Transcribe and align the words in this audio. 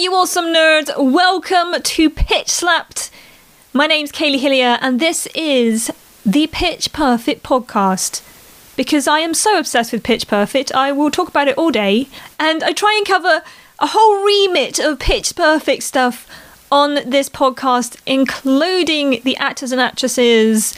you 0.00 0.14
awesome 0.14 0.46
nerds. 0.46 0.90
Welcome 0.96 1.74
to 1.82 2.08
Pitch 2.08 2.48
Slapped. 2.48 3.10
My 3.74 3.86
name's 3.86 4.10
Kaylee 4.10 4.40
Hillier, 4.40 4.78
and 4.80 4.98
this 4.98 5.26
is 5.34 5.92
the 6.24 6.46
Pitch 6.46 6.94
Perfect 6.94 7.42
podcast. 7.42 8.22
Because 8.76 9.06
I 9.06 9.18
am 9.18 9.34
so 9.34 9.58
obsessed 9.58 9.92
with 9.92 10.02
Pitch 10.02 10.26
Perfect, 10.26 10.74
I 10.74 10.90
will 10.90 11.10
talk 11.10 11.28
about 11.28 11.48
it 11.48 11.58
all 11.58 11.70
day, 11.70 12.08
and 12.38 12.64
I 12.64 12.72
try 12.72 12.94
and 12.96 13.06
cover 13.06 13.42
a 13.78 13.88
whole 13.88 14.24
remit 14.24 14.78
of 14.78 14.98
Pitch 14.98 15.36
Perfect 15.36 15.82
stuff 15.82 16.26
on 16.72 17.00
this 17.04 17.28
podcast, 17.28 17.98
including 18.06 19.20
the 19.22 19.36
actors 19.36 19.70
and 19.70 19.82
actresses, 19.82 20.74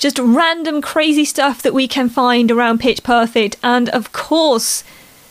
just 0.00 0.18
random 0.18 0.82
crazy 0.82 1.24
stuff 1.24 1.62
that 1.62 1.74
we 1.74 1.86
can 1.86 2.08
find 2.08 2.50
around 2.50 2.80
Pitch 2.80 3.04
Perfect, 3.04 3.56
and 3.62 3.88
of 3.90 4.10
course, 4.10 4.82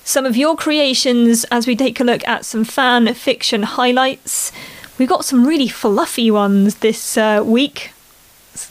some 0.03 0.25
of 0.25 0.35
your 0.35 0.55
creations 0.55 1.43
as 1.45 1.67
we 1.67 1.75
take 1.75 1.99
a 1.99 2.03
look 2.03 2.27
at 2.27 2.45
some 2.45 2.63
fan 2.63 3.13
fiction 3.13 3.63
highlights. 3.63 4.51
We 4.97 5.05
got 5.05 5.25
some 5.25 5.47
really 5.47 5.67
fluffy 5.67 6.29
ones 6.29 6.75
this 6.75 7.17
uh, 7.17 7.41
week. 7.45 7.91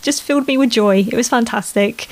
Just 0.03 0.23
filled 0.23 0.47
me 0.47 0.57
with 0.57 0.71
joy. 0.71 0.99
It 0.99 1.15
was 1.15 1.29
fantastic. 1.29 2.09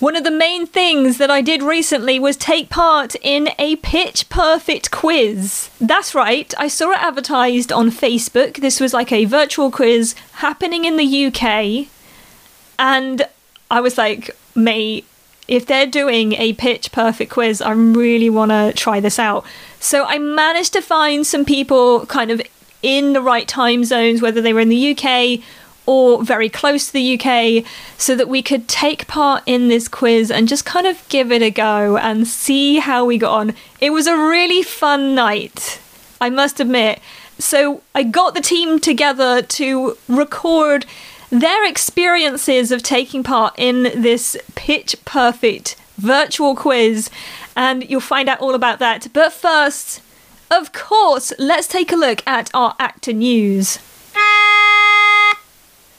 One 0.00 0.16
of 0.16 0.24
the 0.24 0.30
main 0.30 0.66
things 0.66 1.18
that 1.18 1.30
I 1.30 1.40
did 1.40 1.62
recently 1.62 2.18
was 2.18 2.36
take 2.36 2.68
part 2.68 3.14
in 3.22 3.50
a 3.58 3.76
pitch 3.76 4.28
perfect 4.28 4.90
quiz. 4.90 5.70
That's 5.80 6.14
right, 6.14 6.52
I 6.58 6.68
saw 6.68 6.90
it 6.90 6.98
advertised 6.98 7.72
on 7.72 7.90
Facebook. 7.90 8.56
This 8.56 8.80
was 8.80 8.92
like 8.92 9.12
a 9.12 9.24
virtual 9.24 9.70
quiz 9.70 10.14
happening 10.32 10.84
in 10.84 10.96
the 10.96 11.26
UK. 11.26 11.86
And 12.78 13.26
I 13.70 13.80
was 13.80 13.96
like, 13.96 14.36
mate, 14.54 15.06
if 15.46 15.66
they're 15.66 15.86
doing 15.86 16.32
a 16.34 16.52
pitch 16.54 16.92
perfect 16.92 17.30
quiz, 17.30 17.60
I 17.60 17.72
really 17.72 18.30
want 18.30 18.50
to 18.50 18.72
try 18.74 19.00
this 19.00 19.18
out. 19.18 19.44
So 19.78 20.04
I 20.04 20.18
managed 20.18 20.72
to 20.72 20.80
find 20.80 21.26
some 21.26 21.44
people 21.44 22.06
kind 22.06 22.30
of 22.30 22.40
in 22.82 23.12
the 23.12 23.20
right 23.20 23.46
time 23.48 23.84
zones, 23.84 24.22
whether 24.22 24.40
they 24.40 24.52
were 24.52 24.60
in 24.60 24.68
the 24.68 24.96
UK 24.96 25.40
or 25.86 26.24
very 26.24 26.48
close 26.48 26.86
to 26.86 26.92
the 26.94 27.20
UK, 27.20 27.64
so 27.98 28.14
that 28.16 28.28
we 28.28 28.40
could 28.40 28.66
take 28.68 29.06
part 29.06 29.42
in 29.44 29.68
this 29.68 29.86
quiz 29.86 30.30
and 30.30 30.48
just 30.48 30.64
kind 30.64 30.86
of 30.86 31.06
give 31.10 31.30
it 31.30 31.42
a 31.42 31.50
go 31.50 31.98
and 31.98 32.26
see 32.26 32.78
how 32.78 33.04
we 33.04 33.18
got 33.18 33.38
on. 33.38 33.54
It 33.80 33.90
was 33.90 34.06
a 34.06 34.16
really 34.16 34.62
fun 34.62 35.14
night, 35.14 35.78
I 36.22 36.30
must 36.30 36.58
admit. 36.58 37.00
So 37.38 37.82
I 37.94 38.02
got 38.02 38.34
the 38.34 38.40
team 38.40 38.78
together 38.78 39.42
to 39.42 39.98
record 40.08 40.86
their 41.40 41.68
experiences 41.68 42.70
of 42.70 42.82
taking 42.82 43.22
part 43.22 43.54
in 43.58 43.82
this 43.82 44.36
pitch 44.54 44.96
perfect 45.04 45.76
virtual 45.96 46.54
quiz, 46.54 47.10
and 47.56 47.88
you'll 47.88 48.00
find 48.00 48.28
out 48.28 48.40
all 48.40 48.54
about 48.54 48.78
that. 48.78 49.08
But 49.12 49.32
first, 49.32 50.00
of 50.50 50.72
course, 50.72 51.32
let's 51.38 51.66
take 51.66 51.92
a 51.92 51.96
look 51.96 52.22
at 52.26 52.50
our 52.54 52.74
actor 52.78 53.12
news. 53.12 53.78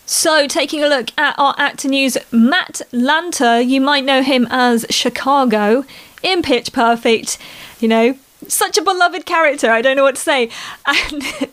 So, 0.08 0.48
taking 0.48 0.84
a 0.84 0.88
look 0.88 1.10
at 1.18 1.34
our 1.38 1.56
actor 1.58 1.88
news, 1.88 2.18
Matt 2.32 2.82
Lanter, 2.94 3.66
you 3.68 3.82
might 3.82 4.06
know 4.06 4.22
him 4.22 4.48
as 4.52 4.86
Chicago 4.90 5.84
in 6.22 6.44
Pitch 6.44 6.72
Perfect. 6.72 7.38
You 7.80 7.88
know, 7.88 8.18
such 8.48 8.78
a 8.78 8.82
beloved 8.82 9.26
character. 9.26 9.70
I 9.72 9.82
don't 9.82 9.96
know 9.96 10.04
what 10.04 10.16
to 10.16 10.22
say. 10.22 10.50
And 10.88 11.50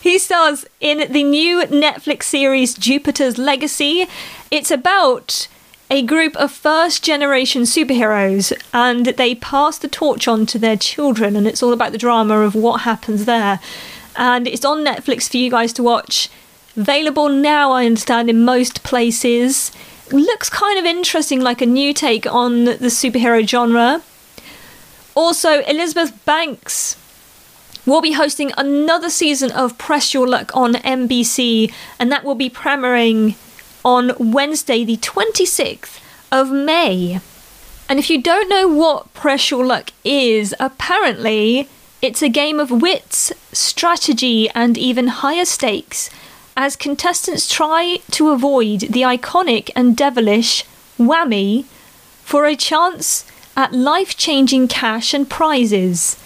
he 0.00 0.18
stars 0.18 0.64
in 0.80 1.12
the 1.12 1.24
new 1.24 1.62
Netflix 1.62 2.24
series 2.24 2.74
Jupiter's 2.74 3.38
Legacy. 3.38 4.06
It's 4.50 4.70
about 4.70 5.48
a 5.90 6.02
group 6.02 6.36
of 6.36 6.52
first 6.52 7.02
generation 7.02 7.62
superheroes 7.62 8.52
and 8.72 9.06
they 9.06 9.34
pass 9.34 9.78
the 9.78 9.88
torch 9.88 10.28
on 10.28 10.46
to 10.46 10.58
their 10.58 10.76
children 10.76 11.34
and 11.34 11.46
it's 11.46 11.62
all 11.62 11.72
about 11.72 11.92
the 11.92 11.98
drama 11.98 12.40
of 12.40 12.54
what 12.54 12.82
happens 12.82 13.24
there. 13.24 13.58
And 14.16 14.46
it's 14.46 14.64
on 14.64 14.84
Netflix 14.84 15.28
for 15.30 15.38
you 15.38 15.50
guys 15.50 15.72
to 15.74 15.82
watch. 15.82 16.28
Available 16.76 17.28
now, 17.28 17.72
I 17.72 17.86
understand, 17.86 18.30
in 18.30 18.44
most 18.44 18.82
places. 18.84 19.72
Looks 20.12 20.48
kind 20.48 20.78
of 20.78 20.84
interesting, 20.84 21.40
like 21.40 21.60
a 21.60 21.66
new 21.66 21.92
take 21.92 22.26
on 22.26 22.64
the 22.64 22.90
superhero 22.90 23.46
genre. 23.46 24.02
Also, 25.18 25.62
Elizabeth 25.62 26.24
Banks 26.24 26.94
will 27.84 28.00
be 28.00 28.12
hosting 28.12 28.52
another 28.56 29.10
season 29.10 29.50
of 29.50 29.76
Press 29.76 30.14
Your 30.14 30.28
Luck 30.28 30.54
on 30.54 30.74
NBC, 30.74 31.72
and 31.98 32.12
that 32.12 32.22
will 32.22 32.36
be 32.36 32.48
premiering 32.48 33.34
on 33.84 34.12
Wednesday, 34.20 34.84
the 34.84 34.96
26th 34.96 35.98
of 36.30 36.52
May. 36.52 37.18
And 37.88 37.98
if 37.98 38.08
you 38.08 38.22
don't 38.22 38.48
know 38.48 38.68
what 38.68 39.12
Press 39.12 39.50
Your 39.50 39.66
Luck 39.66 39.90
is, 40.04 40.54
apparently 40.60 41.68
it's 42.00 42.22
a 42.22 42.28
game 42.28 42.60
of 42.60 42.70
wits, 42.70 43.32
strategy, 43.52 44.48
and 44.50 44.78
even 44.78 45.08
higher 45.08 45.44
stakes 45.44 46.10
as 46.56 46.76
contestants 46.76 47.52
try 47.52 47.98
to 48.12 48.28
avoid 48.28 48.82
the 48.82 49.02
iconic 49.02 49.70
and 49.74 49.96
devilish 49.96 50.62
whammy 50.96 51.64
for 52.22 52.46
a 52.46 52.54
chance 52.54 53.24
at 53.58 53.72
life 53.72 54.16
changing 54.16 54.68
cash 54.68 55.12
and 55.12 55.28
prizes. 55.28 56.16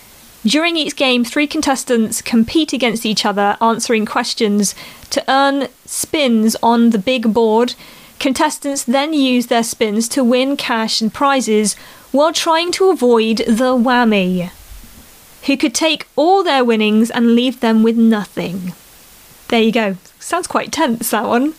During 0.45 0.77
each 0.77 0.97
game, 0.97 1.25
three 1.25 1.47
contestants 1.47 2.21
compete 2.21 2.75
against 2.75 3.07
each 3.07 3.25
other, 3.25 3.57
answering 3.59 4.05
questions 4.05 4.75
to 5.09 5.25
earn 5.27 5.69
spins 5.87 6.57
on 6.63 6.91
the 6.91 6.99
big 6.99 7.33
board. 7.33 7.75
Contestants 8.19 8.85
then 8.85 9.15
use 9.15 9.47
their 9.47 9.63
spins 9.63 10.11
to 10.11 10.23
win 10.23 10.59
cash 10.59 11.01
and 11.01 11.13
prizes 11.13 11.73
while 12.11 12.35
trying 12.35 12.71
to 12.73 12.91
avoid 12.91 13.39
the 13.39 13.75
whammy, 13.75 14.51
who 15.47 15.57
could 15.57 15.75
take 15.75 16.07
all 16.17 16.45
their 16.45 16.63
winnings 16.63 17.11
and 17.11 17.35
leave 17.35 17.61
them 17.61 17.83
with 17.83 17.97
nothing. 17.97 18.75
There 19.49 19.63
you 19.63 19.73
go. 19.73 19.97
Sounds 20.21 20.47
quite 20.47 20.71
tense, 20.71 21.11
that 21.11 21.25
one. 21.25 21.55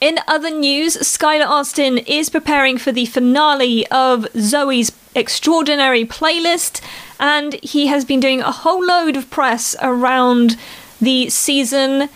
In 0.00 0.20
other 0.28 0.50
news, 0.50 0.96
Skylar 0.98 1.46
Astin 1.46 1.98
is 1.98 2.30
preparing 2.30 2.78
for 2.78 2.92
the 2.92 3.06
finale 3.06 3.84
of 3.88 4.28
Zoe's 4.36 4.92
extraordinary 5.16 6.04
playlist, 6.04 6.80
and 7.18 7.54
he 7.64 7.88
has 7.88 8.04
been 8.04 8.20
doing 8.20 8.40
a 8.40 8.52
whole 8.52 8.84
load 8.84 9.16
of 9.16 9.28
press 9.28 9.74
around 9.82 10.56
the 11.00 11.28
season. 11.30 12.08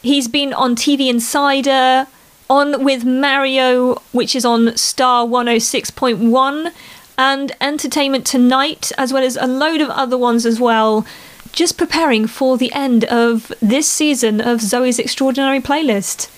He's 0.00 0.28
been 0.28 0.52
on 0.52 0.76
TV 0.76 1.08
Insider, 1.08 2.06
on 2.48 2.84
with 2.84 3.04
Mario, 3.04 3.96
which 4.12 4.36
is 4.36 4.44
on 4.44 4.76
Star 4.76 5.26
106.1, 5.26 6.72
and 7.18 7.52
Entertainment 7.60 8.24
Tonight, 8.24 8.92
as 8.96 9.12
well 9.12 9.24
as 9.24 9.36
a 9.36 9.48
load 9.48 9.80
of 9.80 9.90
other 9.90 10.16
ones 10.16 10.46
as 10.46 10.60
well. 10.60 11.04
Just 11.50 11.76
preparing 11.78 12.28
for 12.28 12.56
the 12.56 12.72
end 12.72 13.04
of 13.06 13.52
this 13.60 13.90
season 13.90 14.40
of 14.40 14.60
Zoe's 14.60 15.00
Extraordinary 15.00 15.60
Playlist. 15.60 16.28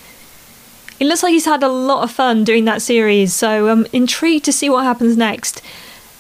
It 0.98 1.06
looks 1.06 1.22
like 1.22 1.32
he's 1.32 1.44
had 1.44 1.62
a 1.62 1.68
lot 1.68 2.04
of 2.04 2.10
fun 2.10 2.44
doing 2.44 2.64
that 2.64 2.80
series, 2.80 3.34
so 3.34 3.68
I'm 3.68 3.86
intrigued 3.92 4.44
to 4.46 4.52
see 4.52 4.70
what 4.70 4.84
happens 4.84 5.16
next. 5.16 5.60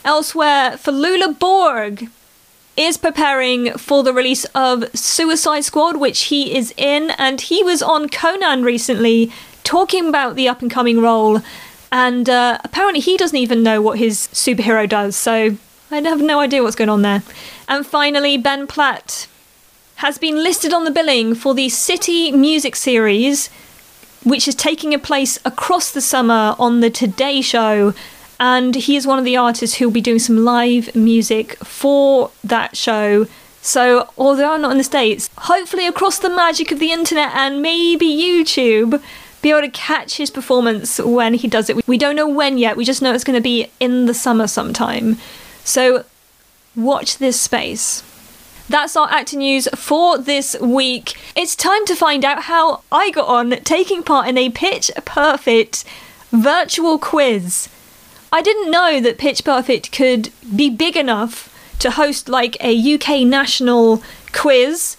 Elsewhere, 0.04 0.72
Flula 0.72 1.38
Borg 1.38 2.08
is 2.76 2.98
preparing 2.98 3.72
for 3.78 4.02
the 4.02 4.12
release 4.12 4.44
of 4.54 4.84
Suicide 4.94 5.62
Squad, 5.64 5.96
which 5.96 6.24
he 6.24 6.54
is 6.54 6.74
in, 6.76 7.10
and 7.16 7.40
he 7.40 7.62
was 7.62 7.82
on 7.82 8.10
Conan 8.10 8.64
recently 8.64 9.32
talking 9.64 10.08
about 10.08 10.36
the 10.36 10.46
up 10.46 10.60
and 10.60 10.70
coming 10.70 11.00
role. 11.00 11.40
And 11.90 12.28
uh, 12.28 12.58
apparently, 12.62 13.00
he 13.00 13.16
doesn't 13.16 13.36
even 13.36 13.62
know 13.62 13.80
what 13.80 13.98
his 13.98 14.28
superhero 14.32 14.86
does, 14.86 15.16
so 15.16 15.56
I 15.90 16.00
have 16.00 16.20
no 16.20 16.40
idea 16.40 16.62
what's 16.62 16.76
going 16.76 16.90
on 16.90 17.00
there. 17.00 17.22
And 17.66 17.86
finally, 17.86 18.36
Ben 18.36 18.66
Platt 18.66 19.26
has 19.96 20.18
been 20.18 20.42
listed 20.42 20.74
on 20.74 20.84
the 20.84 20.90
billing 20.90 21.34
for 21.34 21.54
the 21.54 21.68
Citi 21.68 22.30
Music 22.34 22.76
series 22.76 23.48
which 24.26 24.48
is 24.48 24.56
taking 24.56 24.92
a 24.92 24.98
place 24.98 25.38
across 25.44 25.92
the 25.92 26.00
summer 26.00 26.56
on 26.58 26.80
the 26.80 26.90
Today 26.90 27.40
Show. 27.40 27.94
And 28.40 28.74
he 28.74 28.96
is 28.96 29.06
one 29.06 29.20
of 29.20 29.24
the 29.24 29.36
artists 29.36 29.76
who 29.76 29.86
will 29.86 29.92
be 29.92 30.00
doing 30.00 30.18
some 30.18 30.44
live 30.44 30.94
music 30.96 31.56
for 31.58 32.32
that 32.42 32.76
show. 32.76 33.28
So, 33.62 34.10
although 34.18 34.52
I'm 34.52 34.62
not 34.62 34.72
in 34.72 34.78
the 34.78 34.84
States, 34.84 35.30
hopefully 35.38 35.86
across 35.86 36.18
the 36.18 36.28
magic 36.28 36.72
of 36.72 36.80
the 36.80 36.90
internet 36.90 37.36
and 37.36 37.62
maybe 37.62 38.06
YouTube, 38.06 39.00
be 39.42 39.50
able 39.50 39.60
to 39.60 39.70
catch 39.70 40.16
his 40.16 40.30
performance 40.30 40.98
when 40.98 41.34
he 41.34 41.46
does 41.46 41.70
it. 41.70 41.86
We 41.86 41.96
don't 41.96 42.16
know 42.16 42.28
when 42.28 42.58
yet, 42.58 42.76
we 42.76 42.84
just 42.84 43.00
know 43.00 43.14
it's 43.14 43.22
going 43.22 43.38
to 43.38 43.40
be 43.40 43.70
in 43.78 44.06
the 44.06 44.14
summer 44.14 44.48
sometime. 44.48 45.18
So, 45.62 46.04
watch 46.74 47.18
this 47.18 47.40
space. 47.40 48.02
That's 48.68 48.96
our 48.96 49.08
acting 49.10 49.38
news 49.40 49.68
for 49.74 50.18
this 50.18 50.56
week. 50.60 51.14
It's 51.36 51.54
time 51.54 51.86
to 51.86 51.94
find 51.94 52.24
out 52.24 52.44
how 52.44 52.82
I 52.90 53.10
got 53.10 53.28
on 53.28 53.50
taking 53.62 54.02
part 54.02 54.28
in 54.28 54.36
a 54.36 54.50
pitch 54.50 54.90
perfect 55.04 55.84
virtual 56.32 56.98
quiz. 56.98 57.68
I 58.32 58.42
didn't 58.42 58.70
know 58.70 59.00
that 59.00 59.18
Pitch 59.18 59.44
Perfect 59.44 59.92
could 59.92 60.30
be 60.54 60.68
big 60.68 60.96
enough 60.96 61.52
to 61.78 61.92
host 61.92 62.28
like 62.28 62.56
a 62.62 62.94
UK 62.94 63.26
national 63.26 64.02
quiz 64.32 64.96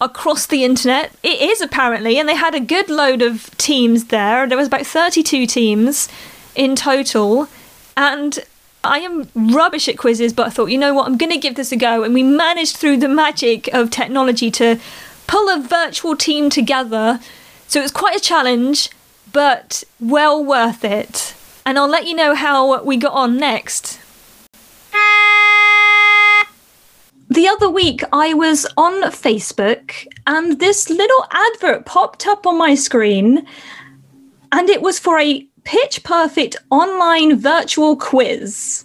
across 0.00 0.46
the 0.46 0.62
internet. 0.62 1.12
It 1.22 1.40
is 1.40 1.60
apparently, 1.60 2.18
and 2.18 2.28
they 2.28 2.34
had 2.34 2.54
a 2.54 2.60
good 2.60 2.90
load 2.90 3.22
of 3.22 3.56
teams 3.56 4.06
there. 4.06 4.46
There 4.46 4.58
was 4.58 4.68
about 4.68 4.86
32 4.86 5.46
teams 5.46 6.08
in 6.54 6.76
total, 6.76 7.48
and 7.96 8.38
I 8.84 9.00
am 9.00 9.28
rubbish 9.34 9.88
at 9.88 9.98
quizzes, 9.98 10.32
but 10.32 10.46
I 10.46 10.50
thought, 10.50 10.66
you 10.66 10.78
know 10.78 10.94
what, 10.94 11.06
I'm 11.06 11.16
going 11.16 11.32
to 11.32 11.38
give 11.38 11.56
this 11.56 11.72
a 11.72 11.76
go. 11.76 12.04
And 12.04 12.14
we 12.14 12.22
managed 12.22 12.76
through 12.76 12.98
the 12.98 13.08
magic 13.08 13.68
of 13.74 13.90
technology 13.90 14.50
to 14.52 14.80
pull 15.26 15.48
a 15.48 15.60
virtual 15.60 16.16
team 16.16 16.48
together. 16.48 17.20
So 17.66 17.80
it 17.80 17.82
was 17.82 17.92
quite 17.92 18.16
a 18.16 18.20
challenge, 18.20 18.90
but 19.32 19.84
well 20.00 20.42
worth 20.44 20.84
it. 20.84 21.34
And 21.66 21.78
I'll 21.78 21.88
let 21.88 22.06
you 22.06 22.14
know 22.14 22.34
how 22.34 22.82
we 22.82 22.96
got 22.96 23.12
on 23.12 23.36
next. 23.36 24.00
The 27.30 27.46
other 27.46 27.68
week, 27.68 28.02
I 28.10 28.32
was 28.32 28.66
on 28.76 29.02
Facebook 29.10 30.06
and 30.26 30.58
this 30.60 30.88
little 30.88 31.26
advert 31.30 31.84
popped 31.84 32.26
up 32.26 32.46
on 32.46 32.56
my 32.56 32.74
screen, 32.74 33.46
and 34.50 34.70
it 34.70 34.80
was 34.80 34.98
for 34.98 35.18
a 35.18 35.46
pitch 35.64 36.02
perfect 36.04 36.56
online 36.70 37.38
virtual 37.38 37.96
quiz. 37.96 38.84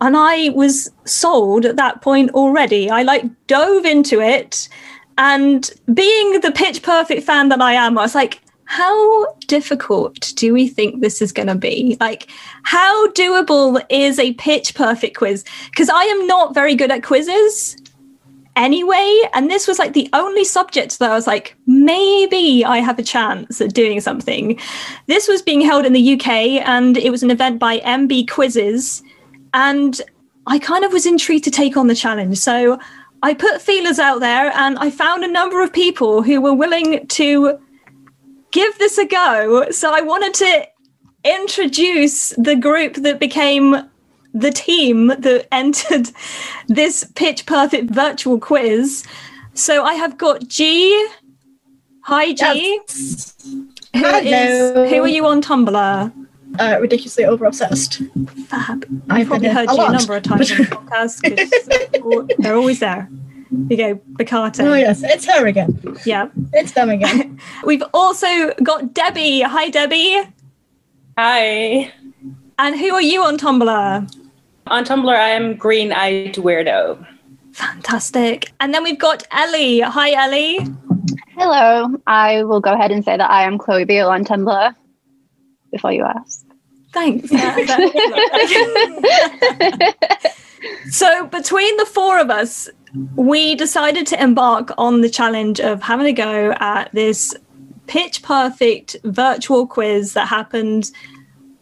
And 0.00 0.16
I 0.16 0.50
was 0.50 0.90
sold 1.04 1.64
at 1.64 1.76
that 1.76 2.02
point 2.02 2.30
already. 2.30 2.88
I 2.90 3.02
like 3.02 3.24
dove 3.46 3.84
into 3.84 4.20
it. 4.20 4.68
And 5.16 5.70
being 5.92 6.40
the 6.40 6.52
pitch 6.52 6.82
perfect 6.82 7.24
fan 7.24 7.48
that 7.48 7.60
I 7.60 7.72
am, 7.72 7.98
I 7.98 8.02
was 8.02 8.14
like, 8.14 8.40
how 8.64 9.32
difficult 9.46 10.32
do 10.36 10.52
we 10.52 10.68
think 10.68 11.00
this 11.00 11.20
is 11.22 11.32
going 11.32 11.48
to 11.48 11.54
be? 11.54 11.96
Like, 12.00 12.28
how 12.62 13.08
doable 13.12 13.84
is 13.88 14.18
a 14.18 14.34
pitch 14.34 14.74
perfect 14.74 15.16
quiz? 15.16 15.44
Because 15.70 15.88
I 15.88 16.04
am 16.04 16.26
not 16.26 16.54
very 16.54 16.74
good 16.74 16.90
at 16.90 17.02
quizzes 17.02 17.76
anyway. 18.58 19.22
And 19.32 19.50
this 19.50 19.66
was 19.66 19.78
like 19.78 19.94
the 19.94 20.10
only 20.12 20.44
subject 20.44 20.98
that 20.98 21.10
I 21.10 21.14
was 21.14 21.26
like, 21.26 21.56
maybe 21.66 22.64
I 22.64 22.78
have 22.78 22.98
a 22.98 23.02
chance 23.02 23.60
at 23.60 23.72
doing 23.72 24.00
something. 24.00 24.58
This 25.06 25.28
was 25.28 25.40
being 25.40 25.62
held 25.62 25.86
in 25.86 25.94
the 25.94 26.14
UK 26.14 26.28
and 26.66 26.98
it 26.98 27.10
was 27.10 27.22
an 27.22 27.30
event 27.30 27.58
by 27.58 27.78
MB 27.78 28.28
Quizzes. 28.28 29.02
And 29.54 30.00
I 30.46 30.58
kind 30.58 30.84
of 30.84 30.92
was 30.92 31.06
intrigued 31.06 31.44
to 31.44 31.50
take 31.50 31.76
on 31.76 31.86
the 31.86 31.94
challenge. 31.94 32.36
So 32.38 32.78
I 33.22 33.32
put 33.32 33.62
feelers 33.62 33.98
out 33.98 34.20
there 34.20 34.52
and 34.54 34.78
I 34.78 34.90
found 34.90 35.24
a 35.24 35.30
number 35.30 35.62
of 35.62 35.72
people 35.72 36.22
who 36.22 36.40
were 36.40 36.54
willing 36.54 37.06
to 37.06 37.58
give 38.50 38.78
this 38.78 38.98
a 38.98 39.06
go. 39.06 39.70
So 39.70 39.94
I 39.94 40.00
wanted 40.00 40.34
to 40.34 40.66
introduce 41.24 42.30
the 42.30 42.56
group 42.56 42.94
that 42.94 43.20
became 43.20 43.88
the 44.34 44.50
team 44.50 45.08
that 45.08 45.46
entered 45.52 46.10
this 46.68 47.04
pitch 47.14 47.46
perfect 47.46 47.90
virtual 47.90 48.38
quiz. 48.38 49.04
So 49.54 49.84
I 49.84 49.94
have 49.94 50.18
got 50.18 50.46
G. 50.48 51.08
Hi, 52.04 52.32
G. 52.32 52.80
Yes. 52.86 53.34
Who, 53.94 54.00
Hello. 54.00 54.84
is, 54.84 54.90
who 54.90 55.02
are 55.02 55.08
you 55.08 55.26
on 55.26 55.42
Tumblr? 55.42 56.26
Uh, 56.58 56.78
ridiculously 56.80 57.24
over 57.24 57.44
obsessed. 57.44 58.02
Fab. 58.46 58.84
I've 59.10 59.20
I've 59.20 59.26
probably 59.26 59.48
been 59.48 59.56
heard 59.56 59.68
a 59.68 59.72
you 59.72 59.78
a 59.78 59.82
lot. 59.82 59.92
number 59.92 60.16
of 60.16 60.22
times 60.22 60.50
in 60.50 60.58
the 60.58 60.64
podcast 60.64 61.22
because 61.22 62.36
they're 62.38 62.56
always 62.56 62.80
there. 62.80 63.08
You 63.68 63.76
go, 63.76 63.94
Bacate. 64.18 64.60
Oh 64.60 64.74
yes, 64.74 65.02
it's 65.02 65.24
her 65.26 65.46
again. 65.46 65.78
Yeah. 66.04 66.28
It's 66.52 66.72
them 66.72 66.90
again. 66.90 67.38
We've 67.64 67.82
also 67.94 68.52
got 68.62 68.92
Debbie. 68.94 69.40
Hi, 69.42 69.68
Debbie. 69.70 70.22
Hi. 71.16 71.92
And 72.58 72.76
who 72.76 72.92
are 72.92 73.02
you 73.02 73.22
on 73.22 73.38
Tumblr? 73.38 74.16
On 74.66 74.84
Tumblr, 74.84 75.14
I 75.14 75.28
am 75.28 75.54
Green 75.54 75.92
Eyed 75.92 76.34
Weirdo. 76.34 77.06
Fantastic. 77.52 78.52
And 78.58 78.74
then 78.74 78.82
we've 78.82 78.98
got 78.98 79.22
Ellie. 79.30 79.80
Hi, 79.80 80.12
Ellie. 80.12 80.66
Hello. 81.36 81.86
I 82.08 82.42
will 82.42 82.60
go 82.60 82.72
ahead 82.72 82.90
and 82.90 83.04
say 83.04 83.16
that 83.16 83.30
I 83.30 83.44
am 83.44 83.58
Chloe 83.58 83.84
Beale 83.84 84.08
on 84.08 84.24
Tumblr 84.24 84.74
before 85.70 85.92
you 85.92 86.02
ask. 86.02 86.44
Thanks. 86.92 87.30
so, 90.90 91.26
between 91.26 91.76
the 91.76 91.86
four 91.86 92.18
of 92.18 92.30
us, 92.30 92.68
we 93.14 93.54
decided 93.54 94.04
to 94.08 94.20
embark 94.20 94.72
on 94.78 95.02
the 95.02 95.10
challenge 95.10 95.60
of 95.60 95.80
having 95.80 96.06
a 96.06 96.12
go 96.12 96.54
at 96.58 96.90
this 96.92 97.36
pitch 97.86 98.22
perfect 98.22 98.96
virtual 99.04 99.64
quiz 99.66 100.14
that 100.14 100.26
happened 100.26 100.90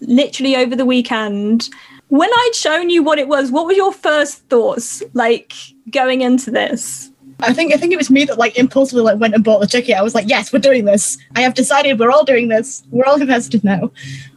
literally 0.06 0.56
over 0.56 0.74
the 0.74 0.84
weekend. 0.84 1.68
When 2.08 2.30
I'd 2.30 2.54
shown 2.54 2.90
you 2.90 3.02
what 3.02 3.18
it 3.18 3.28
was, 3.28 3.50
what 3.50 3.66
were 3.66 3.72
your 3.72 3.92
first 3.92 4.48
thoughts 4.48 5.02
like 5.12 5.52
going 5.90 6.22
into 6.22 6.50
this? 6.50 7.10
I 7.40 7.52
think 7.52 7.74
I 7.74 7.76
think 7.76 7.92
it 7.92 7.98
was 7.98 8.10
me 8.10 8.24
that 8.24 8.38
like 8.38 8.56
impulsively 8.56 9.02
like 9.02 9.20
went 9.20 9.34
and 9.34 9.44
bought 9.44 9.60
the 9.60 9.66
ticket. 9.66 9.96
I 9.96 10.02
was 10.02 10.14
like, 10.14 10.28
yes, 10.28 10.52
we're 10.52 10.58
doing 10.58 10.86
this. 10.86 11.18
I 11.34 11.42
have 11.42 11.54
decided 11.54 11.98
we're 11.98 12.10
all 12.10 12.24
doing 12.24 12.48
this. 12.48 12.82
We're 12.90 13.04
all 13.04 13.20
invested 13.20 13.62
now. 13.62 13.90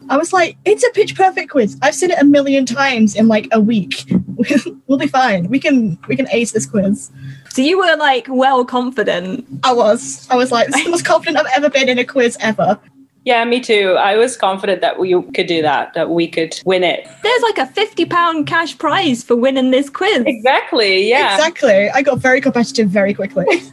I 0.10 0.18
was 0.18 0.34
like, 0.34 0.58
it's 0.66 0.84
a 0.84 0.90
pitch 0.92 1.16
perfect 1.16 1.52
quiz. 1.52 1.78
I've 1.82 1.96
seen 1.96 2.12
it 2.12 2.20
a 2.20 2.26
million 2.26 2.66
times 2.66 3.16
in 3.16 3.28
like 3.28 3.48
a 3.52 3.62
week. 3.62 4.12
we'll 4.88 4.98
be 4.98 5.08
fine. 5.08 5.48
We 5.48 5.60
can 5.60 5.98
we 6.08 6.16
can 6.16 6.28
ace 6.32 6.52
this 6.52 6.66
quiz. 6.66 7.12
So, 7.50 7.62
you 7.62 7.78
were 7.78 7.96
like 7.96 8.28
well 8.30 8.66
confident. 8.66 9.46
I 9.64 9.74
was. 9.74 10.28
I 10.30 10.36
was 10.36 10.52
like, 10.52 10.68
this 10.68 10.78
is 10.78 10.84
the 10.86 10.92
most 10.92 11.06
confident 11.06 11.38
I've 11.38 11.52
ever 11.56 11.70
been 11.70 11.90
in 11.90 12.00
a 12.00 12.06
quiz 12.06 12.38
ever. 12.40 12.80
Yeah, 13.26 13.44
me 13.46 13.60
too. 13.60 13.96
I 14.00 14.16
was 14.16 14.38
confident 14.38 14.82
that 14.82 14.98
we 14.98 15.12
could 15.34 15.48
do 15.48 15.62
that, 15.62 15.94
that 15.94 16.10
we 16.10 16.28
could 16.28 16.60
win 16.66 16.84
it. 16.84 17.08
There's 17.22 17.42
like 17.42 17.58
a 17.58 17.66
£50 17.66 18.48
cash 18.48 18.78
prize 18.78 19.24
for 19.24 19.36
winning 19.36 19.72
this 19.72 19.90
quiz. 19.90 20.24
Exactly. 20.26 21.08
Yeah. 21.10 21.36
Exactly. 21.36 21.90
I 21.90 22.02
got 22.02 22.20
very 22.20 22.42
competitive 22.42 22.90
very 22.90 23.14
quickly. 23.14 23.46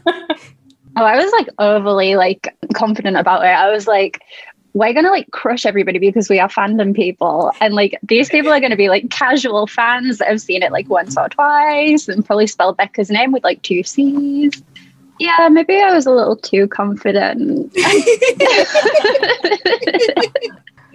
Oh, 0.98 1.04
I 1.04 1.22
was 1.22 1.30
like 1.32 1.48
overly 1.58 2.16
like 2.16 2.56
confident 2.72 3.18
about 3.18 3.42
it. 3.42 3.48
I 3.48 3.70
was 3.70 3.86
like, 3.86 4.22
we're 4.72 4.94
gonna 4.94 5.10
like 5.10 5.30
crush 5.30 5.66
everybody 5.66 5.98
because 5.98 6.30
we 6.30 6.40
are 6.40 6.48
fandom 6.48 6.94
people. 6.96 7.52
And 7.60 7.74
like 7.74 7.98
these 8.02 8.30
people 8.30 8.50
are 8.50 8.60
gonna 8.60 8.76
be 8.76 8.88
like 8.88 9.10
casual 9.10 9.66
fans 9.66 10.18
that 10.18 10.28
have 10.28 10.40
seen 10.40 10.62
it 10.62 10.72
like 10.72 10.88
once 10.88 11.16
or 11.18 11.28
twice 11.28 12.08
and 12.08 12.24
probably 12.24 12.46
spelled 12.46 12.78
Becca's 12.78 13.10
name 13.10 13.30
with 13.30 13.44
like 13.44 13.60
two 13.60 13.82
C's. 13.82 14.62
Yeah, 15.18 15.48
maybe 15.50 15.80
I 15.80 15.94
was 15.94 16.06
a 16.06 16.10
little 16.10 16.36
too 16.36 16.68
confident. 16.68 17.72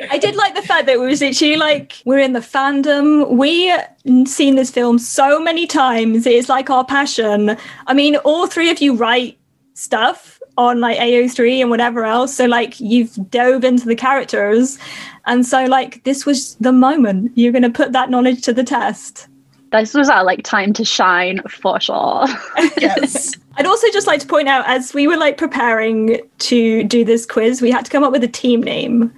I 0.10 0.18
did 0.18 0.36
like 0.36 0.56
the 0.56 0.62
fact 0.62 0.88
that 0.88 0.94
it 0.94 1.00
was 1.00 1.22
literally 1.22 1.58
like 1.58 2.02
we're 2.06 2.20
in 2.20 2.34
the 2.34 2.40
fandom. 2.40 3.30
We've 3.30 4.28
seen 4.28 4.56
this 4.56 4.72
film 4.72 5.00
so 5.00 5.40
many 5.40 5.68
times. 5.68 6.26
It's 6.26 6.50
like 6.50 6.70
our 6.70 6.86
passion. 6.86 7.58
I 7.88 7.94
mean, 7.94 8.16
all 8.18 8.48
three 8.48 8.70
of 8.70 8.82
you 8.82 8.96
write 8.96 9.38
stuff 9.74 10.40
on 10.58 10.80
like 10.80 10.98
AO3 10.98 11.62
and 11.62 11.70
whatever 11.70 12.06
else. 12.06 12.36
So 12.36 12.46
like 12.46 12.80
you've 12.80 13.14
dove 13.30 13.64
into 13.64 13.86
the 13.86 13.96
characters. 13.96 14.78
And 15.26 15.46
so 15.46 15.66
like 15.66 16.04
this 16.04 16.26
was 16.26 16.56
the 16.56 16.72
moment 16.72 17.32
you're 17.36 17.52
gonna 17.52 17.70
put 17.70 17.92
that 17.94 18.10
knowledge 18.10 18.42
to 18.44 18.54
the 18.54 18.64
test. 18.64 19.28
this 19.72 19.94
was 19.94 20.10
our 20.10 20.24
like 20.24 20.44
time 20.44 20.74
to 20.74 20.86
shine 20.86 21.42
for 21.48 21.80
sure. 21.80 22.26
yes. 22.78 23.36
I'd 23.58 23.66
also 23.66 23.88
just 23.92 24.08
like 24.08 24.20
to 24.22 24.28
point 24.28 24.48
out 24.48 24.66
as 24.68 24.94
we 24.94 25.08
were 25.08 25.18
like 25.18 25.38
preparing 25.38 26.20
to 26.40 26.84
do 26.84 27.04
this 27.04 27.26
quiz, 27.26 27.62
we 27.62 27.72
had 27.72 27.86
to 27.86 27.92
come 27.92 28.04
up 28.04 28.12
with 28.12 28.24
a 28.24 28.28
team 28.28 28.62
name. 28.64 29.14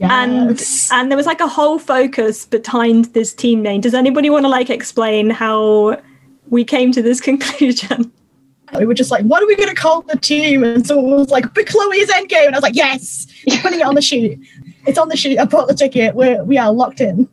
and 0.00 0.50
Yes. 0.58 0.88
and 0.92 1.10
there 1.10 1.16
was 1.16 1.26
like 1.26 1.40
a 1.40 1.46
whole 1.46 1.78
focus 1.78 2.46
behind 2.46 3.06
this 3.06 3.32
team 3.32 3.62
name. 3.62 3.80
Does 3.80 3.94
anybody 3.94 4.30
want 4.30 4.44
to 4.44 4.48
like 4.48 4.70
explain 4.70 5.30
how 5.30 6.00
we 6.48 6.64
came 6.64 6.90
to 6.92 7.02
this 7.02 7.20
conclusion? 7.30 8.10
we 8.78 8.86
were 8.86 8.94
just 8.94 9.10
like, 9.10 9.24
what 9.24 9.42
are 9.42 9.46
we 9.46 9.56
going 9.56 9.68
to 9.68 9.74
call 9.74 10.02
the 10.02 10.16
team? 10.16 10.62
And 10.62 10.86
someone 10.86 11.10
was 11.18 11.30
like, 11.30 11.44
Bechloe's 11.54 12.08
Endgame. 12.08 12.46
And 12.46 12.54
I 12.54 12.58
was 12.58 12.62
like, 12.62 12.76
yes, 12.76 13.26
putting 13.62 13.80
it 13.80 13.82
on 13.86 13.96
the 13.96 14.02
sheet. 14.10 14.38
It's 14.86 14.98
on 14.98 15.08
the 15.08 15.16
sheet. 15.16 15.38
I 15.38 15.44
bought 15.44 15.68
the 15.68 15.74
ticket. 15.74 16.14
We're, 16.14 16.42
we 16.44 16.56
are 16.58 16.72
locked 16.72 17.00
in. 17.00 17.28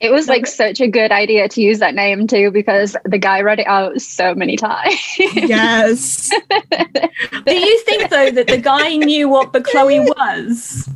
It 0.00 0.12
was 0.12 0.28
like 0.28 0.46
such 0.46 0.80
a 0.80 0.88
good 0.88 1.10
idea 1.10 1.48
to 1.48 1.62
use 1.62 1.78
that 1.78 1.94
name 1.94 2.26
too 2.26 2.50
because 2.50 2.96
the 3.04 3.18
guy 3.18 3.40
read 3.40 3.60
it 3.60 3.66
out 3.66 4.00
so 4.00 4.34
many 4.34 4.56
times. 4.56 4.94
Yes. 5.18 6.30
Do 6.50 7.54
you 7.54 7.78
think 7.80 8.10
though 8.10 8.30
that 8.30 8.46
the 8.46 8.58
guy 8.58 8.96
knew 8.96 9.28
what 9.28 9.52
Bechloe 9.52 10.06
was? 10.16 10.88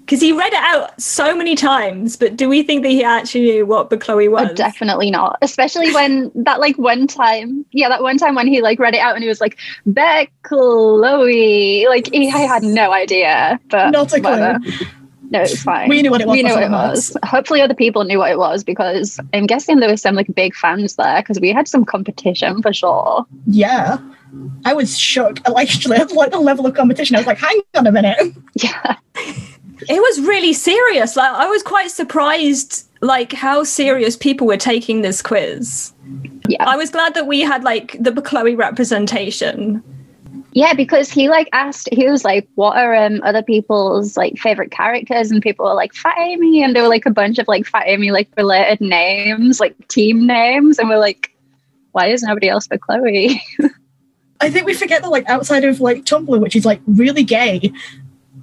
Because 0.00 0.22
he 0.22 0.32
read 0.32 0.54
it 0.54 0.62
out 0.62 0.98
so 0.98 1.36
many 1.36 1.54
times, 1.54 2.16
but 2.16 2.34
do 2.34 2.48
we 2.48 2.62
think 2.62 2.82
that 2.82 2.88
he 2.88 3.04
actually 3.04 3.42
knew 3.42 3.66
what 3.66 3.90
Bechloe 3.90 4.28
oh, 4.28 4.30
was? 4.30 4.48
Oh, 4.52 4.54
definitely 4.54 5.10
not. 5.10 5.36
Especially 5.42 5.92
when 5.92 6.32
that 6.34 6.60
like 6.60 6.78
one 6.78 7.06
time, 7.06 7.66
yeah, 7.72 7.90
that 7.90 8.02
one 8.02 8.16
time 8.16 8.34
when 8.34 8.46
he 8.46 8.62
like 8.62 8.78
read 8.78 8.94
it 8.94 9.00
out 9.00 9.16
and 9.16 9.22
he 9.22 9.28
was 9.28 9.38
like, 9.38 9.58
Beck 9.84 10.32
Chloe. 10.44 11.86
Like 11.88 12.10
he 12.10 12.30
I 12.30 12.38
had 12.38 12.62
no 12.62 12.90
idea. 12.90 13.60
But 13.68 13.90
Not 13.90 14.10
a 14.14 14.20
clue. 14.20 14.86
Whatever. 15.28 15.44
No, 15.46 15.52
it's 15.52 15.62
fine. 15.62 15.88
We 15.88 16.02
knew 16.02 16.10
what 16.10 16.20
it 16.20 16.26
was 16.26 16.36
We 16.36 16.42
knew 16.42 16.54
what 16.54 16.62
it 16.62 16.70
before 16.70 16.88
was. 16.88 17.16
Hopefully 17.24 17.60
other 17.60 17.74
people 17.74 18.04
knew 18.04 18.18
what 18.18 18.30
it 18.30 18.38
was 18.38 18.64
because 18.64 19.20
I'm 19.32 19.46
guessing 19.46 19.80
there 19.80 19.88
were 19.88 19.96
some 19.96 20.14
like 20.14 20.32
big 20.34 20.54
fans 20.54 20.96
there 20.96 21.22
because 21.22 21.40
we 21.40 21.52
had 21.52 21.68
some 21.68 21.84
competition 21.84 22.62
for 22.62 22.72
sure. 22.72 23.26
Yeah. 23.46 23.98
I 24.64 24.74
was 24.74 24.98
shook. 24.98 25.46
Like, 25.48 25.68
actually, 25.68 25.96
at 25.98 26.12
like 26.12 26.30
the 26.30 26.40
level 26.40 26.66
of 26.66 26.74
competition, 26.74 27.16
I 27.16 27.20
was 27.20 27.26
like, 27.26 27.38
hang 27.38 27.60
on 27.76 27.86
a 27.86 27.92
minute. 27.92 28.18
Yeah. 28.60 28.96
It 29.88 30.00
was 30.00 30.26
really 30.26 30.52
serious. 30.52 31.14
Like 31.16 31.30
I 31.30 31.46
was 31.46 31.62
quite 31.62 31.92
surprised 31.92 32.88
like 33.00 33.32
how 33.32 33.62
serious 33.62 34.16
people 34.16 34.46
were 34.46 34.56
taking 34.56 35.02
this 35.02 35.22
quiz. 35.22 35.92
Yeah. 36.48 36.64
I 36.68 36.76
was 36.76 36.90
glad 36.90 37.14
that 37.14 37.28
we 37.28 37.40
had 37.40 37.62
like 37.62 37.96
the 38.00 38.10
Chloe 38.20 38.56
representation. 38.56 39.82
Yeah, 40.52 40.72
because 40.74 41.10
he 41.10 41.28
like 41.28 41.48
asked, 41.52 41.88
he 41.92 42.08
was 42.08 42.24
like, 42.24 42.48
"What 42.54 42.76
are 42.76 42.94
um, 42.94 43.20
other 43.22 43.42
people's 43.42 44.16
like 44.16 44.38
favorite 44.38 44.70
characters?" 44.70 45.30
And 45.30 45.42
people 45.42 45.66
were 45.66 45.74
like, 45.74 45.94
"Fat 45.94 46.16
Amy," 46.18 46.62
and 46.62 46.74
there 46.74 46.82
were 46.82 46.88
like 46.88 47.06
a 47.06 47.10
bunch 47.10 47.38
of 47.38 47.46
like 47.48 47.66
Fat 47.66 47.84
Amy 47.86 48.10
like 48.10 48.28
related 48.36 48.80
names, 48.80 49.60
like 49.60 49.88
team 49.88 50.26
names, 50.26 50.78
and 50.78 50.88
we're 50.88 50.98
like, 50.98 51.34
"Why 51.92 52.06
is 52.08 52.22
nobody 52.22 52.48
else 52.48 52.66
Bechloe?" 52.66 53.38
I 54.40 54.50
think 54.50 54.66
we 54.66 54.74
forget 54.74 55.02
that 55.02 55.10
like 55.10 55.28
outside 55.28 55.64
of 55.64 55.80
like 55.80 56.04
Tumblr, 56.04 56.40
which 56.40 56.56
is 56.56 56.64
like 56.64 56.80
really 56.86 57.24
gay, 57.24 57.72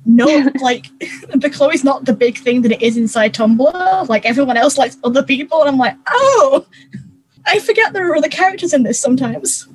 no 0.05 0.25
like 0.61 0.87
the 1.33 1.49
Chloe's 1.49 1.83
not 1.83 2.05
the 2.05 2.13
big 2.13 2.37
thing 2.37 2.61
that 2.61 2.71
it 2.71 2.81
is 2.81 2.97
inside 2.97 3.33
Tumblr. 3.33 4.09
Like 4.09 4.25
everyone 4.25 4.57
else 4.57 4.77
likes 4.77 4.97
other 5.03 5.23
people, 5.23 5.61
and 5.61 5.69
I'm 5.69 5.77
like, 5.77 5.95
oh, 6.09 6.65
I 7.45 7.59
forget 7.59 7.93
there 7.93 8.09
are 8.11 8.15
other 8.15 8.29
characters 8.29 8.73
in 8.73 8.83
this 8.83 8.99
sometimes. 8.99 9.67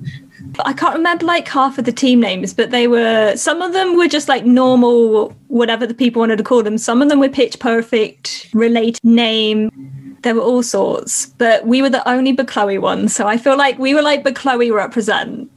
I 0.65 0.73
can't 0.73 0.95
remember 0.95 1.25
like 1.25 1.47
half 1.47 1.77
of 1.77 1.85
the 1.85 1.91
team 1.91 2.19
names, 2.19 2.53
but 2.53 2.71
they 2.71 2.87
were 2.87 3.35
some 3.35 3.61
of 3.61 3.73
them 3.73 3.97
were 3.97 4.07
just 4.07 4.27
like 4.27 4.45
normal, 4.45 5.29
whatever 5.47 5.85
the 5.87 5.93
people 5.93 6.19
wanted 6.19 6.37
to 6.37 6.43
call 6.43 6.63
them. 6.63 6.77
Some 6.77 7.01
of 7.01 7.09
them 7.09 7.19
were 7.19 7.29
pitch 7.29 7.59
perfect 7.59 8.49
related 8.53 9.03
name. 9.03 10.17
There 10.23 10.35
were 10.35 10.41
all 10.41 10.63
sorts, 10.63 11.27
but 11.37 11.65
we 11.65 11.81
were 11.81 11.89
the 11.89 12.07
only 12.07 12.35
Chloe 12.35 12.77
ones. 12.77 13.15
So 13.15 13.27
I 13.27 13.37
feel 13.37 13.57
like 13.57 13.79
we 13.79 13.93
were 13.93 14.01
like 14.01 14.23
Chloe 14.35 14.71
represent. 14.71 15.49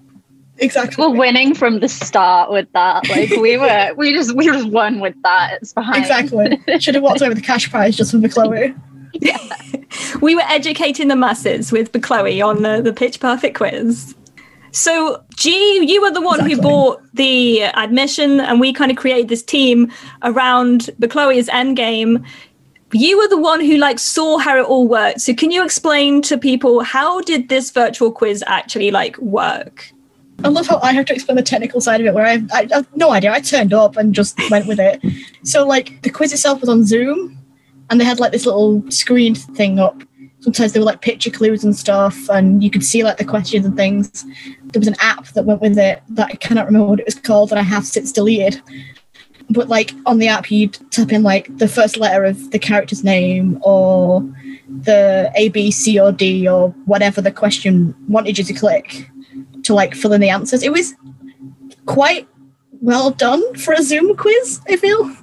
Exactly. 0.59 1.05
we're 1.05 1.17
winning 1.19 1.53
from 1.53 1.81
the 1.81 1.88
start 1.88 2.50
with 2.50 2.71
that. 2.73 3.09
Like 3.09 3.31
we 3.31 3.57
were, 3.59 3.93
we 3.97 4.12
just 4.12 4.35
we 4.35 4.47
just 4.47 4.69
won 4.69 5.00
with 5.00 5.21
that. 5.23 5.59
It's 5.61 5.73
fine. 5.73 5.97
Exactly. 5.97 6.61
Should 6.79 6.95
have 6.95 7.03
walked 7.03 7.21
away 7.21 7.29
with 7.29 7.38
the 7.38 7.45
cash 7.45 7.71
prize 7.71 7.97
just 7.97 8.12
for 8.12 8.29
Chloe. 8.29 8.75
We 10.21 10.35
were 10.35 10.43
educating 10.49 11.09
the 11.09 11.17
masses 11.17 11.71
with 11.71 11.93
Chloe 12.00 12.41
on 12.41 12.62
the, 12.62 12.81
the 12.83 12.93
pitch 12.93 13.21
perfect 13.21 13.57
quiz. 13.57 14.14
So, 14.75 15.23
G, 15.37 15.87
you 15.87 16.02
were 16.02 16.11
the 16.11 16.21
one 16.21 16.40
who 16.40 16.61
bought 16.61 17.00
the 17.14 17.62
admission, 17.62 18.40
and 18.40 18.59
we 18.59 18.73
kind 18.73 18.90
of 18.90 18.97
created 18.97 19.28
this 19.28 19.40
team 19.43 19.90
around 20.25 20.90
the 20.99 21.07
Chloe's 21.07 21.49
endgame. 21.49 22.26
You 22.93 23.16
were 23.16 23.28
the 23.28 23.38
one 23.38 23.61
who 23.61 23.76
like 23.76 24.00
saw 24.00 24.37
how 24.38 24.59
it 24.59 24.66
all 24.66 24.88
worked. 24.88 25.21
So, 25.21 25.33
can 25.33 25.52
you 25.52 25.64
explain 25.64 26.23
to 26.23 26.37
people 26.37 26.83
how 26.83 27.21
did 27.21 27.49
this 27.49 27.71
virtual 27.71 28.11
quiz 28.11 28.43
actually 28.49 28.90
like 28.90 29.16
work? 29.19 29.93
I 30.43 30.49
love 30.49 30.66
how 30.66 30.81
I 30.83 30.93
have 30.93 31.07
to 31.07 31.14
explain 31.14 31.37
the 31.37 31.43
technical 31.43 31.81
side 31.81 32.00
of 32.00 32.09
it, 32.09 32.14
where 32.14 32.26
I, 32.26 32.43
I, 32.52 32.69
I 32.73 32.75
have 32.75 32.97
no 32.97 33.12
idea. 33.12 33.33
I 33.33 33.40
turned 33.40 33.73
up 33.73 33.97
and 33.97 34.12
just 34.12 34.37
went 34.50 34.66
with 34.66 34.81
it. 34.81 35.00
So, 35.45 35.64
like, 35.64 36.02
the 36.02 36.11
quiz 36.11 36.33
itself 36.33 36.61
was 36.61 36.69
on 36.69 36.85
Zoom, 36.85 37.38
and 37.90 38.00
they 38.00 38.04
had 38.04 38.19
like 38.19 38.33
this 38.33 38.45
little 38.45 38.83
screen 38.90 39.37
thing 39.37 39.78
up. 39.78 40.02
Sometimes 40.40 40.73
they 40.73 40.81
were 40.81 40.85
like 40.85 41.00
picture 41.00 41.31
clues 41.31 41.64
and 41.64 41.75
stuff, 41.75 42.28
and 42.28 42.62
you 42.62 42.71
could 42.71 42.85
see 42.85 43.04
like 43.04 43.19
the 43.19 43.25
questions 43.25 43.64
and 43.64 43.76
things. 43.76 44.26
There 44.75 44.81
was 44.81 44.88
an 44.88 44.97
app 44.99 45.28
that 45.28 45.45
went 45.45 45.61
with 45.61 45.78
it 45.78 46.02
that 46.11 46.31
I 46.33 46.35
cannot 46.35 46.66
remember 46.66 46.88
what 46.88 46.99
it 46.99 47.07
was 47.07 47.14
called, 47.14 47.52
and 47.52 47.61
I 47.61 47.62
have 47.62 47.87
since 47.87 48.11
deleted. 48.11 48.61
But 49.49 49.69
like 49.69 49.95
on 50.04 50.19
the 50.19 50.26
app, 50.26 50.50
you'd 50.50 50.76
type 50.90 51.12
in 51.12 51.23
like 51.23 51.57
the 51.59 51.69
first 51.69 51.97
letter 51.97 52.25
of 52.25 52.50
the 52.50 52.59
character's 52.59 53.04
name 53.04 53.61
or 53.62 54.21
the 54.69 55.31
A, 55.37 55.49
B, 55.50 55.71
C, 55.71 56.00
or 56.00 56.11
D, 56.11 56.49
or 56.49 56.71
whatever 56.87 57.21
the 57.21 57.31
question 57.31 57.95
wanted 58.09 58.37
you 58.37 58.43
to 58.43 58.52
click 58.52 59.09
to 59.62 59.75
like 59.75 59.95
fill 59.95 60.12
in 60.12 60.21
the 60.21 60.31
answers. 60.31 60.64
It 60.64 60.73
was 60.73 60.95
quite 61.87 62.26
well 62.81 63.11
done 63.11 63.54
for 63.54 63.75
a 63.75 63.83
Zoom 63.83 64.16
quiz, 64.16 64.61
I 64.69 64.76
feel. 64.76 65.16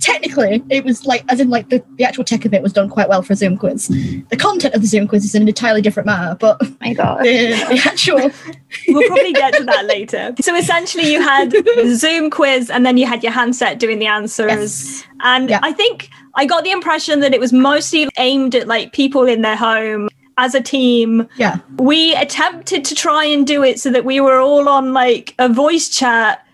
Technically, 0.00 0.62
it 0.70 0.84
was 0.84 1.04
like, 1.06 1.24
as 1.28 1.40
in, 1.40 1.50
like, 1.50 1.68
the, 1.68 1.82
the 1.96 2.04
actual 2.04 2.24
tech 2.24 2.44
of 2.44 2.54
it 2.54 2.62
was 2.62 2.72
done 2.72 2.88
quite 2.88 3.08
well 3.08 3.22
for 3.22 3.32
a 3.32 3.36
Zoom 3.36 3.56
quiz. 3.56 3.88
The 4.30 4.36
content 4.36 4.74
of 4.74 4.80
the 4.80 4.86
Zoom 4.86 5.08
quiz 5.08 5.24
is 5.24 5.34
an 5.34 5.46
entirely 5.46 5.82
different 5.82 6.06
matter, 6.06 6.36
but 6.38 6.58
Oh 6.62 6.76
my 6.80 6.92
god. 6.94 7.24
the, 7.24 7.48
the 7.68 7.80
actual. 7.84 8.30
We'll 8.88 9.06
probably 9.06 9.32
get 9.34 9.54
to 9.54 9.64
that 9.64 9.84
later. 9.86 10.34
So, 10.40 10.56
essentially, 10.56 11.12
you 11.12 11.20
had 11.20 11.50
the 11.50 11.94
Zoom 11.96 12.30
quiz, 12.30 12.70
and 12.70 12.86
then 12.86 12.96
you 12.96 13.06
had 13.06 13.22
your 13.22 13.32
handset 13.32 13.78
doing 13.78 13.98
the 13.98 14.06
answers. 14.06 14.48
Yes. 14.48 15.04
And 15.20 15.50
Yeah. 15.50 15.60
I 15.62 15.72
think 15.72 16.08
I 16.34 16.46
got 16.46 16.64
the 16.64 16.70
impression 16.70 17.20
that 17.20 17.34
it 17.34 17.40
was 17.40 17.52
mostly 17.52 18.08
aimed 18.18 18.54
at 18.54 18.66
like 18.66 18.92
people 18.92 19.24
in 19.24 19.42
their 19.42 19.56
home 19.56 20.08
as 20.38 20.54
a 20.54 20.60
team. 20.62 21.28
Yeah. 21.36 21.58
We 21.78 22.14
attempted 22.16 22.84
to 22.86 22.94
try 22.94 23.24
and 23.26 23.46
do 23.46 23.62
it 23.62 23.78
so 23.78 23.90
that 23.90 24.04
we 24.06 24.20
were 24.20 24.40
all 24.40 24.68
on 24.68 24.94
like 24.94 25.34
a 25.38 25.48
voice 25.50 25.90
chat 25.90 26.44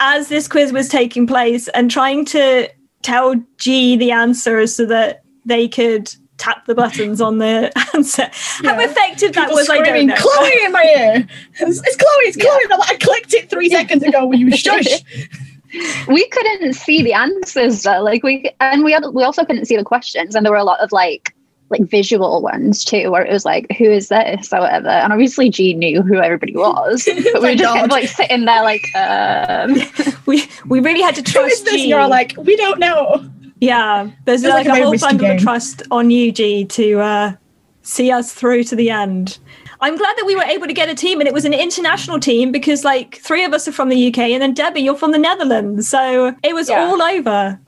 as 0.00 0.28
this 0.28 0.48
quiz 0.48 0.72
was 0.72 0.88
taking 0.88 1.26
place 1.26 1.68
and 1.68 1.90
trying 1.90 2.24
to 2.26 2.68
tell 3.02 3.34
G 3.58 3.96
the 3.96 4.10
answers 4.10 4.74
so 4.74 4.86
that 4.86 5.22
they 5.44 5.68
could 5.68 6.12
tap 6.38 6.64
the 6.66 6.74
buttons 6.74 7.20
on 7.20 7.38
the 7.38 7.70
answer. 7.94 8.28
How 8.32 8.78
Yeah. 8.78 8.84
effective 8.90 9.32
that 9.34 9.42
People 9.48 9.56
was, 9.56 9.68
I 9.68 9.80
don't 9.82 10.06
know. 10.06 10.14
Chloe 10.16 10.64
in 10.64 10.72
my 10.72 10.82
ear. 10.98 11.28
It's, 11.60 11.80
it's 11.86 11.96
Chloe, 11.96 12.24
it's 12.24 12.36
Chloe. 12.36 12.60
And 12.64 12.72
I'm 12.72 12.78
like, 12.78 12.92
I 12.92 12.96
clicked 12.96 13.34
it 13.34 13.50
three 13.50 13.68
seconds 13.68 14.02
ago. 14.02 14.26
Will 14.26 14.38
you 14.38 14.50
shush? 14.56 14.86
we 16.08 16.26
couldn't 16.28 16.72
see 16.74 17.02
the 17.02 17.12
answers 17.12 17.82
though. 17.82 18.02
Like 18.02 18.22
we 18.22 18.50
and 18.60 18.84
we 18.84 18.92
had, 18.92 19.04
we 19.12 19.22
also 19.22 19.44
couldn't 19.44 19.66
see 19.66 19.76
the 19.76 19.84
questions, 19.84 20.34
and 20.34 20.44
there 20.44 20.52
were 20.52 20.58
a 20.58 20.64
lot 20.64 20.80
of 20.80 20.92
like 20.92 21.34
like 21.70 21.82
visual 21.82 22.42
ones 22.42 22.84
too, 22.84 23.10
where 23.10 23.24
it 23.24 23.32
was 23.32 23.44
like, 23.44 23.66
"Who 23.78 23.84
is 23.84 24.08
this?" 24.08 24.52
or 24.52 24.60
whatever. 24.60 24.88
And 24.88 25.12
obviously, 25.12 25.48
G 25.50 25.74
knew 25.74 26.02
who 26.02 26.16
everybody 26.20 26.54
was, 26.56 27.04
but 27.32 27.42
we 27.42 27.50
were 27.50 27.54
just 27.54 27.72
kind 27.74 27.84
of 27.84 27.90
like 27.90 28.08
sitting 28.08 28.44
there, 28.44 28.62
like, 28.62 28.82
um, 28.96 29.76
We 30.26 30.48
we 30.66 30.80
really 30.80 31.02
had 31.02 31.14
to 31.16 31.22
trust 31.22 31.52
is 31.52 31.62
this? 31.64 31.74
G. 31.74 31.88
You're 31.88 32.06
like, 32.08 32.34
we 32.38 32.56
don't 32.56 32.78
know. 32.78 33.28
Yeah, 33.60 34.10
there's 34.24 34.42
like, 34.42 34.66
like 34.66 34.78
a 34.78 34.80
a 34.80 34.84
whole 34.84 34.98
bundle 34.98 35.30
of 35.30 35.38
trust 35.40 35.82
on 35.90 36.10
you, 36.10 36.32
G, 36.32 36.64
to 36.64 37.00
uh, 37.00 37.32
see 37.82 38.10
us 38.10 38.32
through 38.32 38.64
to 38.64 38.76
the 38.76 38.90
end. 38.90 39.38
I'm 39.82 39.96
glad 39.96 40.14
that 40.18 40.26
we 40.26 40.34
were 40.36 40.42
able 40.42 40.66
to 40.66 40.72
get 40.74 40.88
a 40.90 40.94
team, 40.94 41.20
and 41.20 41.28
it 41.28 41.32
was 41.34 41.44
an 41.46 41.54
international 41.54 42.20
team 42.20 42.52
because, 42.52 42.84
like, 42.84 43.16
three 43.16 43.44
of 43.44 43.52
us 43.54 43.66
are 43.68 43.72
from 43.72 43.88
the 43.88 44.08
UK, 44.08 44.18
and 44.18 44.42
then 44.42 44.52
Debbie, 44.54 44.80
you're 44.82 44.96
from 44.96 45.12
the 45.12 45.18
Netherlands, 45.18 45.88
so 45.88 46.34
it 46.42 46.54
was 46.54 46.68
Yeah. 46.68 46.84
all 46.84 47.00
over. 47.02 47.58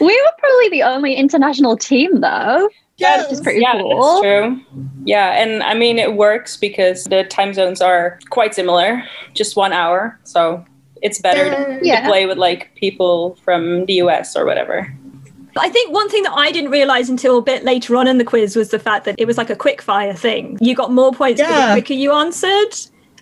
we 0.00 0.06
were 0.06 0.32
probably 0.38 0.68
the 0.70 0.82
only 0.82 1.14
international 1.14 1.76
team 1.76 2.20
though. 2.20 2.68
Yes. 2.96 3.24
Which 3.24 3.32
is 3.32 3.40
pretty 3.40 3.60
yeah, 3.60 3.72
cool. 3.80 3.98
that's 3.98 4.20
true. 4.22 4.60
Yeah, 5.04 5.32
and 5.42 5.62
I 5.62 5.74
mean 5.74 5.98
it 5.98 6.14
works 6.14 6.56
because 6.56 7.04
the 7.04 7.24
time 7.24 7.52
zones 7.52 7.80
are 7.80 8.18
quite 8.30 8.54
similar, 8.54 9.02
just 9.34 9.56
one 9.56 9.72
hour. 9.72 10.18
So 10.24 10.64
it's 11.02 11.18
better 11.18 11.50
to, 11.50 11.80
Yeah. 11.82 12.02
to 12.02 12.08
play 12.08 12.26
with 12.26 12.38
like 12.38 12.72
people 12.76 13.36
from 13.44 13.86
the 13.86 13.94
US 13.94 14.36
or 14.36 14.44
whatever. 14.46 14.92
I 15.56 15.68
think 15.68 15.92
one 15.92 16.08
thing 16.08 16.22
that 16.24 16.32
I 16.34 16.50
didn't 16.50 16.70
realize 16.70 17.08
until 17.08 17.38
a 17.38 17.42
bit 17.42 17.64
later 17.64 17.94
on 17.96 18.06
in 18.08 18.18
the 18.18 18.24
quiz 18.24 18.56
was 18.56 18.70
the 18.70 18.78
fact 18.78 19.04
that 19.04 19.14
it 19.18 19.26
was 19.26 19.38
like 19.38 19.50
a 19.50 19.56
quick 19.56 19.82
fire 19.82 20.14
thing. 20.14 20.56
You 20.60 20.74
got 20.74 20.92
more 20.92 21.12
points 21.12 21.40
for 21.40 21.46
the 21.48 21.68
quicker 21.72 21.94
you 21.94 22.12
answered. 22.12 22.74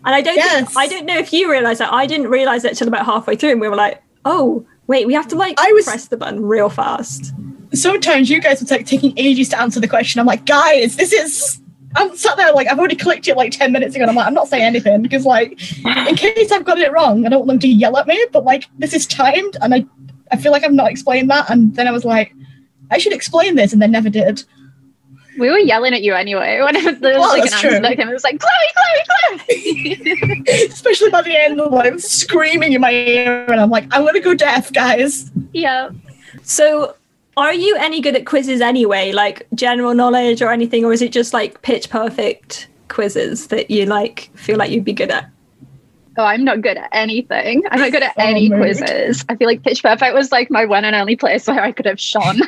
And 0.05 0.14
I 0.14 0.21
don't 0.21 0.37
Yes. 0.37 0.67
think, 0.73 0.76
I 0.76 0.87
don't 0.87 1.07
know 1.07 1.17
if 1.19 1.33
you 1.33 1.50
realized 1.50 1.81
that. 1.81 1.93
I 1.93 2.07
didn't 2.07 2.29
realize 2.29 2.62
that 2.62 2.75
till 2.76 2.88
about 2.88 3.05
halfway 3.07 3.37
through 3.37 3.50
and 3.52 3.61
we 3.61 3.69
were 3.69 3.76
like, 3.76 4.02
"Oh, 4.25 4.64
wait, 4.87 5.07
we 5.07 5.14
have 5.14 5.29
to 5.29 5.37
like 5.37 5.59
I 5.61 5.73
was- 5.73 5.85
press 5.85 6.09
the 6.09 6.17
button 6.17 6.45
real 6.45 6.69
fast." 6.69 7.33
Sometimes 7.75 8.29
you 8.31 8.41
guys 8.41 8.61
were 8.61 8.67
like 8.76 8.87
taking 8.87 9.12
ages 9.17 9.49
to 9.50 9.61
answer 9.61 9.81
the 9.81 9.88
question. 9.88 10.21
I'm 10.21 10.26
like, 10.26 10.47
guys, 10.47 10.97
this 10.97 11.12
is. 11.12 11.59
I'm 11.95 12.17
sat 12.17 12.38
there 12.38 12.52
like 12.55 12.69
I've 12.71 12.79
already 12.79 12.97
clicked 12.97 13.29
it 13.29 13.37
like 13.37 13.52
ten 13.52 13.71
minutes 13.71 13.95
ago. 13.95 14.02
And 14.05 14.11
I'm 14.11 14.17
like, 14.17 14.26
I'm 14.26 14.33
not 14.35 14.49
saying 14.49 14.62
anything 14.62 15.02
because 15.02 15.26
like, 15.26 15.52
in 15.85 16.17
case 16.17 16.50
I've 16.50 16.64
got 16.64 16.79
it 16.79 16.91
wrong, 16.91 17.26
I 17.26 17.29
don't 17.29 17.41
want 17.41 17.49
them 17.49 17.59
to 17.61 17.69
yell 17.69 17.97
at 17.99 18.07
me. 18.07 18.25
But 18.33 18.45
like, 18.45 18.64
this 18.79 18.95
is 18.95 19.07
timed, 19.07 19.57
and 19.61 19.75
I, 19.75 19.85
I 20.31 20.37
feel 20.38 20.52
like 20.52 20.64
I've 20.64 20.73
not 20.73 20.91
explained 20.91 21.31
that. 21.31 21.50
And 21.50 21.75
then 21.76 21.87
I 21.87 21.91
was 21.93 22.05
like, 22.05 22.35
I 22.91 22.97
should 22.99 23.12
explain 23.12 23.57
this, 23.57 23.73
and 23.75 23.83
they 23.83 23.87
never 23.88 24.09
did. 24.09 24.43
We 25.38 25.50
were 25.50 25.59
yelling 25.59 25.93
at 25.95 26.02
you 26.02 26.14
anyway. 26.14 26.61
Whenever 26.62 26.93
there 26.93 27.19
was 27.19 27.21
Well, 27.21 27.29
like 27.31 27.38
an 27.43 27.45
that's 27.50 27.55
answer 27.55 27.69
true. 27.71 27.81
that 27.81 27.97
came, 27.97 28.09
it 28.09 28.12
was 28.12 28.25
like 28.25 28.38
Chloe, 28.38 29.41
Chloe, 29.47 30.02
Chloe. 30.05 30.43
Especially 30.71 31.11
by 31.11 31.23
the 31.23 31.35
end, 31.37 31.61
of 31.61 31.73
like 31.73 31.99
screaming 32.00 32.73
in 32.73 32.81
my 32.81 32.91
ear, 32.93 33.45
and 33.50 33.61
I'm 33.61 33.71
like, 33.71 33.85
I'm 33.91 34.05
gonna 34.05 34.21
go 34.21 34.33
deaf, 34.35 34.73
guys. 34.73 35.31
yeah. 35.52 35.91
So, 36.43 36.97
are 37.36 37.54
you 37.54 37.76
any 37.76 38.00
good 38.00 38.16
at 38.16 38.26
quizzes 38.26 38.60
anyway, 38.60 39.12
like 39.12 39.46
general 39.54 39.94
knowledge 39.94 40.42
or 40.42 40.52
anything, 40.52 40.84
or 40.84 40.92
is 40.92 41.02
it 41.02 41.12
just 41.12 41.32
like 41.32 41.62
pitch 41.62 41.90
perfect 41.90 42.68
quizzes 42.88 43.48
that 43.48 43.70
you 43.70 43.86
like 43.86 44.30
feel 44.34 44.58
like 44.58 44.70
you'd 44.70 44.84
be 44.84 44.92
good 44.92 45.10
at? 45.10 45.30
Oh, 46.18 46.24
I'm 46.24 46.44
not 46.44 46.60
good 46.60 46.76
at 46.76 46.90
anything. 46.92 47.62
I'm 47.70 47.80
not 47.80 47.90
good 47.90 48.02
at 48.02 48.14
any 48.18 48.50
mood. 48.50 48.60
quizzes. 48.60 49.24
I 49.28 49.36
feel 49.36 49.48
like 49.48 49.62
Pitch 49.62 49.82
Perfect 49.82 50.14
was 50.14 50.30
like 50.30 50.50
my 50.50 50.66
one 50.66 50.84
and 50.84 50.94
only 50.94 51.16
place 51.16 51.46
where 51.46 51.62
I 51.62 51.72
could 51.72 51.86
have 51.86 51.98
shone. 51.98 52.40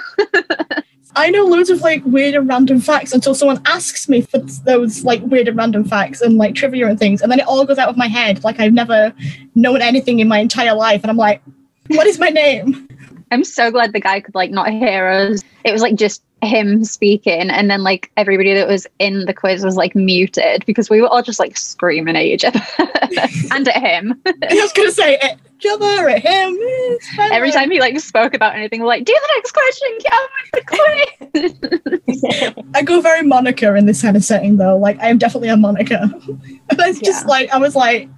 I 1.16 1.30
know 1.30 1.44
loads 1.44 1.70
of 1.70 1.80
like 1.80 2.04
weird 2.04 2.34
and 2.34 2.48
random 2.48 2.80
facts 2.80 3.12
until 3.12 3.34
someone 3.34 3.62
asks 3.66 4.08
me 4.08 4.20
for 4.20 4.38
those 4.38 5.04
like 5.04 5.22
weird 5.22 5.48
and 5.48 5.56
random 5.56 5.84
facts 5.84 6.20
and 6.20 6.36
like 6.36 6.54
trivia 6.54 6.88
and 6.88 6.98
things, 6.98 7.22
and 7.22 7.32
then 7.32 7.38
it 7.38 7.46
all 7.46 7.64
goes 7.64 7.78
out 7.78 7.88
of 7.88 7.96
my 7.96 8.08
head. 8.08 8.44
Like 8.44 8.60
I've 8.60 8.74
never 8.74 9.14
known 9.54 9.80
anything 9.80 10.18
in 10.18 10.28
my 10.28 10.40
entire 10.40 10.74
life, 10.74 11.02
and 11.02 11.10
I'm 11.10 11.16
like, 11.16 11.40
what 11.88 12.06
is 12.06 12.18
my 12.18 12.28
name? 12.28 12.88
I'm 13.34 13.44
so 13.44 13.70
glad 13.70 13.92
the 13.92 14.00
guy 14.00 14.20
could 14.20 14.34
like 14.34 14.50
not 14.50 14.70
hear 14.70 15.08
us. 15.08 15.42
It 15.64 15.72
was 15.72 15.82
like 15.82 15.96
just 15.96 16.22
him 16.42 16.84
speaking, 16.84 17.50
and 17.50 17.70
then 17.70 17.82
like 17.82 18.10
everybody 18.16 18.52
that 18.54 18.68
was 18.68 18.86
in 18.98 19.24
the 19.26 19.32
quiz 19.34 19.64
was 19.64 19.76
like 19.76 19.94
muted 19.94 20.64
because 20.66 20.90
we 20.90 21.00
were 21.00 21.08
all 21.08 21.22
just 21.22 21.38
like 21.38 21.56
screaming 21.56 22.16
at 22.16 22.22
each 22.24 22.44
other 22.44 22.60
and 23.50 23.66
at 23.68 23.76
him. 23.82 24.20
I 24.26 24.34
was 24.54 24.72
gonna 24.72 24.90
say 24.90 25.16
at 25.16 25.38
each 25.58 25.66
other, 25.70 26.08
at 26.10 26.20
him. 26.22 26.58
Every 27.32 27.50
time 27.50 27.70
he 27.70 27.80
like 27.80 27.98
spoke 28.00 28.34
about 28.34 28.54
anything, 28.54 28.80
we're 28.80 28.86
like, 28.88 29.04
"Do 29.04 29.12
the 29.14 29.28
next 29.36 29.52
question, 29.52 29.88
get 30.00 30.12
on 30.12 30.28
with 30.52 30.64
the 31.32 31.52
quiz." 32.52 32.64
I 32.74 32.82
go 32.82 33.00
very 33.00 33.22
Monica 33.22 33.74
in 33.74 33.86
this 33.86 34.02
kind 34.02 34.16
of 34.16 34.24
setting 34.24 34.56
though. 34.58 34.76
Like 34.76 34.98
I 35.00 35.08
am 35.08 35.18
definitely 35.18 35.48
a 35.48 35.56
Monica. 35.56 36.10
it's 36.70 37.00
just 37.00 37.22
Yeah. 37.24 37.28
like 37.30 37.50
I 37.50 37.58
was 37.58 37.74
like, 37.74 38.08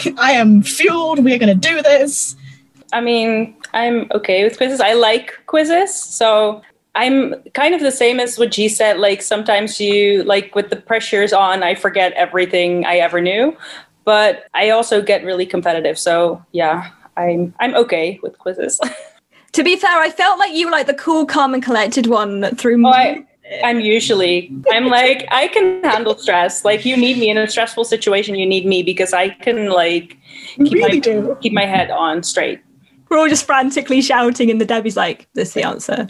c- 0.00 0.14
I 0.18 0.32
am 0.32 0.62
fueled. 0.62 1.22
We're 1.24 1.38
going 1.38 1.58
to 1.60 1.68
do 1.68 1.80
this. 1.82 2.36
I 2.92 3.00
mean, 3.00 3.56
I'm 3.72 4.08
okay 4.12 4.44
with 4.44 4.56
quizzes. 4.56 4.80
I 4.80 4.92
like 4.92 5.38
quizzes. 5.46 5.94
So 5.94 6.62
I'm 6.94 7.34
kind 7.54 7.74
of 7.74 7.80
the 7.80 7.90
same 7.90 8.20
as 8.20 8.38
what 8.38 8.52
G 8.52 8.68
said. 8.68 8.98
Like 8.98 9.22
sometimes 9.22 9.80
you, 9.80 10.22
like 10.24 10.54
with 10.54 10.70
the 10.70 10.76
pressures 10.76 11.32
on, 11.32 11.62
I 11.62 11.74
forget 11.74 12.12
everything 12.12 12.84
I 12.84 12.96
ever 12.96 13.20
knew. 13.20 13.56
But 14.04 14.46
I 14.54 14.70
also 14.70 15.00
get 15.00 15.24
really 15.24 15.46
competitive. 15.46 15.98
So 15.98 16.44
yeah, 16.52 16.90
I'm 17.16 17.54
I'm 17.60 17.74
okay 17.76 18.18
with 18.22 18.38
quizzes. 18.38 18.80
To 19.52 19.62
be 19.62 19.76
fair, 19.76 19.98
I 19.98 20.08
felt 20.08 20.38
like 20.38 20.54
you 20.54 20.66
were 20.66 20.72
like 20.72 20.86
the 20.86 20.94
cool, 20.94 21.26
calm, 21.26 21.52
and 21.52 21.62
collected 21.62 22.06
one 22.06 22.56
through. 22.56 22.86
Oh, 22.86 22.90
I, 22.90 23.26
I'm 23.62 23.80
usually 23.80 24.50
I'm 24.70 24.86
like 24.86 25.26
I 25.30 25.48
can 25.48 25.84
handle 25.84 26.16
stress. 26.16 26.64
Like 26.64 26.86
you 26.86 26.96
need 26.96 27.18
me 27.18 27.28
in 27.28 27.36
a 27.36 27.46
stressful 27.46 27.84
situation, 27.84 28.34
you 28.34 28.46
need 28.46 28.64
me 28.64 28.82
because 28.82 29.12
I 29.12 29.28
can 29.28 29.68
like 29.68 30.16
keep 30.56 30.72
really 30.72 30.92
my 30.92 30.98
do. 30.98 31.38
keep 31.42 31.52
my 31.52 31.66
head 31.66 31.90
on 31.90 32.22
straight. 32.22 32.60
We're 33.12 33.18
all 33.18 33.28
just 33.28 33.44
frantically 33.44 34.00
shouting, 34.00 34.50
and 34.50 34.58
the 34.58 34.64
Debbie's 34.64 34.96
like, 34.96 35.28
"This 35.34 35.48
is 35.48 35.54
the 35.54 35.64
answer." 35.64 36.06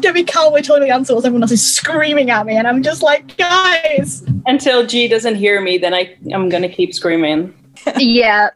Debbie 0.00 0.24
can't 0.24 0.52
wait 0.52 0.64
till 0.64 0.80
the 0.80 0.90
answer 0.90 1.14
was 1.14 1.24
everyone 1.24 1.42
else 1.44 1.52
is 1.52 1.64
screaming 1.64 2.30
at 2.30 2.46
me, 2.46 2.56
and 2.56 2.66
I'm 2.66 2.82
just 2.82 3.00
like, 3.00 3.36
guys. 3.36 4.24
Until 4.46 4.84
G 4.84 5.06
doesn't 5.06 5.36
hear 5.36 5.60
me, 5.60 5.78
then 5.78 5.94
I 5.94 6.16
I'm 6.34 6.48
gonna 6.48 6.68
keep 6.68 6.94
screaming. 6.94 7.54
yeah. 7.96 8.50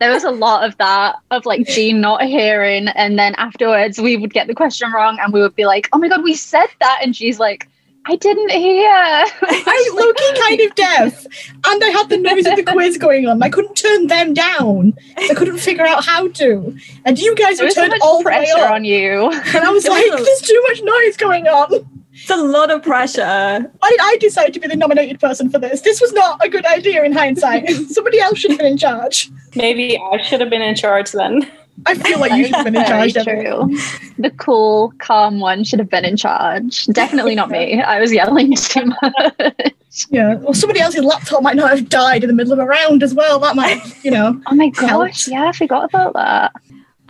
There 0.00 0.10
was 0.10 0.24
a 0.24 0.30
lot 0.30 0.68
of 0.68 0.76
that, 0.76 1.16
of 1.30 1.46
like 1.46 1.66
Jean 1.66 2.02
not 2.02 2.22
hearing. 2.24 2.88
And 2.88 3.18
then 3.18 3.34
afterwards, 3.36 3.98
we 3.98 4.18
would 4.18 4.34
get 4.34 4.46
the 4.46 4.54
question 4.54 4.92
wrong 4.92 5.18
and 5.18 5.32
we 5.32 5.40
would 5.40 5.54
be 5.54 5.64
like, 5.64 5.88
oh 5.94 5.98
my 5.98 6.08
God, 6.08 6.22
we 6.22 6.34
said 6.34 6.66
that. 6.80 6.98
And 7.00 7.16
she's 7.16 7.38
like, 7.38 7.70
I 8.06 8.16
didn't 8.16 8.50
hear. 8.50 8.88
I 8.92 9.88
was 9.90 10.00
low-key 10.00 10.40
kind 10.42 10.60
of 10.60 10.74
deaf, 10.74 11.26
and 11.66 11.82
I 11.84 11.88
had 11.88 12.08
the 12.10 12.18
noise 12.18 12.44
of 12.46 12.56
the 12.56 12.62
quiz 12.72 12.98
going 12.98 13.26
on. 13.26 13.42
I 13.42 13.48
couldn't 13.48 13.76
turn 13.76 14.08
them 14.08 14.34
down. 14.34 14.94
I 15.16 15.32
couldn't 15.34 15.58
figure 15.58 15.86
out 15.86 16.04
how 16.04 16.28
to. 16.28 16.76
And 17.06 17.18
you 17.18 17.34
guys 17.34 17.56
There 17.56 17.64
were 17.64 17.68
was 17.68 17.74
so 17.74 17.86
much 17.88 18.00
all 18.02 18.18
the 18.22 18.24
way 18.28 18.44
pressure 18.44 18.58
up. 18.58 18.72
on 18.72 18.84
you. 18.84 19.30
And 19.32 19.56
I 19.56 19.70
was 19.70 19.86
like, 19.88 20.04
there's 20.06 20.40
too 20.42 20.62
much 20.68 20.82
noise 20.82 21.16
going 21.16 21.46
on. 21.48 21.86
It's 22.12 22.30
a 22.30 22.36
lot 22.36 22.70
of 22.70 22.82
pressure. 22.82 23.72
Why 23.80 23.90
did 23.90 24.00
I 24.00 24.16
decide 24.20 24.54
to 24.54 24.60
be 24.60 24.68
the 24.68 24.76
nominated 24.76 25.18
person 25.18 25.50
for 25.50 25.58
this? 25.58 25.80
This 25.80 26.00
was 26.00 26.12
not 26.12 26.44
a 26.44 26.48
good 26.48 26.64
idea 26.66 27.02
in 27.04 27.12
hindsight. 27.12 27.68
Somebody 27.88 28.20
else 28.20 28.38
should 28.38 28.50
have 28.52 28.58
been 28.58 28.68
in 28.72 28.78
charge. 28.78 29.30
Maybe 29.56 29.98
I 29.98 30.22
should 30.22 30.40
have 30.40 30.50
been 30.50 30.62
in 30.62 30.74
charge 30.76 31.10
then. 31.12 31.50
I 31.86 31.94
feel 31.94 32.18
like 32.20 32.32
you 32.32 32.44
should 32.44 32.54
have 32.54 32.64
been 32.64 32.76
in 32.76 32.84
charge. 32.86 33.12
Debbie. 33.12 33.42
true. 33.42 33.76
The 34.18 34.30
cool, 34.38 34.92
calm 34.98 35.40
one 35.40 35.64
should 35.64 35.78
have 35.80 35.90
been 35.90 36.04
in 36.04 36.16
charge. 36.16 36.86
Definitely 36.86 37.34
not 37.34 37.50
me. 37.50 37.82
I 37.82 38.00
was 38.00 38.12
yelling 38.12 38.54
too 38.56 38.86
much. 39.02 39.74
Yeah. 40.08 40.38
Or 40.44 40.54
somebody 40.54 40.80
else's 40.80 41.04
laptop 41.04 41.42
might 41.42 41.56
not 41.56 41.70
have 41.70 41.88
died 41.88 42.24
in 42.24 42.28
the 42.28 42.34
middle 42.34 42.52
of 42.52 42.58
a 42.58 42.64
round 42.64 43.02
as 43.02 43.14
well. 43.14 43.38
That 43.40 43.56
might, 43.56 43.80
you 44.04 44.10
know. 44.10 44.40
Oh 44.46 44.54
my 44.54 44.70
Helped. 44.76 44.80
gosh, 44.80 45.28
yeah, 45.28 45.48
I 45.48 45.52
forgot 45.52 45.84
about 45.84 46.14
that. 46.14 46.52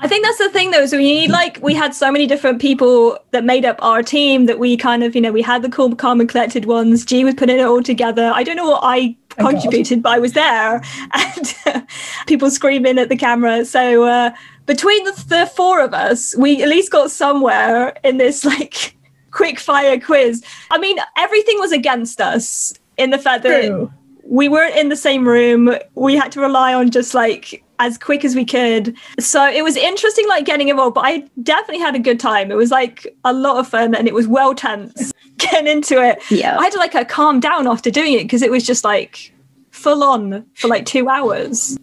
I 0.00 0.08
think 0.08 0.24
that's 0.24 0.38
the 0.38 0.50
thing 0.50 0.70
though. 0.72 0.86
So 0.86 0.96
we 0.96 1.04
need 1.04 1.30
like 1.30 1.58
we 1.62 1.72
had 1.72 1.94
so 1.94 2.10
many 2.10 2.26
different 2.26 2.60
people 2.60 3.16
that 3.30 3.44
made 3.44 3.64
up 3.64 3.76
our 3.80 4.02
team 4.02 4.46
that 4.46 4.58
we 4.58 4.76
kind 4.76 5.04
of, 5.04 5.14
you 5.14 5.20
know, 5.20 5.30
we 5.32 5.40
had 5.40 5.62
the 5.62 5.68
cool, 5.68 5.94
calm 5.94 6.20
and 6.20 6.28
collected 6.28 6.64
ones. 6.64 7.04
G 7.04 7.24
was 7.24 7.34
putting 7.34 7.58
it 7.60 7.62
all 7.62 7.82
together. 7.82 8.32
I 8.34 8.42
don't 8.42 8.56
know 8.56 8.68
what 8.68 8.80
I 8.82 9.16
Oh, 9.38 9.48
contributed, 9.50 10.00
but 10.00 10.12
I 10.12 10.18
was 10.20 10.32
there 10.32 10.80
and 11.12 11.86
people 12.28 12.50
screaming 12.50 12.98
at 12.98 13.08
the 13.08 13.16
camera. 13.16 13.64
So 13.64 14.04
uh, 14.04 14.30
between 14.66 15.04
the, 15.04 15.24
the 15.28 15.46
four 15.54 15.80
of 15.80 15.94
us, 15.94 16.36
we 16.36 16.62
at 16.62 16.68
least 16.68 16.90
got 16.90 17.10
somewhere 17.10 17.96
in 18.02 18.16
this 18.16 18.44
like 18.44 18.96
quick 19.30 19.58
fire 19.58 20.00
quiz. 20.00 20.44
I 20.70 20.78
mean, 20.78 20.98
everything 21.16 21.58
was 21.58 21.72
against 21.72 22.20
us 22.20 22.74
in 22.96 23.10
the 23.10 23.18
fact 23.18 23.42
that 23.42 23.66
True. 23.66 23.92
we 24.22 24.48
weren't 24.48 24.76
in 24.76 24.88
the 24.88 24.96
same 24.96 25.26
room. 25.26 25.76
We 25.94 26.16
had 26.16 26.32
to 26.32 26.40
rely 26.40 26.72
on 26.74 26.90
just 26.90 27.14
like 27.14 27.64
as 27.78 27.98
quick 27.98 28.24
as 28.24 28.34
we 28.34 28.44
could. 28.44 28.96
So 29.18 29.46
it 29.46 29.62
was 29.62 29.76
interesting, 29.76 30.26
like 30.28 30.44
getting 30.44 30.68
involved, 30.68 30.94
but 30.94 31.04
I 31.04 31.28
definitely 31.42 31.80
had 31.80 31.94
a 31.94 31.98
good 31.98 32.20
time. 32.20 32.50
It 32.50 32.56
was 32.56 32.70
like 32.70 33.06
a 33.24 33.32
lot 33.32 33.58
of 33.58 33.68
fun 33.68 33.94
and 33.94 34.06
it 34.06 34.14
was 34.14 34.28
well 34.28 34.54
tense 34.54 35.12
getting 35.38 35.66
into 35.66 36.02
it. 36.02 36.22
Yeah. 36.30 36.56
I 36.58 36.64
had 36.64 36.72
to 36.72 36.78
like 36.78 36.94
a 36.94 37.04
calm 37.04 37.40
down 37.40 37.66
after 37.66 37.90
doing 37.90 38.14
it 38.14 38.22
because 38.22 38.42
it 38.42 38.50
was 38.50 38.64
just 38.64 38.84
like 38.84 39.32
full 39.70 40.02
on 40.04 40.46
for 40.54 40.68
like 40.68 40.86
two 40.86 41.08
hours. 41.08 41.76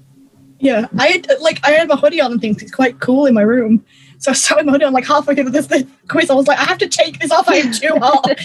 Yeah. 0.62 0.88
I 0.98 1.08
had 1.08 1.28
like 1.42 1.60
I 1.66 1.72
had 1.72 1.88
my 1.88 1.96
hoodie 1.96 2.22
on 2.22 2.32
and 2.32 2.40
things. 2.40 2.62
It's 2.62 2.72
quite 2.72 3.00
cool 3.00 3.26
in 3.26 3.34
my 3.34 3.42
room. 3.42 3.84
So 4.20 4.32
I 4.32 4.34
started 4.36 4.68
my 4.68 4.74
hoodie 4.74 4.86
on 4.86 4.94
like 4.94 5.08
halfway 5.08 5.36
through 5.36 5.50
this, 5.50 5.68
this 5.68 5.84
quiz. 6.08 6.30
I 6.30 6.36
was 6.36 6.48
like, 6.48 6.60
I 6.60 6.64
have 6.64 6.78
to 6.78 6.88
take 6.88 7.20
this 7.20 7.32
off. 7.32 7.50
I 7.50 7.56
am 7.56 7.74
too 7.74 7.96
hot. 8.00 8.26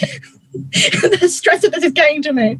the 0.56 1.28
stress 1.28 1.64
of 1.64 1.72
this 1.72 1.84
is 1.84 1.92
getting 1.92 2.22
to 2.22 2.32
me. 2.32 2.58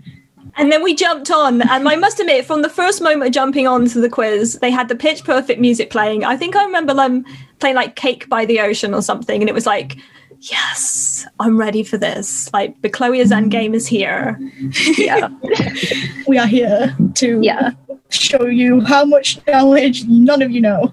And 0.59 0.73
then 0.73 0.83
we 0.83 0.95
jumped 0.95 1.31
on, 1.31 1.61
and 1.63 1.87
I 1.87 1.97
must 1.97 2.19
admit, 2.19 2.47
from 2.47 2.63
the 2.63 2.71
first 2.71 3.03
moment 3.03 3.29
of 3.29 3.35
jumping 3.35 3.67
on 3.67 3.87
to 3.89 4.01
the 4.01 4.09
quiz, 4.09 4.59
they 4.61 4.71
had 4.71 4.89
the 4.89 4.95
pitch 4.95 5.23
perfect 5.23 5.61
music 5.61 5.91
playing. 5.91 6.25
I 6.25 6.37
think 6.37 6.57
I 6.57 6.65
remember 6.65 6.95
them 6.95 7.27
playing 7.59 7.77
like 7.77 7.95
Cake 7.95 8.29
by 8.31 8.47
the 8.47 8.61
Ocean 8.61 8.95
or 8.95 9.03
something, 9.03 9.43
and 9.43 9.51
it 9.51 9.55
was 9.55 9.67
like, 9.67 9.99
yes, 10.41 11.27
I'm 11.41 11.57
ready 11.59 11.83
for 11.83 11.97
this. 11.99 12.53
Like 12.53 12.81
the 12.83 12.89
Chloe's 12.89 13.33
end 13.33 13.51
game 13.51 13.75
is 13.75 13.87
here. 13.87 14.39
Yeah. 14.99 15.29
We 16.29 16.39
are 16.39 16.47
here 16.47 16.97
to 17.15 17.41
Yeah. 17.43 17.71
show 18.11 18.47
you 18.47 18.81
how 18.81 19.05
much 19.05 19.39
knowledge 19.47 20.05
none 20.07 20.43
of 20.43 20.51
you 20.51 20.61
know. 20.61 20.93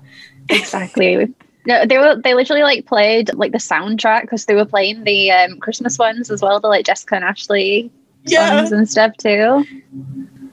exactly. 0.49 1.33
No, 1.65 1.85
they 1.85 1.97
were 1.97 2.17
they 2.21 2.33
literally 2.33 2.61
like 2.63 2.85
played 2.85 3.33
like 3.35 3.51
the 3.53 3.57
soundtrack 3.57 4.21
because 4.23 4.45
they 4.45 4.53
were 4.55 4.65
playing 4.65 5.03
the 5.05 5.31
um, 5.31 5.59
Christmas 5.59 5.97
ones 5.97 6.29
as 6.29 6.41
well, 6.41 6.59
the 6.59 6.67
like 6.67 6.85
Jessica 6.85 7.15
and 7.15 7.23
Ashley 7.23 7.89
Yeah. 8.25 8.49
songs 8.49 8.71
and 8.71 8.89
stuff 8.89 9.15
too. 9.17 9.65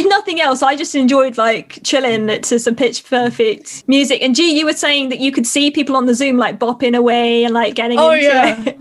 If 0.00 0.08
Nothing 0.08 0.40
else. 0.40 0.62
I 0.62 0.76
just 0.76 0.94
enjoyed 0.94 1.36
like 1.38 1.78
chilling 1.84 2.26
to 2.42 2.58
some 2.58 2.74
pitch 2.74 3.04
perfect 3.04 3.84
music. 3.88 4.22
And 4.22 4.34
G, 4.34 4.58
you 4.58 4.64
were 4.66 4.72
saying 4.72 5.08
that 5.10 5.20
you 5.20 5.30
could 5.32 5.46
see 5.46 5.70
people 5.70 5.94
on 5.96 6.06
the 6.06 6.14
Zoom 6.14 6.36
like 6.36 6.58
bopping 6.58 6.96
away 6.96 7.44
and 7.44 7.54
like 7.54 7.74
getting 7.74 7.98
Oh, 7.98 8.10
into 8.10 8.24
yeah. 8.24 8.60
it. 8.62 8.66
Yeah, 8.66 8.72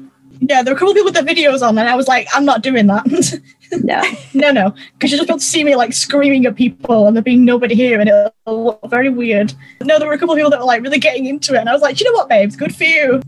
Yeah, 0.41 0.63
there 0.63 0.73
were 0.73 0.77
a 0.77 0.79
couple 0.79 0.91
of 0.91 0.95
people 0.95 1.11
with 1.11 1.13
their 1.15 1.23
videos 1.35 1.61
on, 1.61 1.77
and 1.77 1.89
I 1.89 1.95
was 1.95 2.07
like, 2.07 2.27
I'm 2.33 2.45
not 2.45 2.63
doing 2.63 2.87
that. 2.87 3.05
no. 3.83 4.01
no, 4.33 4.51
no, 4.51 4.73
because 4.93 5.11
you're 5.11 5.17
just 5.19 5.29
about 5.29 5.39
to 5.39 5.45
see 5.45 5.63
me 5.65 5.75
like 5.75 5.91
screaming 5.93 6.45
at 6.45 6.55
people, 6.55 7.07
and 7.07 7.15
there 7.15 7.21
being 7.21 7.43
nobody 7.43 7.75
here, 7.75 7.99
and 7.99 8.09
it'll 8.09 8.63
look 8.63 8.79
very 8.89 9.09
weird. 9.09 9.53
No, 9.81 9.99
there 9.99 10.07
were 10.07 10.13
a 10.13 10.17
couple 10.17 10.33
of 10.33 10.37
people 10.37 10.49
that 10.51 10.59
were 10.59 10.65
like 10.65 10.81
really 10.81 10.97
getting 10.99 11.25
into 11.25 11.53
it, 11.55 11.59
and 11.59 11.69
I 11.69 11.73
was 11.73 11.81
like, 11.81 11.99
you 11.99 12.05
know 12.05 12.17
what, 12.17 12.29
babes, 12.29 12.55
good 12.55 12.73
for 12.73 12.85
you. 12.85 13.21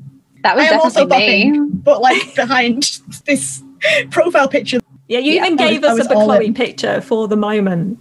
That 0.43 0.55
was 0.55 0.65
I 0.65 0.73
am 0.73 0.79
also 0.79 1.05
definitely 1.05 1.51
me. 1.51 1.59
bopping, 1.59 1.83
but 1.83 2.01
like 2.01 2.33
behind 2.35 3.01
this 3.25 3.61
profile 4.09 4.47
picture. 4.47 4.79
Yeah, 5.11 5.19
you 5.19 5.33
Yeah, 5.33 5.45
even 5.45 5.59
I 5.59 5.63
was- 5.63 5.71
gave 5.71 5.83
us 5.83 6.07
a 6.07 6.13
all 6.15 6.25
Chloe 6.25 6.45
in. 6.45 6.53
picture 6.53 7.01
for 7.01 7.27
the 7.27 7.35
moment. 7.35 7.99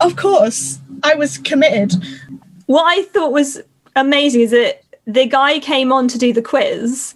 Of 0.00 0.16
course, 0.16 0.78
I 1.02 1.14
was 1.14 1.36
committed. 1.36 1.94
What 2.64 2.84
I 2.84 3.02
thought 3.02 3.30
was 3.32 3.60
amazing 3.94 4.40
is 4.40 4.52
that 4.52 4.80
the 5.06 5.26
guy 5.26 5.58
came 5.58 5.92
on 5.92 6.08
to 6.08 6.18
do 6.18 6.32
the 6.32 6.40
quiz, 6.40 7.14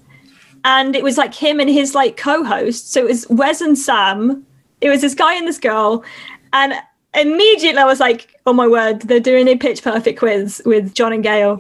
and 0.65 0.95
it 0.95 1.03
was 1.03 1.17
like 1.17 1.35
him 1.35 1.59
and 1.59 1.71
his 1.71 1.95
like 1.95 2.19
co-host. 2.19 2.93
So 2.93 3.01
it 3.01 3.09
was 3.09 3.27
Wes 3.31 3.63
and 3.63 3.79
Sam. 3.79 4.45
It 4.83 4.91
was 4.91 5.01
this 5.01 5.15
guy 5.15 5.35
and 5.35 5.49
this 5.49 5.59
girl, 5.59 6.05
and 6.53 6.75
immediately 7.15 7.81
I 7.81 7.87
was 7.87 7.99
like, 8.01 8.29
"Oh 8.47 8.53
my 8.53 8.69
word, 8.69 9.01
they're 9.03 9.21
doing 9.21 9.49
a 9.49 9.57
pitch 9.57 9.83
perfect 9.83 10.19
quiz 10.19 10.61
with 10.67 10.93
John 10.95 11.15
and 11.15 11.23
Gail." 11.23 11.57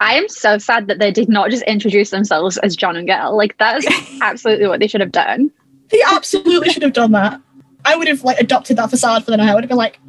I 0.00 0.14
am 0.14 0.28
so 0.30 0.56
sad 0.58 0.86
that 0.88 0.98
they 0.98 1.12
did 1.12 1.28
not 1.28 1.50
just 1.50 1.62
introduce 1.64 2.08
themselves 2.10 2.56
as 2.58 2.74
John 2.74 2.96
and 2.96 3.06
Gail. 3.06 3.36
Like 3.36 3.56
that 3.58 3.76
is 3.84 4.18
absolutely 4.22 4.66
what 4.66 4.80
they 4.80 4.86
should 4.88 5.02
have 5.02 5.12
done. 5.12 5.50
He 5.92 6.02
absolutely 6.10 6.70
should 6.70 6.82
have 6.82 6.92
done 6.94 7.12
that. 7.12 7.40
I 7.84 7.94
would 7.96 8.08
have 8.08 8.24
like 8.24 8.38
adopted 8.40 8.76
that 8.78 8.90
facade 8.90 9.24
for 9.24 9.30
the 9.30 9.36
night. 9.36 9.50
I 9.50 9.54
would 9.54 9.62
have 9.62 9.68
been 9.68 9.76
like, 9.78 10.00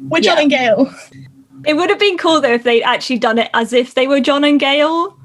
we're 0.00 0.20
John 0.20 0.36
Yeah. 0.36 0.42
and 0.42 0.50
Gail. 0.50 0.94
It 1.66 1.74
would 1.76 1.90
have 1.90 1.98
been 1.98 2.16
cool 2.18 2.40
though 2.40 2.52
if 2.54 2.62
they'd 2.62 2.82
actually 2.82 3.18
done 3.18 3.38
it 3.38 3.50
as 3.54 3.72
if 3.72 3.94
they 3.94 4.06
were 4.06 4.20
John 4.20 4.44
and 4.44 4.58
Gail. 4.60 5.18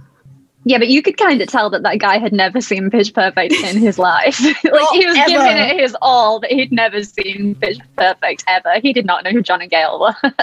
Yeah, 0.66 0.78
but 0.78 0.90
you 0.90 1.02
could 1.02 1.18
kind 1.18 1.42
of 1.42 1.48
tell 1.48 1.70
that 1.70 1.84
that 1.84 2.00
guy 2.00 2.18
had 2.18 2.34
never 2.34 2.60
seen 2.60 2.90
Pitch 2.90 3.14
Perfect 3.14 3.54
in 3.54 3.78
his 3.78 3.98
life. 4.10 4.40
like 4.44 4.64
Not 4.66 4.94
he 4.96 5.06
was 5.06 5.16
ever. 5.18 5.28
giving 5.30 5.58
it 5.58 5.80
his 5.80 5.96
all, 6.02 6.40
but 6.42 6.52
he'd 6.52 6.72
never 6.72 7.02
seen 7.04 7.56
Pitch 7.56 7.80
Perfect 7.96 8.44
ever. 8.48 8.80
He 8.82 8.92
did 8.92 9.06
not 9.06 9.24
know 9.24 9.32
who 9.32 9.42
John 9.42 9.62
and 9.62 9.72
Gail 9.72 10.00
were. 10.00 10.32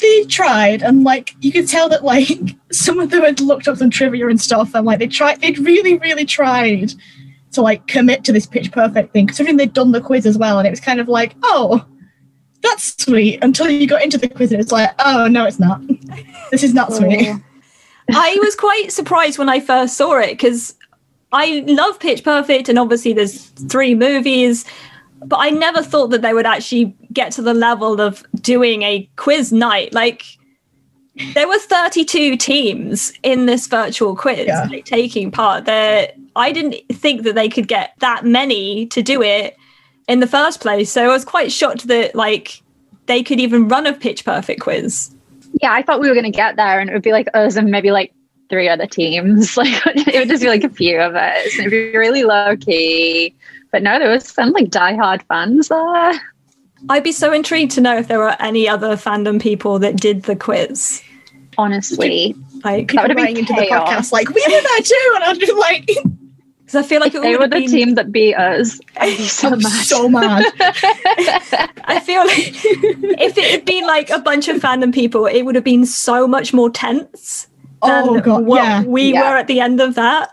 They 0.00 0.24
tried, 0.24 0.82
and 0.82 1.04
like 1.04 1.34
you 1.40 1.52
could 1.52 1.68
tell 1.68 1.90
that 1.90 2.02
like 2.02 2.30
some 2.72 2.98
of 3.00 3.10
them 3.10 3.22
had 3.22 3.38
looked 3.38 3.68
up 3.68 3.76
some 3.76 3.90
trivia 3.90 4.28
and 4.28 4.40
stuff, 4.40 4.74
and 4.74 4.86
like 4.86 4.98
they 4.98 5.06
tried, 5.06 5.42
they'd 5.42 5.58
really, 5.58 5.98
really 5.98 6.24
tried 6.24 6.94
to 7.52 7.62
like 7.62 7.86
commit 7.86 8.24
to 8.24 8.32
this 8.32 8.46
pitch 8.46 8.72
perfect 8.72 9.12
thing. 9.12 9.26
Considering 9.26 9.56
they'd 9.56 9.72
done 9.72 9.92
the 9.92 10.00
quiz 10.00 10.26
as 10.26 10.38
well, 10.38 10.58
and 10.58 10.66
it 10.66 10.70
was 10.70 10.80
kind 10.80 11.00
of 11.00 11.08
like, 11.08 11.34
oh, 11.42 11.84
that's 12.62 13.02
sweet. 13.02 13.38
Until 13.42 13.68
you 13.68 13.86
got 13.86 14.02
into 14.02 14.18
the 14.18 14.28
quiz, 14.28 14.52
and 14.52 14.60
it's 14.60 14.72
like, 14.72 14.90
oh 14.98 15.26
no, 15.28 15.46
it's 15.46 15.58
not. 15.58 15.80
This 16.50 16.62
is 16.62 16.74
not 16.74 16.90
oh. 16.92 16.94
sweet. 16.98 17.34
I 18.12 18.36
was 18.40 18.56
quite 18.56 18.90
surprised 18.90 19.38
when 19.38 19.48
I 19.48 19.60
first 19.60 19.96
saw 19.96 20.18
it 20.18 20.30
because 20.30 20.74
I 21.32 21.64
love 21.66 21.98
Pitch 22.00 22.24
Perfect, 22.24 22.68
and 22.68 22.78
obviously 22.78 23.12
there's 23.12 23.46
three 23.68 23.94
movies, 23.94 24.64
but 25.24 25.36
I 25.36 25.50
never 25.50 25.82
thought 25.82 26.08
that 26.08 26.22
they 26.22 26.34
would 26.34 26.46
actually 26.46 26.96
get 27.12 27.32
to 27.32 27.42
the 27.42 27.54
level 27.54 28.00
of 28.00 28.24
doing 28.40 28.82
a 28.82 29.08
quiz 29.16 29.52
night. 29.52 29.92
Like 29.92 30.24
there 31.34 31.46
were 31.46 31.58
32 31.58 32.36
teams 32.36 33.12
in 33.22 33.46
this 33.46 33.66
virtual 33.66 34.16
quiz 34.16 34.46
Yeah. 34.46 34.66
like, 34.70 34.84
taking 34.84 35.30
part. 35.30 35.64
There, 35.66 36.12
I 36.40 36.52
didn't 36.52 36.76
think 36.90 37.22
that 37.22 37.34
they 37.34 37.48
could 37.48 37.68
get 37.68 37.92
that 37.98 38.24
many 38.24 38.86
to 38.86 39.02
do 39.02 39.22
it 39.22 39.56
in 40.08 40.20
the 40.20 40.26
first 40.26 40.60
place. 40.60 40.90
So 40.90 41.04
I 41.04 41.08
was 41.08 41.24
quite 41.24 41.52
shocked 41.52 41.86
that 41.88 42.14
like 42.14 42.62
they 43.06 43.22
could 43.22 43.38
even 43.38 43.68
run 43.68 43.86
a 43.86 43.92
pitch 43.92 44.24
perfect 44.24 44.60
quiz. 44.60 45.14
Yeah, 45.60 45.72
I 45.72 45.82
thought 45.82 46.00
we 46.00 46.08
were 46.08 46.14
going 46.14 46.24
to 46.24 46.36
get 46.36 46.56
there 46.56 46.80
and 46.80 46.88
it 46.88 46.92
would 46.94 47.02
be 47.02 47.12
like 47.12 47.28
us 47.34 47.56
and 47.56 47.70
maybe 47.70 47.90
like 47.90 48.14
three 48.48 48.68
other 48.68 48.86
teams. 48.86 49.56
Like 49.56 49.82
it 49.86 50.18
would 50.18 50.28
just 50.28 50.42
be 50.42 50.48
like 50.48 50.64
a 50.64 50.70
few 50.70 50.98
of 50.98 51.14
us. 51.14 51.58
And 51.58 51.66
it'd 51.66 51.92
be 51.92 51.98
really 51.98 52.24
low 52.24 52.56
key. 52.56 53.34
But 53.70 53.82
no, 53.82 53.98
there 53.98 54.10
was 54.10 54.26
some 54.26 54.52
like 54.52 54.66
diehard 54.66 55.22
fans 55.24 55.68
there. 55.68 56.20
I'd 56.88 57.04
be 57.04 57.12
so 57.12 57.32
intrigued 57.32 57.72
to 57.72 57.82
know 57.82 57.98
if 57.98 58.08
there 58.08 58.18
were 58.18 58.36
any 58.40 58.66
other 58.66 58.96
fandom 58.96 59.40
people 59.40 59.78
that 59.80 59.96
did 59.96 60.22
the 60.22 60.34
quiz. 60.34 61.02
Honestly, 61.58 62.34
Like, 62.64 62.88
People 62.88 63.02
would 63.02 63.10
have 63.10 63.16
been 63.16 63.24
writing 63.26 63.40
into 63.40 63.52
the 63.52 63.68
podcast 63.70 64.12
like, 64.12 64.28
we 64.30 64.42
were 64.46 64.62
there 64.62 64.80
too. 64.80 65.12
And 65.16 65.24
I'd 65.24 65.38
just 65.38 65.58
like, 65.58 65.90
because 66.70 66.84
I 66.84 66.88
feel 66.88 67.00
like 67.00 67.14
it 67.14 67.22
they 67.22 67.36
were 67.36 67.48
the 67.48 67.56
been. 67.60 67.68
team 67.70 67.94
that 67.96 68.12
beat 68.12 68.34
us. 68.36 68.78
I'd 68.98 69.16
be 69.16 69.24
so 69.24 69.48
I'm 69.48 69.58
mad. 69.60 69.84
so 69.86 70.08
mad. 70.08 70.44
I 71.84 72.00
feel 72.04 72.24
like 72.24 72.54
if 73.18 73.36
it 73.36 73.50
had 73.50 73.64
been 73.64 73.86
like 73.86 74.08
a 74.10 74.20
bunch 74.20 74.46
of 74.46 74.58
fandom 74.58 74.94
people, 74.94 75.26
it 75.26 75.42
would 75.42 75.56
have 75.56 75.64
been 75.64 75.84
so 75.84 76.28
much 76.28 76.52
more 76.54 76.70
tense 76.70 77.48
oh, 77.82 77.88
than 78.14 78.16
Oh, 78.18 78.20
God, 78.20 78.44
what 78.44 78.62
yeah. 78.62 78.82
we 78.84 79.12
Yeah. 79.12 79.30
were 79.32 79.36
at 79.36 79.48
the 79.48 79.58
end 79.58 79.80
of 79.80 79.96
that. 79.96 80.30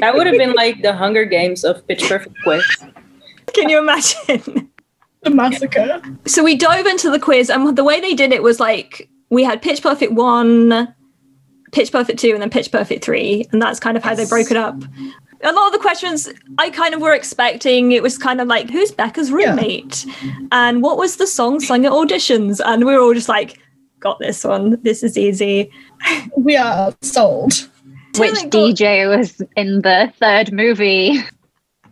That 0.00 0.14
would 0.16 0.26
have 0.26 0.36
been 0.36 0.54
like 0.54 0.82
the 0.82 0.92
Hunger 0.92 1.24
Games 1.24 1.62
of 1.64 1.86
Pitch 1.86 2.02
Perfect 2.08 2.34
quiz. 2.42 2.64
Can 3.54 3.68
you 3.68 3.78
imagine? 3.78 4.68
The 5.22 5.28
massacre. 5.30 6.00
so 6.26 6.42
we 6.42 6.56
dove 6.56 6.86
into 6.86 7.10
the 7.10 7.18
quiz, 7.20 7.50
and 7.50 7.76
the 7.76 7.84
way 7.84 8.00
they 8.00 8.14
did 8.14 8.32
it 8.32 8.42
was 8.42 8.58
like 8.58 9.06
we 9.28 9.44
had 9.44 9.60
Pitch 9.60 9.82
Perfect 9.82 10.12
one, 10.12 10.94
Pitch 11.72 11.92
Perfect 11.92 12.18
two, 12.18 12.30
and 12.32 12.40
then 12.40 12.48
Pitch 12.48 12.72
Perfect 12.72 13.04
three, 13.04 13.46
and 13.52 13.60
that's 13.60 13.78
kind 13.78 13.98
of 13.98 14.02
how 14.02 14.14
they 14.14 14.24
broke 14.24 14.50
it 14.50 14.56
up. 14.56 14.82
A 15.42 15.52
lot 15.52 15.66
of 15.68 15.72
the 15.72 15.78
questions 15.78 16.28
I 16.58 16.70
kind 16.70 16.94
of 16.94 17.00
were 17.00 17.14
expecting. 17.14 17.92
It 17.92 18.02
was 18.02 18.18
kind 18.18 18.40
of 18.40 18.48
like, 18.48 18.68
who's 18.70 18.90
Beca's 18.92 19.30
Yeah. 19.30 19.36
roommate, 19.50 20.04
and 20.52 20.82
what 20.82 20.98
was 20.98 21.16
the 21.16 21.26
song 21.26 21.60
sung 21.60 21.86
at 21.86 21.92
auditions, 21.92 22.60
and 22.64 22.84
we 22.84 22.94
were 22.94 23.00
all 23.00 23.14
just 23.14 23.28
like, 23.28 23.58
got 24.00 24.18
this 24.18 24.44
one. 24.44 24.78
This 24.82 25.02
is 25.02 25.16
easy. 25.18 25.70
We 26.36 26.56
are 26.56 26.94
sold. 27.02 27.52
Which 28.18 28.30
Totally 28.32 28.48
got- 28.48 28.76
DJ 28.76 29.16
was 29.18 29.40
in 29.56 29.82
the 29.82 30.12
third 30.18 30.52
movie. 30.52 31.20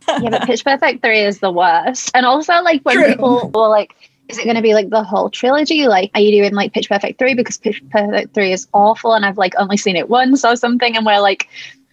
yeah, 0.08 0.30
but 0.30 0.42
Pitch 0.46 0.64
Perfect 0.64 1.02
3 1.04 1.20
is 1.20 1.38
the 1.40 1.50
worst. 1.52 2.10
And 2.14 2.24
also, 2.26 2.54
like, 2.62 2.82
when 2.82 2.96
True. 2.96 3.06
people 3.08 3.50
were 3.54 3.68
like, 3.68 3.94
is 4.28 4.36
it 4.38 4.44
going 4.44 4.56
to 4.56 4.62
be 4.62 4.74
like 4.74 4.90
the 4.90 5.02
whole 5.02 5.30
trilogy? 5.30 5.86
Like, 5.86 6.10
are 6.14 6.20
you 6.20 6.30
doing 6.42 6.54
like 6.54 6.72
Pitch 6.74 6.88
Perfect 6.88 7.18
3 7.18 7.34
because 7.34 7.56
Pitch 7.58 7.82
Perfect 7.90 8.34
3 8.34 8.52
is 8.52 8.66
awful 8.72 9.14
and 9.14 9.24
I've 9.24 9.38
like 9.38 9.54
only 9.58 9.76
seen 9.76 9.96
it 9.96 10.08
once 10.08 10.44
or 10.44 10.56
something? 10.56 10.96
And 10.96 11.06
we're 11.06 11.20
like, 11.20 11.48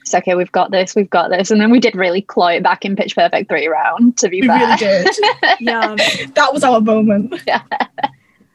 it's 0.06 0.14
okay, 0.14 0.36
we've 0.36 0.52
got 0.52 0.70
this, 0.70 0.94
we've 0.96 1.10
got 1.10 1.32
this. 1.32 1.50
And 1.50 1.60
then 1.60 1.72
we 1.72 1.80
did 1.80 1.96
really 1.96 2.22
claw 2.22 2.50
it 2.50 2.62
back 2.62 2.86
in 2.86 2.96
Pitch 2.96 3.16
Perfect 3.16 3.50
3 3.50 3.66
round, 3.68 4.18
to 4.20 4.30
be 4.30 4.42
We 4.42 4.48
fair. 4.48 4.60
really 4.60 4.76
did. 4.78 5.08
Yeah. 5.60 5.96
that 6.36 6.50
was 6.54 6.64
our 6.64 6.80
moment. 6.80 7.42
Yeah. 7.48 7.64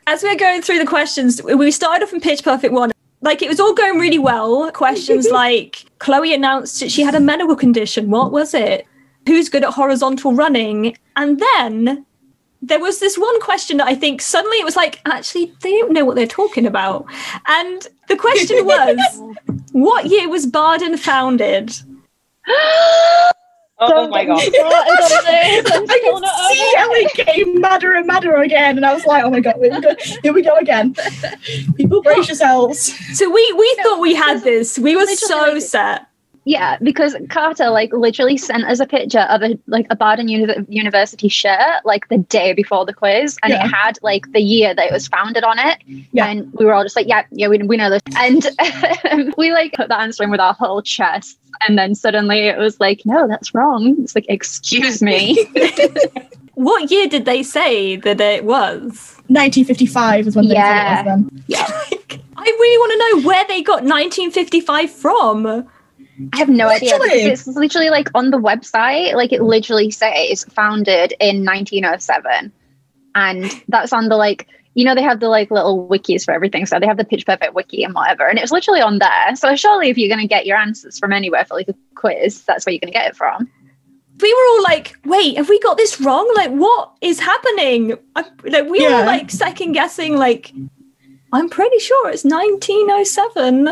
As 0.06 0.22
we're 0.22 0.36
going 0.36 0.62
through 0.62 0.78
the 0.78 0.86
questions, 0.86 1.42
we 1.42 1.72
started 1.72 2.04
off 2.04 2.12
in 2.12 2.20
Pitch 2.20 2.44
Perfect 2.44 2.72
one. 2.72 2.92
Like 3.20 3.42
it 3.42 3.48
was 3.48 3.58
all 3.58 3.74
going 3.74 3.98
really 3.98 4.18
well. 4.20 4.70
Questions 4.70 5.28
like 5.32 5.84
Chloe 5.98 6.32
announced 6.32 6.78
that 6.80 6.90
she 6.92 7.02
had 7.02 7.16
a 7.16 7.20
medical 7.20 7.56
condition. 7.56 8.10
What 8.10 8.30
was 8.30 8.54
it? 8.54 8.86
Who's 9.26 9.48
good 9.48 9.64
at 9.64 9.70
horizontal 9.74 10.32
running? 10.32 10.96
And 11.16 11.40
then 11.56 12.06
there 12.62 12.80
was 12.80 13.00
this 13.00 13.16
one 13.16 13.40
question 13.40 13.78
that 13.78 13.86
I 13.86 13.94
think 13.94 14.20
suddenly 14.20 14.58
it 14.58 14.64
was 14.64 14.76
like, 14.76 15.00
actually, 15.06 15.52
they 15.62 15.78
don't 15.78 15.92
know 15.92 16.04
what 16.04 16.16
they're 16.16 16.26
talking 16.26 16.66
about. 16.66 17.06
And 17.46 17.86
the 18.08 18.16
question 18.16 18.64
was, 18.66 18.98
what 19.72 20.06
year 20.06 20.28
was 20.28 20.46
Barden 20.46 20.96
founded? 20.96 21.72
Oh 23.82 24.08
my 24.08 24.26
god. 24.26 24.38
I 24.38 25.62
could 25.64 25.88
see 25.88 26.74
Ellie 26.76 27.08
getting 27.14 27.60
madder 27.62 27.94
and 27.94 28.06
madder 28.06 28.36
again, 28.36 28.76
and 28.76 28.84
I 28.84 28.92
was 28.92 29.06
like, 29.06 29.24
"Oh 29.24 29.30
my 29.30 29.40
god, 29.40 29.54
here 29.58 29.72
we 29.72 29.80
go, 29.80 29.94
here 30.22 30.32
we 30.34 30.42
go 30.42 30.56
again." 30.58 30.94
People 31.76 32.02
brace 32.02 32.28
yourselves. 32.28 32.92
So 33.16 33.30
we 33.30 33.54
we 33.56 33.78
thought 33.82 33.98
we 33.98 34.14
had 34.14 34.42
this. 34.42 34.78
We 34.78 34.96
were 34.96 35.06
so 35.06 35.58
set. 35.60 36.09
Yeah, 36.50 36.78
because 36.82 37.14
Carter 37.28 37.70
like 37.70 37.92
literally 37.92 38.36
sent 38.36 38.64
us 38.64 38.80
a 38.80 38.86
picture 38.86 39.26
of 39.34 39.40
a 39.42 39.56
like 39.68 39.86
a 39.88 39.94
Barden 39.94 40.26
Uni- 40.28 40.52
University 40.68 41.28
shirt 41.28 41.78
like 41.84 42.08
the 42.08 42.18
day 42.18 42.52
before 42.54 42.84
the 42.84 42.92
quiz, 42.92 43.38
and 43.44 43.52
Yeah. 43.52 43.64
it 43.64 43.68
had 43.68 43.98
like 44.02 44.24
the 44.32 44.40
year 44.40 44.74
that 44.74 44.84
it 44.84 44.92
was 44.92 45.06
founded 45.06 45.44
on 45.44 45.60
it. 45.60 45.78
Yeah. 46.12 46.26
And 46.26 46.52
we 46.54 46.64
were 46.64 46.74
all 46.74 46.82
just 46.82 46.96
like, 46.96 47.06
yeah, 47.06 47.22
yeah, 47.30 47.46
we, 47.46 47.58
we 47.58 47.76
know 47.76 47.88
this. 47.88 48.02
And 48.16 48.42
we 49.38 49.52
like 49.52 49.74
put 49.74 49.86
the 49.88 49.96
answer 49.98 50.24
in 50.24 50.30
with 50.32 50.40
our 50.40 50.54
whole 50.54 50.82
chest, 50.82 51.38
and 51.68 51.78
then 51.78 51.94
suddenly 51.94 52.48
it 52.48 52.58
was 52.58 52.80
like, 52.80 53.02
no, 53.04 53.28
that's 53.28 53.54
wrong. 53.54 53.94
It's 54.02 54.16
like, 54.16 54.26
excuse 54.28 55.00
me. 55.02 55.46
What 56.54 56.90
year 56.90 57.06
did 57.06 57.24
they 57.24 57.42
say 57.42 57.96
that 57.96 58.20
it 58.20 58.44
was? 58.44 59.14
1955 59.28 60.26
is 60.26 60.36
when 60.36 60.48
they 60.48 60.54
Yeah. 60.54 60.96
said 60.96 61.06
it 61.06 61.10
was 61.10 61.24
then. 61.30 61.44
yeah, 61.46 61.66
I 62.36 62.44
really 62.44 62.78
want 62.78 62.92
to 62.92 62.98
know 63.22 63.28
where 63.28 63.44
they 63.48 63.62
got 63.62 63.82
1955 63.84 64.90
from. 64.90 65.66
Mm. 66.20 66.28
I 66.34 66.38
have 66.38 66.48
no 66.48 66.68
idea 66.68 66.98
Literally. 66.98 67.24
because 67.24 67.48
it's 67.48 67.56
literally 67.56 67.90
like 67.90 68.08
on 68.14 68.30
the 68.30 68.38
website, 68.38 69.14
like 69.14 69.32
it 69.32 69.42
literally 69.42 69.90
says 69.90 70.44
founded 70.44 71.14
in 71.18 71.44
1907, 71.44 72.52
and 73.14 73.62
that's 73.68 73.92
on 73.92 74.08
the 74.08 74.16
like. 74.16 74.46
You 74.74 74.84
know, 74.84 74.94
they 74.94 75.02
have 75.02 75.18
the 75.18 75.28
like 75.28 75.50
little 75.50 75.88
wikis 75.88 76.24
for 76.24 76.32
everything. 76.32 76.64
So 76.64 76.78
they 76.78 76.86
have 76.86 76.96
the 76.96 77.04
Pitch 77.04 77.26
Perfect 77.26 77.54
wiki 77.54 77.82
and 77.82 77.92
whatever. 77.92 78.28
And 78.28 78.38
it's 78.38 78.52
literally 78.52 78.80
on 78.80 79.00
there. 79.00 79.34
So 79.34 79.56
surely 79.56 79.88
if 79.90 79.98
you're 79.98 80.08
going 80.08 80.20
to 80.20 80.28
get 80.28 80.46
your 80.46 80.56
answers 80.56 80.96
from 80.96 81.12
anywhere 81.12 81.44
for 81.44 81.54
like 81.54 81.68
a 81.68 81.74
quiz, 81.96 82.44
that's 82.44 82.64
where 82.64 82.72
you're 82.72 82.78
going 82.78 82.92
to 82.92 82.96
get 82.96 83.08
it 83.08 83.16
from. 83.16 83.50
We 84.22 84.32
were 84.32 84.48
all 84.50 84.62
like, 84.62 84.94
wait, 85.04 85.36
have 85.38 85.48
we 85.48 85.58
got 85.58 85.76
this 85.76 86.00
wrong? 86.00 86.32
Like, 86.36 86.52
what 86.52 86.92
is 87.00 87.18
happening? 87.18 87.98
I, 88.14 88.24
like, 88.44 88.68
we 88.68 88.86
were 88.88 89.04
like 89.04 89.32
second 89.32 89.72
guessing, 89.72 90.16
like, 90.16 90.52
I'm 91.32 91.48
pretty 91.48 91.80
sure 91.80 92.08
it's 92.08 92.24
1907. 92.24 93.70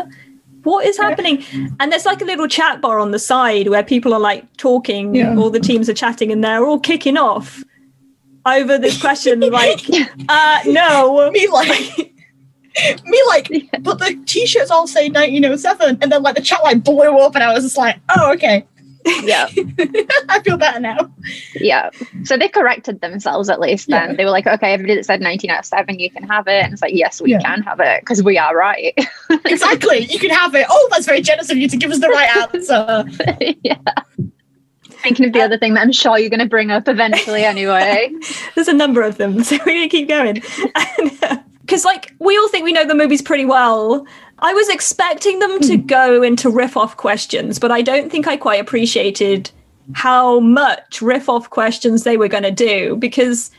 What 0.63 0.85
is 0.85 0.97
happening? 0.97 1.43
And 1.79 1.91
there's 1.91 2.05
like 2.05 2.21
a 2.21 2.25
little 2.25 2.47
chat 2.47 2.81
bar 2.81 2.99
on 2.99 3.11
the 3.11 3.19
side 3.19 3.67
where 3.69 3.83
people 3.83 4.13
are 4.13 4.19
like 4.19 4.45
talking, 4.57 5.15
Yeah. 5.15 5.35
all 5.37 5.49
the 5.49 5.59
teams 5.59 5.89
are 5.89 5.93
chatting, 5.93 6.31
and 6.31 6.43
they're 6.43 6.65
all 6.65 6.79
kicking 6.79 7.17
off 7.17 7.63
over 8.45 8.77
this 8.77 8.99
question. 8.99 9.39
like, 9.51 9.81
uh, 10.27 10.59
no. 10.65 11.29
Me 11.31 11.47
like, 11.47 12.13
me 13.05 13.23
like, 13.27 13.49
but 13.81 13.99
the 13.99 14.21
t-shirts 14.25 14.71
all 14.71 14.87
say 14.87 15.07
1907, 15.09 15.99
and 16.01 16.11
then 16.11 16.21
like 16.23 16.35
the 16.35 16.41
chat 16.41 16.63
like 16.63 16.83
blew 16.83 17.17
up, 17.19 17.35
and 17.35 17.43
I 17.43 17.53
was 17.53 17.63
just 17.63 17.77
like, 17.77 17.97
oh 18.17 18.33
okay, 18.33 18.65
Yeah. 19.05 19.47
I 20.29 20.41
feel 20.43 20.57
better 20.57 20.79
now. 20.79 20.97
yeah. 21.55 21.89
So 22.25 22.37
they 22.37 22.49
corrected 22.49 23.01
themselves 23.01 23.49
at 23.49 23.59
least 23.59 23.87
then. 23.87 24.09
Yeah. 24.11 24.15
They 24.17 24.25
were 24.25 24.31
like, 24.31 24.45
okay, 24.47 24.73
everybody 24.73 24.95
that 24.95 25.05
said 25.05 25.21
19 25.21 25.49
out 25.49 25.59
of 25.59 25.65
7, 25.65 25.99
you 25.99 26.09
can 26.11 26.23
have 26.23 26.47
it. 26.47 26.63
And 26.63 26.73
it's 26.73 26.81
like, 26.81 26.93
yes, 26.93 27.21
we 27.21 27.31
Yeah. 27.31 27.39
can 27.39 27.61
have 27.63 27.79
it 27.79 28.01
because 28.01 28.21
we 28.23 28.37
are 28.37 28.55
right. 28.55 28.93
Exactly, 29.45 29.99
you 30.05 30.19
can 30.19 30.31
have 30.31 30.53
it. 30.55 30.65
Oh, 30.69 30.87
that's 30.91 31.05
very 31.05 31.21
generous 31.21 31.49
of 31.49 31.57
you 31.57 31.67
to 31.69 31.77
give 31.77 31.91
us 31.91 31.99
the 31.99 32.09
right 32.09 32.35
answer. 32.53 33.05
yeah. 33.63 33.77
Thinking 35.01 35.25
of 35.27 35.33
the 35.33 35.41
other 35.41 35.57
thing 35.57 35.75
that 35.75 35.81
I'm 35.81 35.91
sure 35.91 36.17
you're 36.19 36.29
going 36.29 36.39
to 36.41 36.45
bring 36.45 36.71
up 36.71 36.87
eventually 36.87 37.45
anyway. 37.45 38.11
There's 38.55 38.67
a 38.67 38.73
number 38.73 39.01
of 39.01 39.17
them, 39.17 39.43
so 39.43 39.57
we're 39.65 39.73
gonna 39.75 39.87
keep 39.87 40.07
going. 40.09 40.35
Because 41.61 41.85
uh, 41.85 41.89
like 41.89 42.13
we 42.19 42.37
all 42.37 42.49
think 42.49 42.65
we 42.65 42.73
know 42.73 42.85
the 42.85 42.95
movies 42.95 43.21
pretty 43.21 43.45
well. 43.45 44.05
I 44.41 44.53
was 44.53 44.69
expecting 44.69 45.39
them 45.39 45.59
to 45.61 45.77
hmm. 45.77 45.85
go 45.85 46.21
into 46.23 46.49
riff 46.49 46.77
off 46.77 46.97
questions, 46.97 47.59
but 47.59 47.71
I 47.71 47.81
don't 47.81 48.11
think 48.11 48.27
I 48.27 48.37
quite 48.37 48.59
appreciated 48.59 49.51
how 49.93 50.39
much 50.39 51.01
riff 51.01 51.29
off 51.29 51.49
questions 51.49 52.03
they 52.03 52.17
were 52.17 52.27
going 52.27 52.43
to 52.43 52.51
do 52.51 52.95
because 52.97 53.49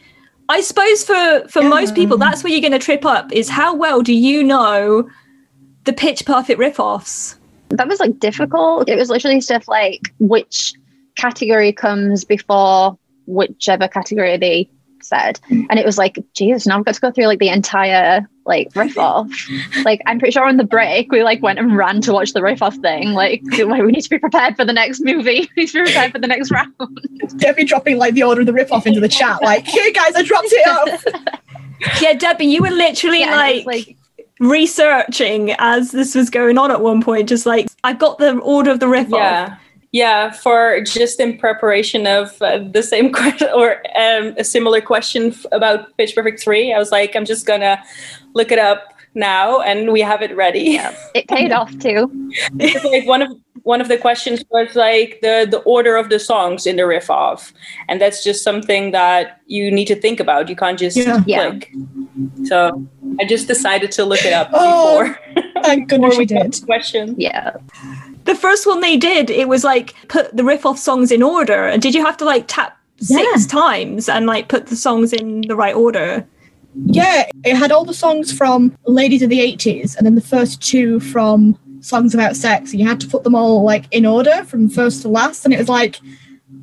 I 0.49 0.61
suppose 0.61 1.05
for 1.05 1.49
for 1.49 1.63
most 1.63 1.95
people 1.95 2.17
that's 2.19 2.45
where 2.45 2.53
you're 2.53 2.61
going 2.61 2.73
to 2.73 2.79
trip 2.79 3.05
up 3.05 3.33
is 3.33 3.49
how 3.49 3.75
well 3.75 4.01
do 4.03 4.13
you 4.13 4.45
know 4.45 5.09
the 5.85 5.93
pitch 5.93 6.25
perfect 6.27 6.59
riff 6.59 6.79
offs? 6.79 7.37
that 7.71 7.89
was 7.89 8.01
like 8.01 8.19
difficult. 8.19 8.89
It 8.89 8.97
was 8.97 9.11
literally 9.11 9.41
stuff 9.41 9.69
like 9.69 10.13
which 10.19 10.75
category 11.17 11.73
comes 11.73 12.25
before 12.25 12.99
whichever 13.27 13.89
category 13.89 14.37
they 14.37 14.69
said. 15.03 15.41
Mm. 15.51 15.67
And 15.71 15.79
it 15.79 15.87
was 15.87 15.99
like, 15.99 16.19
Jesus, 16.35 16.67
now 16.67 16.79
I've 16.79 16.85
got 16.85 16.95
to 16.95 17.01
go 17.01 17.11
through 17.11 17.27
like 17.27 17.39
the 17.39 17.49
entire 17.49 18.29
like 18.47 18.75
riff 18.75 18.99
off. 18.99 19.31
like 19.85 20.01
I'm 20.07 20.19
pretty 20.19 20.33
sure 20.33 20.45
on 20.45 20.57
the 20.57 20.65
break 20.65 21.13
we 21.13 21.23
like 21.23 21.43
went 21.43 21.59
and 21.59 21.77
ran 21.77 22.01
to 22.03 22.13
watch 22.13 22.33
the 22.33 22.43
riff 22.43 22.63
off 22.63 22.77
thing. 22.77 23.13
Like, 23.13 23.43
like 23.59 23.83
we 23.83 23.93
need 23.93 24.03
to 24.03 24.11
be 24.11 24.19
prepared 24.19 24.57
for 24.57 24.65
the 24.65 24.73
next 24.73 25.01
movie. 25.01 25.49
We 25.57 25.63
need 25.63 25.69
to 25.69 25.85
be 25.85 25.85
prepared 25.85 26.13
for 26.13 26.19
the 26.19 26.27
next 26.27 26.51
round. 26.51 26.73
Debbie 27.37 27.65
dropping 27.65 27.99
like 27.99 28.15
the 28.15 28.23
order 28.23 28.41
of 28.41 28.47
the 28.47 28.53
riff 28.53 28.73
off 28.73 28.87
into 28.87 29.01
the 29.01 29.09
chat, 29.09 29.43
like, 29.43 29.67
here 29.67 29.93
guys, 29.93 30.15
I 30.15 30.23
dropped 30.23 30.49
it 30.51 30.69
off. 30.69 31.05
Yeah, 32.01 32.15
Debbie, 32.15 32.47
you 32.47 32.63
were 32.63 32.71
literally 32.71 33.21
Yeah, 33.21 33.37
like, 33.37 33.67
like 33.67 33.97
researching 34.41 35.55
as 35.59 35.93
this 35.93 36.15
was 36.15 36.31
going 36.31 36.59
on 36.59 36.71
at 36.71 36.81
one 36.81 37.03
point, 37.03 37.29
just 37.29 37.47
like 37.47 37.69
I've 37.85 37.99
got 37.99 38.19
the 38.19 38.39
order 38.39 38.71
of 38.71 38.81
the 38.81 38.89
riff 38.89 39.13
off. 39.13 39.21
Yeah. 39.21 39.57
Yeah, 39.93 40.31
for 40.31 40.81
just 40.83 41.19
in 41.19 41.37
preparation 41.37 42.07
of 42.07 42.41
uh, 42.41 42.59
the 42.59 42.83
same 42.83 43.13
question 43.21 43.49
or 43.55 43.83
um, 43.99 44.35
a 44.39 44.45
similar 44.45 44.81
question 44.81 45.29
f- 45.33 45.47
about 45.53 45.97
Pitch 45.97 46.15
Perfect 46.15 46.41
3, 46.41 46.73
I 46.73 46.79
was 46.79 46.93
like, 46.93 47.17
I'm 47.17 47.25
just 47.25 47.45
gonna 47.47 47.83
look 48.35 48.53
it 48.53 48.59
up 48.61 48.95
now 49.15 49.61
and 49.61 49.91
we 49.91 50.01
have 50.01 50.23
it 50.23 50.37
ready. 50.37 50.79
it 51.15 51.27
paid 51.27 51.51
off 51.51 51.77
too. 51.79 52.09
It's 52.61 52.85
like 52.85 53.07
one 53.07 53.23
of 53.23 53.31
one 53.65 53.81
of 53.81 53.89
the 53.89 53.99
questions 53.99 54.43
was 54.51 54.75
like 54.77 55.19
the 55.23 55.47
the 55.51 55.59
order 55.67 55.97
of 55.97 56.09
the 56.09 56.19
songs 56.21 56.67
in 56.67 56.77
the 56.77 56.87
riff 56.87 57.11
off 57.11 57.53
and 57.89 58.01
that's 58.01 58.23
just 58.25 58.43
something 58.45 58.93
that 58.93 59.41
you 59.47 59.71
need 59.71 59.87
to 59.87 59.97
think 59.97 60.21
about 60.21 60.49
you 60.49 60.55
can't 60.57 60.79
just 60.79 60.97
Yeah. 60.97 61.23
Yeah. 61.27 61.59
So 62.45 62.87
I 63.21 63.25
just 63.25 63.49
decided 63.49 63.91
to 63.93 64.05
look 64.05 64.25
it 64.25 64.33
up 64.33 64.49
Oh, 64.55 65.03
before. 65.03 65.19
Thank 65.65 65.89
goodness 65.91 66.11
before 66.11 66.13
you 66.15 66.19
we 66.19 66.25
did. 66.27 66.53
the 66.55 66.67
question. 66.67 67.15
Yeah. 67.19 67.57
The 68.25 68.35
first 68.35 68.67
one 68.67 68.81
they 68.81 68.97
did, 68.97 69.31
it 69.31 69.49
was 69.49 69.65
like 69.65 69.95
put 70.09 70.37
the 70.37 70.45
riff 70.45 70.67
off 70.67 70.79
songs 70.79 71.11
in 71.11 71.23
order. 71.23 71.67
And 71.67 71.81
did 71.83 71.95
you 71.95 72.05
have 72.05 72.17
to 72.19 72.25
like 72.25 72.45
tap 72.49 72.79
six 73.01 73.43
Yeah. 73.43 73.47
times 73.49 74.09
and 74.09 74.27
like 74.27 74.49
put 74.49 74.67
the 74.67 74.77
songs 74.77 75.13
in 75.13 75.43
the 75.43 75.57
right 75.57 75.75
order? 75.75 76.27
Yeah, 76.87 77.29
it 77.45 77.57
had 77.57 77.73
all 77.73 77.85
the 77.85 77.95
songs 77.95 78.33
from 78.33 78.77
Ladies 78.85 79.23
of 79.23 79.31
the 79.31 79.41
80s 79.41 79.97
and 79.97 80.07
then 80.07 80.15
the 80.15 80.21
first 80.21 80.63
two 80.63 81.01
from 81.01 81.59
Songs 81.81 82.15
About 82.15 82.37
Sex. 82.37 82.71
And 82.71 82.81
you 82.81 82.87
had 82.87 83.01
to 83.01 83.09
put 83.09 83.25
them 83.25 83.35
all 83.35 83.65
like 83.65 83.87
in 83.91 84.07
order 84.07 84.45
from 84.45 84.69
first 84.69 85.03
to 85.03 85.09
last. 85.09 85.45
And 85.45 85.53
it 85.53 85.59
was 85.59 85.69
like, 85.69 85.99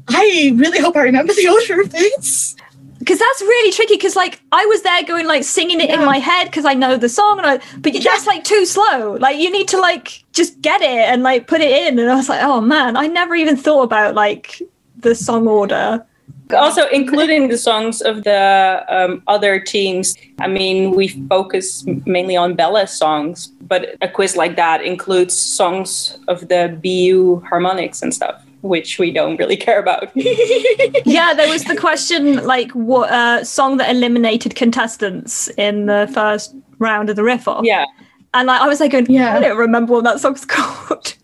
I 0.08 0.54
really 0.56 0.80
hope 0.80 0.96
I 0.96 1.02
remember 1.02 1.34
the 1.34 1.50
order 1.50 1.82
of 1.82 1.92
this. 1.92 2.56
Because 3.00 3.20
that's 3.20 3.42
really 3.42 3.72
tricky. 3.72 3.96
Because 3.96 4.16
like 4.16 4.42
I 4.52 4.66
was 4.66 4.82
there 4.82 5.04
going 5.04 5.28
like 5.28 5.44
singing 5.44 5.80
it 5.82 5.90
in 5.90 6.04
my 6.04 6.18
head 6.18 6.46
because 6.46 6.66
I 6.66 6.74
know 6.74 6.98
the 6.98 7.10
song, 7.10 7.38
and 7.40 7.48
I, 7.48 7.60
but 7.80 7.94
that's 8.04 8.26
like 8.26 8.44
too 8.44 8.66
slow. 8.66 9.18
Like 9.20 9.38
you 9.38 9.52
need 9.52 9.68
to 9.70 9.80
like 9.80 10.24
just 10.34 10.62
get 10.62 10.82
it 10.82 10.88
and 10.88 11.24
like 11.24 11.48
put 11.48 11.62
it 11.62 11.72
in. 11.72 12.00
And 12.00 12.10
I 12.10 12.16
was 12.16 12.30
like, 12.30 12.44
oh 12.44 12.62
man, 12.62 12.98
I 12.98 13.08
never 13.08 13.36
even 13.36 13.56
thought 13.58 13.84
about 13.84 14.16
like 14.16 14.62
the 14.98 15.16
song 15.16 15.48
order. 15.48 16.06
Also, 16.54 16.88
including 16.88 17.50
the 17.50 17.58
songs 17.58 18.02
of 18.02 18.24
the 18.24 18.86
um, 18.88 19.22
other 19.28 19.60
teams. 19.60 20.16
I 20.40 20.48
mean, 20.48 20.92
we 20.92 21.10
focus 21.28 21.86
mainly 22.06 22.38
on 22.38 22.56
Bella's 22.56 22.92
songs, 22.92 23.48
but 23.62 23.96
a 24.02 24.08
quiz 24.08 24.38
like 24.38 24.56
that 24.56 24.82
includes 24.82 25.36
songs 25.36 26.18
of 26.30 26.48
the 26.48 26.80
BU 26.82 27.42
harmonics 27.50 28.02
and 28.02 28.14
stuff, 28.14 28.46
which 28.62 29.00
we 29.00 29.12
don't 29.12 29.38
really 29.38 29.58
care 29.58 29.80
about. 29.80 30.12
yeah, 30.16 31.34
there 31.34 31.50
was 31.50 31.64
the 31.66 31.76
question 31.76 32.44
like 32.46 32.72
what 32.72 33.12
uh, 33.12 33.44
song 33.44 33.78
that 33.78 33.90
eliminated 33.90 34.56
contestants 34.56 35.48
in 35.58 35.86
the 35.86 36.10
first 36.14 36.56
round 36.80 37.10
of 37.10 37.16
the 37.16 37.24
riff 37.24 37.48
off. 37.48 37.66
yeah. 37.66 37.86
And 38.34 38.48
like, 38.48 38.62
I 38.62 38.68
was 38.68 38.80
like, 38.80 38.92
going, 38.92 39.10
Yeah. 39.10 39.36
I 39.36 39.40
don't 39.40 39.58
remember 39.58 39.94
what 39.94 40.04
that 40.04 40.20
song's 40.20 40.46
called. 40.46 41.16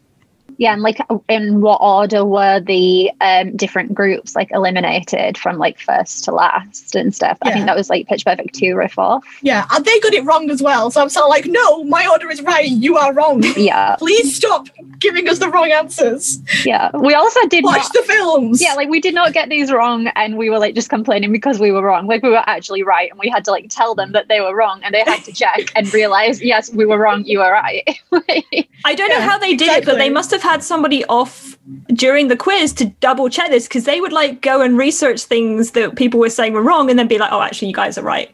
Yeah, 0.63 0.71
and 0.73 0.81
like 0.81 0.97
in 1.27 1.59
what 1.59 1.81
order 1.81 2.23
were 2.23 2.61
the 2.61 3.11
um, 3.19 3.53
different 3.57 3.93
groups 3.93 4.33
like 4.33 4.49
eliminated 4.51 5.37
from 5.37 5.57
like 5.57 5.77
first 5.77 6.23
to 6.23 6.31
last 6.31 6.95
and 6.95 7.13
stuff? 7.13 7.37
I 7.41 7.51
think 7.51 7.65
that 7.65 7.75
was 7.75 7.89
like 7.89 8.07
Pitch 8.07 8.23
Perfect 8.23 8.55
2 8.55 8.73
riff 8.75 8.97
off. 8.97 9.25
Yeah, 9.41 9.65
and 9.71 9.83
they 9.83 9.99
got 9.99 10.13
it 10.13 10.23
wrong 10.23 10.49
as 10.49 10.61
well. 10.63 10.89
So 10.89 11.01
I'm 11.01 11.09
sort 11.09 11.25
of 11.25 11.29
like, 11.29 11.45
no, 11.47 11.83
my 11.83 12.07
order 12.07 12.31
is 12.31 12.41
right. 12.41 12.69
You 12.69 12.95
are 12.97 13.13
wrong. 13.13 13.43
Yeah, 13.57 13.97
Please 13.99 14.35
stop 14.35 14.67
giving 14.99 15.27
us 15.27 15.39
the 15.39 15.49
wrong 15.49 15.69
answers. 15.71 16.39
yeah. 16.65 16.91
We 16.97 17.13
also 17.13 17.45
did 17.49 17.65
Watch 17.65 17.79
not. 17.79 17.93
the 17.93 18.03
films. 18.03 18.61
Yeah, 18.61 18.73
like 18.75 18.87
we 18.89 19.01
did 19.01 19.13
not 19.13 19.33
get 19.33 19.49
these 19.49 19.69
wrong, 19.71 20.07
and 20.15 20.37
we 20.37 20.49
were 20.49 20.59
like 20.59 20.75
just 20.75 20.89
complaining 20.89 21.31
because 21.33 21.59
we 21.59 21.71
were 21.73 21.81
wrong. 21.81 22.07
Like 22.07 22.23
we 22.23 22.29
were 22.29 22.43
actually 22.47 22.83
right, 22.83 23.09
and 23.11 23.19
we 23.19 23.27
had 23.27 23.43
to 23.45 23.51
like 23.51 23.65
tell 23.69 23.95
them 23.95 24.13
that 24.13 24.29
they 24.29 24.39
were 24.39 24.55
wrong, 24.55 24.79
and 24.83 24.93
they 24.93 25.03
had 25.03 25.23
to 25.25 25.33
check 25.33 25.71
and 25.75 25.93
realize, 25.93 26.41
yes, 26.41 26.71
we 26.73 26.85
were 26.85 26.97
wrong. 26.97 27.25
You 27.25 27.39
were 27.39 27.51
right. 27.51 27.83
I 28.85 28.95
don't 28.95 29.09
know 29.09 29.21
how 29.21 29.37
they 29.37 29.55
did 29.55 29.69
it, 29.69 29.85
but 29.85 29.97
they 29.97 30.09
must 30.09 30.29
have 30.31 30.41
had 30.43 30.52
somebody 30.61 31.05
off 31.05 31.57
during 31.93 32.27
the 32.27 32.35
quiz 32.35 32.73
to 32.73 32.85
double 32.99 33.29
check 33.29 33.49
this 33.49 33.67
because 33.67 33.85
they 33.85 34.01
would 34.01 34.11
like 34.11 34.41
go 34.41 34.61
and 34.61 34.77
research 34.77 35.23
things 35.23 35.71
that 35.71 35.95
people 35.95 36.19
were 36.19 36.29
saying 36.29 36.51
were 36.53 36.61
wrong 36.61 36.89
and 36.89 36.99
then 36.99 37.07
be 37.07 37.17
like, 37.17 37.31
oh, 37.31 37.41
actually, 37.41 37.69
you 37.69 37.73
guys 37.73 37.97
are 37.97 38.03
right. 38.03 38.29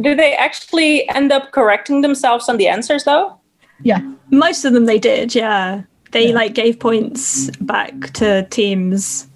Do 0.00 0.14
they 0.14 0.34
actually 0.36 1.08
end 1.10 1.32
up 1.32 1.50
correcting 1.50 2.02
themselves 2.02 2.48
on 2.48 2.56
the 2.56 2.68
answers 2.68 3.04
though? 3.04 3.36
yeah. 3.82 4.00
Most 4.30 4.64
of 4.64 4.72
them 4.72 4.84
they 4.86 4.98
did, 4.98 5.34
yeah. 5.34 5.82
They 6.12 6.28
Yeah. 6.28 6.34
like 6.34 6.54
gave 6.54 6.78
points 6.78 7.50
back 7.60 8.12
to 8.14 8.46
teams. 8.50 9.26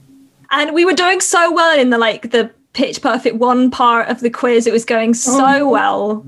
And 0.50 0.72
we 0.74 0.84
were 0.84 0.92
doing 0.92 1.20
so 1.20 1.50
well 1.52 1.78
in 1.78 1.90
the 1.90 1.98
like 1.98 2.30
the 2.30 2.50
pitch 2.74 3.00
perfect 3.02 3.36
one 3.36 3.70
part 3.70 4.08
of 4.08 4.20
the 4.20 4.30
quiz. 4.30 4.66
It 4.66 4.72
was 4.72 4.84
going 4.84 5.10
oh. 5.10 5.12
so 5.12 5.44
Oh. 5.60 5.68
well. 5.68 6.26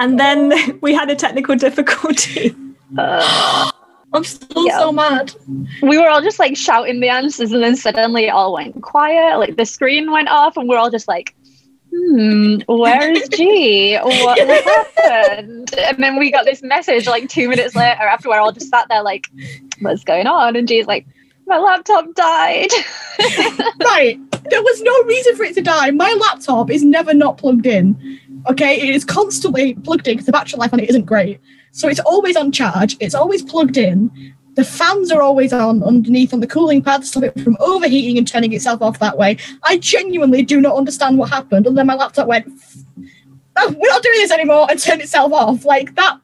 And 0.00 0.18
then 0.18 0.78
we 0.80 0.94
had 0.94 1.10
a 1.10 1.14
technical 1.16 1.54
difficulty. 1.66 2.54
I'm 4.14 4.24
still 4.24 4.66
Yeah. 4.66 4.78
so 4.78 4.92
mad. 4.92 5.34
we 5.82 5.98
were 5.98 6.08
all 6.08 6.22
just 6.22 6.38
like 6.38 6.56
shouting 6.56 7.00
the 7.00 7.08
answers, 7.08 7.52
and 7.52 7.62
then 7.62 7.76
suddenly 7.76 8.26
it 8.26 8.30
all 8.30 8.52
went 8.54 8.80
quiet. 8.82 9.38
Like 9.38 9.56
the 9.56 9.66
screen 9.66 10.10
went 10.10 10.28
off, 10.28 10.56
and 10.56 10.68
we're 10.68 10.78
all 10.78 10.90
just 10.90 11.08
like, 11.08 11.34
"Hmm, 11.94 12.58
where 12.66 13.10
is 13.10 13.28
G? 13.30 13.96
What 14.02 14.38
happened?" 14.38 15.74
And 15.76 15.98
then 16.02 16.18
we 16.18 16.30
got 16.30 16.44
this 16.44 16.62
message 16.62 17.06
like 17.06 17.28
two 17.28 17.48
minutes 17.48 17.74
later 17.74 18.02
after 18.02 18.28
we're 18.28 18.38
all 18.40 18.52
just 18.52 18.68
sat 18.70 18.86
there 18.88 19.02
like, 19.02 19.28
"What's 19.80 20.04
going 20.04 20.26
on?" 20.26 20.54
And 20.56 20.66
G's 20.68 20.86
like, 20.86 21.06
"My 21.46 21.58
laptop 21.58 22.14
died." 22.14 22.70
Right. 23.80 24.18
There 24.50 24.62
was 24.62 24.82
no 24.82 25.02
reason 25.04 25.36
for 25.36 25.44
it 25.44 25.54
to 25.54 25.62
die. 25.62 25.90
My 25.90 26.12
laptop 26.20 26.70
is 26.70 26.84
never 26.84 27.14
not 27.14 27.38
plugged 27.38 27.66
in. 27.66 28.18
Okay, 28.50 28.80
it 28.80 28.94
is 28.94 29.04
constantly 29.04 29.74
plugged 29.74 30.06
in 30.08 30.14
because 30.14 30.26
the 30.26 30.32
battery 30.32 30.58
life 30.58 30.72
on 30.72 30.80
it 30.80 30.88
isn't 30.90 31.06
great. 31.06 31.40
So 31.74 31.88
it's 31.88 31.98
always 32.00 32.36
on 32.36 32.52
charge. 32.52 32.96
It's 33.00 33.16
always 33.16 33.42
plugged 33.42 33.76
in. 33.76 34.34
The 34.54 34.62
fans 34.62 35.10
are 35.10 35.20
always 35.20 35.52
on 35.52 35.82
underneath 35.82 36.32
on 36.32 36.38
the 36.38 36.46
cooling 36.46 36.80
pad 36.82 37.00
to 37.00 37.06
stop 37.06 37.24
it 37.24 37.40
from 37.40 37.56
overheating 37.58 38.16
and 38.16 38.28
turning 38.28 38.52
itself 38.52 38.80
off 38.80 39.00
that 39.00 39.18
way. 39.18 39.38
I 39.64 39.78
genuinely 39.78 40.42
do 40.42 40.60
not 40.60 40.76
understand 40.76 41.18
what 41.18 41.30
happened. 41.30 41.66
And 41.66 41.76
then 41.76 41.88
my 41.88 41.96
laptop 41.96 42.28
went, 42.28 42.46
oh, 43.56 43.74
we're 43.76 43.88
not 43.88 44.02
doing 44.04 44.20
this 44.20 44.30
anymore, 44.30 44.68
and 44.70 44.78
turned 44.78 45.02
itself 45.02 45.32
off. 45.32 45.64
Like 45.64 45.96
that. 45.96 46.20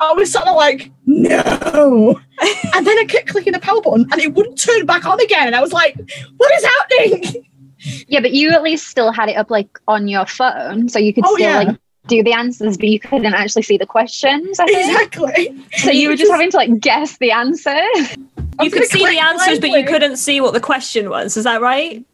I 0.00 0.12
was 0.14 0.32
sort 0.32 0.48
of 0.48 0.56
like, 0.56 0.90
no. 1.06 2.20
and 2.74 2.86
then 2.86 2.98
I 2.98 3.04
kept 3.08 3.28
clicking 3.28 3.52
the 3.52 3.60
power 3.60 3.80
button 3.80 4.06
and 4.10 4.20
it 4.20 4.34
wouldn't 4.34 4.60
turn 4.60 4.84
back 4.84 5.06
on 5.06 5.20
again. 5.20 5.46
And 5.46 5.54
I 5.54 5.60
was 5.60 5.72
like, 5.72 5.94
what 6.36 6.52
is 6.54 6.64
happening? 6.64 7.46
yeah, 8.08 8.20
but 8.20 8.32
you 8.32 8.50
at 8.50 8.62
least 8.64 8.88
still 8.88 9.12
had 9.12 9.28
it 9.28 9.36
up 9.36 9.50
like 9.50 9.78
on 9.86 10.08
your 10.08 10.26
phone, 10.26 10.88
so 10.88 10.98
you 10.98 11.14
could 11.14 11.24
Oh, 11.24 11.34
still 11.36 11.48
yeah. 11.48 11.58
like 11.60 11.78
do 12.06 12.22
the 12.22 12.32
answers, 12.32 12.76
but 12.76 12.88
you 12.88 13.00
couldn't 13.00 13.34
actually 13.34 13.62
see 13.62 13.76
the 13.76 13.86
questions. 13.86 14.60
I 14.60 14.66
think. 14.66 14.88
exactly. 14.88 15.64
So 15.78 15.90
you 15.90 16.08
were 16.08 16.16
just 16.16 16.30
having 16.30 16.50
to 16.50 16.56
like 16.56 16.80
guess 16.80 17.18
the 17.18 17.30
answer. 17.30 17.76
You 18.62 18.70
could 18.70 18.84
see 18.84 19.04
the 19.04 19.18
answers, 19.18 19.60
but 19.60 19.70
you 19.70 19.84
couldn't 19.84 20.16
see 20.16 20.40
what 20.40 20.54
the 20.54 20.60
question 20.60 21.10
was. 21.10 21.36
Is 21.36 21.44
that 21.44 21.60
right? 21.60 22.04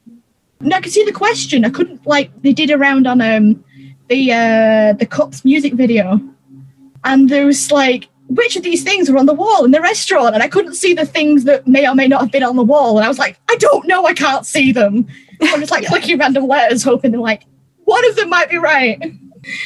No, 0.60 0.76
I 0.76 0.80
could 0.80 0.92
see 0.92 1.04
the 1.04 1.12
question. 1.12 1.64
I 1.64 1.70
couldn't 1.70 2.06
like 2.06 2.30
they 2.42 2.52
did 2.52 2.70
around 2.70 3.06
on 3.06 3.20
um 3.20 3.64
the 4.08 4.32
uh 4.32 4.92
the 4.94 5.06
Cups 5.06 5.44
music 5.44 5.74
video, 5.74 6.20
and 7.04 7.28
there 7.28 7.46
was 7.46 7.70
like 7.70 8.08
which 8.28 8.56
of 8.56 8.62
these 8.62 8.82
things 8.82 9.10
were 9.10 9.18
on 9.18 9.26
the 9.26 9.34
wall 9.34 9.64
in 9.64 9.72
the 9.72 9.80
restaurant, 9.80 10.34
and 10.34 10.42
I 10.42 10.48
couldn't 10.48 10.74
see 10.74 10.94
the 10.94 11.04
things 11.04 11.44
that 11.44 11.66
may 11.66 11.86
or 11.86 11.94
may 11.94 12.08
not 12.08 12.22
have 12.22 12.32
been 12.32 12.42
on 12.42 12.56
the 12.56 12.62
wall, 12.62 12.96
and 12.96 13.04
I 13.04 13.08
was 13.08 13.18
like, 13.18 13.38
I 13.50 13.56
don't 13.56 13.86
know, 13.86 14.06
I 14.06 14.14
can't 14.14 14.46
see 14.46 14.72
them. 14.72 15.06
I'm 15.40 15.60
just 15.60 15.72
like 15.72 15.86
clicking 15.88 16.18
random 16.18 16.46
letters, 16.46 16.82
hoping 16.82 17.10
they're 17.10 17.20
like 17.20 17.44
one 17.84 18.08
of 18.08 18.16
them 18.16 18.30
might 18.30 18.50
be 18.50 18.58
right. 18.58 19.00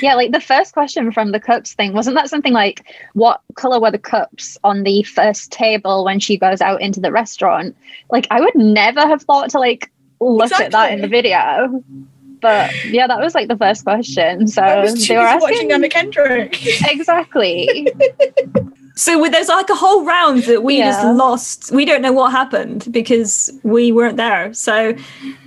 Yeah, 0.00 0.14
like 0.14 0.32
the 0.32 0.40
first 0.40 0.72
question 0.72 1.12
from 1.12 1.32
the 1.32 1.40
cups 1.40 1.74
thing, 1.74 1.92
wasn't 1.92 2.16
that 2.16 2.30
something 2.30 2.52
like 2.52 2.84
what 3.14 3.40
color 3.54 3.80
were 3.80 3.90
the 3.90 3.98
cups 3.98 4.56
on 4.64 4.82
the 4.82 5.02
first 5.02 5.52
table 5.52 6.04
when 6.04 6.20
she 6.20 6.36
goes 6.36 6.60
out 6.60 6.80
into 6.80 7.00
the 7.00 7.12
restaurant? 7.12 7.76
Like 8.10 8.26
I 8.30 8.40
would 8.40 8.54
never 8.54 9.00
have 9.00 9.22
thought 9.22 9.50
to 9.50 9.58
like 9.58 9.90
look 10.20 10.52
at 10.52 10.72
that 10.72 10.92
in 10.92 11.02
the 11.02 11.08
video. 11.08 11.82
But 12.40 12.72
yeah, 12.86 13.06
that 13.06 13.18
was 13.18 13.34
like 13.34 13.48
the 13.48 13.56
first 13.56 13.84
question. 13.84 14.46
So 14.46 14.60
they 14.60 14.76
were 14.76 14.82
busy 14.82 15.14
watching 15.14 15.48
asking 15.48 15.72
Anna 15.72 15.88
Kendrick. 15.88 16.58
exactly. 16.90 17.92
So 18.98 19.28
there's 19.28 19.48
like 19.48 19.68
a 19.68 19.74
whole 19.74 20.04
round 20.06 20.44
that 20.44 20.62
we 20.62 20.78
Yeah. 20.78 20.86
just 20.90 21.04
lost. 21.16 21.70
We 21.70 21.84
don't 21.84 22.00
know 22.00 22.12
what 22.12 22.32
happened 22.32 22.88
because 22.90 23.50
we 23.62 23.92
weren't 23.92 24.16
there. 24.16 24.54
So 24.54 24.94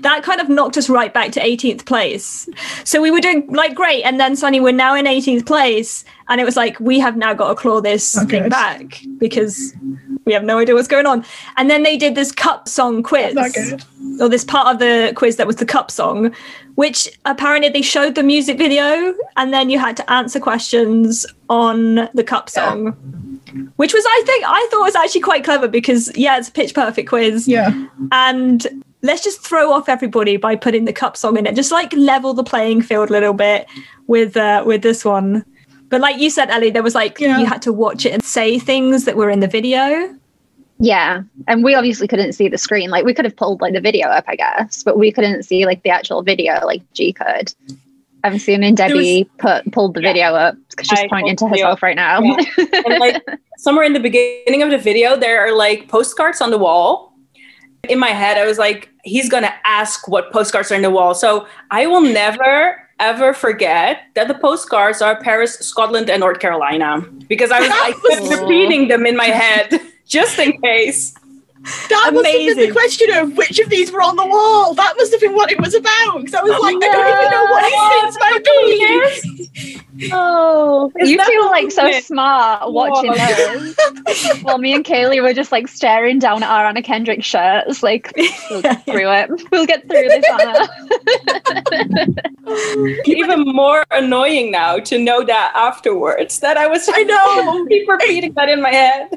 that 0.01 0.21
kind 0.21 0.39
of 0.39 0.49
knocked 0.49 0.77
us 0.77 0.88
right 0.88 1.12
back 1.12 1.31
to 1.31 1.39
18th 1.43 1.85
place. 1.85 2.47
So 2.83 3.01
we 3.01 3.09
were 3.09 3.19
doing 3.19 3.47
like 3.51 3.73
great, 3.73 4.03
and 4.03 4.19
then 4.19 4.35
suddenly 4.35 4.59
we're 4.59 4.71
now 4.71 4.93
in 4.93 5.07
18th 5.07 5.47
place, 5.47 6.05
and 6.29 6.39
it 6.39 6.43
was 6.45 6.55
like 6.55 6.79
we 6.79 6.99
have 6.99 7.17
now 7.17 7.33
got 7.33 7.49
to 7.49 7.55
claw 7.55 7.81
this 7.81 8.15
Oh, 8.15 8.25
thing 8.25 8.43
good. 8.43 8.51
back 8.51 9.01
because 9.17 9.73
we 10.25 10.33
have 10.33 10.43
no 10.43 10.59
idea 10.59 10.75
what's 10.75 10.88
going 10.88 11.07
on. 11.07 11.25
And 11.57 11.71
then 11.71 11.81
they 11.81 11.97
did 11.97 12.13
this 12.13 12.31
cup 12.31 12.67
song 12.69 13.01
quiz, 13.01 13.33
Not 13.33 13.51
good. 13.53 13.83
or 14.21 14.29
this 14.29 14.43
part 14.43 14.67
of 14.67 14.77
the 14.77 15.12
quiz 15.15 15.38
that 15.38 15.47
was 15.47 15.55
the 15.55 15.65
cup 15.65 15.89
song, 15.89 16.35
which 16.75 17.09
apparently 17.25 17.69
they 17.69 17.81
showed 17.81 18.13
the 18.13 18.21
music 18.21 18.59
video, 18.59 19.15
and 19.38 19.51
then 19.51 19.71
you 19.71 19.79
had 19.79 19.97
to 19.97 20.12
answer 20.12 20.39
questions 20.39 21.25
on 21.49 22.07
the 22.13 22.23
cup 22.23 22.47
song 22.47 22.95
which 23.77 23.93
was 23.93 24.03
I 24.07 24.23
think 24.25 24.43
I 24.47 24.67
thought 24.71 24.81
was 24.83 24.95
actually 24.95 25.21
quite 25.21 25.43
clever 25.43 25.67
because 25.67 26.12
yeah, 26.17 26.38
it's 26.38 26.49
a 26.49 26.51
pitch 26.51 26.73
perfect 26.73 27.09
quiz, 27.09 27.47
Yeah. 27.47 27.71
and 28.12 28.65
let's 29.01 29.23
just 29.23 29.41
throw 29.41 29.71
off 29.71 29.88
everybody 29.89 30.38
by 30.38 30.55
putting 30.55 30.85
the 30.85 30.93
cup 30.93 31.15
song 31.15 31.38
in 31.38 31.45
it, 31.45 31.55
just 31.55 31.71
like 31.71 31.93
level 31.93 32.33
the 32.33 32.43
playing 32.43 32.81
field 32.81 33.09
a 33.09 33.13
little 33.13 33.33
bit 33.33 33.67
with 34.07 34.35
uh, 34.38 34.63
with 34.65 34.81
this 34.81 35.05
one. 35.05 35.45
But 35.89 36.01
like 36.01 36.19
you 36.19 36.29
said, 36.29 36.49
Ellie, 36.51 36.69
there 36.69 36.83
was 36.83 36.95
like 36.95 37.19
Yeah. 37.19 37.39
you 37.39 37.45
had 37.45 37.62
to 37.63 37.73
watch 37.73 38.05
it 38.05 38.12
and 38.13 38.23
say 38.23 38.59
things 38.59 39.05
that 39.05 39.15
were 39.15 39.29
in 39.29 39.39
the 39.39 39.47
video. 39.47 40.15
yeah. 40.79 41.23
And 41.47 41.63
we 41.63 41.73
obviously 41.75 42.07
couldn't 42.07 42.33
see 42.33 42.47
the 42.47 42.57
screen. 42.57 42.89
Like 42.89 43.05
we 43.05 43.13
could 43.13 43.25
have 43.25 43.35
pulled 43.35 43.59
like 43.62 43.73
the 43.73 43.81
video 43.81 44.07
up, 44.07 44.25
I 44.27 44.35
guess, 44.35 44.83
but 44.83 44.97
we 44.97 45.12
couldn't 45.12 45.43
see 45.43 45.65
like 45.65 45.81
the 45.83 45.89
actual 45.89 46.21
video 46.23 46.63
like 46.65 46.81
G 46.93 47.12
could. 47.13 47.53
I'm 48.23 48.34
assuming 48.34 48.75
Debbie 48.75 49.29
put 49.38 49.71
pulled 49.71 49.93
the 49.95 50.01
Yeah. 50.01 50.10
video 50.13 50.36
up 50.36 50.55
because 50.69 50.88
she's 50.88 50.99
I 50.99 51.08
pointing 51.08 51.36
to 51.38 51.41
pulled 51.41 51.51
the 51.51 51.55
video 51.55 51.65
herself 51.67 51.84
right 51.84 51.95
now. 51.95 52.21
Yeah. 52.21 52.43
and 52.86 52.99
like 52.99 53.23
somewhere 53.58 53.86
in 53.86 53.93
the 53.93 53.99
beginning 53.99 54.62
of 54.63 54.69
the 54.71 54.77
video 54.77 55.15
there 55.17 55.39
are 55.45 55.53
like 55.53 55.88
postcards 55.88 56.41
on 56.41 56.49
the 56.51 56.58
wall 56.58 57.13
in 57.88 57.97
my 57.99 58.10
head 58.10 58.38
i 58.38 58.45
was 58.45 58.58
like 58.58 58.89
he's 59.03 59.29
gonna 59.29 59.53
ask 59.65 60.08
what 60.08 60.32
postcards 60.34 60.71
are 60.71 60.75
on 60.75 60.82
the 60.82 60.89
wall 60.89 61.13
so 61.13 61.47
i 61.71 61.86
will 61.88 62.01
never 62.01 62.82
ever 62.99 63.34
forget 63.34 64.01
that 64.15 64.27
the 64.27 64.34
postcards 64.34 65.01
are 65.01 65.15
Paris, 65.21 65.53
Scotland, 65.60 66.10
and 66.10 66.19
North 66.19 66.39
Carolina 66.39 66.99
because 67.29 67.49
I 67.49 67.62
was 67.62 67.69
like, 67.69 68.39
repeating 68.41 68.89
them 68.89 69.05
in 69.05 69.15
my 69.15 69.27
head 69.27 69.79
just 70.05 70.38
in 70.38 70.60
case. 70.62 71.13
That 71.89 72.12
must 72.13 72.26
have 72.28 72.56
been 72.56 72.67
the 72.67 72.72
question 72.72 73.12
of 73.12 73.36
which 73.38 73.60
of 73.60 73.69
these 73.69 73.91
were 73.91 74.02
on 74.02 74.15
the 74.15 74.26
wall. 74.26 74.74
That 74.74 74.93
must 74.98 75.12
have 75.12 75.19
been 75.22 75.34
what 75.36 75.52
it 75.52 75.60
was 75.60 75.76
about. 75.76 76.17
Because 76.19 76.34
I 76.34 76.41
was 76.41 76.52
like, 76.52 76.76
I 76.76 76.80
don't 76.80 77.08
even 77.08 77.32
know 77.32 77.45
what 77.45 77.63
Oh, 77.65 78.02
these 78.06 78.15
things 78.15 78.17
might 78.19 78.43
be. 80.06 80.10
Oh, 80.13 80.89
you 80.98 81.17
that 81.17 81.28
two 81.28 81.34
the 81.34 81.43
were 81.43 81.50
like 81.52 81.72
so 81.72 81.84
limit? 81.84 82.04
smart 82.06 82.72
watching 82.72 83.12
Whoa. 83.13 83.74
those. 84.06 84.41
While 84.43 84.58
me 84.58 84.74
and 84.74 84.86
Kaylee 84.86 85.22
were 85.22 85.34
just 85.34 85.52
like 85.52 85.67
staring 85.67 86.19
down 86.19 86.41
at 86.41 86.50
our 86.50 86.65
Anna 86.67 86.82
Kendrick 86.82 87.22
shirts, 87.24 87.84
like 87.84 88.13
we'll 88.50 88.62
get 88.62 88.86
through 88.86 89.12
it. 89.12 89.30
We'll 89.52 89.65
get 89.65 89.82
through 89.89 90.08
this, 90.08 90.26
Anna. 90.39 90.69
Even 93.06 93.41
more 93.41 93.86
annoying 93.91 94.52
now 94.52 94.78
to 94.80 94.98
know 94.98 95.24
that 95.26 95.52
afterwards 95.54 96.39
that 96.39 96.56
I 96.56 96.67
was 96.67 96.88
I 96.91 97.04
know. 97.04 97.65
keep 97.67 97.88
repeating 97.89 98.32
that 98.34 98.48
in 98.48 98.62
my 98.62 98.69
head. 98.72 99.10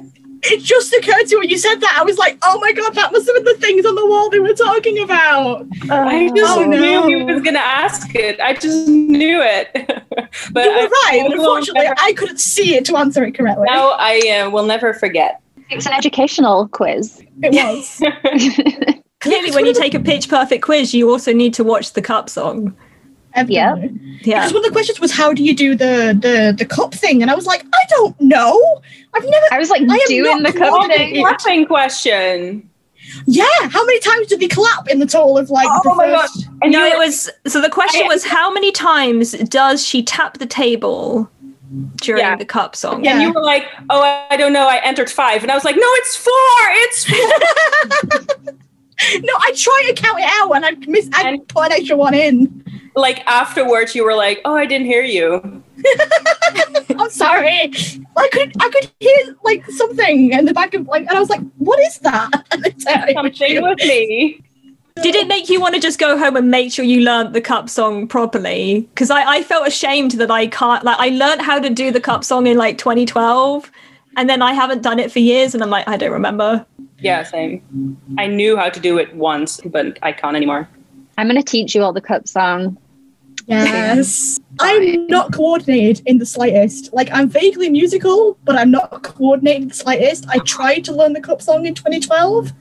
It 0.44 0.61
just 0.62 0.92
occurred 0.92 1.26
to 1.28 1.37
me 1.37 1.40
when 1.40 1.50
you 1.50 1.59
said 1.59 1.76
that. 1.76 1.96
I 1.98 2.02
was 2.02 2.18
like, 2.18 2.37
oh 2.42 2.59
my 2.61 2.72
god, 2.72 2.94
that 2.94 3.12
must 3.12 3.26
have 3.26 3.35
been 3.37 3.44
the 3.44 3.55
things 3.61 3.87
on 3.87 3.94
the 3.94 4.05
wall 4.07 4.28
they 4.28 4.40
were 4.40 4.55
talking 4.55 4.98
about. 4.98 5.66
I 5.90 6.31
just 6.35 6.57
Oh, 6.59 6.64
no. 6.64 7.07
knew 7.07 7.18
he 7.26 7.33
was 7.33 7.42
gonna 7.42 7.59
ask 7.61 8.12
it. 8.14 8.40
I 8.40 8.55
just 8.55 8.88
knew 8.88 9.40
it. 9.40 9.70
but 10.52 10.64
you 10.64 10.70
were 10.70 10.76
I- 10.78 11.09
right. 11.11 11.22
I 11.24 11.28
but 11.28 11.33
Unfortunately, 11.38 11.83
never- 11.85 11.94
I 12.00 12.12
couldn't 12.14 12.40
see 12.40 12.74
it 12.74 12.85
to 12.87 12.96
answer 12.96 13.22
it 13.24 13.37
correctly. 13.37 13.66
now 13.68 13.90
I 13.98 14.42
uh, 14.46 14.50
will 14.50 14.66
never 14.66 14.92
forget. 14.94 15.40
It's 15.70 15.87
an 15.87 15.92
educational 15.92 16.66
quiz. 16.68 17.22
It 17.42 17.55
was. 17.55 18.02
Clearly, 19.20 19.52
when 19.52 19.64
you 19.64 19.72
take 19.72 19.94
a 19.94 20.00
pitch 20.00 20.28
perfect 20.28 20.64
quiz, 20.64 20.92
you 20.92 21.09
also 21.09 21.33
need 21.33 21.55
to 21.55 21.62
watch 21.64 21.92
the 21.92 22.02
cup 22.02 22.28
song. 22.28 22.76
Evidently. 23.34 24.18
Yeah. 24.22 24.40
Because 24.40 24.52
one 24.52 24.62
of 24.64 24.68
the 24.68 24.72
questions 24.72 25.00
was, 25.00 25.10
how 25.12 25.32
do 25.32 25.42
you 25.42 25.54
do 25.54 25.74
the 25.74 26.16
the 26.20 26.54
the 26.56 26.64
cup 26.64 26.94
thing? 26.94 27.22
And 27.22 27.30
I 27.30 27.34
was 27.34 27.46
like, 27.46 27.64
I 27.64 27.84
don't 27.90 28.20
know. 28.20 28.80
I've 29.14 29.24
never. 29.24 29.46
I 29.52 29.58
was 29.58 29.70
like 29.70 29.82
I 29.82 29.94
am 29.94 30.00
doing 30.06 30.42
not 30.42 30.52
the 30.52 30.58
cup 30.58 30.86
thing. 30.86 31.16
clapping 31.22 31.66
question. 31.66 32.68
Yeah. 33.26 33.44
How 33.62 33.84
many 33.84 33.98
times 34.00 34.28
did 34.28 34.40
they 34.40 34.48
clap 34.48 34.88
in 34.88 34.98
the 35.00 35.06
toll 35.06 35.36
of 35.36 35.50
like 35.50 35.66
Oh 35.68 35.94
my 35.94 36.06
god! 36.06 36.20
first? 36.28 36.46
And 36.62 36.72
no, 36.72 36.84
it 36.86 36.96
was 36.98 37.28
so 37.46 37.60
the 37.60 37.68
question 37.68 38.06
was 38.06 38.24
how 38.24 38.52
many 38.52 38.70
times 38.72 39.32
does 39.32 39.84
she 39.86 40.02
tap 40.04 40.38
the 40.38 40.46
table 40.46 41.28
during 41.96 42.20
Yeah. 42.22 42.36
the 42.36 42.44
cup 42.44 42.76
song? 42.76 43.04
Yeah. 43.04 43.14
And 43.14 43.22
you 43.22 43.32
were 43.32 43.42
like, 43.42 43.64
"Oh, 43.90 44.00
I- 44.02 44.26
I 44.30 44.36
don't 44.36 44.52
know. 44.52 44.68
I 44.68 44.76
entered 44.84 45.10
five. 45.10 45.42
and 45.42 45.50
I 45.50 45.54
was 45.54 45.64
like, 45.64 45.74
"No, 45.76 45.82
it's 45.84 46.16
four. 46.16 46.32
It's 46.84 47.04
four. 48.44 48.54
no, 49.20 49.33
I 49.40 49.52
try 49.57 49.85
to 49.88 49.94
count 49.94 50.18
it 50.20 50.28
out 50.40 50.52
and 50.52 50.64
I 50.64 50.70
miss. 50.87 51.09
I 51.14 51.28
And- 51.31 51.48
put 51.48 51.66
an 51.66 51.72
extra 51.72 51.96
one 51.96 52.14
in. 52.14 52.64
like 52.94 53.20
afterwards, 53.26 53.94
you 53.94 54.05
were 54.05 54.14
like, 54.14 54.40
"Oh, 54.44 54.55
I 54.55 54.66
didn't 54.66 54.87
hear 54.87 55.02
you." 55.02 55.62
I'm 56.98 57.11
sorry. 57.11 57.72
I 58.16 58.28
could 58.33 58.52
I 58.61 58.68
could 58.70 58.90
hear 59.00 59.37
like 59.42 59.68
something 59.70 60.33
in 60.33 60.44
the 60.44 60.55
back 60.55 60.74
of 60.74 60.87
like, 60.87 61.02
and 61.02 61.16
I 61.16 61.20
was 61.20 61.31
like, 61.31 61.40
what 61.59 61.81
is 61.81 61.98
that? 62.00 62.31
And 62.52 62.66
it's, 62.66 62.85
it 62.87 63.14
Something 63.14 63.62
with 63.62 63.78
me. 63.78 64.42
Did 65.02 65.14
it 65.14 65.26
make 65.26 65.48
you 65.48 65.59
want 65.61 65.74
to 65.74 65.81
just 65.81 65.98
go 65.98 66.18
home 66.18 66.37
and 66.37 66.50
make 66.50 66.70
sure 66.70 66.85
you 66.85 67.00
learnt 67.00 67.33
the 67.33 67.40
cup 67.40 67.70
song 67.70 68.07
properly? 68.07 68.83
Because 68.94 69.11
I, 69.11 69.24
I 69.24 69.42
felt 69.42 69.66
ashamed 69.66 70.12
that 70.12 70.31
I 70.31 70.46
can't 70.46 70.85
like 70.85 70.98
I 70.98 71.09
learnt 71.09 71.40
how 71.40 71.59
to 71.59 71.70
do 71.70 71.90
the 71.90 72.00
cup 72.00 72.24
song 72.24 72.46
in 72.46 72.59
like 72.59 72.78
2012 72.78 73.70
and 74.16 74.28
then 74.28 74.42
I 74.42 74.52
haven't 74.52 74.83
done 74.83 74.98
it 74.98 75.11
for 75.11 75.18
years 75.18 75.55
and 75.55 75.62
I'm 75.62 75.70
like, 75.70 75.88
I 75.88 75.96
don't 75.96 76.12
remember. 76.12 76.66
Yeah, 77.02 77.22
same. 77.22 77.98
I 78.18 78.26
knew 78.26 78.56
how 78.56 78.68
to 78.68 78.80
do 78.80 78.98
it 78.98 79.14
once, 79.14 79.60
but 79.64 79.98
I 80.02 80.12
can't 80.12 80.36
anymore. 80.36 80.68
I'm 81.18 81.26
gonna 81.26 81.42
teach 81.42 81.74
you 81.74 81.82
all 81.82 81.92
the 81.92 82.00
cup 82.00 82.28
song. 82.28 82.78
Yes. 83.46 84.38
I'm 84.60 85.06
not 85.08 85.32
coordinated 85.32 86.06
in 86.06 86.18
the 86.18 86.26
slightest. 86.26 86.92
Like 86.92 87.08
I'm 87.12 87.28
vaguely 87.28 87.68
musical, 87.68 88.38
but 88.44 88.56
I'm 88.56 88.70
not 88.70 89.02
coordinated 89.02 89.62
in 89.62 89.68
the 89.68 89.74
slightest. 89.74 90.26
I 90.28 90.38
tried 90.38 90.84
to 90.84 90.92
learn 90.92 91.12
the 91.12 91.20
cup 91.20 91.42
song 91.42 91.66
in 91.66 91.74
2012. 91.74 92.52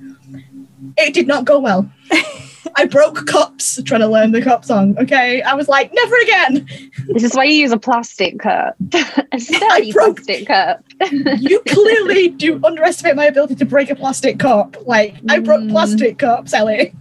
It 0.98 1.14
did 1.14 1.28
not 1.28 1.46
go 1.46 1.60
well. 1.60 1.90
I 2.76 2.86
broke 2.86 3.26
cups 3.28 3.82
trying 3.84 4.02
to 4.02 4.08
learn 4.08 4.32
the 4.32 4.42
cup 4.42 4.64
song. 4.66 4.96
Okay. 5.00 5.42
I 5.42 5.54
was 5.54 5.68
like, 5.68 5.92
never 5.94 6.16
again. 6.24 6.68
This 7.08 7.24
is 7.24 7.34
why 7.36 7.44
you 7.46 7.54
use 7.54 7.72
a 7.72 7.78
plastic 7.78 8.40
cup. 8.40 8.76
a 9.32 9.40
sturdy 9.40 9.92
broke- 9.92 10.18
plastic 10.18 10.48
cup. 10.48 10.84
You 11.40 11.60
clearly 11.68 12.30
do 12.30 12.60
underestimate 12.64 13.16
my 13.16 13.26
ability 13.26 13.56
to 13.56 13.66
break 13.66 13.90
a 13.90 13.96
plastic 13.96 14.40
cup. 14.40 14.78
Like 14.86 15.16
I 15.30 15.40
broke 15.40 15.62
Mm. 15.62 15.72
plastic 15.72 16.18
cups, 16.20 16.54
Ellie. 16.54 16.94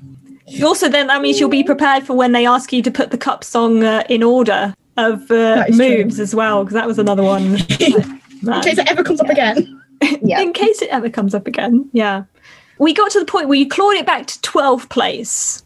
Also, 0.63 0.89
then 0.89 1.07
that 1.07 1.23
means 1.23 1.39
you'll 1.39 1.49
be 1.49 1.63
prepared 1.63 2.05
for 2.05 2.15
when 2.15 2.33
they 2.33 2.45
ask 2.47 2.73
you 2.73 2.83
to 2.83 2.91
put 2.91 3.11
the 3.13 3.19
cup 3.19 3.45
song 3.45 3.85
uh, 3.85 4.03
in 4.09 4.23
order 4.23 4.75
of 4.97 5.31
uh, 5.31 5.55
That 5.55 5.71
is 5.71 5.77
true. 5.77 5.89
moves 6.05 6.19
as 6.19 6.35
well, 6.35 6.65
because 6.65 6.75
that 6.75 6.87
was 6.87 6.99
another 6.99 7.23
one. 7.23 7.45
In 8.43 8.63
case 8.63 8.79
it 8.79 8.91
ever 8.91 9.05
comes 9.05 9.21
up 9.21 9.29
again. 9.29 9.81
Yeah. 10.23 10.41
In 10.41 10.53
case 10.53 10.81
it 10.83 10.89
ever 10.91 11.09
comes 11.11 11.35
up 11.35 11.47
again. 11.47 11.89
Yeah. 11.93 12.25
We 12.81 12.95
got 12.95 13.11
to 13.13 13.21
the 13.21 13.27
point 13.27 13.49
where 13.49 13.59
you 13.59 13.69
clawed 13.69 13.95
it 13.95 14.07
back 14.07 14.27
to 14.27 14.39
12th 14.41 14.89
place 14.89 15.63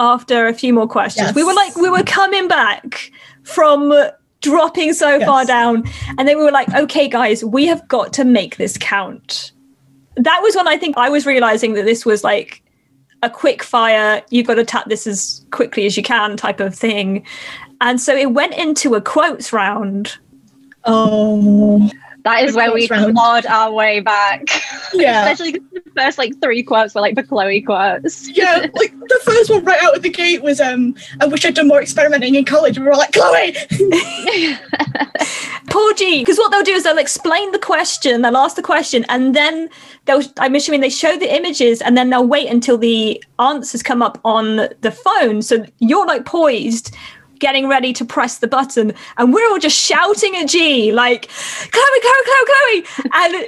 after 0.00 0.48
a 0.48 0.52
few 0.52 0.74
more 0.74 0.88
questions. 0.88 1.28
Yes. 1.28 1.34
We 1.34 1.44
were 1.44 1.54
like, 1.54 1.76
we 1.76 1.88
were 1.88 2.02
coming 2.02 2.48
back 2.48 3.12
from 3.44 3.94
dropping 4.40 4.92
so 4.92 5.20
far 5.20 5.44
down. 5.44 5.84
And 6.18 6.26
then 6.26 6.36
we 6.36 6.44
were 6.44 6.50
like, 6.50 6.68
okay, 6.74 7.08
guys, 7.08 7.44
we 7.44 7.66
have 7.66 7.86
got 7.86 8.12
to 8.14 8.24
make 8.24 8.56
this 8.56 8.76
count. 8.78 9.52
That 10.16 10.40
was 10.42 10.56
when 10.56 10.66
I 10.66 10.76
think 10.76 10.98
I 10.98 11.08
was 11.08 11.24
realizing 11.24 11.74
that 11.74 11.84
this 11.84 12.04
was 12.04 12.24
like 12.24 12.62
a 13.22 13.30
quick 13.30 13.62
fire, 13.62 14.22
you've 14.30 14.46
got 14.46 14.54
to 14.54 14.64
tap 14.64 14.88
this 14.88 15.06
as 15.06 15.44
quickly 15.52 15.86
as 15.86 15.96
you 15.96 16.02
can 16.02 16.36
type 16.36 16.58
of 16.58 16.74
thing. 16.74 17.24
And 17.80 18.00
so 18.00 18.16
it 18.16 18.32
went 18.32 18.54
into 18.54 18.94
a 18.94 19.00
quotes 19.00 19.52
round. 19.52 20.16
Oh 20.84 21.90
That 22.24 22.44
is 22.44 22.54
where 22.54 22.72
we 22.72 22.86
round. 22.88 23.14
clawed 23.14 23.46
our 23.46 23.72
way 23.72 24.00
back. 24.00 24.42
yeah. 24.92 25.28
Especially 25.30 25.52
'cause 25.58 25.68
the 25.72 25.82
first 25.96 26.18
like 26.18 26.40
three 26.40 26.62
quotes 26.62 26.94
were 26.94 27.00
like 27.00 27.14
the 27.14 27.22
Chloe 27.22 27.60
quotes. 27.62 28.28
Yeah, 28.36 28.66
like 28.74 28.92
the 28.98 29.20
first 29.24 29.50
one 29.50 29.64
right 29.64 29.82
out 29.82 29.96
of 29.96 30.02
the 30.02 30.10
gate 30.10 30.42
was 30.42 30.60
um 30.60 30.94
I 31.20 31.26
wish 31.26 31.44
I'd 31.44 31.54
done 31.54 31.68
more 31.68 31.80
experimenting 31.80 32.34
in 32.34 32.44
college. 32.44 32.78
We 32.78 32.84
were 32.84 32.94
like, 32.94 33.12
Chloe! 33.12 33.54
Poor 35.70 35.94
G, 35.94 36.20
because 36.20 36.38
what 36.38 36.50
they'll 36.50 36.62
do 36.64 36.72
is 36.72 36.82
they'll 36.84 36.98
explain 36.98 37.52
the 37.52 37.58
question, 37.58 38.22
they'll 38.22 38.36
ask 38.36 38.56
the 38.56 38.62
question, 38.62 39.04
and 39.08 39.34
then 39.36 39.68
they'll, 40.06 40.22
I'm 40.38 40.54
assuming 40.56 40.80
they 40.80 40.90
show 40.90 41.16
the 41.16 41.32
images, 41.34 41.80
and 41.80 41.96
then 41.96 42.10
they'll 42.10 42.26
wait 42.26 42.48
until 42.48 42.76
the 42.76 43.22
answers 43.38 43.82
come 43.82 44.02
up 44.02 44.20
on 44.24 44.56
the 44.56 44.90
phone. 44.90 45.42
So 45.42 45.64
you're 45.78 46.06
like 46.06 46.24
poised, 46.24 46.94
getting 47.40 47.68
ready 47.68 47.92
to 47.94 48.04
press 48.04 48.38
the 48.38 48.46
button, 48.46 48.92
and 49.16 49.34
we're 49.34 49.48
all 49.50 49.58
just 49.58 49.76
shouting 49.76 50.36
at 50.36 50.48
G, 50.48 50.92
like, 50.92 51.28
Chloe, 51.28 52.00
Chloe, 52.00 52.22
Chloe, 52.24 52.44
Chloe! 52.46 53.10
And 53.14 53.34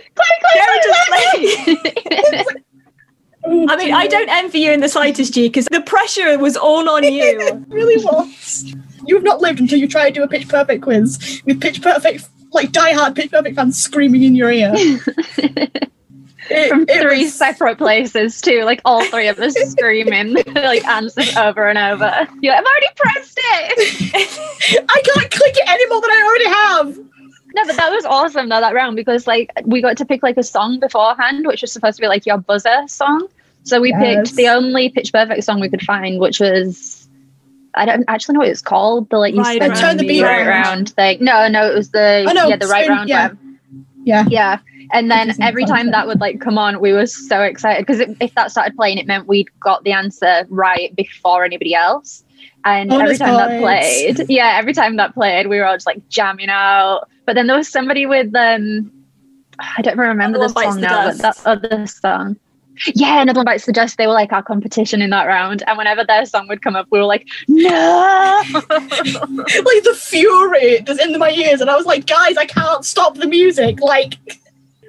they're 0.55 0.83
just 0.83 2.46
like, 2.46 2.57
I 3.44 3.76
mean, 3.76 3.92
I 3.92 4.07
don't 4.07 4.28
envy 4.28 4.61
you 4.61 4.72
in 4.72 4.81
the 4.81 4.88
slightest, 4.88 5.35
G, 5.35 5.48
because 5.48 5.66
the 5.66 5.81
pressure 5.81 6.38
was 6.38 6.57
all 6.57 6.88
on 6.88 7.02
you. 7.12 7.40
it 7.40 7.55
really 7.68 8.02
was. 8.05 8.74
You 9.07 9.16
have 9.16 9.24
not 9.24 9.40
lived 9.40 9.61
until 9.61 9.78
you 9.78 9.88
try 9.88 10.09
to 10.09 10.14
do 10.14 10.22
a 10.22 10.28
pitch 10.28 10.48
perfect 10.48 10.83
quiz 10.83 11.42
with 11.44 11.61
pitch 11.61 11.83
perfect 11.83 12.28
like 12.52 12.70
diehard 12.70 13.16
pitch 13.16 13.31
perfect 13.31 13.57
fans 13.57 13.76
screaming 13.83 14.22
in 14.22 14.35
your 14.35 14.52
ear. 14.52 14.72
It- 16.50 16.68
From 16.70 16.83
it 16.88 17.00
three 17.02 17.24
was- 17.24 17.35
separate 17.35 17.78
places 17.78 18.40
too, 18.40 18.64
like 18.64 18.81
all 18.85 19.05
three 19.05 19.28
of 19.28 19.38
us 19.38 19.55
screaming 19.70 20.35
like 20.55 20.85
answers 20.87 21.37
over 21.37 21.68
and 21.68 21.78
over. 21.78 22.28
You're 22.40 22.52
like, 22.55 22.61
I've 22.61 22.66
already 22.66 22.87
pressed 22.96 23.38
it. 23.42 24.85
I 24.88 25.02
can't 25.02 25.31
click 25.31 25.55
it 25.57 25.68
anymore 25.68 26.00
than 26.00 26.11
I 26.11 26.22
already 26.26 26.48
have. 26.48 27.07
No, 27.55 27.66
but 27.66 27.76
that 27.76 27.90
was 27.92 28.05
awesome 28.05 28.48
though 28.48 28.61
that 28.61 28.74
round 28.74 28.96
because 28.96 29.26
like 29.26 29.50
we 29.64 29.83
got 29.83 29.96
to 29.98 30.05
pick 30.05 30.22
like 30.22 30.37
a 30.37 30.42
song 30.42 30.81
beforehand, 30.81 31.46
which 31.46 31.62
was 31.62 31.72
supposed 31.72 31.96
to 31.96 32.00
be 32.00 32.09
like 32.09 32.26
your 32.26 32.38
buzzer 32.38 32.88
song. 32.88 33.28
So 33.64 33.81
we 33.81 33.90
Yes. 33.90 34.00
picked 34.31 34.37
the 34.37 34.48
only 34.48 34.88
pitch 34.88 35.12
perfect 35.12 35.44
song 35.44 35.61
we 35.61 35.68
could 35.68 35.83
find, 35.83 36.18
which 36.18 36.40
was 36.40 37.09
I 37.74 37.87
don't 37.87 38.05
actually 38.09 38.35
know 38.35 38.40
what 38.40 38.48
it's 38.48 38.62
called. 38.62 39.09
The 39.11 39.18
like 39.18 39.35
you 39.35 39.40
Right 39.42 39.62
spin. 39.62 39.74
Turn 39.76 39.96
the 39.96 40.07
beat 40.07 40.22
right 40.22 40.46
round. 40.46 40.66
round 40.66 40.88
thing. 40.94 41.18
No, 41.24 41.46
no, 41.48 41.70
it 41.70 41.74
was 41.74 41.90
the 41.90 42.26
Oh, 42.28 42.33
no, 42.33 42.48
yeah 42.48 42.57
the 42.57 42.66
right 42.66 42.85
spin- 42.85 42.96
round 42.96 43.09
yeah. 43.09 43.28
one. 43.28 43.59
Yeah. 44.05 44.24
Yeah. 44.28 44.59
And 44.92 45.11
then 45.11 45.40
every 45.40 45.64
time 45.64 45.90
that 45.90 46.07
would 46.07 46.21
like 46.21 46.40
come 46.40 46.59
on, 46.59 46.81
we 46.81 46.92
were 46.92 47.07
so 47.07 47.42
excited 47.42 47.87
because 47.87 48.01
if 48.21 48.35
that 48.35 48.51
started 48.51 48.76
playing, 48.76 48.99
it 48.99 49.07
meant 49.07 49.28
we'd 49.28 49.49
got 49.61 49.85
the 49.85 49.93
answer 49.93 50.47
right 50.49 50.95
before 50.97 51.45
anybody 51.45 51.74
else. 51.74 52.24
And 52.64 52.93
every 52.93 53.05
Bonus 53.07 53.18
time 53.18 53.37
that 53.37 53.61
played, 53.61 54.30
yeah, 54.30 54.57
every 54.59 54.72
time 54.72 54.97
that 54.97 55.14
played, 55.14 55.49
we 55.49 55.59
were 55.59 55.64
all 55.64 55.74
just 55.74 55.87
like 55.87 56.09
jamming 56.09 56.49
out. 56.49 57.09
But 57.26 57.35
then 57.35 57.47
there 57.47 57.57
was 57.57 57.68
somebody 57.68 58.07
with 58.07 58.35
um, 58.35 58.91
I 59.59 59.83
don't 59.83 59.99
remember 59.99 60.39
the 60.39 60.49
song 60.49 60.76
the 60.76 60.83
now, 60.83 61.07
but 61.09 61.18
that 61.18 61.41
other 61.45 61.87
song. 61.87 62.37
Yeah, 62.95 63.20
another 63.20 63.41
one 63.41 63.45
bites 63.45 63.66
the 63.66 63.72
dust. 63.72 63.99
They 63.99 64.07
were 64.07 64.14
like 64.14 64.33
our 64.33 64.43
competition 64.43 65.03
in 65.03 65.11
that 65.11 65.26
round, 65.26 65.62
and 65.66 65.76
whenever 65.76 66.05
their 66.05 66.24
song 66.24 66.49
would 66.49 66.62
come 66.62 66.74
up, 66.74 66.87
we 66.91 66.99
were 66.99 67.05
like, 67.05 67.26
"No!" 67.49 68.43
like 68.53 68.64
the 68.64 69.97
fury 69.97 70.80
that's 70.80 71.05
in 71.05 71.18
my 71.18 71.30
ears, 71.30 71.61
and 71.61 71.68
I 71.68 71.76
was 71.76 71.87
like, 71.87 72.07
guys, 72.07 72.37
I 72.37 72.47
can't 72.47 72.85
stop 72.85 73.16
the 73.16 73.26
music. 73.26 73.80
Like, 73.80 74.14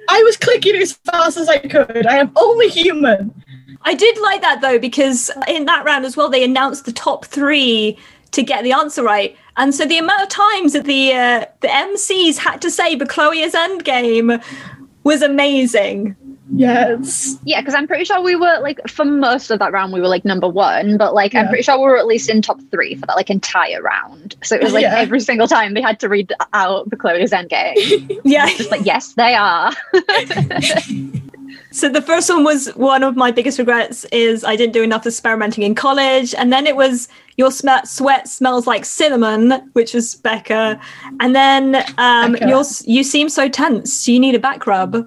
I 0.08 0.22
was 0.22 0.36
clicking 0.36 0.76
as 0.76 0.92
fast 0.92 1.36
as 1.36 1.48
I 1.48 1.58
could. 1.58 2.06
I 2.06 2.16
am 2.16 2.32
only 2.36 2.68
human. 2.68 3.34
I 3.82 3.94
did 3.94 4.18
like 4.18 4.40
that 4.40 4.60
though 4.60 4.78
because 4.78 5.30
in 5.46 5.66
that 5.66 5.84
round 5.84 6.04
as 6.04 6.16
well 6.16 6.30
they 6.30 6.44
announced 6.44 6.86
the 6.86 6.92
top 6.92 7.24
three 7.26 7.98
to 8.32 8.42
get 8.42 8.64
the 8.64 8.72
answer 8.72 9.02
right. 9.02 9.36
And 9.56 9.74
so 9.74 9.84
the 9.84 9.98
amount 9.98 10.22
of 10.22 10.28
times 10.28 10.72
that 10.72 10.84
the 10.84 11.12
uh, 11.12 11.46
the 11.60 11.68
MCs 11.68 12.38
had 12.38 12.60
to 12.62 12.70
say 12.70 12.96
"Bechloe 12.96 13.42
is 13.42 13.54
Endgame" 13.54 14.42
was 15.04 15.22
amazing. 15.22 16.16
Yes. 16.52 17.38
Yeah, 17.44 17.60
because 17.60 17.74
I'm 17.74 17.86
pretty 17.86 18.04
sure 18.04 18.20
we 18.22 18.36
were 18.36 18.58
like 18.60 18.86
for 18.88 19.04
most 19.04 19.50
of 19.50 19.58
that 19.60 19.72
round 19.72 19.92
we 19.92 20.00
were 20.00 20.08
like 20.08 20.24
number 20.24 20.48
one, 20.48 20.96
but 20.98 21.14
like 21.14 21.34
I'm 21.34 21.48
pretty 21.48 21.62
sure 21.62 21.76
we 21.78 21.84
were 21.84 21.96
at 21.96 22.06
least 22.06 22.28
in 22.28 22.42
top 22.42 22.60
three 22.70 22.94
for 22.96 23.06
that 23.06 23.16
like 23.16 23.30
entire 23.30 23.80
round. 23.80 24.36
So 24.42 24.54
it 24.56 24.62
was 24.62 24.72
like 24.74 24.82
Yeah. 24.82 24.96
every 24.98 25.20
single 25.20 25.48
time 25.48 25.72
they 25.74 25.80
had 25.80 25.98
to 26.00 26.08
read 26.08 26.32
out 26.52 26.90
Bechloe's 26.90 27.30
Endgame. 27.30 28.20
Yeah. 28.24 28.46
Just 28.56 28.70
like 28.70 28.84
yes, 28.84 29.14
they 29.14 29.34
are. 29.34 29.72
So 31.70 31.88
the 31.88 32.02
first 32.02 32.30
one 32.30 32.44
was 32.44 32.68
one 32.76 33.02
of 33.02 33.16
my 33.16 33.32
biggest 33.32 33.58
regrets 33.58 34.04
is 34.06 34.44
I 34.44 34.54
didn't 34.54 34.72
do 34.74 34.82
enough 34.84 35.06
experimenting 35.06 35.64
in 35.64 35.74
college, 35.74 36.32
and 36.34 36.52
then 36.52 36.68
it 36.68 36.76
was 36.76 37.08
your 37.36 37.50
sm- 37.50 37.84
sweat 37.84 38.28
smells 38.28 38.66
like 38.68 38.84
cinnamon, 38.84 39.50
which 39.72 39.92
was 39.92 40.14
Beca, 40.16 40.80
and 41.18 41.34
then 41.34 41.76
um, 41.98 42.34
Beca. 42.36 42.82
you 42.86 43.02
seem 43.02 43.28
so 43.28 43.48
tense, 43.48 44.06
you 44.06 44.20
need 44.20 44.36
a 44.36 44.38
back 44.38 44.68
rub, 44.68 45.04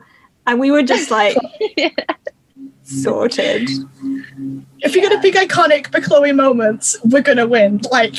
and 0.47 0.59
we 0.59 0.71
were 0.71 0.81
just 0.83 1.11
like 1.11 1.37
sorted. 2.83 3.69
If 4.79 4.95
you're 4.95 5.07
gonna 5.07 5.21
pick 5.21 5.35
iconic 5.35 5.89
Bechloe 5.91 6.35
moments, 6.35 6.97
we're 7.03 7.21
gonna 7.21 7.47
win. 7.47 7.81
Like, 7.91 8.15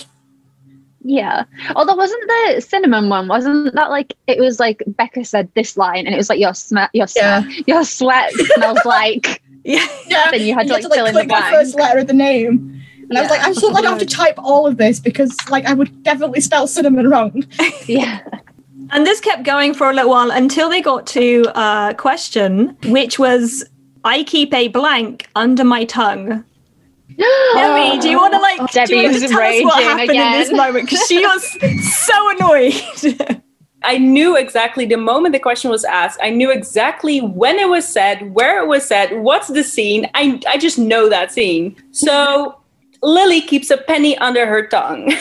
Yeah. 1.03 1.45
Although 1.75 1.95
wasn't 1.97 2.23
the 2.29 2.61
cinnamon 2.61 3.09
one? 3.09 3.29
Wasn't 3.29 3.75
that 3.75 3.91
like 3.91 4.15
it 4.27 4.39
was 4.39 4.61
like 4.61 4.83
Beca 4.91 5.27
said 5.27 5.49
this 5.55 5.77
line, 5.77 6.07
and 6.07 6.15
it 6.15 6.19
was 6.19 6.29
like 6.29 6.39
your 6.41 6.55
sweat, 6.55 6.91
your 6.93 7.07
sweat, 7.07 7.45
your 7.67 7.85
sweat 7.85 8.33
smells 8.55 8.85
like. 8.85 9.43
Yeah, 9.65 9.87
yeah, 10.07 10.31
Then 10.31 10.41
you 10.47 10.55
had 10.55 10.67
to, 10.69 10.73
like, 10.73 10.83
fill 10.83 11.05
in 11.05 11.13
the 11.13 11.21
click 11.21 11.29
the 11.29 11.35
blank. 11.35 11.55
first 11.55 11.75
letter 11.75 11.99
of 11.99 12.07
the 12.07 12.15
name. 12.15 12.81
And 13.11 13.19
I 13.19 13.21
was 13.21 13.29
like, 13.29 13.43
I'm 13.45 13.53
so 13.53 13.71
glad 13.71 13.85
I 13.85 13.91
have 13.91 13.99
to 13.99 14.07
type 14.07 14.37
all 14.39 14.67
of 14.67 14.79
this 14.79 14.99
because, 14.99 15.37
like, 15.51 15.67
I 15.67 15.75
would 15.75 16.03
definitely 16.05 16.41
spell 16.41 16.67
cinnamon 16.67 17.11
wrong. 17.11 17.45
Yeah. 17.87 18.21
And 18.91 19.07
this 19.07 19.21
kept 19.21 19.45
going 19.45 19.75
for 19.75 19.91
a 19.91 19.95
little 19.95 20.11
while 20.11 20.31
until 20.31 20.69
they 20.69 20.81
got 20.81 21.07
to 21.09 21.45
a 21.55 21.95
question, 21.97 22.77
which 22.87 23.19
was 23.19 23.65
I 24.05 24.25
keep 24.25 24.53
a 24.55 24.69
blank 24.69 25.29
under 25.37 25.65
my 25.65 25.85
tongue. 25.85 26.45
Debbie, 27.19 28.01
do 28.01 28.09
you 28.09 28.17
want 28.17 28.33
to 28.35 28.39
like? 28.39 28.59
do 28.59 28.63
you 28.63 28.87
Debbie 28.87 29.03
want 29.09 29.15
to 29.15 29.29
tell 29.29 29.41
us 29.41 29.65
what 29.65 29.77
raging 29.77 29.89
happened 29.89 30.11
in 30.11 30.33
this 30.33 30.53
moment? 30.53 30.85
Because 30.89 31.07
she 31.07 31.21
was 31.21 32.05
so 32.07 32.31
annoyed. 32.31 33.35
I 33.83 33.99
knew 33.99 34.37
exactly 34.37 34.87
the 34.87 34.97
moment 34.97 35.33
the 35.33 35.39
question 35.39 35.71
was 35.71 35.85
asked. 35.85 36.19
I 36.23 36.31
knew 36.31 36.51
exactly 36.51 37.21
when 37.21 37.59
it 37.59 37.69
was 37.69 37.87
said, 37.87 38.35
where 38.35 38.63
it 38.63 38.67
was 38.67 38.85
said, 38.85 39.21
what's 39.21 39.49
the 39.49 39.63
scene. 39.63 40.11
I, 40.15 40.41
I 40.49 40.59
just 40.59 40.79
know 40.79 41.09
that 41.09 41.33
scene. 41.33 41.77
So 41.93 42.61
Lily 43.03 43.41
keeps 43.41 43.71
a 43.71 43.77
penny 43.77 44.19
under 44.19 44.47
her 44.47 44.67
tongue. 44.67 45.13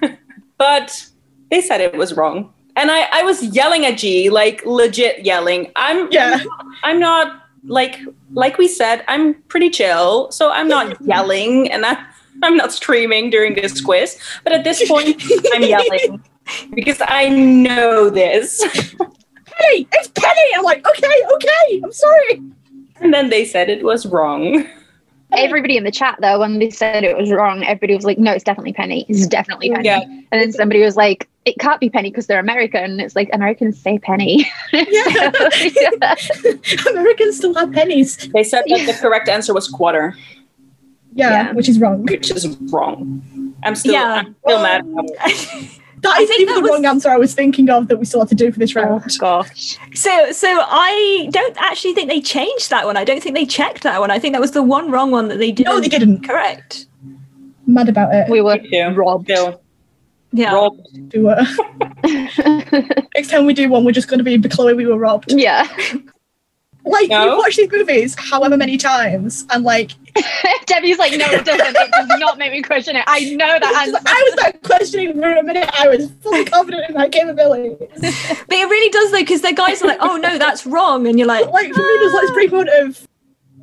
but 0.58 1.06
they 1.50 1.60
said 1.60 1.80
it 1.80 1.96
was 1.96 2.14
wrong. 2.14 2.52
And 2.76 2.90
I, 2.90 3.08
I 3.12 3.22
was 3.22 3.42
yelling 3.42 3.86
at 3.86 3.98
G, 3.98 4.30
like 4.30 4.64
legit 4.64 5.24
yelling. 5.24 5.72
I'm 5.76 6.08
Yeah. 6.10 6.44
I'm 6.82 7.00
not 7.00 7.42
like 7.64 7.98
like 8.32 8.58
we 8.58 8.68
said, 8.68 9.04
I'm 9.08 9.34
pretty 9.48 9.70
chill. 9.70 10.30
So 10.30 10.50
I'm 10.50 10.68
not 10.68 11.00
yelling 11.06 11.70
and 11.70 11.86
I, 11.86 12.04
I'm 12.42 12.56
not 12.56 12.72
screaming 12.72 13.30
during 13.30 13.54
this 13.54 13.80
quiz. 13.80 14.18
But 14.44 14.52
at 14.52 14.64
this 14.64 14.86
point, 14.86 15.22
I'm 15.54 15.62
yelling 15.62 16.22
because 16.74 17.00
I 17.06 17.28
know 17.28 18.10
this. 18.10 18.62
Penny, 19.46 19.88
it's 19.92 20.08
Penny. 20.08 20.50
I'm 20.54 20.64
like, 20.64 20.86
okay, 20.86 21.22
okay, 21.34 21.80
I'm 21.82 21.92
sorry. 21.92 22.42
And 23.00 23.12
then 23.12 23.30
they 23.30 23.44
said 23.44 23.68
it 23.68 23.84
was 23.84 24.06
wrong. 24.06 24.66
Everybody 25.36 25.76
in 25.76 25.84
the 25.84 25.90
chat 25.90 26.18
though, 26.20 26.40
when 26.40 26.58
they 26.58 26.70
said 26.70 27.04
it 27.04 27.16
was 27.16 27.30
wrong, 27.30 27.62
everybody 27.64 27.94
was 27.94 28.04
like, 28.04 28.18
"No, 28.18 28.32
it's 28.32 28.44
definitely 28.44 28.72
Penny. 28.72 29.04
It's 29.08 29.26
definitely 29.26 29.70
Penny." 29.70 29.84
Yeah. 29.84 30.00
And 30.02 30.40
then 30.40 30.52
somebody 30.52 30.80
was 30.82 30.96
like, 30.96 31.28
"It 31.44 31.58
can't 31.58 31.80
be 31.80 31.90
Penny 31.90 32.10
because 32.10 32.26
they're 32.26 32.40
American." 32.40 32.84
And 32.84 33.00
it's 33.00 33.14
like 33.16 33.28
Americans 33.32 33.80
say 33.80 33.98
Penny. 33.98 34.46
Yeah. 34.72 34.84
Yeah. 34.88 36.14
Americans 36.90 37.36
still 37.36 37.54
have 37.54 37.72
pennies. 37.72 38.16
They 38.32 38.44
said 38.44 38.64
that 38.68 38.86
the 38.86 38.94
correct 39.00 39.28
answer 39.28 39.52
was 39.54 39.68
quarter, 39.68 40.14
Yeah, 41.14 41.30
Yeah. 41.30 41.52
which 41.52 41.68
is 41.68 41.78
wrong. 41.78 42.02
which 42.04 42.30
is 42.30 42.46
wrong. 42.72 43.22
I'm 43.62 43.74
still, 43.74 43.92
Yeah. 43.94 44.22
I'm 44.26 44.34
still 44.44 44.62
mad 44.62 44.80
about 44.82 45.04
it. 45.08 45.70
That 46.10 46.18
I 46.18 46.22
is 46.22 46.28
think 46.28 46.40
even 46.42 46.54
that 46.54 46.60
the 46.60 46.62
was- 46.62 46.70
wrong 46.70 46.86
answer 46.86 47.10
I 47.10 47.16
was 47.16 47.34
thinking 47.34 47.68
of 47.70 47.88
that 47.88 47.98
we 47.98 48.04
still 48.04 48.20
have 48.20 48.28
to 48.30 48.34
do 48.34 48.50
for 48.52 48.58
this 48.58 48.76
oh 48.76 48.80
round. 48.82 49.18
gosh. 49.18 49.78
So, 49.94 50.30
so 50.32 50.48
I 50.50 51.28
don't 51.30 51.56
actually 51.60 51.94
think 51.94 52.08
they 52.08 52.20
changed 52.20 52.70
that 52.70 52.86
one. 52.86 52.96
I 52.96 53.04
don't 53.04 53.22
think 53.22 53.34
they 53.34 53.46
checked 53.46 53.82
that 53.82 54.00
one. 54.00 54.10
I 54.10 54.18
think 54.18 54.32
that 54.34 54.40
was 54.40 54.52
the 54.52 54.62
one 54.62 54.90
wrong 54.90 55.10
one 55.10 55.28
that 55.28 55.38
they 55.38 55.52
didn't. 55.52 55.72
No, 55.74 55.80
they 55.80 55.88
didn't. 55.88 56.26
Correct. 56.26 56.86
Mad 57.66 57.88
about 57.88 58.14
it. 58.14 58.30
We 58.30 58.40
were 58.40 58.56
Me 58.58 58.70
too. 58.70 58.94
robbed. 58.94 59.24
Still, 59.24 59.60
Yeah. 60.32 60.54
robbed. 60.54 60.86
Do 61.10 61.28
it. 61.30 61.38
Next 63.14 63.28
time 63.30 63.46
we 63.46 63.54
do 63.54 63.68
one, 63.68 63.84
we're 63.84 63.92
just 63.92 64.08
going 64.08 64.18
to 64.18 64.24
be 64.24 64.36
the 64.36 64.48
Chloe. 64.48 64.74
We 64.74 64.86
were 64.86 64.98
robbed. 64.98 65.32
yeah. 65.32 65.66
Like 66.86 67.08
No. 67.10 67.24
you 67.32 67.36
watch 67.38 67.56
these 67.56 67.70
movies 67.70 68.14
however 68.18 68.56
many 68.56 68.76
times, 68.76 69.44
and 69.50 69.64
like 69.64 69.92
Debbie's 70.66 70.98
like, 70.98 71.12
no, 71.12 71.26
it 71.30 71.44
doesn't. 71.44 71.76
It 71.76 71.90
does 71.92 72.08
not 72.20 72.38
make 72.38 72.52
me 72.52 72.62
question 72.62 72.96
it. 72.96 73.04
I 73.06 73.20
know 73.34 73.58
that 73.58 73.86
answer. 73.86 73.98
I 74.06 74.22
was 74.30 74.36
not 74.44 74.62
questioning 74.62 75.12
for 75.20 75.30
a 75.30 75.42
minute. 75.42 75.68
I 75.78 75.88
was 75.88 76.10
fully 76.22 76.44
confident 76.46 76.88
in 76.88 76.94
my 76.94 77.08
capability. 77.08 77.76
But 77.78 77.98
it 78.00 78.68
really 78.70 78.90
does 78.90 79.10
though, 79.10 79.18
because 79.18 79.42
the 79.42 79.52
guys 79.52 79.82
are 79.82 79.88
like, 79.88 79.98
"Oh 80.00 80.16
no, 80.16 80.38
that's 80.38 80.64
wrong," 80.64 81.06
and 81.06 81.18
you're 81.18 81.28
like, 81.28 81.44
But 81.44 81.52
like 81.54 81.72
for 81.72 81.80
me, 81.80 81.96
there's 82.00 82.12
like 82.14 82.22
this 82.22 82.30
brief 82.32 82.52
moment 82.52 82.70
of 82.80 83.08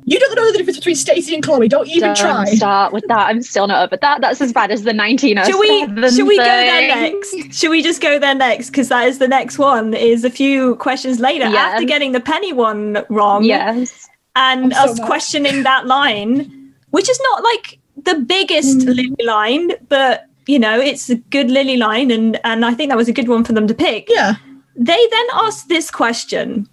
you 0.06 0.18
don't 0.18 0.34
know 0.34 0.52
the 0.52 0.58
difference 0.58 0.76
between 0.78 0.96
Stacie 0.96 1.32
and 1.34 1.42
Chloe. 1.42 1.66
Don't 1.68 1.88
even 1.88 2.08
Don't 2.14 2.16
try. 2.16 2.44
start 2.44 2.92
with 2.92 3.04
that. 3.08 3.26
I'm 3.28 3.40
still 3.42 3.66
not 3.66 3.84
over 3.86 3.96
that. 3.96 4.20
That's 4.20 4.40
as 4.40 4.52
bad 4.52 4.70
as 4.70 4.82
the 4.82 4.92
1907 4.92 5.46
"Should 5.50 5.58
we? 5.60 6.10
Should 6.10 6.26
we 6.26 6.36
go 6.36 6.42
there 6.44 6.88
next? 7.10 7.54
Should 7.58 7.70
we 7.70 7.82
just 7.82 8.00
go 8.02 8.18
there 8.18 8.34
next? 8.34 8.70
Because 8.70 8.88
that 8.88 9.06
is 9.08 9.18
the 9.18 9.28
next 9.28 9.58
one. 9.58 9.94
Is 9.94 10.24
a 10.24 10.30
few 10.30 10.76
questions 10.76 11.20
later 11.20 11.46
Yes. 11.48 11.56
after 11.74 11.84
getting 11.86 12.12
the 12.12 12.20
penny 12.20 12.52
one 12.52 13.04
wrong, 13.08 13.44
Yes. 13.44 14.08
and 14.36 14.74
I'm 14.74 14.88
us 14.90 14.98
mad. 14.98 15.06
questioning 15.06 15.62
that 15.62 15.86
line, 15.86 16.72
which 16.90 17.08
is 17.08 17.18
not 17.30 17.42
like 17.42 17.78
the 18.02 18.16
biggest 18.16 18.78
Mm. 18.80 18.86
Lily 18.96 19.24
line, 19.24 19.70
but 19.88 20.26
you 20.46 20.58
know, 20.58 20.78
it's 20.78 21.08
a 21.08 21.14
good 21.14 21.50
Lily 21.50 21.76
line, 21.78 22.10
and 22.10 22.38
and 22.44 22.64
I 22.66 22.74
think 22.74 22.90
that 22.90 22.98
was 22.98 23.08
a 23.08 23.12
good 23.12 23.28
one 23.28 23.42
for 23.44 23.54
them 23.54 23.66
to 23.68 23.74
pick. 23.74 24.08
Yeah. 24.10 24.34
They 24.76 25.06
then 25.10 25.26
asked 25.32 25.68
this 25.68 25.90
question 25.90 26.68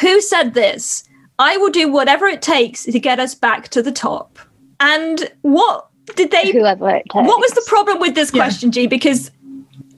Who 0.00 0.20
said 0.20 0.54
this? 0.54 1.04
I 1.38 1.56
will 1.58 1.70
do 1.70 1.90
whatever 1.90 2.26
it 2.26 2.42
takes 2.42 2.84
to 2.84 2.98
get 2.98 3.18
us 3.18 3.34
back 3.34 3.68
to 3.68 3.82
the 3.82 3.92
top. 3.92 4.38
And 4.80 5.30
what 5.42 5.88
did 6.14 6.30
they, 6.30 6.52
Whoever 6.52 6.88
it 6.90 7.04
takes. 7.12 7.26
what 7.26 7.40
was 7.40 7.50
the 7.52 7.64
problem 7.66 7.98
with 7.98 8.14
this 8.14 8.32
Yeah. 8.32 8.42
question, 8.42 8.70
G? 8.70 8.86
Because 8.86 9.30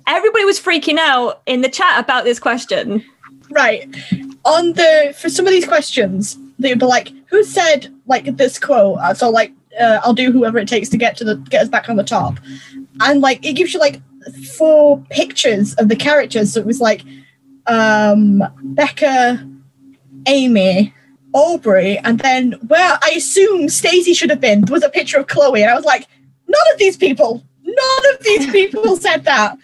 everybody 0.07 0.45
was 0.45 0.59
freaking 0.59 0.99
out 0.99 1.43
in 1.47 1.61
the 1.61 1.69
chat 1.69 2.01
about 2.03 2.25
this 2.25 2.39
question. 2.39 3.05
Right. 3.51 3.89
On 4.45 4.73
the 4.75 5.15
for 5.17 5.29
some 5.29 5.47
of 5.47 5.53
these 5.53 5.67
questions, 5.67 6.39
they 6.59 6.71
would 6.71 6.79
be 6.79 6.87
like, 6.87 7.13
"Who 7.31 7.43
said 7.45 7.89
like 8.07 8.37
this 8.37 8.59
quote?" 8.59 8.99
Uh, 8.99 9.15
so 9.15 9.31
like, 9.31 9.53
uh, 9.81 10.01
"I'll 10.03 10.13
do 10.15 10.33
whoever 10.33 10.59
it 10.59 10.69
takes 10.69 10.89
to 10.91 10.97
get 10.99 11.17
to 11.19 11.25
the 11.25 11.37
get 11.49 11.63
us 11.63 11.69
back 11.69 11.89
on 11.89 11.97
the 11.97 12.05
top," 12.05 12.39
and 13.01 13.21
like 13.23 13.45
it 13.45 13.55
gives 13.55 13.73
you 13.73 13.81
like 13.81 14.01
four 14.57 14.99
pictures 15.11 15.75
of 15.75 15.89
the 15.89 15.97
characters. 15.97 16.53
So 16.53 16.61
it 16.61 16.67
was 16.67 16.81
like 16.81 17.05
um, 17.67 18.43
Beca, 18.75 19.61
Amy, 20.27 20.93
Aubrey, 21.33 21.99
and 21.99 22.19
then 22.21 22.53
where 22.67 22.99
I 23.03 23.11
assume 23.17 23.69
Stacie 23.69 24.17
should 24.17 24.31
have 24.31 24.41
been 24.41 24.63
there 24.63 24.73
was 24.73 24.85
a 24.85 24.89
picture 24.89 25.19
of 25.19 25.27
Chloe, 25.27 25.63
and 25.63 25.71
I 25.71 25.75
was 25.75 25.85
like, 25.85 26.07
"None 26.47 26.73
of 26.73 26.79
these 26.79 26.97
people, 26.97 27.45
none 27.63 28.15
of 28.15 28.23
these 28.23 28.51
people 28.53 28.97
said 28.97 29.25
that." 29.25 29.59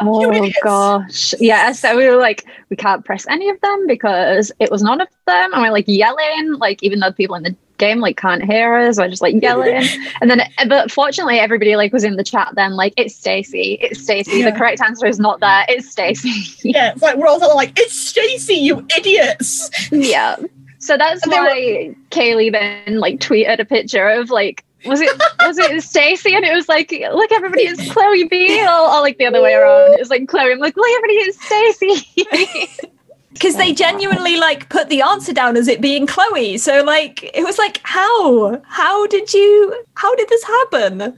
Oh 0.00 0.50
gosh. 0.62 1.34
Yeah. 1.38 1.72
So 1.72 1.96
we 1.96 2.06
were 2.08 2.16
like, 2.16 2.44
we 2.68 2.76
can't 2.76 3.04
press 3.04 3.26
any 3.28 3.48
of 3.48 3.60
them 3.60 3.86
because 3.86 4.50
it 4.58 4.70
was 4.70 4.82
none 4.82 5.00
of 5.00 5.08
them. 5.26 5.52
And 5.52 5.62
we're 5.62 5.70
like 5.70 5.84
yelling, 5.86 6.54
like 6.54 6.82
even 6.82 7.00
though 7.00 7.10
the 7.10 7.14
people 7.14 7.36
in 7.36 7.44
the 7.44 7.56
game 7.78 8.00
like 8.00 8.16
can't 8.16 8.42
hear 8.42 8.74
us, 8.74 8.98
we're 8.98 9.08
just 9.08 9.22
like 9.22 9.40
yelling. 9.40 9.86
and 10.20 10.30
then 10.30 10.42
but 10.68 10.90
fortunately 10.90 11.38
everybody 11.38 11.76
like 11.76 11.92
was 11.92 12.04
in 12.04 12.16
the 12.16 12.24
chat 12.24 12.52
then, 12.54 12.72
like, 12.72 12.94
it's 12.96 13.18
Stacie, 13.18 13.78
it's 13.80 14.00
Stacie. 14.00 14.40
Yeah. 14.40 14.50
The 14.50 14.56
correct 14.56 14.80
answer 14.80 15.06
is 15.06 15.18
not 15.18 15.40
there, 15.40 15.64
it's 15.68 15.94
Stacie. 15.94 16.60
Yeah, 16.64 16.92
it's 16.92 17.02
like 17.02 17.16
we're 17.16 17.28
all 17.28 17.38
like, 17.54 17.78
"It's 17.78 18.12
Stacie, 18.12 18.60
you 18.60 18.86
idiots." 18.96 19.70
yeah. 19.92 20.36
So 20.84 20.98
that's 20.98 21.26
they 21.26 21.30
were- 21.30 21.44
why 21.44 21.96
Kaylee 22.10 22.52
then 22.52 22.98
like 22.98 23.18
tweeted 23.18 23.58
a 23.58 23.64
picture 23.64 24.06
of 24.06 24.28
like 24.28 24.62
was 24.84 25.00
it 25.00 25.10
was 25.40 25.56
it 25.56 25.70
Stacie 25.82 26.34
and 26.34 26.44
it 26.44 26.54
was 26.54 26.68
like 26.68 26.90
look 26.90 27.32
everybody 27.32 27.62
is 27.62 27.80
Chloe 27.92 28.28
Beale 28.28 28.68
or 28.68 29.00
like 29.00 29.16
the 29.16 29.24
other 29.24 29.40
way 29.40 29.54
around. 29.54 29.94
It 29.94 29.98
was 30.00 30.10
like 30.10 30.28
Chloe. 30.28 30.52
I'm 30.52 30.58
like 30.58 30.76
look 30.76 30.86
everybody 30.96 31.14
is 31.14 31.38
Stacie. 31.38 32.90
Because 33.32 33.56
they 33.62 33.72
genuinely 33.72 34.36
like 34.36 34.68
put 34.68 34.90
the 34.90 35.00
answer 35.00 35.32
down 35.32 35.56
as 35.56 35.68
it 35.68 35.80
being 35.80 36.06
Chloe. 36.06 36.58
So 36.58 36.84
like 36.84 37.24
it 37.34 37.44
was 37.44 37.56
like, 37.56 37.80
how? 37.82 38.60
How 38.66 39.06
did 39.06 39.32
you 39.32 39.82
how 39.94 40.14
did 40.16 40.28
this 40.28 40.44
happen? 40.44 41.16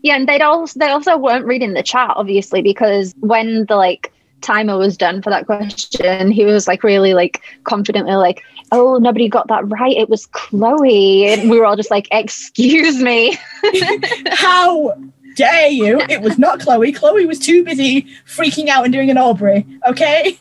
Yeah, 0.00 0.16
and 0.16 0.26
they'd 0.26 0.40
also 0.40 0.78
they 0.78 0.88
also 0.88 1.18
weren't 1.18 1.44
reading 1.44 1.74
the 1.74 1.82
chat, 1.82 2.12
obviously, 2.16 2.62
because 2.62 3.12
when 3.20 3.66
the 3.66 3.76
like 3.76 4.13
timer 4.44 4.76
was 4.76 4.96
done 4.96 5.22
for 5.22 5.30
that 5.30 5.46
question, 5.46 6.30
he 6.30 6.44
was 6.44 6.68
like 6.68 6.82
really 6.82 7.14
like 7.14 7.42
confidently 7.64 8.14
like, 8.14 8.42
"Oh, 8.70 8.98
nobody 8.98 9.28
got 9.28 9.48
that 9.48 9.68
right. 9.68 9.96
It 9.96 10.08
was 10.08 10.26
Chloe." 10.26 11.26
And 11.26 11.50
we 11.50 11.58
were 11.58 11.66
all 11.66 11.76
just 11.76 11.90
like, 11.90 12.06
"Excuse 12.12 13.00
me." 13.00 13.36
How? 14.30 14.94
dare 15.34 15.68
you? 15.68 16.00
It 16.08 16.22
was 16.22 16.38
not 16.38 16.60
Chloe. 16.60 16.92
Chloe 16.92 17.26
was 17.26 17.38
too 17.38 17.64
busy 17.64 18.02
freaking 18.26 18.68
out 18.68 18.84
and 18.84 18.92
doing 18.92 19.10
an 19.10 19.18
Aubrey. 19.18 19.66
Okay. 19.86 20.38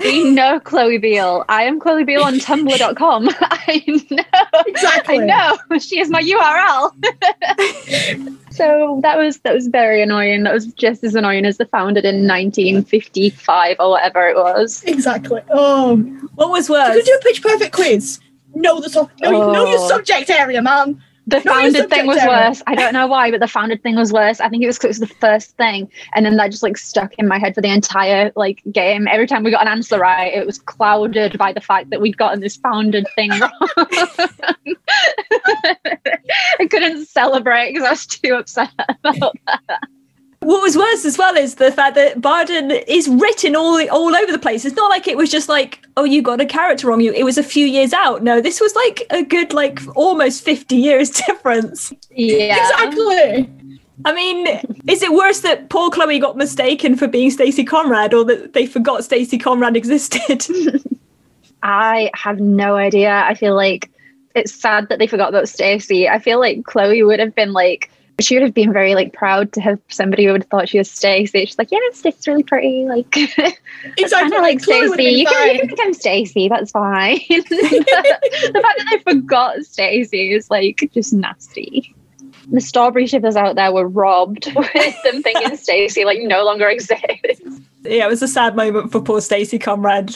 We 0.00 0.24
know 0.30 0.58
Chloe 0.60 0.98
Beale. 0.98 1.44
I 1.48 1.62
am 1.64 1.78
Chloe 1.80 2.04
Beale 2.04 2.22
on 2.24 2.34
Tumblr.com. 2.34 3.28
I 3.40 3.82
know. 4.10 4.62
Exactly. 4.66 5.20
I 5.20 5.24
know. 5.26 5.78
She 5.78 6.00
is 6.00 6.10
my 6.10 6.20
URL. 6.20 6.92
so 8.50 9.00
that 9.02 9.16
was 9.18 9.38
that 9.40 9.54
was 9.54 9.68
very 9.68 10.02
annoying. 10.02 10.42
That 10.44 10.52
was 10.52 10.66
just 10.74 11.04
as 11.04 11.14
annoying 11.14 11.44
as 11.46 11.58
the 11.58 11.66
founded 11.66 12.04
in 12.04 12.26
1955 12.26 13.76
or 13.78 13.90
whatever 13.90 14.28
it 14.28 14.36
was. 14.36 14.82
Exactly. 14.84 15.40
Oh, 15.50 15.96
What 16.34 16.50
was 16.50 16.68
you 16.68 16.74
worse? 16.74 16.94
could 16.96 17.04
do 17.04 17.18
a 17.20 17.22
pitch 17.22 17.42
perfect 17.42 17.74
quiz. 17.74 18.20
Know 18.54 18.80
the 18.80 18.88
sub- 18.90 19.10
know, 19.20 19.52
know 19.52 19.64
your 19.66 19.78
Oh. 19.80 19.88
subject 19.88 20.30
area, 20.30 20.62
man. 20.62 21.02
The 21.26 21.40
founded 21.40 21.88
thing 21.88 22.06
was 22.06 22.18
area. 22.18 22.48
worse. 22.48 22.62
I 22.66 22.74
don't 22.74 22.92
know 22.92 23.06
why, 23.06 23.30
but 23.30 23.40
the 23.40 23.48
founded 23.48 23.82
thing 23.82 23.96
was 23.96 24.12
worse. 24.12 24.40
I 24.40 24.48
think 24.50 24.62
it 24.62 24.66
was 24.66 24.78
'cause 24.78 24.84
it 24.84 25.00
was 25.00 25.08
the 25.08 25.14
first 25.16 25.56
thing, 25.56 25.90
and 26.14 26.26
then 26.26 26.36
that 26.36 26.50
just 26.50 26.62
like 26.62 26.76
stuck 26.76 27.14
in 27.14 27.26
my 27.26 27.38
head 27.38 27.54
for 27.54 27.62
the 27.62 27.72
entire 27.72 28.30
like 28.36 28.62
game. 28.72 29.08
Every 29.08 29.26
time 29.26 29.42
we 29.42 29.50
got 29.50 29.62
an 29.62 29.68
answer 29.68 29.98
right, 29.98 30.32
it 30.34 30.44
was 30.44 30.58
clouded 30.58 31.38
by 31.38 31.52
the 31.52 31.60
fact 31.62 31.90
that 31.90 32.00
we'd 32.00 32.18
gotten 32.18 32.40
this 32.40 32.56
founded 32.56 33.06
thing 33.14 33.30
wrong. 33.40 33.50
I 36.60 36.66
couldn't 36.70 37.06
celebrate 37.06 37.72
because 37.72 37.86
I 37.86 37.90
was 37.90 38.06
too 38.06 38.34
upset 38.34 38.70
about 39.04 39.34
that. 39.46 39.80
What 40.44 40.62
was 40.62 40.76
worse 40.76 41.04
as 41.04 41.16
well 41.16 41.36
is 41.36 41.54
the 41.54 41.72
fact 41.72 41.94
that 41.94 42.20
Barden 42.20 42.70
is 42.70 43.08
written 43.08 43.56
all 43.56 43.80
all 43.90 44.14
over 44.14 44.30
the 44.30 44.38
place. 44.38 44.64
It's 44.64 44.76
not 44.76 44.90
like 44.90 45.08
it 45.08 45.16
was 45.16 45.30
just 45.30 45.48
like, 45.48 45.84
oh, 45.96 46.04
you 46.04 46.22
got 46.22 46.40
a 46.40 46.46
character 46.46 46.86
wrong. 46.86 47.00
You 47.00 47.12
it 47.12 47.24
was 47.24 47.38
a 47.38 47.42
few 47.42 47.66
years 47.66 47.92
out. 47.92 48.22
No, 48.22 48.40
this 48.40 48.60
was 48.60 48.74
like 48.74 49.06
a 49.10 49.22
good 49.22 49.52
like 49.52 49.80
almost 49.96 50.44
fifty 50.44 50.76
years 50.76 51.10
difference. 51.26 51.92
Yeah, 52.10 52.56
Exactly. 52.56 53.50
I 54.04 54.12
mean, 54.12 54.46
is 54.88 55.02
it 55.02 55.12
worse 55.12 55.40
that 55.40 55.70
poor 55.70 55.88
Chloe 55.90 56.18
got 56.18 56.36
mistaken 56.36 56.96
for 56.96 57.06
being 57.06 57.30
Stacie 57.30 57.66
Conrad, 57.66 58.12
or 58.12 58.24
that 58.24 58.52
they 58.52 58.66
forgot 58.66 59.00
Stacie 59.00 59.40
Conrad 59.40 59.76
existed? 59.76 60.44
I 61.62 62.10
have 62.14 62.40
no 62.40 62.76
idea. 62.76 63.22
I 63.26 63.34
feel 63.34 63.54
like 63.54 63.90
it's 64.34 64.54
sad 64.54 64.88
that 64.88 64.98
they 64.98 65.06
forgot 65.06 65.30
about 65.30 65.44
Stacie. 65.44 66.10
I 66.10 66.18
feel 66.18 66.38
like 66.38 66.64
Chloe 66.64 67.02
would 67.02 67.20
have 67.20 67.34
been 67.34 67.52
like 67.52 67.90
she 68.20 68.36
would 68.36 68.42
have 68.42 68.54
been 68.54 68.72
very 68.72 68.94
like 68.94 69.12
proud 69.12 69.52
to 69.52 69.60
have 69.60 69.78
somebody 69.88 70.24
who 70.24 70.32
would 70.32 70.42
have 70.42 70.50
thought 70.50 70.68
she 70.68 70.78
was 70.78 70.88
Stacie. 70.88 71.46
She's 71.46 71.58
like, 71.58 71.70
yeah, 71.70 71.78
Stacie's 71.92 72.26
really 72.28 72.42
pretty. 72.44 72.84
Like, 72.84 73.16
Exactly. 73.96 74.08
kind 74.08 74.32
of 74.34 74.40
like 74.42 74.58
Stacie. 74.58 75.18
You 75.18 75.26
can, 75.26 75.54
you 75.54 75.58
can 75.60 75.68
become 75.68 75.92
Stacie. 75.92 76.48
That's 76.48 76.70
fine. 76.70 77.16
the 77.28 77.42
fact 78.62 78.78
that 78.78 78.86
they 79.04 79.12
forgot 79.12 79.56
Stacie 79.58 80.36
is 80.36 80.50
like 80.50 80.88
just 80.92 81.12
nasty. 81.12 81.94
The 82.52 82.60
Strawberry 82.60 83.06
shippers 83.06 83.36
out 83.36 83.56
there 83.56 83.72
were 83.72 83.88
robbed 83.88 84.52
with 84.54 85.02
them 85.02 85.22
thinking 85.22 85.50
Stacie 85.56 86.04
like 86.04 86.20
no 86.20 86.44
longer 86.44 86.68
exists. 86.68 87.60
yeah, 87.82 88.04
it 88.06 88.08
was 88.10 88.22
a 88.22 88.28
sad 88.28 88.54
moment 88.54 88.92
for 88.92 89.00
poor 89.00 89.20
Stacie 89.20 89.60
Conrad. 89.60 90.14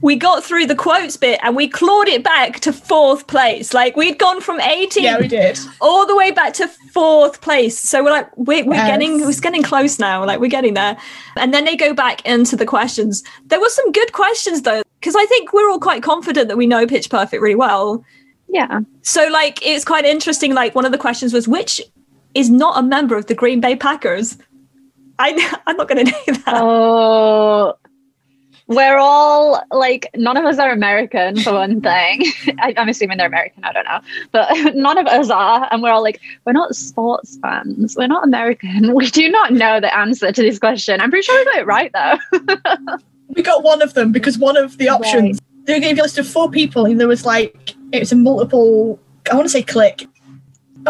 We 0.00 0.14
got 0.14 0.44
through 0.44 0.66
the 0.66 0.76
quotes 0.76 1.16
bit 1.16 1.40
and 1.42 1.56
we 1.56 1.66
clawed 1.68 2.06
it 2.06 2.22
back 2.22 2.60
to 2.60 2.72
fourth 2.72 3.26
place. 3.26 3.74
Like 3.74 3.96
we'd 3.96 4.16
gone 4.18 4.40
from 4.40 4.60
18 4.60 5.02
Yeah, 5.02 5.18
we 5.18 5.26
did. 5.26 5.58
all 5.80 6.06
the 6.06 6.14
way 6.14 6.30
back 6.30 6.52
to 6.54 6.68
fourth 6.68 7.40
place. 7.40 7.76
So 7.78 8.04
we're 8.04 8.12
like, 8.12 8.28
we're, 8.36 8.64
we're 8.64 8.74
Yes. 8.74 8.86
getting, 8.88 9.20
we're 9.24 9.32
getting 9.40 9.62
close 9.64 9.98
now. 9.98 10.24
Like 10.24 10.38
we're 10.38 10.50
getting 10.50 10.74
there. 10.74 10.96
And 11.36 11.52
then 11.52 11.64
they 11.64 11.74
go 11.74 11.94
back 11.94 12.24
into 12.24 12.54
the 12.56 12.64
questions. 12.64 13.24
There 13.46 13.58
were 13.60 13.68
some 13.70 13.90
good 13.90 14.12
questions 14.12 14.62
though, 14.62 14.82
because 15.00 15.16
I 15.16 15.26
think 15.26 15.52
we're 15.52 15.68
all 15.68 15.80
quite 15.80 16.02
confident 16.04 16.46
that 16.46 16.56
we 16.56 16.68
know 16.68 16.86
Pitch 16.86 17.10
Perfect 17.10 17.42
really 17.42 17.56
well. 17.56 18.04
Yeah. 18.48 18.80
So 19.02 19.26
like, 19.28 19.66
it's 19.66 19.84
quite 19.84 20.04
interesting. 20.04 20.54
Like 20.54 20.76
one 20.76 20.84
of 20.84 20.92
the 20.92 20.98
questions 20.98 21.32
was, 21.32 21.48
which 21.48 21.80
is 22.34 22.50
not 22.50 22.78
a 22.78 22.82
member 22.86 23.16
of 23.16 23.26
the 23.26 23.34
Green 23.34 23.60
Bay 23.60 23.74
Packers? 23.74 24.38
I, 25.18 25.58
I'm 25.66 25.76
not 25.76 25.88
going 25.88 26.06
to 26.06 26.12
name 26.12 26.42
that. 26.46 26.60
Oh, 26.62 27.74
we're 28.68 28.98
all 28.98 29.62
like, 29.72 30.10
none 30.14 30.36
of 30.36 30.44
us 30.44 30.58
are 30.58 30.70
American 30.70 31.40
for 31.40 31.54
one 31.54 31.80
thing. 31.80 32.24
I, 32.60 32.74
I'm 32.76 32.88
assuming 32.88 33.18
they're 33.18 33.26
American, 33.26 33.64
I 33.64 33.72
don't 33.72 33.84
know. 33.84 34.00
But 34.30 34.74
none 34.74 34.98
of 34.98 35.06
us 35.06 35.30
are. 35.30 35.66
And 35.70 35.82
we're 35.82 35.90
all 35.90 36.02
like, 36.02 36.20
we're 36.44 36.52
not 36.52 36.76
sports 36.76 37.38
fans. 37.42 37.96
We're 37.98 38.06
not 38.06 38.24
American. 38.24 38.94
We 38.94 39.10
do 39.10 39.28
not 39.30 39.52
know 39.52 39.80
the 39.80 39.94
answer 39.96 40.30
to 40.30 40.42
this 40.42 40.58
question. 40.58 41.00
I'm 41.00 41.10
pretty 41.10 41.24
sure 41.24 41.38
we 41.38 41.44
got 41.44 41.58
it 41.58 41.66
right, 41.66 41.90
though. 41.92 42.98
We 43.28 43.42
got 43.42 43.62
one 43.62 43.82
of 43.82 43.94
them 43.94 44.12
because 44.12 44.38
one 44.38 44.56
of 44.56 44.78
the 44.78 44.88
options 44.88 45.40
they 45.64 45.80
gave 45.80 45.96
you 45.98 46.02
a 46.02 46.04
list 46.04 46.18
of 46.18 46.26
four 46.26 46.50
people, 46.50 46.86
and 46.86 46.98
there 46.98 47.06
was 47.06 47.26
like 47.26 47.74
it 47.92 48.00
was 48.00 48.10
a 48.10 48.16
multiple. 48.16 48.98
I 49.30 49.34
want 49.34 49.44
to 49.44 49.50
say 49.50 49.62
click. 49.62 50.06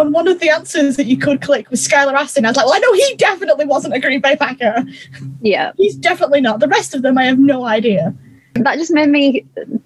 And 0.03 0.13
one 0.13 0.29
of 0.29 0.41
the 0.41 0.51
answers 0.51 0.97
that 0.97 1.07
you 1.07 1.17
could 1.19 1.41
click 1.41 1.71
was 1.71 1.87
Skylar 1.87 2.15
Astin. 2.15 2.45
I 2.45 2.51
was 2.51 2.57
like, 2.57 2.67
well, 2.67 2.75
I 2.75 2.79
know 2.79 2.93
he 2.93 3.15
definitely 3.17 3.65
wasn't 3.65 3.95
a 3.95 4.01
Green 4.01 4.21
Bay 4.21 4.37
Packer. 4.37 4.85
yeah. 5.41 5.73
He's 5.77 5.97
definitely 5.97 6.41
not. 6.41 6.61
The 6.61 6.69
rest 6.69 6.95
of 6.95 7.03
them, 7.03 7.19
I 7.19 7.25
have 7.25 7.39
no 7.39 7.65
idea. 7.65 8.15
That 8.65 8.79
just 8.79 8.93
made 8.93 9.09
me 9.09 9.45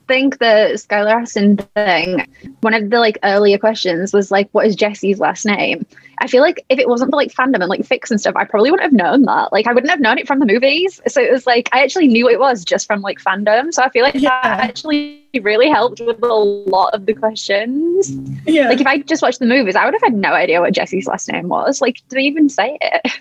think 0.09 0.39
the 0.39 0.73
Skylar 0.75 1.23
Astin 1.23 1.57
thing. 1.57 2.27
One 2.61 2.75
of 2.75 2.91
the 2.91 2.99
like 2.99 3.18
earlier 3.25 3.59
questions 3.59 4.12
was 4.12 4.31
like, 4.31 4.49
"What 4.53 4.66
is 4.66 4.77
Jesse's 4.77 5.18
last 5.20 5.45
name?" 5.47 5.87
I 6.18 6.29
feel 6.29 6.43
like 6.43 6.64
if 6.68 6.79
it 6.79 6.89
wasn't 6.89 7.11
for 7.11 7.16
like 7.16 7.33
fandom 7.33 7.57
and 7.57 7.68
like 7.68 7.85
fix 7.85 8.11
and 8.11 8.20
stuff, 8.20 8.37
I 8.37 8.45
probably 8.45 8.70
wouldn't 8.70 8.93
have 8.93 8.97
known 8.97 9.23
that. 9.23 9.53
Like, 9.53 9.66
I 9.66 9.73
wouldn't 9.73 9.91
have 9.91 9.99
known 9.99 10.18
it 10.18 10.27
from 10.27 10.39
the 10.39 10.47
movies. 10.47 11.01
So 11.09 11.20
it 11.20 11.33
was 11.33 11.47
like 11.47 11.68
I 11.73 11.83
actually 11.83 12.07
knew 12.07 12.29
it 12.29 12.39
was 12.39 12.64
just 12.64 12.87
from 12.87 13.01
like 13.01 13.18
fandom. 13.18 13.73
So 13.73 13.83
I 13.83 13.89
feel 13.89 14.05
like 14.05 14.14
Yeah. 14.14 14.31
that 14.43 14.61
actually 14.61 15.27
really 15.41 15.68
helped 15.68 16.01
with 16.01 16.23
a 16.23 16.27
lot 16.27 16.95
of 16.95 17.07
the 17.07 17.14
questions. 17.14 18.12
Yeah. 18.47 18.68
Like 18.68 18.81
if 18.81 18.87
I 18.87 18.99
just 18.99 19.23
watched 19.23 19.41
the 19.41 19.47
movies, 19.47 19.75
I 19.75 19.85
would 19.85 19.95
have 19.95 20.03
had 20.03 20.14
no 20.14 20.33
idea 20.33 20.61
what 20.61 20.73
Jesse's 20.73 21.07
last 21.07 21.31
name 21.31 21.49
was. 21.49 21.81
Like, 21.81 21.97
do 22.09 22.16
they 22.16 22.23
even 22.23 22.49
say 22.49 22.79
it? 22.81 23.12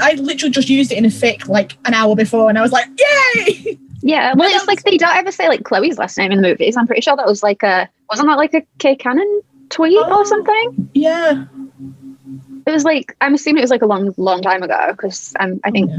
I 0.00 0.12
literally 0.14 0.50
just 0.52 0.70
used 0.70 0.92
it 0.92 0.96
in 0.98 1.04
a 1.04 1.08
fic 1.08 1.46
like 1.48 1.76
an 1.84 1.92
hour 1.92 2.16
before, 2.16 2.48
and 2.48 2.56
I 2.58 2.62
was 2.62 2.72
like, 2.72 2.88
yay! 2.98 3.78
Yeah, 4.02 4.32
well, 4.34 4.48
it's 4.54 4.66
like 4.66 4.82
they 4.82 4.96
don't 4.96 5.14
ever 5.16 5.30
say 5.30 5.48
like 5.48 5.64
Chloe's 5.64 5.98
last 5.98 6.16
name 6.18 6.32
in 6.32 6.40
the 6.40 6.48
movies. 6.48 6.76
I'm 6.76 6.86
pretty 6.86 7.02
sure 7.02 7.16
that 7.16 7.26
was 7.26 7.42
like 7.42 7.62
a 7.62 7.88
wasn't 8.08 8.28
that 8.28 8.38
like 8.38 8.54
a 8.54 8.62
Kay 8.78 8.96
Cannon 8.96 9.42
tweet 9.68 9.98
Oh. 9.98 10.18
or 10.20 10.24
something? 10.24 10.90
Yeah. 10.94 11.44
It 12.66 12.72
was 12.72 12.84
like 12.84 13.16
I'm 13.20 13.34
assuming 13.34 13.60
it 13.60 13.64
was 13.64 13.70
like 13.70 13.82
a 13.82 13.86
long, 13.86 14.14
long 14.16 14.42
time 14.42 14.62
ago 14.62 14.88
because 14.92 15.34
um, 15.40 15.60
I 15.64 15.70
think 15.70 15.90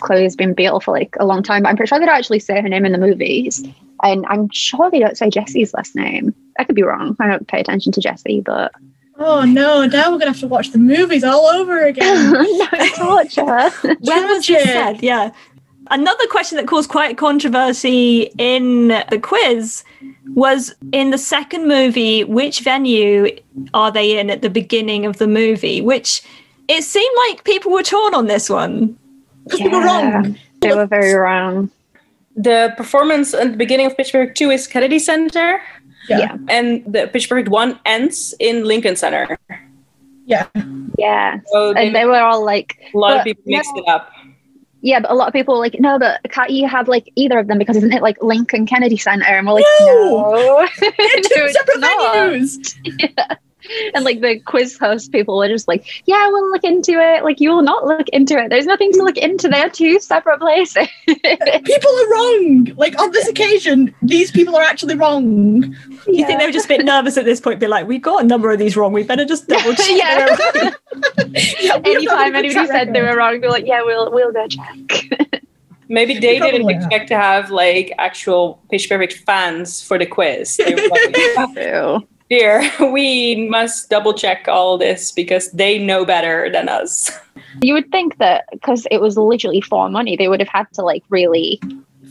Chloe's 0.00 0.36
been 0.36 0.52
Beale 0.52 0.80
for 0.80 0.92
like 0.92 1.14
a 1.18 1.24
long 1.24 1.42
time. 1.42 1.62
But 1.62 1.70
I'm 1.70 1.76
pretty 1.76 1.88
sure 1.88 1.98
they 2.00 2.06
don't 2.06 2.14
actually 2.16 2.40
say 2.40 2.60
her 2.60 2.68
name 2.68 2.84
in 2.84 2.92
the 2.92 2.98
movies, 2.98 3.64
and 4.02 4.26
I'm 4.28 4.48
sure 4.52 4.90
they 4.90 4.98
don't 4.98 5.16
say 5.16 5.30
Jesse's 5.30 5.72
last 5.74 5.94
name. 5.94 6.34
I 6.58 6.64
could 6.64 6.74
be 6.74 6.82
wrong. 6.82 7.16
I 7.20 7.28
don't 7.28 7.46
pay 7.48 7.60
attention 7.60 7.92
to 7.92 8.00
Jesse, 8.00 8.40
but 8.40 8.72
Oh 9.18 9.44
no! 9.44 9.86
Now 9.86 10.10
we're 10.10 10.18
gonna 10.18 10.32
have 10.32 10.40
to 10.40 10.48
watch 10.48 10.70
the 10.70 10.78
movies 10.78 11.22
all 11.22 11.46
over 11.46 11.84
again. 11.86 12.32
no 12.32 12.88
torture. 12.96 13.70
When 14.00 14.28
was 14.28 14.46
this 14.46 14.46
Tragic. 14.46 14.66
said? 14.66 15.02
Yeah. 15.02 15.30
Another 15.90 16.26
question 16.28 16.56
that 16.56 16.66
caused 16.66 16.88
quite 16.88 17.18
controversy 17.18 18.30
in 18.38 18.88
the 18.88 19.18
quiz 19.22 19.84
was 20.34 20.74
in 20.92 21.10
the 21.10 21.18
second 21.18 21.66
movie, 21.66 22.24
which 22.24 22.60
venue 22.60 23.28
are 23.74 23.90
they 23.90 24.18
in 24.18 24.30
at 24.30 24.42
the 24.42 24.50
beginning 24.50 25.04
of 25.06 25.18
the 25.18 25.26
movie? 25.26 25.80
Which 25.80 26.22
it 26.68 26.84
seemed 26.84 27.16
like 27.28 27.44
people 27.44 27.72
were 27.72 27.82
torn 27.82 28.14
on 28.14 28.26
this 28.26 28.48
one. 28.48 28.96
Because 29.44 29.60
we 29.60 29.68
were 29.68 29.84
wrong. 29.84 30.38
They 30.60 30.74
were 30.74 30.86
very 30.86 31.14
wrong. 31.14 31.70
The 32.36 32.72
performance 32.76 33.34
at 33.34 33.50
the 33.50 33.56
beginning 33.56 33.86
of 33.86 33.96
Pitch 33.96 34.12
Perfect 34.12 34.38
2 34.38 34.50
is 34.50 34.66
Kennedy 34.66 34.98
Center, 34.98 35.60
Yeah. 36.08 36.18
Yeah. 36.18 36.36
and 36.48 36.84
the 36.86 37.08
Pitch 37.12 37.28
Perfect 37.28 37.48
1 37.48 37.78
ends 37.84 38.34
in 38.38 38.64
Lincoln 38.64 38.96
Center. 38.96 39.36
Yeah. 40.24 40.46
Yeah, 40.96 41.40
So 41.46 41.74
they, 41.74 41.88
and 41.88 41.96
they 41.96 42.04
were 42.04 42.20
all 42.20 42.44
like, 42.44 42.78
a 42.94 42.96
lot 42.96 43.18
of 43.18 43.24
people 43.24 43.42
mixed 43.46 43.72
no. 43.74 43.82
it 43.82 43.88
up. 43.88 44.12
Yeah, 44.82 44.98
but 44.98 45.12
a 45.12 45.14
lot 45.14 45.28
of 45.28 45.32
people 45.32 45.54
were 45.54 45.60
like, 45.60 45.76
no, 45.78 45.96
but 45.98 46.20
can't 46.28 46.50
you 46.50 46.68
have 46.68 46.88
like 46.88 47.10
either 47.14 47.38
of 47.38 47.46
them 47.46 47.56
because 47.58 47.76
isn't 47.76 47.92
it 47.92 48.02
like 48.02 48.20
Lincoln 48.20 48.66
Kennedy 48.66 48.96
Center? 48.96 49.24
And 49.24 49.46
we're 49.46 49.54
like, 49.54 49.64
No! 49.80 49.86
no, 49.86 50.66
two 50.76 50.90
No, 50.90 50.92
it's 50.98 51.52
separate 51.52 51.80
venues. 51.80 53.36
And 53.94 54.04
like 54.04 54.20
the 54.20 54.38
quiz 54.40 54.78
host 54.78 55.12
people 55.12 55.36
were 55.36 55.48
just 55.48 55.68
like, 55.68 55.86
yeah, 56.06 56.28
we'll 56.28 56.50
look 56.50 56.64
into 56.64 56.92
it. 56.92 57.24
Like 57.24 57.40
you 57.40 57.50
will 57.50 57.62
not 57.62 57.86
look 57.86 58.08
into 58.08 58.38
it. 58.38 58.48
There's 58.48 58.66
nothing 58.66 58.92
to 58.92 59.02
look 59.02 59.16
into. 59.16 59.48
They're 59.48 59.68
two 59.68 60.00
separate 60.00 60.40
places. 60.40 60.88
People 61.06 61.90
are 61.90 62.10
wrong. 62.10 62.64
Like 62.76 62.98
on 63.00 63.10
this 63.12 63.28
occasion, 63.28 63.94
these 64.02 64.30
people 64.30 64.56
are 64.56 64.62
actually 64.62 64.96
wrong. 64.96 65.74
You 66.06 66.26
think 66.26 66.40
they 66.40 66.46
were 66.46 66.52
just 66.52 66.66
a 66.66 66.68
bit 66.68 66.84
nervous 66.84 67.16
at 67.16 67.24
this 67.24 67.40
point, 67.40 67.60
be 67.60 67.66
like, 67.66 67.86
we 67.86 67.98
got 67.98 68.24
a 68.24 68.26
number 68.26 68.50
of 68.50 68.58
these 68.58 68.76
wrong. 68.76 68.92
We 68.92 69.02
better 69.02 69.24
just 69.24 69.48
double 69.48 69.74
check. 69.74 69.90
Yeah. 69.90 70.70
Yeah, 71.60 71.78
we 71.78 71.94
have 71.94 71.96
Anytime 71.96 72.34
anybody 72.34 72.52
track 72.52 72.68
said 72.68 72.92
they 72.92 73.00
were 73.00 73.16
wrong, 73.16 73.40
they're 73.40 73.50
like, 73.50 73.66
yeah, 73.66 73.82
we'll 73.82 74.10
we'll 74.12 74.32
go 74.32 74.46
check. 74.46 75.44
Maybe 75.88 76.14
they 76.14 76.38
didn't 76.38 76.40
Probably 76.40 76.74
not. 76.74 76.82
expect 76.82 77.08
to 77.08 77.16
have 77.16 77.50
like 77.50 77.92
actual 77.98 78.62
Pitch 78.70 78.88
Perfect 78.88 79.14
fans 79.24 79.82
for 79.82 79.98
the 79.98 80.06
quiz. 80.06 80.56
They 80.56 80.74
were 80.74 80.88
like, 80.88 81.54
True. 81.54 82.06
Dear, 82.28 82.70
we 82.92 83.48
must 83.48 83.90
double 83.90 84.14
check 84.14 84.46
all 84.48 84.78
this 84.78 85.12
because 85.12 85.50
they 85.52 85.78
know 85.78 86.04
better 86.04 86.50
than 86.50 86.68
us. 86.68 87.10
You 87.60 87.74
would 87.74 87.90
think 87.90 88.18
that 88.18 88.44
because 88.52 88.86
it 88.90 89.00
was 89.00 89.16
literally 89.16 89.60
for 89.60 89.88
money, 89.88 90.16
they 90.16 90.28
would 90.28 90.40
have 90.40 90.48
had 90.48 90.66
to 90.74 90.82
like 90.82 91.02
really 91.08 91.60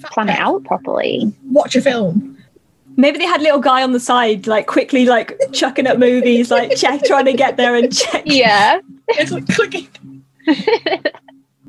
plan 0.03 0.29
it 0.29 0.39
out 0.39 0.63
properly. 0.63 1.31
Watch 1.45 1.75
a 1.75 1.81
film. 1.81 2.37
Maybe 2.97 3.17
they 3.17 3.25
had 3.25 3.41
little 3.41 3.59
guy 3.59 3.83
on 3.83 3.93
the 3.93 3.99
side, 3.99 4.47
like 4.47 4.67
quickly, 4.67 5.05
like 5.05 5.39
chucking 5.53 5.87
up 5.87 5.97
movies, 5.97 6.51
like 6.51 6.75
check, 6.77 7.03
trying 7.05 7.25
to 7.25 7.33
get 7.33 7.57
there 7.57 7.75
and 7.75 7.95
check. 7.95 8.23
Yeah. 8.25 8.79
It's 9.13 9.29
like 9.29 9.45
clicking. 9.47 9.89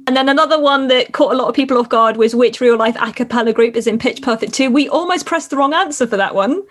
And 0.06 0.16
then 0.16 0.28
another 0.28 0.60
one 0.60 0.88
that 0.88 1.12
caught 1.12 1.32
a 1.32 1.36
lot 1.36 1.48
of 1.48 1.54
people 1.54 1.78
off 1.78 1.88
guard 1.88 2.16
was 2.16 2.34
which 2.34 2.60
real 2.60 2.76
life 2.76 2.96
a 3.00 3.12
cappella 3.12 3.52
group 3.52 3.76
is 3.76 3.86
in 3.86 3.98
Pitch 3.98 4.20
Perfect 4.20 4.52
2. 4.52 4.70
We 4.70 4.88
almost 4.88 5.26
pressed 5.26 5.50
the 5.50 5.56
wrong 5.56 5.72
answer 5.72 6.06
for 6.06 6.16
that 6.16 6.34
one. 6.34 6.62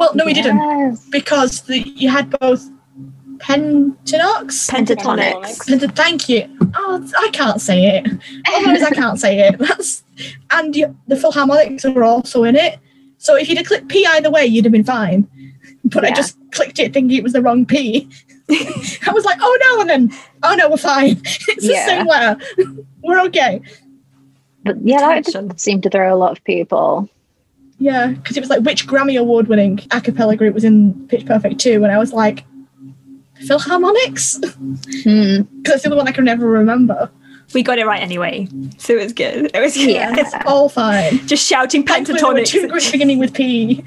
Well, 0.00 0.14
no, 0.14 0.24
we 0.24 0.32
didn't 0.32 0.98
because 1.10 1.60
the, 1.62 1.78
you 1.78 2.08
had 2.08 2.30
both. 2.40 2.68
Pentatonix. 3.36 4.68
Penta- 4.68 5.96
thank 5.96 6.28
you. 6.28 6.46
Oh, 6.74 7.10
I 7.18 7.30
can't 7.32 7.58
say 7.58 7.86
it. 7.86 8.06
Oh, 8.48 8.58
Otherwise, 8.58 8.82
I 8.82 8.90
can't 8.90 9.18
say 9.18 9.48
it. 9.48 9.58
That's 9.58 10.02
and 10.50 10.76
you, 10.76 10.94
the 11.06 11.14
Filharmonics 11.14 11.84
are 11.84 12.04
also 12.04 12.44
in 12.44 12.54
it. 12.54 12.78
So 13.16 13.36
if 13.36 13.48
you'd 13.48 13.56
have 13.56 13.66
clicked 13.66 13.88
P 13.88 14.04
either 14.06 14.30
way, 14.30 14.44
you'd 14.44 14.66
have 14.66 14.72
been 14.72 14.84
fine. 14.84 15.28
But 15.84 16.04
I 16.04 16.10
just 16.12 16.36
clicked 16.52 16.78
it 16.78 16.92
thinking 16.92 17.16
it 17.16 17.22
was 17.22 17.32
the 17.32 17.40
wrong 17.40 17.64
P. 17.64 18.08
I 18.50 19.12
was 19.12 19.24
like, 19.24 19.38
oh 19.40 19.58
no, 19.62 19.80
and 19.80 19.90
then 19.90 20.18
oh 20.42 20.54
no, 20.54 20.68
we're 20.68 20.76
fine. 20.76 21.20
It's 21.24 21.66
the 21.66 21.74
same 21.86 22.06
letter. 22.06 22.38
We're 23.02 23.20
okay. 23.22 23.62
But 24.62 24.76
yeah, 24.82 24.98
that 24.98 25.24
Tension. 25.24 25.48
did 25.48 25.60
seem 25.60 25.80
to 25.80 25.90
throw 25.90 26.14
a 26.14 26.16
lot 26.16 26.32
of 26.32 26.44
people. 26.44 27.08
Yeah, 27.80 28.08
because 28.08 28.36
it 28.36 28.40
was 28.40 28.50
like 28.50 28.60
which 28.60 28.86
Grammy 28.86 29.18
Award 29.18 29.48
winning 29.48 29.80
a 29.90 30.00
cappella 30.00 30.36
group 30.36 30.54
was 30.54 30.64
in 30.64 31.08
Pitch 31.08 31.26
Perfect 31.26 31.58
2, 31.58 31.82
and 31.82 31.90
I 31.90 31.98
was 31.98 32.12
like, 32.12 32.44
Filharmonics? 33.42 34.44
Hmm. 35.02 35.42
Because 35.62 35.76
it's 35.76 35.82
the 35.84 35.88
only 35.88 35.96
one 35.96 36.08
I 36.08 36.12
can 36.12 36.24
never 36.24 36.46
remember. 36.46 37.10
We 37.54 37.62
got 37.62 37.78
it 37.78 37.86
right 37.86 38.02
anyway. 38.02 38.46
So 38.76 38.94
it 38.94 39.02
was 39.02 39.12
good. 39.12 39.50
It 39.54 39.60
was 39.60 39.74
good. 39.74 39.90
Yeah. 39.90 40.14
It's 40.16 40.34
all 40.44 40.68
fine. 40.68 41.26
Just 41.26 41.46
shouting 41.46 41.84
Thankfully, 41.84 42.20
there 42.20 42.32
were 42.32 42.44
two 42.44 42.68
groups 42.68 42.92
beginning 42.92 43.18
with 43.18 43.32
P. 43.32 43.82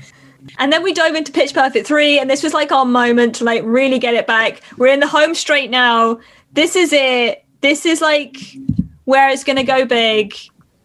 And 0.57 0.73
then 0.73 0.81
we 0.81 0.91
dove 0.91 1.13
into 1.15 1.31
Pitch 1.31 1.53
Perfect 1.53 1.87
3, 1.87 2.19
and 2.19 2.29
this 2.29 2.41
was 2.41 2.53
like 2.53 2.71
our 2.71 2.85
moment 2.85 3.35
to 3.35 3.43
like 3.43 3.61
really 3.63 3.99
get 3.99 4.15
it 4.15 4.25
back. 4.25 4.61
We're 4.77 4.87
in 4.87 4.99
the 4.99 5.07
home 5.07 5.35
straight 5.35 5.69
now. 5.69 6.19
This 6.53 6.75
is 6.75 6.91
it. 6.91 7.45
This 7.61 7.85
is 7.85 8.01
like 8.01 8.37
where 9.05 9.29
it's 9.29 9.43
going 9.43 9.57
to 9.57 9.63
go 9.63 9.85
big. 9.85 10.35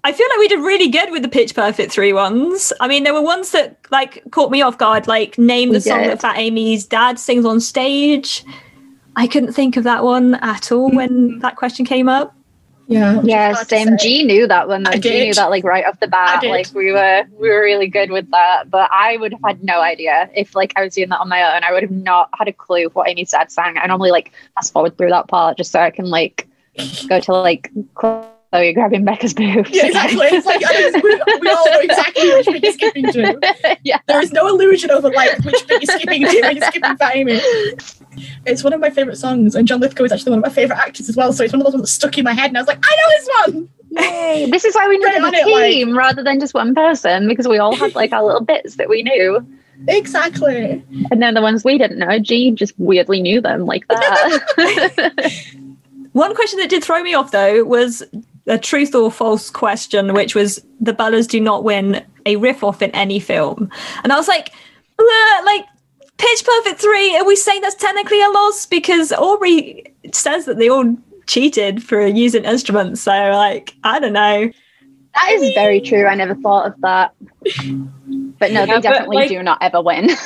I 0.05 0.13
feel 0.13 0.27
like 0.31 0.39
we 0.39 0.49
did 0.49 0.61
really 0.61 0.89
good 0.89 1.11
with 1.11 1.23
the 1.23 1.29
Pitch 1.29 1.55
Perfect 1.55 1.93
three 1.93 2.13
ones. 2.13 2.73
I 2.81 2.89
mean, 2.89 3.05
there 3.05 3.15
were 3.15 3.23
ones 3.23 3.51
that 3.51 3.77
like 3.91 4.23
caught 4.31 4.51
me 4.51 4.63
off 4.63 4.79
guard, 4.79 5.07
like 5.07 5.37
name 5.39 5.71
the 5.71 5.75
We 5.75 5.81
song 5.81 6.03
did. 6.03 6.11
that 6.13 6.21
Fat 6.21 6.39
Amy's 6.39 6.87
dad 6.87 7.19
sings 7.19 7.45
on 7.45 7.61
stage. 7.61 8.45
I 9.17 9.27
couldn't 9.27 9.53
think 9.53 9.77
of 9.77 9.85
that 9.85 10.05
one 10.05 10.35
at 10.37 10.71
all 10.71 10.91
when 10.91 11.41
that 11.41 11.57
question 11.57 11.85
came 11.85 12.09
up. 12.09 12.35
Yeah. 12.87 13.17
which 13.17 13.25
is 13.25 13.29
Yeah, 13.29 13.53
same. 13.65 13.99
G 13.99 14.23
knew 14.25 14.47
that 14.47 14.69
one. 14.69 14.85
Though. 14.85 14.93
I 14.93 14.95
G 14.95 15.01
did. 15.11 15.25
knew 15.27 15.35
that 15.35 15.51
like 15.51 15.65
right 15.65 15.85
off 15.85 15.99
the 16.01 16.07
bat. 16.09 16.43
Like 16.45 16.73
we 16.73 16.93
were 16.93 17.25
we 17.39 17.51
were 17.51 17.61
really 17.61 17.89
good 17.89 18.11
with 18.11 18.31
that. 18.31 18.71
But 18.71 18.89
I 18.93 19.17
would 19.19 19.33
have 19.33 19.43
had 19.45 19.63
no 19.65 19.83
idea 19.83 20.31
if 20.35 20.55
like 20.55 20.73
I 20.77 20.85
was 20.85 20.95
doing 20.95 21.09
that 21.11 21.19
on 21.21 21.29
my 21.29 21.55
own. 21.55 21.65
I 21.65 21.73
would 21.73 21.83
have 21.83 21.91
not 21.91 22.31
had 22.39 22.49
a 22.49 22.53
clue 22.53 22.87
what 22.95 23.09
Amy's 23.09 23.33
dad 23.33 23.51
sang. 23.51 23.77
I 23.77 23.87
normally 23.87 24.11
like 24.13 24.33
fast 24.55 24.73
forward 24.73 24.97
through 24.97 25.11
that 25.11 25.29
part 25.29 25.59
just 25.59 25.71
so 25.73 25.81
I 25.81 25.91
can 25.91 26.07
like 26.07 26.49
go 27.09 27.19
to 27.21 27.33
like 27.35 27.71
Oh, 28.51 28.57
Chloe 28.59 28.73
grabbing 28.73 29.05
Beca's 29.05 29.35
boobs. 29.35 29.71
Yeah, 29.71 29.87
exactly. 29.87 30.27
It's 30.29 30.47
like 30.47 30.63
I 30.67 30.91
mean, 30.91 31.03
we, 31.03 31.39
we 31.41 31.51
all 31.51 31.67
know 31.71 31.81
exactly 31.81 32.29
which 32.35 32.47
bit 32.47 32.63
you're 32.65 32.73
skipping 32.73 33.13
to. 33.13 33.77
yeah. 33.83 33.99
There 34.07 34.23
is 34.23 34.33
no 34.33 34.47
illusion 34.49 34.91
over 34.91 35.11
like 35.11 35.39
which 35.45 35.67
bit 35.67 35.83
you're 35.83 35.97
skipping 35.99 36.23
to 36.27 36.41
when 36.43 36.57
you're 36.57 36.67
skipping 36.67 36.97
Fat 36.97 37.15
Amy. 37.17 37.41
It's 38.47 38.65
one 38.65 38.73
of 38.73 38.81
my 38.81 38.89
favourite 38.91 39.19
songs, 39.19 39.55
and 39.55 39.69
John 39.69 39.81
Lithgow 39.81 40.05
is 40.05 40.13
actually 40.13 40.31
one 40.31 40.39
of 40.39 40.45
my 40.47 40.51
favourite 40.53 40.81
actors 40.81 41.09
as 41.11 41.17
well. 41.17 41.33
So 41.33 41.45
it's 41.45 41.53
one 41.53 41.61
of 41.61 41.67
those 41.67 41.75
ones 41.75 41.83
that 41.83 41.95
stuck 41.95 42.17
in 42.17 42.25
my 42.25 42.33
head, 42.33 42.49
and 42.49 42.57
I 42.57 42.61
was 42.63 42.69
like, 42.69 42.83
I 42.83 42.97
know 42.97 43.09
this 43.11 43.29
one. 43.53 43.69
Yay. 43.91 44.51
This 44.51 44.65
is 44.65 44.75
why 44.75 44.89
we 44.89 44.97
Right 44.97 45.15
needed 45.21 45.25
on 45.25 45.35
a 45.35 45.39
it, 45.39 45.47
like- 45.53 45.71
team 45.73 45.97
rather 45.97 46.23
than 46.23 46.41
just 46.41 46.55
one 46.55 46.75
person 46.75 47.29
because 47.29 47.47
we 47.47 47.59
all 47.59 47.75
had 47.77 47.95
like 47.95 48.13
our 48.13 48.25
little 48.25 48.41
bits 48.43 48.77
that 48.77 48.89
we 48.89 49.03
knew. 49.03 49.47
Exactly. 49.87 50.83
And 51.11 51.23
then 51.23 51.35
the 51.35 51.43
ones 51.43 51.65
we 51.65 51.79
didn't 51.79 51.99
know, 51.99 52.19
G 52.19 52.51
just 52.51 52.73
weirdly 52.79 53.21
knew 53.23 53.41
them 53.41 53.65
like 53.67 53.87
that. 53.89 55.33
One 56.13 56.35
question 56.35 56.59
that 56.59 56.69
did 56.69 56.83
throw 56.83 57.01
me 57.03 57.15
off 57.15 57.31
though 57.31 57.63
was 57.65 58.03
a 58.49 58.59
truth 58.59 58.95
or 58.95 59.11
false 59.11 59.51
question, 59.51 60.15
which 60.15 60.35
was 60.35 60.65
the 60.81 60.93
Bellas 60.93 61.29
do 61.29 61.41
not 61.41 61.65
win 61.65 62.05
a 62.27 62.37
riff 62.37 62.65
off 62.65 62.83
in 62.83 62.91
any 62.91 63.21
film. 63.21 63.71
And 64.03 64.13
I 64.13 64.17
was 64.17 64.29
like, 64.29 64.51
"Uh, 64.99 65.43
like 65.45 65.65
Pitch 66.19 66.45
Perfect 66.45 66.81
3, 66.81 67.17
are 67.17 67.25
we 67.25 67.37
saying 67.37 67.61
that's 67.63 67.77
technically 67.77 68.21
a 68.21 68.29
loss? 68.29 68.67
Because 68.67 69.13
Aubrey 69.13 69.85
says 70.13 70.47
that 70.47 70.59
they 70.59 70.69
all 70.69 70.97
cheated 71.27 71.83
for 71.83 72.05
using 72.05 72.45
instruments. 72.45 73.03
So 73.03 73.13
like, 73.13 73.75
I 73.85 74.01
don't 74.01 74.13
know. 74.13 74.51
that 75.15 75.31
is 75.31 75.55
very 75.55 75.81
true. 75.81 76.07
I 76.07 76.17
never 76.17 76.35
thought 76.35 76.67
of 76.67 76.81
that. 76.81 77.15
But 78.39 78.53
no, 78.53 78.61
Yeah, 78.65 78.75
they 78.77 78.81
definitely 78.81 79.17
like- 79.17 79.29
do 79.29 79.43
not 79.43 79.59
ever 79.61 79.81
win. 79.81 80.11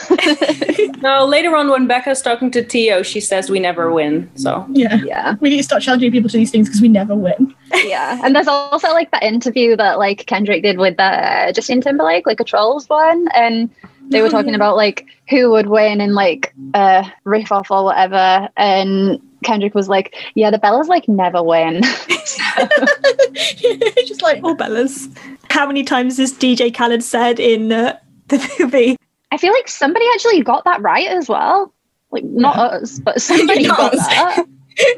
No, 1.02 1.24
later 1.26 1.56
on 1.56 1.68
when 1.68 1.88
Beca's 1.88 2.22
talking 2.22 2.48
to 2.52 2.62
Theo, 2.62 3.02
she 3.02 3.18
says 3.20 3.50
we 3.50 3.58
never 3.58 3.90
win. 3.92 4.30
So 4.36 4.64
Yeah. 4.70 5.00
yeah. 5.04 5.34
We 5.40 5.50
need 5.50 5.56
to 5.56 5.62
start 5.64 5.82
challenging 5.82 6.12
people 6.12 6.30
to 6.30 6.36
these 6.36 6.52
things 6.52 6.68
because 6.68 6.80
we 6.80 6.86
never 6.86 7.16
win. 7.16 7.52
Yeah. 7.74 8.20
And 8.22 8.36
there's 8.36 8.46
also 8.46 8.88
like 8.92 9.10
that 9.10 9.24
interview 9.24 9.74
that 9.76 9.98
like 9.98 10.26
Kendrick 10.26 10.62
did 10.62 10.78
with 10.78 10.94
uh, 11.00 11.50
Justin 11.52 11.80
Timberlake, 11.80 12.24
like 12.24 12.38
a 12.38 12.44
Trolls 12.44 12.88
one. 12.88 13.26
And 13.34 13.68
they 14.10 14.22
were 14.22 14.28
talking 14.30 14.54
about 14.54 14.76
like 14.76 15.06
who 15.28 15.50
would 15.50 15.66
win 15.66 16.00
and 16.00 16.14
like 16.14 16.54
uh 16.74 17.02
riff 17.24 17.50
off 17.50 17.72
or 17.72 17.82
whatever. 17.84 18.48
And 18.56 19.20
Kendrick 19.43 19.74
was 19.74 19.88
like, 19.88 20.14
Yeah, 20.34 20.51
the 20.51 20.59
Bellas 20.59 20.88
like 20.88 21.09
never 21.09 21.43
win. 21.43 21.82
just 24.07 24.22
like 24.22 24.43
All 24.43 24.57
Bellas. 24.57 25.14
How 25.51 25.66
many 25.66 25.84
times 25.84 26.18
has 26.18 26.32
DJ 26.32 26.74
Khaled 26.74 27.03
said 27.03 27.38
in 27.40 27.72
uh, 27.72 27.99
the 28.28 28.55
movie? 28.59 28.97
I 29.30 29.36
feel 29.38 29.53
like 29.53 29.68
somebody 29.68 30.05
actually 30.14 30.43
got 30.43 30.64
that 30.64 30.80
right 30.82 31.09
as 31.09 31.28
well. 31.28 31.72
Like 32.11 32.24
not 32.24 32.57
us, 32.57 32.99
but 32.99 33.20
somebody 33.22 33.66
got 33.66 33.93
that. 33.93 34.45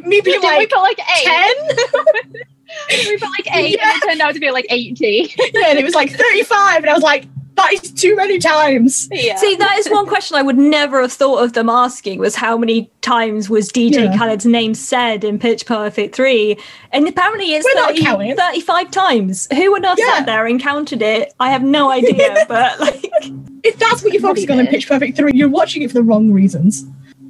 being 0.08 0.22
Did 0.22 0.24
we 0.24 0.38
like 0.38 0.70
put 0.70 0.80
like 0.80 0.98
eight? 0.98 1.24
ten. 1.24 1.54
we 2.90 3.18
put 3.18 3.30
like 3.30 3.56
eight 3.56 3.78
and 3.80 3.96
it 3.96 4.02
turned 4.06 4.20
out 4.20 4.34
to 4.34 4.40
be 4.40 4.50
like 4.50 4.66
80. 4.70 5.34
yeah, 5.54 5.68
and 5.68 5.78
it 5.78 5.84
was 5.84 5.94
like 5.94 6.10
thirty-five, 6.10 6.78
and 6.78 6.90
I 6.90 6.94
was 6.94 7.02
like, 7.02 7.26
that 7.56 7.72
is 7.72 7.92
too 7.92 8.16
many 8.16 8.38
times. 8.38 9.08
Yeah. 9.12 9.36
See, 9.36 9.54
that 9.56 9.78
is 9.78 9.88
one 9.88 10.06
question 10.06 10.36
I 10.36 10.42
would 10.42 10.58
never 10.58 11.00
have 11.02 11.12
thought 11.12 11.42
of 11.44 11.52
them 11.52 11.68
asking 11.68 12.18
was 12.18 12.34
how 12.34 12.56
many 12.58 12.90
times 13.00 13.48
was 13.48 13.70
DJ 13.70 14.04
Yeah. 14.04 14.16
Khaled's 14.16 14.44
name 14.46 14.74
said 14.74 15.22
in 15.24 15.38
Pitch 15.38 15.64
Perfect 15.66 16.16
3? 16.16 16.56
And 16.92 17.06
apparently 17.06 17.54
it's 17.54 17.66
30 17.74 18.34
35 18.34 18.90
times. 18.90 19.46
Who 19.52 19.74
on 19.76 19.84
earth 19.86 19.98
Yeah. 19.98 20.14
sat 20.18 20.26
there 20.26 20.46
and 20.46 20.60
counted 20.60 21.00
it? 21.02 21.32
I 21.38 21.50
have 21.50 21.62
no 21.62 21.90
idea, 21.90 22.44
but 22.48 22.80
like 22.80 23.04
If 23.62 23.78
that's 23.78 24.02
what 24.02 24.12
you're 24.12 24.22
focusing 24.22 24.50
on 24.50 24.58
in 24.60 24.66
Pitch 24.66 24.88
Perfect 24.88 25.16
3, 25.16 25.32
you're 25.34 25.48
watching 25.48 25.82
it 25.82 25.88
for 25.88 25.94
the 25.94 26.02
wrong 26.02 26.32
reasons. 26.32 26.84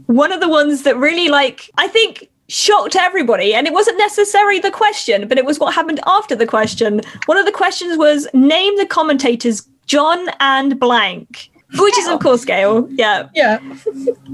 one 0.07 0.33
of 0.33 0.41
the 0.41 0.49
ones 0.49 0.83
that 0.85 0.97
really 0.97 1.29
like 1.29 1.71
I 1.79 1.89
think 1.89 2.29
shocked 2.49 2.95
everybody 2.95 3.55
and 3.55 3.67
it 3.67 3.73
wasn't 3.73 3.97
necessarily 3.97 4.59
the 4.61 4.71
question 4.71 5.27
but 5.27 5.39
it 5.39 5.47
was 5.47 5.59
what 5.59 5.73
happened 5.75 5.99
after 6.07 6.37
the 6.37 6.47
question 6.47 7.01
one 7.25 7.39
of 7.39 7.47
the 7.47 7.51
questions 7.53 7.97
was 7.97 8.29
name 8.35 8.77
the 8.77 8.85
commentators 8.85 9.67
john 9.87 10.29
and 10.41 10.79
blank 10.79 11.51
which 11.79 11.99
is 11.99 12.09
of 12.09 12.21
course 12.21 12.45
gail 12.45 12.89
yeah 12.93 13.29
Yeah. 13.35 13.59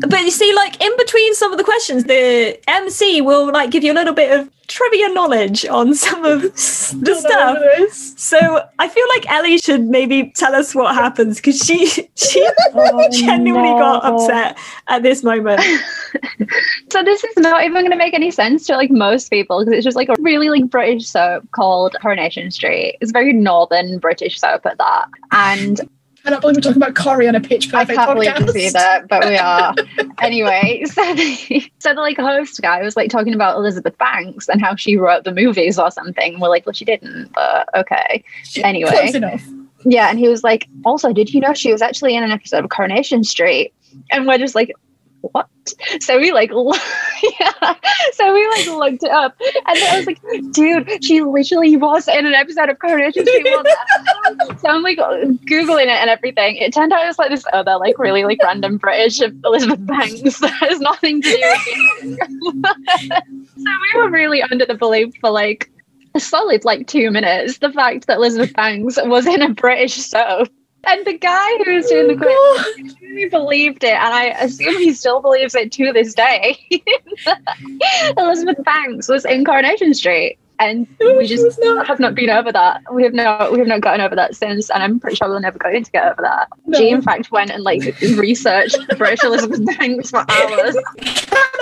but 0.08 0.20
you 0.20 0.30
see 0.30 0.54
like 0.54 0.80
in 0.82 0.96
between 0.96 1.34
some 1.34 1.52
of 1.52 1.58
the 1.58 1.64
questions 1.64 2.04
the 2.04 2.58
mc 2.68 3.20
will 3.22 3.52
like 3.52 3.70
give 3.70 3.84
you 3.84 3.92
a 3.92 3.98
little 4.00 4.14
bit 4.14 4.38
of 4.38 4.50
trivia 4.68 5.08
knowledge 5.08 5.66
on 5.66 5.94
some 5.94 6.24
of 6.24 6.42
the 6.42 6.52
stuff 6.56 7.58
what 7.58 7.62
it 7.62 7.80
is. 7.82 8.14
so 8.16 8.38
i 8.78 8.88
feel 8.88 9.06
like 9.08 9.28
ellie 9.30 9.58
should 9.58 9.82
maybe 9.88 10.30
tell 10.36 10.54
us 10.54 10.74
what 10.74 10.94
happens 10.94 11.36
because 11.36 11.58
she 11.58 11.86
she 12.14 12.48
oh, 12.74 13.08
genuinely 13.10 13.70
got 13.70 14.04
upset 14.04 14.56
at 14.88 15.02
this 15.02 15.22
moment 15.22 15.60
So 16.90 17.02
this 17.04 17.22
is 17.22 17.36
not 17.36 17.62
even 17.62 17.82
going 17.82 17.90
to 17.90 17.96
make 17.96 18.14
any 18.14 18.30
sense 18.30 18.66
to 18.66 18.74
like 18.76 18.90
most 18.90 19.30
people 19.30 19.60
because 19.60 19.72
it's 19.74 19.84
just 19.84 19.96
like 19.96 20.08
a 20.08 20.16
really 20.20 20.50
like 20.50 20.68
British 20.68 21.06
soap 21.06 21.48
called 21.52 21.94
Coronation 22.02 22.50
Street. 22.50 22.96
It's 23.00 23.12
very 23.12 23.32
northern 23.32 23.98
British 23.98 24.40
soap 24.40 24.66
at 24.66 24.78
that, 24.78 25.06
and 25.30 25.80
I 26.24 26.30
don't 26.30 26.40
believe 26.40 26.56
we're 26.56 26.60
talking 26.60 26.82
about 26.82 26.94
Corrie 26.94 27.28
on 27.28 27.34
a 27.34 27.40
Pitch 27.40 27.72
I 27.72 27.84
Perfect 27.84 27.98
can't 27.98 28.14
believe 28.14 28.32
podcast. 28.32 28.76
either, 28.76 29.06
but 29.08 29.26
we 29.26 29.36
are. 29.38 29.74
anyway, 30.22 30.84
so 30.86 31.14
the, 31.14 31.72
so 31.78 31.94
the 31.94 32.00
like 32.00 32.18
host 32.18 32.60
guy 32.60 32.82
was 32.82 32.96
like 32.96 33.10
talking 33.10 33.34
about 33.34 33.56
Elizabeth 33.56 33.96
Banks 33.98 34.48
and 34.48 34.60
how 34.60 34.76
she 34.76 34.96
wrote 34.96 35.24
the 35.24 35.32
movies 35.32 35.78
or 35.78 35.90
something. 35.90 36.38
We're 36.38 36.48
like, 36.48 36.66
well, 36.66 36.74
she 36.74 36.84
didn't, 36.84 37.32
but 37.32 37.68
okay. 37.74 38.22
Anyway. 38.56 38.90
Close 38.90 39.14
enough. 39.14 39.42
Yeah, 39.84 40.10
and 40.10 40.18
he 40.18 40.28
was 40.28 40.44
like, 40.44 40.68
also, 40.84 41.12
did 41.12 41.32
you 41.32 41.40
know 41.40 41.54
she 41.54 41.72
was 41.72 41.80
actually 41.80 42.14
in 42.14 42.22
an 42.22 42.30
episode 42.30 42.64
of 42.64 42.70
Coronation 42.70 43.24
Street? 43.24 43.72
And 44.10 44.26
we're 44.26 44.38
just 44.38 44.54
like, 44.54 44.72
what? 45.20 45.48
So 46.00 46.18
we 46.18 46.32
like, 46.32 46.50
yeah. 47.40 47.74
So 48.12 48.32
we 48.32 48.48
like 48.48 48.66
looked 48.66 49.02
it 49.02 49.10
up, 49.10 49.36
and 49.40 49.78
I 49.78 49.96
was 49.98 50.06
like, 50.06 50.20
dude, 50.52 51.04
she 51.04 51.22
literally 51.22 51.76
was 51.76 52.08
in 52.08 52.26
an 52.26 52.34
episode 52.34 52.68
of 52.68 52.78
Coronation 52.78 53.26
Street. 53.26 53.44
What 53.44 53.64
the 53.64 53.76
hell? 54.46 54.58
so 54.58 54.68
I'm 54.68 54.82
like 54.82 54.98
googling 54.98 55.84
it 55.84 55.88
and 55.88 56.10
everything. 56.10 56.56
It 56.56 56.72
turned 56.72 56.92
out 56.92 57.06
it's 57.06 57.18
like 57.18 57.30
this 57.30 57.44
other 57.52 57.76
like 57.76 57.98
really 57.98 58.24
like 58.24 58.42
random 58.42 58.78
British 58.78 59.20
Elizabeth 59.20 59.86
Banks 59.86 60.40
that 60.40 60.52
has 60.60 60.80
nothing 60.80 61.22
to 61.22 61.28
do 61.28 61.40
with 62.02 62.64
so 63.56 63.70
we 63.94 64.00
were 64.00 64.10
really 64.10 64.42
under 64.42 64.66
the 64.66 64.74
belief 64.74 65.14
for 65.20 65.30
like 65.30 65.70
a 66.14 66.20
solid 66.20 66.64
like 66.64 66.86
two 66.86 67.10
minutes. 67.10 67.58
The 67.58 67.72
fact 67.72 68.06
that 68.06 68.16
Elizabeth 68.16 68.54
Banks 68.54 68.98
was 69.02 69.26
in 69.26 69.42
a 69.42 69.50
British 69.50 69.96
soap. 69.96 70.48
And 70.84 71.06
the 71.06 71.18
guy 71.18 71.58
who 71.64 71.74
was 71.74 71.86
doing 71.86 72.08
the 72.08 72.16
quiz 72.76 72.96
really 73.00 73.28
believed 73.28 73.84
it, 73.84 73.94
and 73.94 74.14
I 74.14 74.26
assume 74.26 74.78
he 74.78 74.92
still 74.94 75.20
believes 75.20 75.54
it 75.54 75.72
to 75.72 75.92
this 75.92 76.14
day. 76.14 76.58
Elizabeth 78.16 78.64
Banks 78.64 79.08
was 79.08 79.24
in 79.24 79.44
Coronation 79.44 79.94
Street. 79.94 80.38
And 80.60 80.86
we 81.00 81.26
just 81.26 81.58
not. 81.60 81.86
have 81.86 81.98
not 82.00 82.14
been 82.14 82.28
over 82.28 82.52
that. 82.52 82.82
We 82.92 83.02
have 83.02 83.14
not 83.14 83.50
we 83.50 83.58
have 83.58 83.66
not 83.66 83.80
gotten 83.80 84.02
over 84.02 84.14
that 84.14 84.36
since, 84.36 84.68
and 84.68 84.82
I'm 84.82 85.00
pretty 85.00 85.16
sure 85.16 85.28
we're 85.28 85.40
never 85.40 85.58
going 85.58 85.82
to 85.82 85.90
get 85.90 86.04
over 86.04 86.20
that. 86.20 86.48
No. 86.66 86.78
She 86.78 86.90
in 86.90 87.00
fact 87.00 87.32
went 87.32 87.50
and 87.50 87.62
like 87.62 87.98
researched 88.00 88.78
British 88.98 89.24
Elizabeth 89.24 89.64
Banks 89.64 90.10
for 90.10 90.18
hours. 90.28 90.76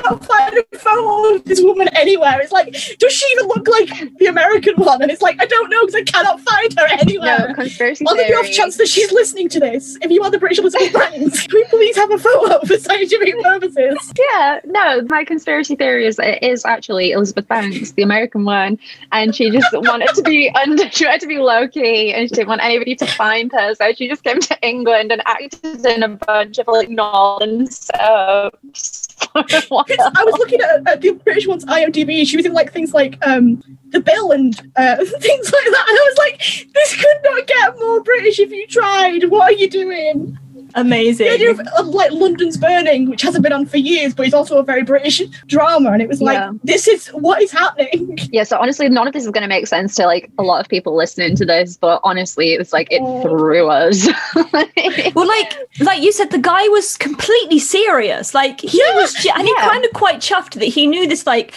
cannot 0.03 0.25
find 0.25 0.59
a 0.59 0.79
photo 0.79 1.37
of 1.37 1.45
this 1.45 1.61
woman 1.63 1.89
anywhere. 1.93 2.41
It's 2.41 2.53
like, 2.53 2.73
does 2.99 3.13
she 3.13 3.27
even 3.33 3.49
look 3.49 3.69
like 3.69 4.17
the 4.19 4.27
American 4.27 4.75
one? 4.77 5.03
And 5.03 5.11
it's 5.11 5.23
like, 5.23 5.41
I 5.41 5.47
don't 5.47 5.71
know 5.71 5.81
because 5.83 5.95
I 5.95 6.03
cannot 6.03 6.41
find 6.41 6.79
her 6.79 6.87
anywhere. 6.87 7.49
No 7.49 7.55
conspiracy 7.55 8.05
On 8.05 8.17
the 8.17 8.25
off 8.35 8.51
chance 8.51 8.77
that 8.79 8.89
she's 8.89 9.13
listening 9.13 9.49
to 9.51 9.61
this, 9.61 9.97
if 10.03 10.11
you 10.11 10.23
are 10.23 10.31
the 10.31 10.39
British 10.39 10.59
Elizabeth 10.59 10.93
Banks, 10.93 11.47
can 11.47 11.55
we 11.55 11.65
please 11.65 11.97
have 11.97 12.11
a 12.11 12.19
photo 12.19 12.65
for 12.67 12.77
scientific 12.77 13.41
purposes? 13.43 14.13
Yeah, 14.19 14.61
no, 14.65 15.03
my 15.09 15.25
conspiracy 15.25 15.77
theory 15.77 16.07
is 16.07 16.17
that 16.17 16.43
it 16.43 16.43
is 16.43 16.65
actually 16.65 17.13
Elizabeth 17.13 17.47
Banks, 17.47 17.93
the 17.93 18.03
American 18.03 18.45
one, 18.45 18.79
and 19.13 19.35
she 19.35 19.51
just 19.51 19.69
wanted 19.73 20.09
to 20.15 20.23
be 20.23 20.51
under, 20.51 20.91
she 20.91 21.05
wanted 21.05 21.21
to 21.21 21.27
be 21.27 21.39
low 21.39 21.69
key, 21.69 22.13
and 22.13 22.29
she 22.29 22.35
didn't 22.35 22.49
want 22.49 22.63
anybody 22.63 22.95
to 22.97 23.07
find 23.07 23.51
her, 23.53 23.75
so 23.75 23.93
she 23.93 24.09
just 24.09 24.25
came 24.25 24.41
to 24.41 24.59
England 24.67 25.13
and 25.13 25.23
acted 25.27 25.85
in 25.87 26.03
a 26.03 26.09
bunch 26.09 26.59
of 26.59 26.69
like 26.69 26.89
northern 26.89 27.67
soaps. 27.67 29.09
for 29.33 29.41
a 29.41 29.63
while. 29.69 29.85
I 29.89 30.25
was 30.25 30.39
looking 30.39 30.61
at, 30.61 30.87
at 30.87 31.01
the 31.01 31.13
British 31.13 31.47
one's 31.47 31.65
IMDb. 31.65 32.27
She 32.27 32.37
was 32.37 32.47
in 32.47 32.53
like 32.53 32.73
things 32.73 32.93
like 32.95 33.19
um, 33.27 33.63
The 33.91 34.01
Bill 34.01 34.33
and 34.33 34.55
uh, 34.77 34.97
things 34.97 35.53
like 35.53 35.65
that. 35.65 35.87
And 35.89 35.99
I 35.99 36.05
was 36.09 36.19
like, 36.19 36.39
this 36.73 36.95
could 36.97 37.17
not 37.25 37.47
get 37.47 37.79
more 37.79 38.03
British 38.03 38.39
if 38.39 38.51
you 38.51 38.67
tried. 38.67 39.25
What 39.25 39.53
are 39.53 39.57
you 39.57 39.69
doing? 39.69 40.39
Amazing. 40.75 41.27
The 41.27 41.33
idea 41.33 41.51
of, 41.51 41.61
of 41.79 41.87
like 41.89 42.11
London's 42.13 42.57
Burning, 42.57 43.09
which 43.11 43.23
hasn't 43.23 43.43
been 43.43 43.53
on 43.53 43.67
for 43.67 43.79
years, 43.79 44.15
but 44.15 44.27
it's 44.27 44.35
also 44.35 44.59
a 44.59 44.63
very 44.63 44.83
British 44.83 45.21
drama, 45.47 45.91
and 45.93 46.03
it 46.03 46.09
was 46.09 46.21
like, 46.21 46.37
Yeah. 46.37 46.53
this 46.65 46.87
is 46.89 47.09
what 47.09 47.41
is 47.43 47.51
happening. 47.51 48.19
Yeah, 48.31 48.43
so 48.45 48.59
honestly, 48.59 48.89
none 48.89 49.07
of 49.07 49.15
this 49.15 49.25
is 49.25 49.31
going 49.31 49.43
to 49.43 49.49
make 49.49 49.67
sense 49.67 49.95
to 49.97 50.05
like 50.07 50.31
a 50.39 50.43
lot 50.43 50.61
of 50.61 50.69
people 50.69 50.95
listening 50.97 51.35
to 51.37 51.45
this, 51.47 51.77
but 51.77 52.01
honestly, 52.05 52.53
it 52.53 52.59
was 52.59 52.73
like 52.73 52.89
it 52.91 53.01
Oh. 53.03 53.23
threw 53.23 53.69
us. 53.69 54.07
Well, 55.15 55.27
like 55.27 55.55
like 55.81 56.03
you 56.03 56.13
said, 56.13 56.31
the 56.31 56.39
guy 56.39 56.67
was 56.69 56.97
completely 56.97 57.59
serious. 57.59 58.35
Like 58.35 58.61
he 58.61 58.79
Yeah, 58.79 58.95
was, 58.97 59.15
ge- 59.15 59.29
and 59.35 59.47
he 59.47 59.55
yeah. 59.57 59.69
kind 59.69 59.85
of 59.85 59.93
quite 59.93 60.17
chuffed 60.21 60.55
that 60.55 60.65
he 60.67 60.87
knew 60.87 61.07
this 61.09 61.27
like 61.27 61.55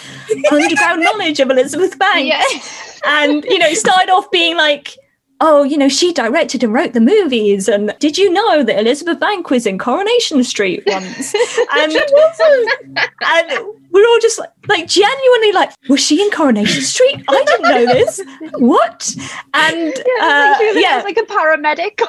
underground 0.51 1.01
knowledge 1.03 1.39
of 1.39 1.49
Elizabeth 1.49 1.97
Banks. 2.03 2.25
yeah. 2.27 2.43
and 3.05 3.43
you 3.45 3.57
know 3.59 3.67
it 3.67 3.77
started 3.77 4.09
off 4.11 4.29
being 4.31 4.55
like 4.57 4.97
oh 5.41 5.63
you 5.63 5.77
know 5.77 5.89
she 5.89 6.13
directed 6.13 6.63
and 6.63 6.73
wrote 6.73 6.93
the 6.93 7.01
movies 7.01 7.67
and 7.67 7.93
did 7.99 8.17
you 8.17 8.31
know 8.31 8.63
that 8.63 8.79
elizabeth 8.79 9.19
bank 9.19 9.49
was 9.49 9.65
in 9.65 9.77
coronation 9.77 10.41
street 10.43 10.83
once? 10.87 11.33
And 11.73 11.91
and 11.93 13.75
we're 13.91 14.07
all 14.07 14.19
just 14.19 14.39
like, 14.39 14.49
like 14.67 14.87
genuinely 14.87 15.51
like 15.51 15.71
was 15.89 15.99
she 15.99 16.21
in 16.21 16.29
coronation 16.31 16.81
street? 16.81 17.23
I 17.27 17.43
didn't 17.43 17.61
know 17.63 17.85
this. 17.93 18.21
What? 18.53 19.15
And 19.53 19.93
Yeah, 19.95 20.21
uh, 20.21 20.55
like, 20.59 20.75
yeah. 20.83 21.01
like 21.03 21.17
a 21.17 21.23
paramedic. 21.23 22.01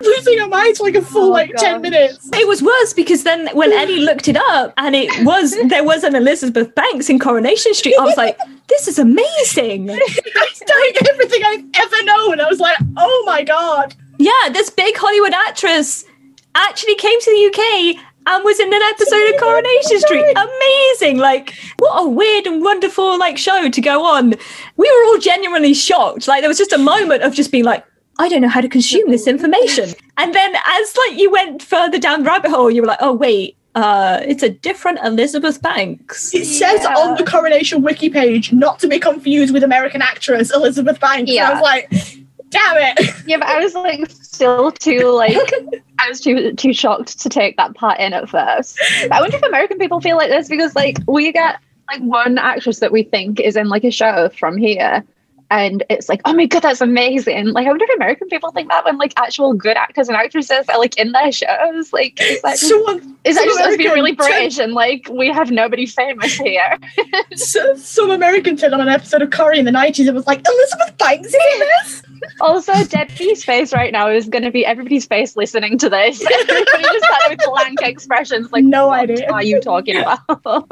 Losing 0.00 0.38
her 0.38 0.46
mind 0.46 0.76
for 0.76 0.84
like 0.84 0.94
a 0.94 1.02
full 1.02 1.24
Oh, 1.24 1.28
like 1.30 1.50
God. 1.52 1.58
10 1.60 1.82
minutes. 1.82 2.28
it 2.32 2.46
was 2.46 2.62
worse 2.62 2.92
because 2.92 3.24
then 3.24 3.48
when 3.54 3.72
Eddie 3.72 3.98
looked 4.00 4.28
it 4.28 4.36
up 4.36 4.72
and 4.76 4.94
it 4.94 5.10
was 5.24 5.56
there 5.68 5.82
was 5.84 6.04
an 6.04 6.14
Elizabeth 6.14 6.74
Banks 6.74 7.10
in 7.10 7.18
Coronation 7.18 7.74
Street, 7.74 7.96
I 7.98 8.04
was 8.04 8.16
like, 8.16 8.38
this 8.68 8.86
is 8.86 8.98
amazing. 8.98 9.90
I 9.90 9.94
was 9.94 10.62
telling 10.66 10.92
everything 11.10 11.42
I've 11.44 11.64
ever 11.82 12.04
known. 12.04 12.40
I 12.40 12.46
was 12.48 12.60
like, 12.60 12.76
oh 12.96 13.22
my 13.26 13.42
god. 13.42 13.94
Yeah, 14.18 14.50
this 14.52 14.70
big 14.70 14.96
Hollywood 14.96 15.32
actress 15.34 16.04
actually 16.54 16.94
came 16.96 17.20
to 17.20 17.30
the 17.30 17.46
UK 17.96 18.04
and 18.26 18.44
was 18.44 18.60
in 18.60 18.72
an 18.72 18.82
episode 18.82 19.34
of 19.34 19.40
Coronation 19.40 20.00
Street. 20.00 20.24
Oh 20.36 20.94
amazing. 21.00 21.18
Like, 21.18 21.54
what 21.78 22.04
a 22.04 22.08
weird 22.08 22.46
and 22.46 22.62
wonderful 22.62 23.18
like 23.18 23.38
show 23.38 23.68
to 23.68 23.80
go 23.80 24.04
on. 24.04 24.34
We 24.76 24.90
were 24.90 25.04
all 25.06 25.18
genuinely 25.18 25.74
shocked. 25.74 26.28
Like 26.28 26.42
there 26.42 26.48
was 26.48 26.58
just 26.58 26.72
a 26.72 26.78
moment 26.78 27.22
of 27.22 27.32
just 27.34 27.50
being 27.50 27.64
like, 27.64 27.84
I 28.18 28.28
don't 28.28 28.40
know 28.42 28.48
how 28.48 28.60
to 28.60 28.68
consume 28.68 29.10
this 29.10 29.26
information. 29.34 29.90
And 30.16 30.34
then 30.34 30.54
as 30.66 30.96
like 31.08 31.18
you 31.18 31.30
went 31.30 31.62
further 31.62 31.98
down 31.98 32.22
the 32.24 32.26
rabbit 32.30 32.50
hole, 32.50 32.70
you 32.70 32.82
were 32.82 32.88
like, 32.88 32.98
oh 33.00 33.12
wait, 33.12 33.56
uh, 33.74 34.20
it's 34.26 34.42
a 34.42 34.48
different 34.48 34.98
Elizabeth 35.04 35.62
Banks. 35.62 36.34
It 36.34 36.44
says 36.46 36.82
Yeah. 36.82 36.94
on 36.94 37.16
the 37.16 37.24
coronation 37.24 37.82
wiki 37.82 38.10
page 38.10 38.52
not 38.52 38.78
to 38.80 38.88
be 38.88 38.98
confused 38.98 39.52
with 39.54 39.62
American 39.62 40.02
actress 40.02 40.52
Elizabeth 40.54 40.98
Banks. 40.98 41.30
And 41.30 41.38
I 41.40 41.52
was 41.52 41.62
like, 41.62 41.90
damn 42.50 42.76
it. 42.76 43.14
Yeah, 43.26 43.36
but 43.38 43.46
I 43.48 43.60
was 43.62 43.74
like 43.74 44.10
still 44.10 44.72
too 44.72 45.10
like 45.10 45.36
I 46.00 46.08
was 46.08 46.20
too 46.20 46.52
too 46.54 46.72
shocked 46.72 47.20
to 47.20 47.28
take 47.28 47.56
that 47.56 47.74
part 47.74 48.00
in 48.00 48.12
at 48.14 48.28
first. 48.28 48.78
But 49.02 49.12
I 49.12 49.20
wonder 49.20 49.36
if 49.36 49.42
American 49.42 49.78
people 49.78 50.00
feel 50.00 50.16
like 50.16 50.30
this 50.30 50.48
because 50.48 50.74
like 50.74 50.98
we 51.06 51.30
get 51.30 51.60
like 51.90 52.00
one 52.00 52.36
actress 52.38 52.80
that 52.80 52.90
we 52.90 53.02
think 53.02 53.38
is 53.40 53.56
in 53.56 53.68
like 53.68 53.84
a 53.84 53.90
show 53.90 54.28
from 54.30 54.56
here. 54.56 55.04
And 55.50 55.82
it's 55.88 56.08
like, 56.10 56.20
oh 56.26 56.34
my 56.34 56.44
god, 56.44 56.60
that's 56.60 56.82
amazing! 56.82 57.48
Like, 57.48 57.66
I 57.66 57.70
wonder 57.70 57.86
if 57.88 57.96
American 57.96 58.28
people 58.28 58.50
think 58.50 58.68
that 58.68 58.84
when 58.84 58.98
like 58.98 59.14
actual 59.16 59.54
good 59.54 59.78
actors 59.78 60.08
and 60.08 60.16
actresses 60.16 60.68
are 60.68 60.78
like 60.78 60.98
in 60.98 61.12
their 61.12 61.32
shows. 61.32 61.90
Like, 61.92 62.20
is 62.20 62.42
that 62.42 62.58
just, 62.58 62.64
is 63.24 63.36
that 63.36 63.44
just 63.44 63.60
us 63.60 63.76
being 63.78 63.92
really 63.92 64.12
British 64.12 64.58
and 64.58 64.74
like 64.74 65.08
we 65.10 65.28
have 65.28 65.50
nobody 65.50 65.86
famous 65.86 66.34
here? 66.34 66.76
so- 67.34 67.74
some 67.76 68.10
American 68.10 68.56
turned 68.56 68.74
on 68.74 68.80
an 68.80 68.88
episode 68.88 69.22
of 69.22 69.30
Corrie 69.30 69.58
in 69.58 69.64
the 69.64 69.70
90s 69.70 70.06
and 70.06 70.14
was 70.14 70.26
like, 70.26 70.46
Elizabeth 70.46 70.98
Banks 70.98 71.28
is 71.28 71.34
in 71.34 71.58
this? 71.60 72.02
Also, 72.40 72.72
Debbie's 72.84 73.44
face 73.44 73.72
right 73.72 73.92
now 73.92 74.08
is 74.10 74.28
going 74.28 74.42
to 74.42 74.50
be 74.50 74.66
everybody's 74.66 75.06
face 75.06 75.36
listening 75.36 75.78
to 75.78 75.88
this. 75.88 76.20
Everybody 76.40 76.82
just 76.82 77.04
had 77.04 77.28
with 77.30 77.40
blank 77.46 77.80
expressions, 77.80 78.50
like, 78.50 78.64
No 78.64 78.88
what 78.88 79.08
idea. 79.08 79.30
are 79.30 79.42
you 79.42 79.60
talking 79.60 79.96
about? 79.96 80.68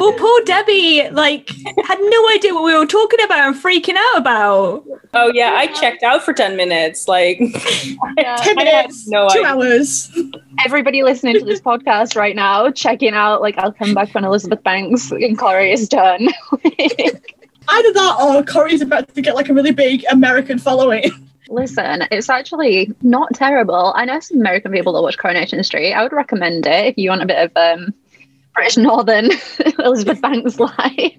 Well, 0.00 0.14
poor 0.14 0.40
Debbie, 0.46 1.10
like, 1.10 1.50
had 1.84 1.98
no 2.00 2.30
idea 2.30 2.54
what 2.54 2.64
we 2.64 2.74
were 2.74 2.86
talking 2.86 3.20
about 3.22 3.48
and 3.48 3.54
freaking 3.54 3.96
out 3.96 4.16
about. 4.18 4.84
Oh 5.12 5.30
yeah, 5.34 5.52
I 5.56 5.66
checked 5.66 6.02
out 6.02 6.22
for 6.24 6.32
ten 6.32 6.56
minutes. 6.56 7.06
Like, 7.06 7.38
10 8.18 8.56
minutes, 8.56 9.06
no 9.08 9.28
two 9.28 9.40
idea. 9.40 9.46
hours. 9.46 10.10
Everybody 10.64 11.02
listening 11.02 11.38
to 11.38 11.44
this 11.44 11.60
podcast 11.60 12.16
right 12.16 12.34
now, 12.34 12.70
checking 12.70 13.12
out, 13.12 13.42
like, 13.42 13.58
I'll 13.58 13.72
come 13.72 13.92
back 13.92 14.14
when 14.14 14.24
Elizabeth 14.24 14.62
Banks 14.62 15.10
and 15.10 15.38
Corrie 15.38 15.72
is 15.72 15.86
done. 15.88 16.28
Either 17.68 17.92
that 17.92 18.16
or 18.22 18.42
Corrie's 18.42 18.80
about 18.80 19.14
to 19.14 19.20
get 19.20 19.34
like 19.34 19.48
a 19.48 19.54
really 19.54 19.70
big 19.70 20.04
American 20.10 20.58
following. 20.58 21.04
Listen, 21.50 22.04
it's 22.10 22.30
actually 22.30 22.92
not 23.02 23.34
terrible. 23.34 23.92
I 23.94 24.04
know 24.06 24.18
some 24.20 24.38
American 24.38 24.72
people 24.72 24.92
that 24.94 25.02
watch 25.02 25.18
Coronation 25.18 25.62
Street. 25.62 25.92
I 25.92 26.02
would 26.02 26.12
recommend 26.12 26.64
it 26.66 26.86
if 26.86 26.96
you 26.96 27.10
want 27.10 27.22
a 27.22 27.26
bit 27.26 27.38
of 27.38 27.56
um, 27.56 27.92
British 28.54 28.76
Northern 28.76 29.30
Elizabeth 29.78 30.20
Banks 30.20 30.58
life. 30.58 31.12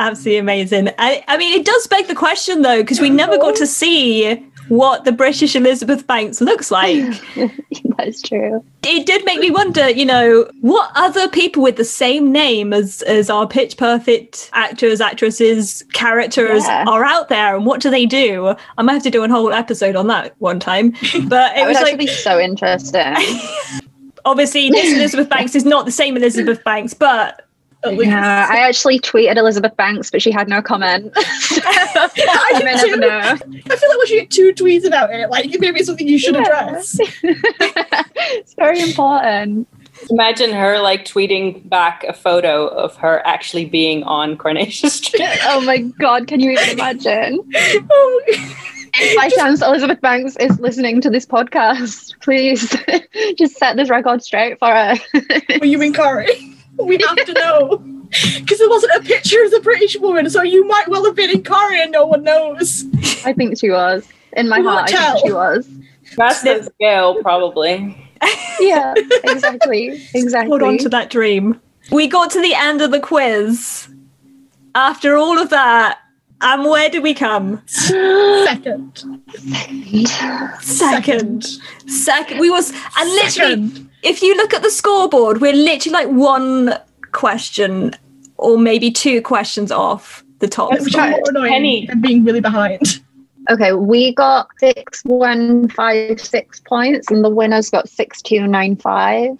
Absolutely 0.00 0.38
amazing. 0.38 0.90
I, 0.98 1.24
I 1.26 1.36
mean, 1.36 1.58
it 1.58 1.66
does 1.66 1.86
beg 1.88 2.06
the 2.06 2.14
question 2.14 2.62
though, 2.62 2.82
because 2.82 3.00
we 3.00 3.10
never 3.10 3.36
got 3.36 3.56
to 3.56 3.66
see 3.66 4.36
what 4.68 5.04
the 5.04 5.10
British 5.12 5.56
Elizabeth 5.56 6.06
Banks 6.06 6.40
looks 6.40 6.70
like. 6.70 7.02
That's 7.96 8.22
true. 8.22 8.62
it 8.84 9.06
did 9.06 9.24
make 9.24 9.40
me 9.40 9.50
wonder, 9.50 9.88
you 9.90 10.04
know, 10.04 10.48
what 10.60 10.92
other 10.94 11.26
people 11.28 11.62
with 11.64 11.76
the 11.76 11.84
same 11.84 12.30
name 12.30 12.72
as 12.72 13.02
as 13.02 13.28
our 13.28 13.48
pitch 13.48 13.76
perfect 13.76 14.50
actors, 14.52 15.00
actresses, 15.00 15.82
characters 15.94 16.64
Yeah. 16.64 16.84
are 16.86 17.04
out 17.04 17.28
there 17.28 17.56
and 17.56 17.66
what 17.66 17.80
do 17.80 17.90
they 17.90 18.06
do? 18.06 18.54
I 18.76 18.82
might 18.82 18.92
have 18.92 19.02
to 19.04 19.10
do 19.10 19.24
a 19.24 19.28
whole 19.28 19.52
episode 19.52 19.96
on 19.96 20.06
that 20.08 20.36
one 20.38 20.60
time. 20.60 20.92
But 21.26 21.56
it 21.56 21.66
was 21.66 21.80
like 21.80 21.98
be 21.98 22.06
so 22.06 22.38
interesting. 22.38 23.16
obviously 24.24 24.70
this 24.70 24.92
Elizabeth 24.96 25.28
Banks 25.28 25.54
is 25.54 25.64
not 25.64 25.84
the 25.86 25.92
same 25.92 26.16
Elizabeth 26.16 26.62
Banks, 26.64 26.94
but 26.94 27.46
Yeah, 27.84 28.46
I 28.50 28.58
actually 28.58 28.98
tweeted 29.00 29.36
Elizabeth 29.36 29.76
Banks, 29.76 30.10
but 30.10 30.20
she 30.22 30.30
had 30.30 30.48
no 30.48 30.60
comment. 30.62 31.12
I 31.16 32.60
may 32.64 32.74
did 32.76 32.90
never 32.90 32.96
know. 32.96 33.18
I 33.18 33.36
feel 33.76 33.88
like 33.88 33.98
we 34.00 34.06
should 34.06 34.20
get 34.20 34.30
two 34.30 34.52
tweets 34.52 34.86
about 34.86 35.10
it. 35.12 35.30
Like 35.30 35.46
maybe 35.58 35.78
it's 35.78 35.86
something 35.86 36.08
you 36.08 36.18
should 36.18 36.34
Yeah. 36.34 36.42
address. 36.42 36.96
it's 37.22 38.54
very 38.54 38.80
important. 38.80 39.68
imagine 40.10 40.52
her 40.52 40.78
like 40.80 41.04
tweeting 41.04 41.68
back 41.68 42.04
a 42.04 42.12
photo 42.12 42.66
of 42.68 42.96
her 42.96 43.24
actually 43.26 43.64
being 43.64 44.02
on 44.04 44.36
Coronation 44.36 44.90
Street. 44.90 45.22
Oh 45.44 45.60
my 45.60 45.78
god, 45.78 46.26
can 46.26 46.40
you 46.40 46.50
even 46.52 46.70
imagine? 46.70 47.40
Oh, 47.90 48.22
If 49.00 49.16
by 49.16 49.28
chance 49.28 49.62
Elizabeth 49.62 50.00
Banks 50.00 50.36
is 50.36 50.58
listening 50.60 51.00
to 51.02 51.10
this 51.10 51.26
podcast, 51.26 52.18
please 52.20 52.74
just 53.38 53.56
set 53.56 53.76
this 53.76 53.90
record 53.90 54.22
straight 54.22 54.58
for 54.58 54.68
her. 54.68 54.94
were 55.60 55.66
you 55.66 55.80
in 55.82 55.92
Corrie? 55.92 56.56
We 56.78 56.98
have 57.06 57.24
to 57.24 57.32
know. 57.32 57.84
Because 58.36 58.58
there 58.58 58.70
wasn't 58.70 58.94
a 58.96 59.00
picture 59.00 59.42
of 59.44 59.50
the 59.50 59.60
British 59.60 59.94
woman, 59.98 60.30
so 60.30 60.40
you 60.40 60.66
might 60.66 60.88
well 60.88 61.04
have 61.04 61.14
been 61.14 61.28
in 61.28 61.44
Corrie 61.44 61.82
and 61.82 61.92
no 61.92 62.06
one 62.06 62.22
knows. 62.22 62.86
I 63.22 63.34
think 63.34 63.58
she 63.58 63.68
was. 63.68 64.08
In 64.32 64.48
my 64.48 64.60
heart, 64.60 64.90
won't 64.90 64.94
I 64.94 65.12
think 65.12 65.26
she 65.26 65.32
was. 65.34 65.68
That's 66.16 66.40
the 66.40 66.62
scale, 66.62 67.20
probably. 67.22 67.94
Yeah, 68.60 68.94
exactly. 69.24 70.02
Exactly. 70.14 70.48
hold 70.48 70.62
on 70.62 70.78
to 70.78 70.88
that 70.88 71.10
dream. 71.10 71.60
We 71.90 72.06
got 72.06 72.30
to 72.30 72.40
the 72.40 72.54
end 72.54 72.80
of 72.80 72.90
the 72.90 73.00
quiz. 73.00 73.88
After 74.74 75.16
all 75.16 75.38
of 75.38 75.50
that, 75.50 75.98
And 76.40 76.64
where 76.64 76.88
did 76.88 77.02
we 77.02 77.14
come? 77.14 77.62
Second. 77.66 79.04
Second. 79.36 80.08
Second. 80.62 81.44
Second. 81.86 82.38
We 82.38 82.50
was 82.50 82.70
and 82.70 83.10
literally 83.10 83.68
Second. 83.68 83.90
if 84.02 84.22
you 84.22 84.36
look 84.36 84.54
at 84.54 84.62
the 84.62 84.70
scoreboard, 84.70 85.40
we're 85.40 85.52
literally 85.52 85.92
like 85.92 86.08
one 86.08 86.74
question 87.12 87.94
or 88.36 88.56
maybe 88.56 88.90
two 88.90 89.20
questions 89.20 89.72
off 89.72 90.24
the 90.38 90.48
top. 90.48 90.70
Which 90.80 90.94
are 90.94 91.10
more 91.10 91.22
annoying 91.28 91.52
Penny. 91.52 91.86
than 91.86 92.00
being 92.00 92.24
really 92.24 92.40
behind. 92.40 93.00
Okay, 93.50 93.72
we 93.72 94.14
got 94.14 94.48
six 94.58 95.02
one 95.04 95.68
five 95.68 96.20
six 96.20 96.60
points, 96.60 97.10
and 97.10 97.24
the 97.24 97.30
winners 97.30 97.70
got 97.70 97.88
six 97.88 98.22
two 98.22 98.46
nine 98.46 98.76
five. 98.76 99.38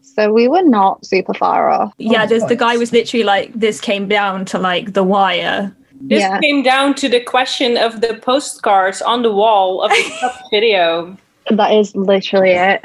So 0.00 0.32
we 0.32 0.48
were 0.48 0.62
not 0.62 1.04
super 1.04 1.34
far 1.34 1.68
off. 1.70 1.92
Yeah, 1.98 2.24
there's 2.24 2.44
the 2.44 2.56
guy 2.56 2.76
was 2.76 2.92
literally 2.92 3.24
like 3.24 3.52
this 3.52 3.80
came 3.80 4.08
down 4.08 4.44
to 4.46 4.58
like 4.58 4.94
the 4.94 5.04
wire. 5.04 5.74
This 6.02 6.20
Yeah. 6.20 6.38
came 6.40 6.62
down 6.62 6.94
to 6.94 7.08
the 7.08 7.20
question 7.20 7.76
of 7.76 8.00
the 8.00 8.14
postcards 8.14 9.02
on 9.02 9.22
the 9.22 9.32
wall 9.32 9.82
of 9.82 9.90
the 9.90 10.12
top 10.20 10.36
video. 10.50 11.16
That 11.50 11.72
is 11.72 11.94
literally 11.96 12.52
it. 12.52 12.84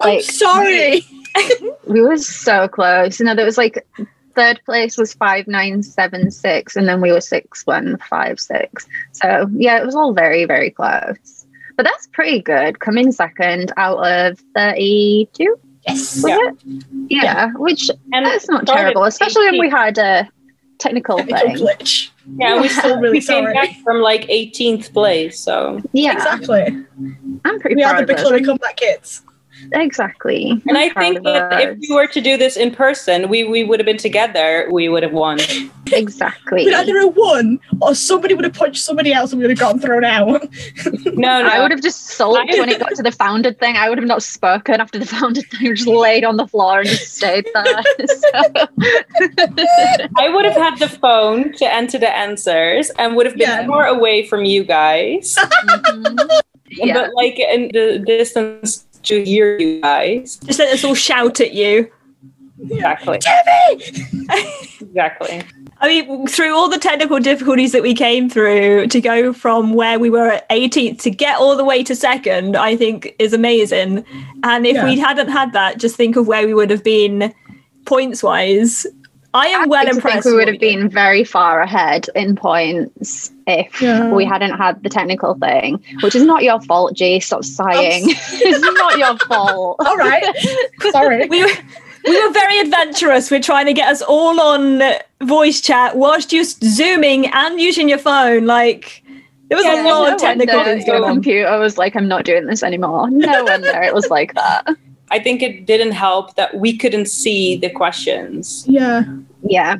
I'm 0.00 0.20
sorry. 0.22 1.02
we 1.86 2.00
were 2.00 2.16
so 2.18 2.68
close. 2.68 3.18
You 3.18 3.26
know, 3.26 3.34
there 3.34 3.44
was 3.46 3.58
like 3.58 3.86
third 4.34 4.60
place 4.64 4.96
was 4.96 5.12
five 5.14 5.46
nine 5.46 5.82
seven 5.82 6.30
six, 6.30 6.76
and 6.76 6.88
then 6.88 7.00
we 7.00 7.12
were 7.12 7.20
six 7.20 7.66
one 7.66 7.98
five 8.08 8.38
six. 8.40 8.86
So 9.12 9.48
yeah, 9.54 9.78
it 9.80 9.86
was 9.86 9.94
all 9.94 10.12
very 10.12 10.44
very 10.44 10.70
close. 10.70 11.46
But 11.76 11.84
that's 11.84 12.06
pretty 12.08 12.40
good. 12.40 12.80
Coming 12.80 13.12
second 13.12 13.72
out 13.76 13.98
of 14.06 14.38
thirty 14.54 15.28
two. 15.32 15.58
Yes. 15.88 16.22
Was 16.22 16.30
Yeah. 16.30 16.38
it? 16.50 16.84
Yeah, 17.08 17.50
which 17.56 17.90
And 18.12 18.24
that's 18.26 18.48
not 18.48 18.66
terrible, 18.66 19.04
especially 19.04 19.46
when 19.50 19.58
we 19.58 19.68
had 19.70 19.98
a 19.98 20.28
technical 20.82 21.16
Technical 21.18 21.38
thing. 21.48 21.56
glitch. 21.56 22.10
Yeah, 22.38 22.60
we 22.60 22.68
still 22.68 22.96
really 23.02 23.18
we 23.18 23.24
came 23.24 23.44
back 23.44 23.70
from 23.84 24.00
like 24.00 24.22
18th 24.28 24.92
place. 24.92 25.40
So, 25.40 25.80
Yeah, 25.92 26.14
Exactly. 26.14 26.62
I'm 27.44 27.60
pretty 27.60 27.76
We 27.76 27.82
are 27.84 28.00
the 28.00 28.06
big 28.06 28.16
us. 28.18 28.24
Bechloe 28.24 28.44
Comeback 28.44 28.76
Kids. 28.76 29.22
Exactly. 29.72 30.62
and 30.68 30.76
I'm 30.76 30.90
I 30.96 31.00
think 31.00 31.18
of 31.18 31.24
that 31.24 31.60
if 31.60 31.70
us. 31.70 31.76
we 31.88 31.94
were 31.94 32.06
to 32.06 32.20
do 32.20 32.36
this 32.36 32.56
in 32.56 32.70
person, 32.74 33.28
we 33.28 33.44
we 33.44 33.64
would 33.64 33.78
have 33.80 33.86
been 33.86 33.96
together. 33.96 34.68
We 34.70 34.88
would 34.88 35.02
have 35.02 35.12
won. 35.12 35.38
exactly. 35.92 36.64
We'd 36.66 36.74
either 36.74 36.98
have 37.00 37.16
won 37.16 37.58
or 37.80 37.94
somebody 37.94 38.34
would 38.34 38.44
have 38.44 38.54
punched 38.54 38.82
somebody 38.82 39.12
else 39.12 39.32
and 39.32 39.40
we 39.40 39.46
would 39.46 39.50
have 39.50 39.58
gotten 39.58 39.80
thrown 39.80 40.04
out. 40.04 40.46
No, 41.04 41.42
no. 41.42 41.48
I 41.48 41.60
would 41.60 41.70
have 41.70 41.82
just 41.82 42.06
sulked 42.08 42.50
when 42.58 42.68
it 42.68 42.80
got 42.80 42.94
to 42.96 43.02
the 43.02 43.12
founded 43.12 43.58
thing. 43.60 43.76
I 43.76 43.88
would 43.88 43.98
have 43.98 44.06
not 44.06 44.22
spoken 44.22 44.80
after 44.80 44.98
the 44.98 45.06
founded 45.06 45.46
thing. 45.50 45.74
Just 45.74 45.86
laid 45.88 46.24
on 46.24 46.36
the 46.36 46.46
floor 46.46 46.80
and 46.80 46.88
just 46.88 47.14
stayed 47.16 47.46
there. 47.54 47.82
So- 48.08 48.66
I 50.18 50.28
would 50.28 50.44
have 50.44 50.54
had 50.56 50.78
the 50.78 50.88
phone 50.88 51.52
to 51.54 51.72
enter 51.72 51.98
the 51.98 52.14
answers 52.14 52.90
and 52.98 53.16
would 53.16 53.26
have 53.26 53.36
been 53.36 53.48
Yeah. 53.48 53.66
more 53.66 53.84
away 53.86 54.26
from 54.26 54.44
you 54.44 54.64
guys. 54.64 55.36
Mhm. 55.36 56.40
Yeah. 56.70 56.94
But 56.94 57.10
like 57.14 57.38
in 57.38 57.68
the 57.72 58.02
distance 58.04 58.81
to 59.04 59.22
hear 59.24 59.58
you 59.58 59.80
guys. 59.80 60.36
Just 60.36 60.58
let 60.58 60.72
us 60.72 60.84
all 60.84 60.94
shout 60.94 61.40
at 61.40 61.52
you. 61.52 61.90
Exactly. 62.60 63.18
Exactly. 64.80 65.42
I 65.80 65.88
mean, 65.88 66.26
through 66.26 66.54
all 66.54 66.68
the 66.68 66.78
technical 66.78 67.18
difficulties 67.18 67.72
that 67.72 67.82
we 67.82 67.94
came 67.94 68.28
through 68.28 68.86
to 68.88 69.00
go 69.00 69.32
from 69.32 69.72
where 69.74 69.98
we 69.98 70.10
were 70.10 70.28
at 70.28 70.48
18th 70.50 71.00
to 71.02 71.10
get 71.10 71.38
all 71.38 71.56
the 71.56 71.64
way 71.64 71.82
to 71.82 71.96
second, 71.96 72.56
I 72.56 72.76
think 72.76 73.14
is 73.18 73.32
amazing. 73.32 74.04
And 74.44 74.66
if 74.66 74.74
Yeah. 74.74 74.84
we 74.84 74.98
hadn't 74.98 75.28
had 75.28 75.52
that, 75.54 75.78
just 75.78 75.96
think 75.96 76.16
of 76.16 76.28
where 76.28 76.46
we 76.46 76.54
would 76.54 76.70
have 76.70 76.84
been 76.84 77.32
points 77.86 78.22
wise. 78.22 78.86
I 79.34 79.46
am 79.48 79.62
I 79.62 79.66
well 79.66 79.80
like 79.84 79.88
to 79.90 79.94
impressed. 79.96 80.22
think 80.24 80.24
we 80.26 80.34
would 80.38 80.48
have 80.48 80.60
been 80.60 80.88
very 80.90 81.24
far 81.24 81.60
ahead 81.62 82.06
in 82.14 82.36
points 82.36 83.30
if 83.46 83.80
Yeah. 83.80 84.10
we 84.12 84.24
hadn't 84.26 84.52
had 84.58 84.82
the 84.82 84.88
technical 84.90 85.34
thing, 85.34 85.82
which 86.02 86.14
is 86.14 86.22
not 86.24 86.42
your 86.42 86.60
fault, 86.60 86.94
G. 86.94 87.18
Stop 87.20 87.44
sighing. 87.44 88.04
it's 88.10 88.60
not 88.60 88.98
your 88.98 89.16
fault. 89.26 89.76
All 89.80 89.96
right. 89.96 90.24
Sorry. 90.90 91.26
We 91.28 91.42
were, 91.44 91.50
we 92.04 92.26
were 92.26 92.32
very 92.32 92.58
adventurous. 92.60 93.30
We're 93.30 93.40
trying 93.40 93.66
to 93.66 93.72
get 93.72 93.88
us 93.88 94.02
all 94.02 94.38
on 94.40 94.82
voice 95.22 95.60
chat 95.62 95.96
whilst 95.96 96.28
just 96.30 96.62
zooming 96.62 97.26
and 97.28 97.58
using 97.60 97.88
your 97.88 97.98
phone. 97.98 98.44
Like, 98.44 99.02
there 99.48 99.56
was 99.56 99.64
Yeah, 99.64 99.82
a 99.82 99.88
lot 99.88 100.08
no 100.08 100.14
of 100.14 100.20
technical 100.20 100.56
wonder 100.56 100.72
things 100.72 100.84
going 100.84 100.98
your 101.00 101.08
on. 101.08 101.14
computer 101.16 101.58
was 101.58 101.78
like, 101.78 101.96
I'm 101.96 102.08
not 102.08 102.24
doing 102.24 102.46
this 102.46 102.62
anymore. 102.62 103.08
No 103.10 103.44
wonder 103.44 103.82
it 103.82 103.94
was 103.94 104.08
like 104.10 104.34
that. 104.34 104.66
I 105.12 105.18
think 105.18 105.42
it 105.42 105.66
didn't 105.66 105.92
help 105.92 106.34
that 106.36 106.56
we 106.56 106.76
couldn't 106.76 107.06
see 107.06 107.56
the 107.56 107.68
questions. 107.68 108.64
Yeah. 108.66 109.04
Yeah. 109.42 109.76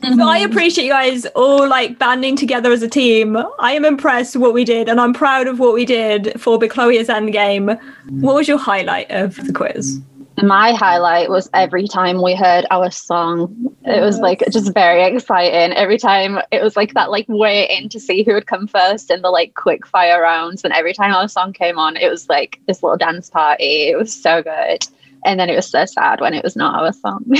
But 0.00 0.26
I 0.26 0.38
appreciate 0.38 0.84
you 0.84 0.90
guys 0.90 1.24
all 1.34 1.68
like 1.68 1.98
banding 1.98 2.36
together 2.36 2.72
as 2.72 2.82
a 2.82 2.88
team. 2.88 3.36
I 3.58 3.72
am 3.72 3.84
impressed 3.84 4.34
with 4.34 4.42
what 4.42 4.52
we 4.52 4.64
did, 4.64 4.88
and 4.88 5.00
I'm 5.00 5.14
proud 5.14 5.46
of 5.46 5.58
what 5.58 5.72
we 5.72 5.84
did 5.84 6.38
for 6.38 6.58
Bechloe's 6.58 7.08
Endgame. 7.08 7.78
What 8.20 8.34
was 8.34 8.48
your 8.48 8.58
highlight 8.58 9.10
of 9.10 9.36
the 9.46 9.52
quiz? 9.52 10.00
My 10.42 10.72
highlight 10.72 11.30
was 11.30 11.48
every 11.54 11.86
time 11.86 12.20
we 12.22 12.34
heard 12.34 12.66
our 12.70 12.90
song. 12.90 13.74
It 13.84 14.00
was 14.00 14.18
like 14.18 14.42
just 14.50 14.74
very 14.74 15.04
exciting. 15.04 15.76
Every 15.76 15.96
time 15.98 16.38
it 16.50 16.62
was 16.62 16.76
like 16.76 16.94
that, 16.94 17.10
like 17.10 17.26
waiting 17.28 17.88
to 17.90 18.00
see 18.00 18.22
who 18.24 18.34
would 18.34 18.46
come 18.46 18.66
first 18.66 19.10
in 19.10 19.22
the 19.22 19.30
like 19.30 19.54
quick 19.54 19.86
fire 19.86 20.20
rounds. 20.20 20.64
And 20.64 20.72
every 20.72 20.92
time 20.92 21.14
our 21.14 21.28
song 21.28 21.52
came 21.52 21.78
on, 21.78 21.96
it 21.96 22.10
was 22.10 22.28
like 22.28 22.60
this 22.66 22.82
little 22.82 22.96
dance 22.98 23.30
party. 23.30 23.88
It 23.88 23.96
was 23.96 24.12
so 24.14 24.42
good. 24.42 24.78
And 25.26 25.38
then 25.40 25.48
it 25.48 25.56
was 25.56 25.68
so 25.70 25.86
sad 25.86 26.20
when 26.20 26.34
it 26.34 26.44
was 26.44 26.56
not 26.56 26.74
our 26.82 26.92
song. 26.92 27.24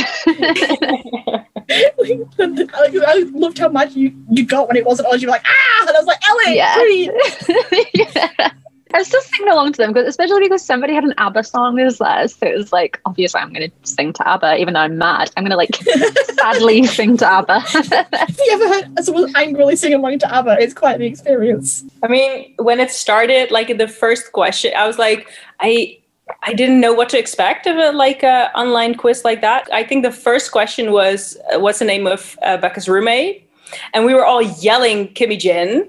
I 1.68 3.30
loved 3.34 3.58
how 3.58 3.68
much 3.68 3.94
you, 3.94 4.14
you 4.30 4.46
got 4.46 4.68
when 4.68 4.76
it 4.76 4.86
wasn't 4.86 5.08
ours. 5.08 5.20
You 5.20 5.28
were 5.28 5.32
like, 5.32 5.44
ah! 5.46 5.80
And 5.86 5.90
I 5.90 6.00
was 6.00 6.06
like, 6.06 6.22
Ellie, 6.28 6.56
Yeah. 6.56 6.74
please. 6.76 7.10
yeah. 8.16 8.50
I 8.94 8.98
was 8.98 9.08
still 9.08 9.20
singing 9.22 9.52
along 9.52 9.72
to 9.72 9.78
them, 9.78 9.92
because 9.92 10.06
especially 10.06 10.42
because 10.42 10.64
somebody 10.64 10.94
had 10.94 11.02
an 11.02 11.14
ABBA 11.18 11.42
song 11.42 11.80
as 11.80 11.98
theirs. 11.98 12.36
So 12.36 12.46
it 12.46 12.56
was 12.56 12.72
like, 12.72 13.00
obviously, 13.04 13.40
I'm 13.40 13.52
going 13.52 13.68
to 13.68 13.76
sing 13.82 14.12
to 14.12 14.28
ABBA, 14.28 14.58
even 14.58 14.74
though 14.74 14.80
I'm 14.80 14.96
mad. 14.96 15.32
I'm 15.36 15.42
going 15.42 15.50
to 15.50 15.56
like 15.56 15.74
sadly 16.34 16.86
sing 16.86 17.16
to 17.16 17.26
ABBA. 17.26 17.58
Have 17.60 18.38
you 18.38 18.52
ever 18.52 18.68
heard 18.68 19.04
someone 19.04 19.32
angrily 19.34 19.74
sing 19.74 19.94
along 19.94 20.20
to 20.20 20.32
ABBA? 20.32 20.58
It's 20.60 20.74
quite 20.74 20.98
the 20.98 21.06
experience. 21.06 21.82
I 22.04 22.06
mean, 22.06 22.54
when 22.58 22.78
it 22.78 22.92
started, 22.92 23.50
like 23.50 23.68
in 23.68 23.78
the 23.78 23.88
first 23.88 24.30
question, 24.30 24.72
I 24.76 24.86
was 24.86 24.96
like, 24.96 25.28
I 25.58 25.98
I 26.42 26.54
didn't 26.54 26.80
know 26.80 26.94
what 26.94 27.08
to 27.10 27.18
expect 27.18 27.66
of 27.66 27.76
a 27.76 27.90
like 27.90 28.22
a 28.22 28.50
online 28.56 28.94
quiz 28.94 29.24
like 29.24 29.40
that. 29.40 29.68
I 29.72 29.82
think 29.82 30.04
the 30.04 30.12
first 30.12 30.52
question 30.52 30.92
was, 30.92 31.36
uh, 31.52 31.58
"What's 31.58 31.80
the 31.80 31.84
name 31.84 32.06
of 32.06 32.38
uh, 32.42 32.56
Beca's 32.58 32.88
roommate?" 32.88 33.48
And 33.92 34.04
we 34.04 34.14
were 34.14 34.24
all 34.24 34.40
yelling 34.40 35.08
Kimmy 35.14 35.38
Jin, 35.38 35.88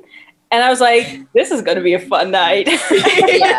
and 0.51 0.63
I 0.63 0.69
was 0.69 0.79
like, 0.79 1.25
"This 1.33 1.51
is 1.51 1.61
going 1.61 1.77
to 1.77 1.83
be 1.83 1.93
a 1.93 1.99
fun 1.99 2.31
night." 2.31 2.67
yeah. 2.91 3.57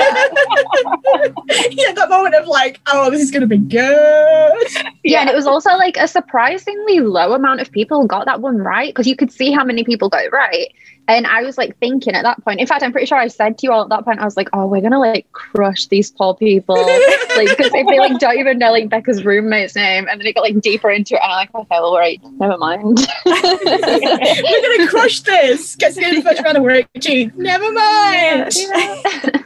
yeah, 1.71 1.93
that 1.93 2.07
moment 2.09 2.35
of 2.35 2.47
like, 2.47 2.81
oh, 2.87 3.11
this 3.11 3.21
is 3.21 3.31
going 3.31 3.43
to 3.43 3.47
be 3.47 3.59
good. 3.59 4.69
Yeah, 5.05 5.21
and 5.21 5.31
it 5.31 5.35
was 5.35 5.47
also 5.47 5.71
like 5.73 5.97
a 5.97 6.09
surprisingly 6.09 7.01
low 7.01 7.33
amount 7.35 7.61
of 7.61 7.71
people 7.71 8.07
got 8.07 8.27
that 8.27 8.41
one 8.41 8.59
right 8.59 8.91
because 8.95 9.07
you 9.07 9.17
could 9.17 9.33
see 9.33 9.53
how 9.53 9.65
many 9.65 9.85
people 9.85 10.09
got 10.09 10.25
it 10.25 10.33
right. 10.33 10.73
And 11.09 11.27
I 11.27 11.43
was 11.43 11.57
like 11.57 11.79
thinking 11.79 12.15
at 12.15 12.23
that 12.23 12.43
point, 12.45 12.59
in 12.59 12.67
fact, 12.67 12.83
I'm 12.83 12.91
pretty 12.91 13.07
sure 13.07 13.17
I 13.17 13.29
said 13.29 13.59
to 13.59 13.67
you 13.67 13.73
all 13.73 13.83
at 13.85 13.89
that 13.91 14.05
point, 14.05 14.19
I 14.19 14.25
was 14.25 14.37
like, 14.37 14.49
oh, 14.53 14.67
we're 14.67 14.81
gonna 14.81 14.99
like 14.99 15.31
crush 15.33 15.87
these 15.87 16.11
poor 16.11 16.35
people. 16.35 16.75
like, 17.37 17.49
because 17.57 17.71
if 17.75 17.87
they 17.87 18.01
like 18.01 18.19
don't 18.19 18.39
even 18.39 18.59
know 18.59 18.73
like 18.73 18.89
Beca's 18.89 19.25
roommate's 19.25 19.77
name, 19.77 20.09
and 20.11 20.21
then 20.21 20.27
it 20.27 20.35
got 20.35 20.41
like 20.41 20.61
deeper 20.61 20.91
into 20.91 21.15
it, 21.15 21.21
and 21.23 21.31
I'm 21.31 21.37
like, 21.39 21.51
oh, 21.55 21.61
okay, 21.61 21.69
well, 21.71 21.85
all 21.87 21.99
right, 21.99 22.21
never 22.33 22.59
mind. 22.59 23.07
We're 23.27 24.63
going 24.63 24.81
to 24.81 24.87
crush 24.89 25.21
this. 25.21 25.77
Gets 25.77 25.95
to 25.97 26.01
the 26.01 26.23
first 26.23 26.43
round 26.43 26.63
we're 26.63 26.85
18. 26.97 27.33
Never 27.37 27.71
mind. 27.73 28.53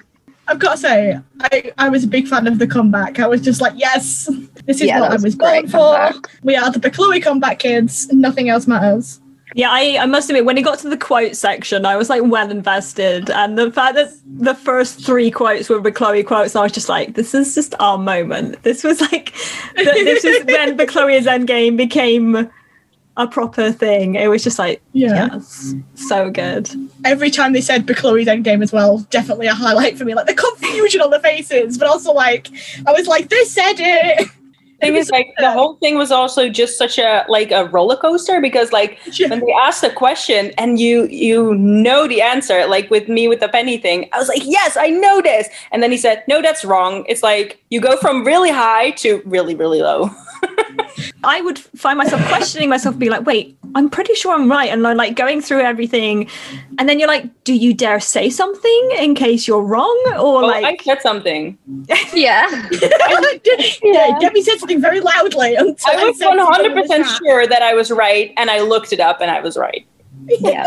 I've 0.48 0.58
got 0.58 0.72
to 0.72 0.78
say, 0.78 1.20
I, 1.40 1.72
I 1.78 1.88
was 1.90 2.04
a 2.04 2.08
big 2.08 2.26
fan 2.26 2.46
of 2.46 2.58
the 2.58 2.66
comeback. 2.66 3.20
I 3.20 3.26
was 3.28 3.40
just 3.40 3.60
like, 3.60 3.74
yes, 3.76 4.28
this 4.64 4.80
is 4.80 4.88
Yeah, 4.88 5.00
what 5.00 5.06
that 5.06 5.10
I 5.10 5.14
was 5.14 5.22
was 5.24 5.36
born 5.36 5.68
for. 5.68 5.78
comeback. 5.78 6.14
We 6.42 6.56
are 6.56 6.70
the 6.72 6.80
Bechloe 6.80 7.22
comeback 7.22 7.58
kids. 7.60 8.12
Nothing 8.12 8.48
else 8.48 8.66
matters. 8.66 9.20
Yeah, 9.54 9.68
I, 9.70 9.98
I 10.00 10.06
must 10.06 10.30
admit, 10.30 10.44
when 10.44 10.56
it 10.58 10.62
got 10.62 10.78
to 10.80 10.88
the 10.88 10.96
quote 10.96 11.34
section, 11.34 11.84
I 11.84 11.96
was 11.96 12.08
like 12.08 12.22
well 12.24 12.50
invested. 12.50 13.30
And 13.30 13.58
the 13.58 13.72
fact 13.72 13.94
that 13.96 14.12
the 14.24 14.54
first 14.54 15.04
three 15.04 15.30
quotes 15.30 15.68
were 15.68 15.80
the 15.80 15.90
Chloe 15.92 16.22
quotes, 16.22 16.54
I 16.54 16.62
was 16.62 16.72
just 16.72 16.88
like, 16.88 17.14
this 17.14 17.34
is 17.34 17.54
just 17.54 17.74
our 17.80 17.98
moment. 17.98 18.62
This 18.62 18.84
was 18.84 19.00
like, 19.00 19.32
th- 19.76 20.04
this 20.04 20.24
is 20.24 20.44
when 20.46 20.76
Bechloe's 20.76 21.26
Endgame 21.26 21.76
became 21.76 22.48
a 23.16 23.26
proper 23.26 23.72
thing. 23.72 24.14
It 24.14 24.28
was 24.28 24.42
just 24.44 24.58
like, 24.58 24.80
Yeah. 24.92 25.28
yes, 25.32 25.74
so 25.94 26.30
good. 26.30 26.70
Every 27.04 27.30
time 27.30 27.52
they 27.52 27.60
said 27.60 27.86
Bechloe's 27.86 28.28
endgame 28.28 28.62
as 28.62 28.72
well, 28.72 28.98
definitely 29.10 29.46
a 29.46 29.54
highlight 29.54 29.98
for 29.98 30.04
me. 30.04 30.14
Like 30.14 30.26
the 30.26 30.34
confusion 30.34 31.00
on 31.02 31.10
the 31.10 31.20
faces, 31.20 31.76
but 31.76 31.88
also 31.88 32.12
like, 32.12 32.48
I 32.86 32.92
was 32.92 33.06
like, 33.08 33.28
they 33.28 33.44
said 33.44 33.74
it. 33.78 34.28
thing 34.80 34.96
is 34.96 35.10
like 35.10 35.32
the 35.38 35.50
whole 35.50 35.74
thing 35.76 35.96
was 35.96 36.10
also 36.10 36.48
just 36.48 36.76
such 36.78 36.98
a 36.98 37.24
like 37.28 37.50
a 37.50 37.66
roller 37.66 37.96
coaster 37.96 38.40
because 38.40 38.72
like 38.72 38.98
Yeah. 39.18 39.28
when 39.28 39.40
they 39.40 39.52
asked 39.52 39.82
the 39.82 39.90
question 39.90 40.52
and 40.58 40.78
you 40.80 41.06
you 41.08 41.54
know 41.54 42.06
the 42.08 42.22
answer 42.22 42.66
like 42.66 42.90
with 42.90 43.08
me 43.08 43.28
with 43.28 43.40
the 43.40 43.48
penny 43.48 43.76
thing 43.78 44.08
i 44.12 44.18
was 44.18 44.28
like 44.28 44.42
yes 44.44 44.76
i 44.76 44.88
know 44.88 45.20
this 45.20 45.48
and 45.72 45.82
then 45.82 45.90
he 45.90 45.96
said 45.96 46.24
no 46.28 46.40
that's 46.42 46.64
wrong 46.64 47.04
it's 47.08 47.22
like 47.22 47.62
you 47.70 47.80
go 47.80 47.96
from 47.98 48.24
really 48.24 48.50
high 48.50 48.90
to 48.92 49.22
really 49.24 49.54
really 49.54 49.80
low 49.82 50.10
I 51.22 51.40
would 51.42 51.58
find 51.58 51.98
myself 51.98 52.26
questioning 52.28 52.68
myself, 52.70 52.98
be 52.98 53.10
like, 53.10 53.26
wait, 53.26 53.56
I'm 53.74 53.90
pretty 53.90 54.14
sure 54.14 54.32
I'm 54.34 54.50
right. 54.50 54.70
And 54.70 54.86
I'm 54.86 54.96
like 54.96 55.14
going 55.14 55.40
through 55.42 55.60
everything. 55.60 56.28
And 56.78 56.88
then 56.88 56.98
you're 56.98 57.08
like, 57.08 57.26
do 57.44 57.52
you 57.54 57.74
dare 57.74 58.00
say 58.00 58.30
something 58.30 58.90
in 58.98 59.14
case 59.14 59.46
you're 59.46 59.62
wrong? 59.62 60.02
Or 60.12 60.42
Oh, 60.42 60.46
like, 60.46 60.64
I 60.64 60.76
said 60.82 61.02
something. 61.02 61.58
Yeah. 62.14 62.48
yeah, 63.82 64.18
Debbie 64.18 64.42
said 64.42 64.58
something 64.70 64.80
very 64.80 65.00
loudly. 65.00 65.54
Until 65.56 65.90
I 65.98 66.04
was 66.04 66.18
said 66.18 66.24
something 66.26 66.38
one 66.38 66.38
in 66.38 66.70
hundred 66.70 66.76
the 66.76 66.82
percent 66.82 67.06
sure 67.24 67.46
that 67.46 67.62
I 67.62 67.74
was 67.74 67.90
right, 67.90 68.32
and 68.36 68.50
I 68.50 68.60
looked 68.60 68.92
it 68.92 69.00
up, 69.00 69.20
and 69.20 69.30
I 69.30 69.40
was 69.40 69.56
right. 69.56 69.86
Yeah. 70.38 70.66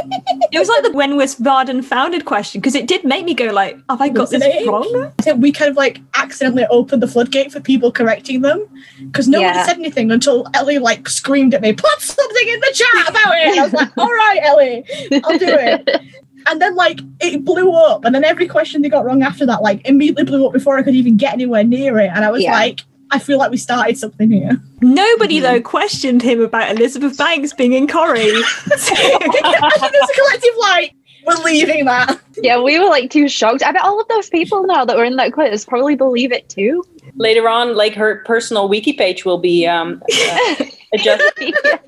it 0.52 0.60
was 0.60 0.68
like 0.68 0.84
the 0.84 0.92
when 0.92 1.16
was 1.16 1.36
Barden 1.36 1.84
founded 1.84 2.26
question 2.26 2.60
because 2.60 2.76
it 2.76 2.88
did 2.88 3.06
make 3.06 3.24
me 3.24 3.34
go 3.34 3.46
like, 3.46 3.76
have 3.90 4.02
I 4.02 4.10
got 4.10 4.22
Wasn't 4.24 4.44
this 4.44 4.56
it? 4.64 4.68
wrong? 4.68 5.12
I 5.20 5.22
think 5.22 5.42
we 5.42 5.52
kind 5.54 5.70
of 5.72 5.78
like 5.78 6.00
accidentally 6.16 6.66
opened 6.70 7.02
the 7.02 7.08
floodgate 7.08 7.52
for 7.52 7.60
people 7.62 7.92
correcting 7.92 8.42
them 8.42 8.68
because 9.06 9.28
nobody 9.30 9.58
Yeah. 9.58 9.66
said 9.66 9.78
anything 9.78 10.12
until 10.12 10.48
Ellie 10.54 10.80
like 10.80 11.08
screamed 11.08 11.54
at 11.54 11.62
me, 11.62 11.72
put 11.72 12.02
something 12.02 12.48
in 12.48 12.60
the 12.60 12.72
chat 12.74 13.10
about 13.10 13.38
it. 13.38 13.48
And 13.52 13.60
I 13.60 13.64
was 13.64 13.74
like, 13.74 13.92
all 13.98 14.08
right, 14.08 14.40
Ellie, 14.44 14.86
I'll 15.24 15.38
do 15.38 15.48
it. 15.48 16.02
And 16.48 16.62
then 16.62 16.76
like 16.76 17.00
it 17.22 17.46
blew 17.46 17.72
up, 17.74 18.04
and 18.06 18.14
then 18.14 18.26
every 18.26 18.48
question 18.48 18.82
they 18.82 18.90
got 18.90 19.06
wrong 19.06 19.22
after 19.24 19.46
that 19.46 19.62
like 19.62 19.88
immediately 19.88 20.26
blew 20.26 20.46
up 20.48 20.52
before 20.52 20.78
I 20.78 20.84
could 20.84 20.96
even 20.96 21.16
get 21.16 21.34
anywhere 21.34 21.64
near 21.64 22.00
it. 22.00 22.10
And 22.14 22.26
I 22.26 22.32
was 22.32 22.44
Yeah. 22.44 22.54
like, 22.54 22.82
I 23.14 23.20
feel 23.20 23.38
like 23.38 23.52
we 23.52 23.58
started 23.58 23.96
something 23.98 24.32
here. 24.32 24.60
Nobody 24.82 25.40
though 25.40 25.62
questioned 25.62 26.24
him 26.24 26.42
about 26.42 26.72
Elizabeth 26.72 27.16
Banks 27.16 27.54
being 27.54 27.74
in 27.74 27.88
Corrie. 27.88 28.22
I 28.22 28.78
think 28.78 29.92
there's 29.92 30.10
a 30.10 30.14
collective 30.16 30.56
like, 30.60 30.96
we're 31.28 31.44
leaving 31.44 31.86
that. 31.86 32.20
Yeah, 32.42 32.60
we 32.60 32.80
were 32.80 32.88
like 32.88 33.12
too 33.12 33.30
shocked. 33.30 33.62
I 33.64 33.72
bet 33.72 33.84
all 33.84 34.02
of 34.02 34.08
those 34.08 34.30
people 34.30 34.64
now 34.64 34.84
that 34.84 34.98
were 34.98 35.04
in 35.04 35.16
that 35.18 35.32
quiz 35.32 35.64
probably 35.64 35.96
believe 35.96 36.32
it 36.32 36.50
too. 36.50 36.84
Later 37.16 37.48
on, 37.48 37.76
like 37.76 37.94
her 37.94 38.24
personal 38.26 38.68
wiki 38.68 38.94
page 38.94 39.26
will 39.26 39.38
be 39.38 39.68
um, 39.68 40.02
uh, 40.12 40.56
adjusted, 40.94 41.54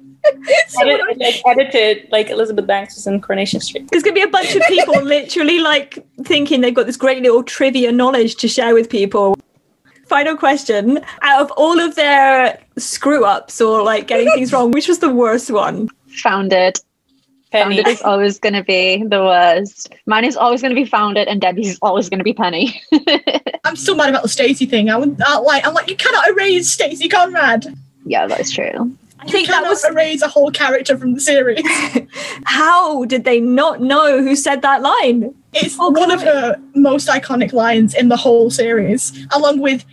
edit- 0.79 1.19
like, 1.19 1.41
edited, 1.47 2.07
like 2.11 2.29
Elizabeth 2.29 2.67
Banks 2.67 2.95
was 2.95 3.07
in 3.07 3.19
Coronation 3.19 3.59
Street. 3.61 3.89
There's 3.89 4.03
gonna 4.03 4.13
be 4.13 4.21
a 4.21 4.27
bunch 4.27 4.55
of 4.55 4.61
people 4.67 5.01
literally 5.01 5.59
like 5.59 6.05
thinking 6.23 6.61
they've 6.61 6.73
got 6.73 6.85
this 6.85 6.97
great 6.97 7.23
little 7.23 7.43
trivia 7.43 7.91
knowledge 7.91 8.35
to 8.35 8.47
share 8.47 8.75
with 8.75 8.89
people. 8.89 9.37
Final 10.05 10.37
question: 10.37 10.99
Out 11.21 11.41
of 11.41 11.51
all 11.51 11.79
of 11.79 11.95
their 11.95 12.59
screw 12.77 13.25
ups 13.25 13.59
or 13.59 13.83
like 13.83 14.07
getting 14.07 14.29
things 14.33 14.53
wrong, 14.53 14.71
which 14.71 14.87
was 14.87 14.99
the 14.99 15.13
worst 15.13 15.49
one? 15.51 15.89
Founded. 16.23 16.79
Penny. 17.51 17.77
Founded 17.77 17.87
is 17.87 18.01
always 18.01 18.39
going 18.39 18.53
to 18.53 18.63
be 18.63 19.03
the 19.03 19.21
worst. 19.21 19.93
Mine 20.05 20.25
is 20.25 20.35
always 20.35 20.61
going 20.61 20.75
to 20.75 20.81
be 20.81 20.85
founded, 20.85 21.27
and 21.27 21.39
Debbie's 21.39 21.71
is 21.71 21.79
always 21.81 22.09
going 22.09 22.19
to 22.19 22.23
be 22.23 22.33
Penny. 22.33 22.81
I'm 23.63 23.75
still 23.75 23.95
mad 23.95 24.09
about 24.09 24.23
the 24.23 24.29
Stacie 24.29 24.69
thing. 24.69 24.89
I 24.89 24.97
would 24.97 25.19
I, 25.25 25.37
like 25.37 25.65
I'm 25.65 25.73
like, 25.73 25.89
you 25.89 25.95
cannot 25.95 26.27
erase 26.29 26.75
Stacie 26.75 27.09
Conrad. 27.09 27.75
yeah, 28.05 28.27
that's 28.27 28.51
true. 28.51 28.95
I 29.25 29.27
You 29.27 29.31
think 29.31 29.47
that 29.47 29.63
was 29.63 29.83
erase 29.83 30.21
a 30.21 30.27
whole 30.27 30.51
character 30.51 30.97
from 30.97 31.13
the 31.15 31.19
series. 31.19 31.61
how 32.45 33.05
did 33.05 33.23
they 33.23 33.39
not 33.39 33.81
know 33.81 34.21
who 34.21 34.35
said 34.35 34.61
that 34.61 34.81
line? 34.81 35.33
It's 35.53 35.75
Oh, 35.79 35.89
one 35.89 36.11
of 36.11 36.19
God. 36.23 36.27
her 36.27 36.61
most 36.75 37.07
iconic 37.07 37.51
lines 37.53 37.95
in 37.95 38.09
the 38.09 38.17
whole 38.17 38.49
series, 38.49 39.11
along 39.33 39.59
with 39.61 39.83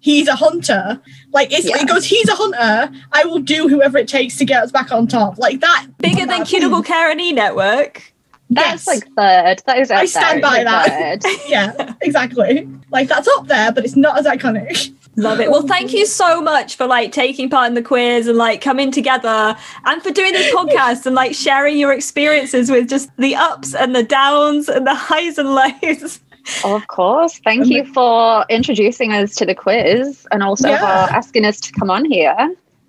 "He's 0.00 0.28
a 0.28 0.34
hunter." 0.34 1.00
Like 1.32 1.52
it's, 1.52 1.66
Yeah. 1.68 1.78
it 1.80 1.88
goes, 1.88 2.04
"He's 2.04 2.28
a 2.28 2.34
hunter. 2.34 2.90
I 3.12 3.24
will 3.24 3.38
do 3.38 3.68
whoever 3.68 3.96
it 3.98 4.08
takes 4.08 4.36
to 4.38 4.44
get 4.44 4.62
us 4.62 4.70
back 4.72 4.92
on 4.92 5.06
top." 5.06 5.38
Like 5.38 5.60
that. 5.60 5.86
Bigger 5.98 6.26
than 6.26 6.44
Cuticle 6.44 6.82
Care 6.82 7.10
and 7.10 7.20
E 7.20 7.32
Network. 7.32 8.12
That's 8.50 8.86
Yes. 8.86 8.86
like 8.86 9.04
third. 9.16 9.62
That 9.66 9.78
is 9.78 9.90
up 9.90 9.98
I 9.98 10.04
stand 10.04 10.42
there. 10.42 10.50
by 10.50 10.62
like 10.62 10.66
that. 10.66 11.22
third. 11.22 11.32
Yeah, 11.48 11.94
exactly. 12.02 12.68
Like 12.90 13.08
that's 13.08 13.28
up 13.28 13.46
there, 13.46 13.72
but 13.72 13.84
it's 13.84 13.96
not 13.96 14.18
as 14.18 14.26
iconic. 14.26 14.92
Love 15.16 15.40
it. 15.40 15.50
Well, 15.50 15.62
thank 15.66 15.92
you 15.92 16.06
so 16.06 16.40
much 16.40 16.76
for 16.76 16.86
like 16.86 17.12
taking 17.12 17.50
part 17.50 17.66
in 17.68 17.74
the 17.74 17.82
quiz 17.82 18.26
and 18.28 18.38
like 18.38 18.62
coming 18.62 18.90
together 18.90 19.54
and 19.84 20.02
for 20.02 20.10
doing 20.10 20.32
this 20.32 20.52
podcast 20.54 21.04
and 21.04 21.14
like 21.14 21.34
sharing 21.34 21.76
your 21.76 21.92
experiences 21.92 22.70
with 22.70 22.88
just 22.88 23.14
the 23.18 23.34
ups 23.36 23.74
and 23.74 23.94
the 23.94 24.02
downs 24.02 24.68
and 24.70 24.86
the 24.86 24.94
highs 24.94 25.36
and 25.36 25.54
lows. 25.54 26.20
Of 26.64 26.86
course. 26.88 27.38
Thank 27.44 27.66
you 27.68 27.84
for 27.92 28.44
introducing 28.48 29.12
us 29.12 29.34
to 29.36 29.46
the 29.46 29.54
quiz 29.54 30.26
and 30.32 30.42
also 30.42 30.68
Yeah. 30.70 31.06
for 31.06 31.12
asking 31.12 31.44
us 31.44 31.60
to 31.60 31.72
come 31.72 31.90
on 31.90 32.04
here. 32.06 32.34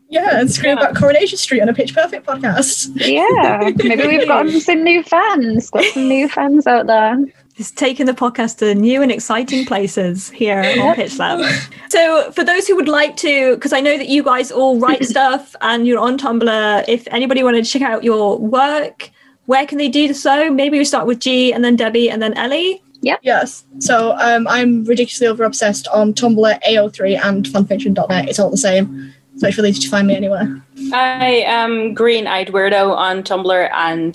Yeah, 0.10 0.40
and 0.40 0.50
scream 0.52 0.78
Yeah. 0.78 0.84
about 0.86 0.96
Coronation 0.96 1.38
Street 1.38 1.62
on 1.62 1.70
a 1.70 1.74
Pitch 1.74 1.94
Perfect 1.94 2.26
podcast. 2.26 2.92
Yeah, 2.96 3.70
maybe 3.84 4.08
we've 4.08 4.28
gotten 4.28 4.60
some 4.62 4.84
new 4.84 5.04
fans. 5.04 5.70
Got 5.72 5.84
some 5.86 6.08
new 6.08 6.30
fans 6.30 6.68
out 6.68 6.88
there. 6.88 7.18
It's 7.56 7.70
taken 7.70 8.08
the 8.08 8.14
podcast 8.14 8.58
to 8.58 8.74
new 8.74 9.04
and 9.04 9.12
exciting 9.12 9.66
places 9.66 10.30
here 10.32 10.60
on 10.82 10.96
Pitch 10.96 11.12
Slapped. 11.12 11.70
So, 11.90 12.32
for 12.32 12.44
those 12.44 12.68
who 12.68 12.76
would 12.76 12.88
like 12.88 13.16
to, 13.18 13.56
because 13.56 13.74
I 13.74 13.80
know 13.80 13.98
that 13.98 14.10
you 14.10 14.24
guys 14.24 14.52
all 14.52 14.80
write 14.80 15.06
stuff 15.14 15.56
and 15.62 15.86
you're 15.86 16.00
on 16.00 16.18
Tumblr, 16.18 16.86
if 16.88 17.08
anybody 17.12 17.44
wanted 17.44 17.64
to 17.64 17.70
check 17.70 17.84
out 17.84 18.04
your 18.04 18.40
work, 18.40 19.12
where 19.46 19.68
can 19.68 19.78
they 19.78 19.90
do 19.90 20.14
so? 20.14 20.52
Maybe 20.52 20.80
we 20.80 20.86
start 20.86 21.06
with 21.06 21.20
G 21.20 21.54
and 21.54 21.64
then 21.64 21.76
Debbie 21.76 22.10
and 22.10 22.22
then 22.22 22.34
Ellie. 22.34 22.82
Yeah. 23.02 23.18
Yes. 23.22 23.66
So 23.80 24.16
um, 24.18 24.48
I'm 24.48 24.86
ridiculously 24.86 25.28
over 25.28 25.44
obsessed 25.44 25.88
on 25.90 26.14
Tumblr, 26.14 26.60
AO3, 26.64 27.24
and 27.24 27.46
fanfiction.net. 27.46 28.30
It's 28.30 28.40
all 28.40 28.50
the 28.50 28.58
same. 28.58 29.14
So 29.38 29.48
it's 29.48 29.58
really 29.58 29.70
easy 29.70 29.82
to 29.82 29.90
find 29.90 30.08
me 30.08 30.16
anywhere. 30.16 30.64
I 30.94 31.44
am 31.46 31.94
Green 31.94 32.28
Eyed 32.28 32.48
Weirdo 32.48 32.96
on 32.96 33.24
Tumblr 33.24 33.70
and 33.74 34.14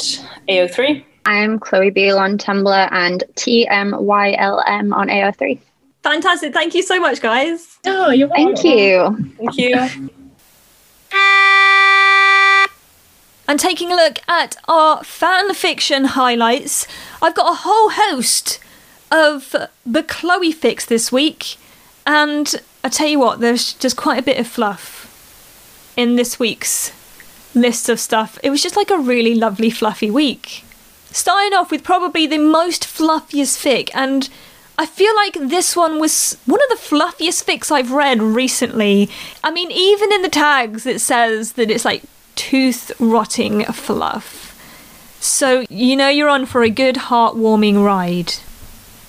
AO3. 0.48 1.04
I'm 1.28 1.58
Chloe 1.58 1.90
Beale 1.90 2.18
on 2.18 2.38
Tumblr 2.38 2.88
and 2.90 3.22
TMYLM 3.34 4.94
on 4.94 5.08
AO3. 5.08 5.58
Fantastic. 6.02 6.54
Thank 6.54 6.74
you 6.74 6.82
so 6.82 6.98
much, 6.98 7.20
guys. 7.20 7.76
Oh, 7.84 8.10
you're 8.10 8.28
welcome. 8.28 8.54
Thank 8.54 8.64
you. 8.64 9.34
Thank 9.36 9.58
you. 9.58 10.10
And 13.46 13.60
taking 13.60 13.92
a 13.92 13.96
look 13.96 14.20
at 14.26 14.56
our 14.68 15.04
fan 15.04 15.52
fiction 15.52 16.06
highlights, 16.06 16.86
I've 17.20 17.34
got 17.34 17.52
a 17.52 17.56
whole 17.56 17.90
host 17.90 18.58
of 19.12 19.54
the 19.84 20.02
Chloe 20.02 20.54
fics 20.54 20.86
this 20.86 21.12
week. 21.12 21.56
And 22.06 22.54
I 22.82 22.88
tell 22.88 23.06
you 23.06 23.18
what, 23.18 23.40
there's 23.40 23.74
just 23.74 23.98
quite 23.98 24.18
a 24.18 24.22
bit 24.22 24.38
of 24.38 24.46
fluff 24.46 25.92
in 25.94 26.16
this 26.16 26.38
week's 26.38 26.90
list 27.54 27.90
of 27.90 28.00
stuff. 28.00 28.38
It 28.42 28.48
was 28.48 28.62
just 28.62 28.76
like 28.78 28.90
a 28.90 28.96
really 28.96 29.34
lovely, 29.34 29.68
fluffy 29.68 30.10
week. 30.10 30.64
Starting 31.10 31.54
off 31.54 31.70
with 31.70 31.82
probably 31.82 32.26
the 32.26 32.38
most 32.38 32.84
fluffiest 32.84 33.58
fic, 33.58 33.90
and 33.94 34.28
I 34.78 34.86
feel 34.86 35.14
like 35.16 35.34
this 35.34 35.74
one 35.74 35.98
was 35.98 36.36
one 36.46 36.60
of 36.62 36.68
the 36.68 36.84
fluffiest 36.84 37.46
fics 37.46 37.72
I've 37.72 37.90
read 37.90 38.22
recently. 38.22 39.10
I 39.42 39.50
mean, 39.50 39.70
even 39.70 40.12
in 40.12 40.22
the 40.22 40.28
tags, 40.28 40.86
it 40.86 41.00
says 41.00 41.54
that 41.54 41.70
it's 41.70 41.84
like 41.84 42.04
tooth 42.36 42.92
rotting 43.00 43.64
fluff. 43.64 44.44
So, 45.20 45.66
you 45.68 45.96
know, 45.96 46.08
you're 46.08 46.28
on 46.28 46.46
for 46.46 46.62
a 46.62 46.70
good, 46.70 46.94
heartwarming 46.94 47.84
ride. 47.84 48.34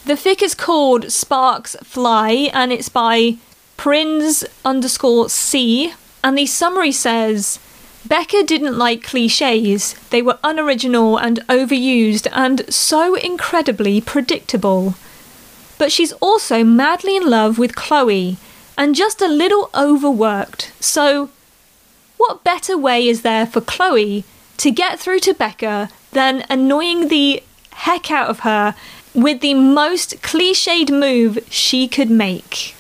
The 0.05 0.15
fic 0.15 0.41
is 0.41 0.55
called 0.55 1.11
Sparks 1.11 1.75
Fly, 1.83 2.49
and 2.51 2.71
it's 2.71 2.89
by 2.89 3.37
Prince 3.77 4.43
underscore 4.65 5.29
C. 5.29 5.93
And 6.23 6.35
the 6.35 6.47
summary 6.47 6.91
says 6.91 7.59
Beca 8.07 8.47
didn't 8.47 8.77
like 8.77 9.03
cliches, 9.03 9.93
they 10.09 10.21
were 10.21 10.39
unoriginal 10.43 11.17
and 11.17 11.45
overused 11.47 12.27
and 12.31 12.73
so 12.73 13.15
incredibly 13.15 13.99
predictable. 13.99 14.95
But 15.77 15.91
she's 15.91 16.13
also 16.13 16.63
madly 16.63 17.17
in 17.17 17.29
love 17.29 17.57
with 17.57 17.75
Chloe 17.75 18.37
and 18.77 18.95
just 18.95 19.21
a 19.21 19.27
little 19.27 19.69
overworked. 19.75 20.71
So, 20.79 21.29
what 22.17 22.43
better 22.43 22.77
way 22.77 23.07
is 23.07 23.21
there 23.21 23.45
for 23.45 23.61
Chloe 23.61 24.23
to 24.57 24.71
get 24.71 24.99
through 24.99 25.19
to 25.19 25.33
Beca 25.33 25.91
than 26.11 26.45
annoying 26.49 27.09
the 27.09 27.43
heck 27.71 28.09
out 28.09 28.29
of 28.29 28.39
her 28.39 28.75
with 29.13 29.41
the 29.41 29.53
most 29.53 30.21
cliched 30.21 30.89
move 30.89 31.39
she 31.49 31.87
could 31.87 32.09
make? 32.09 32.75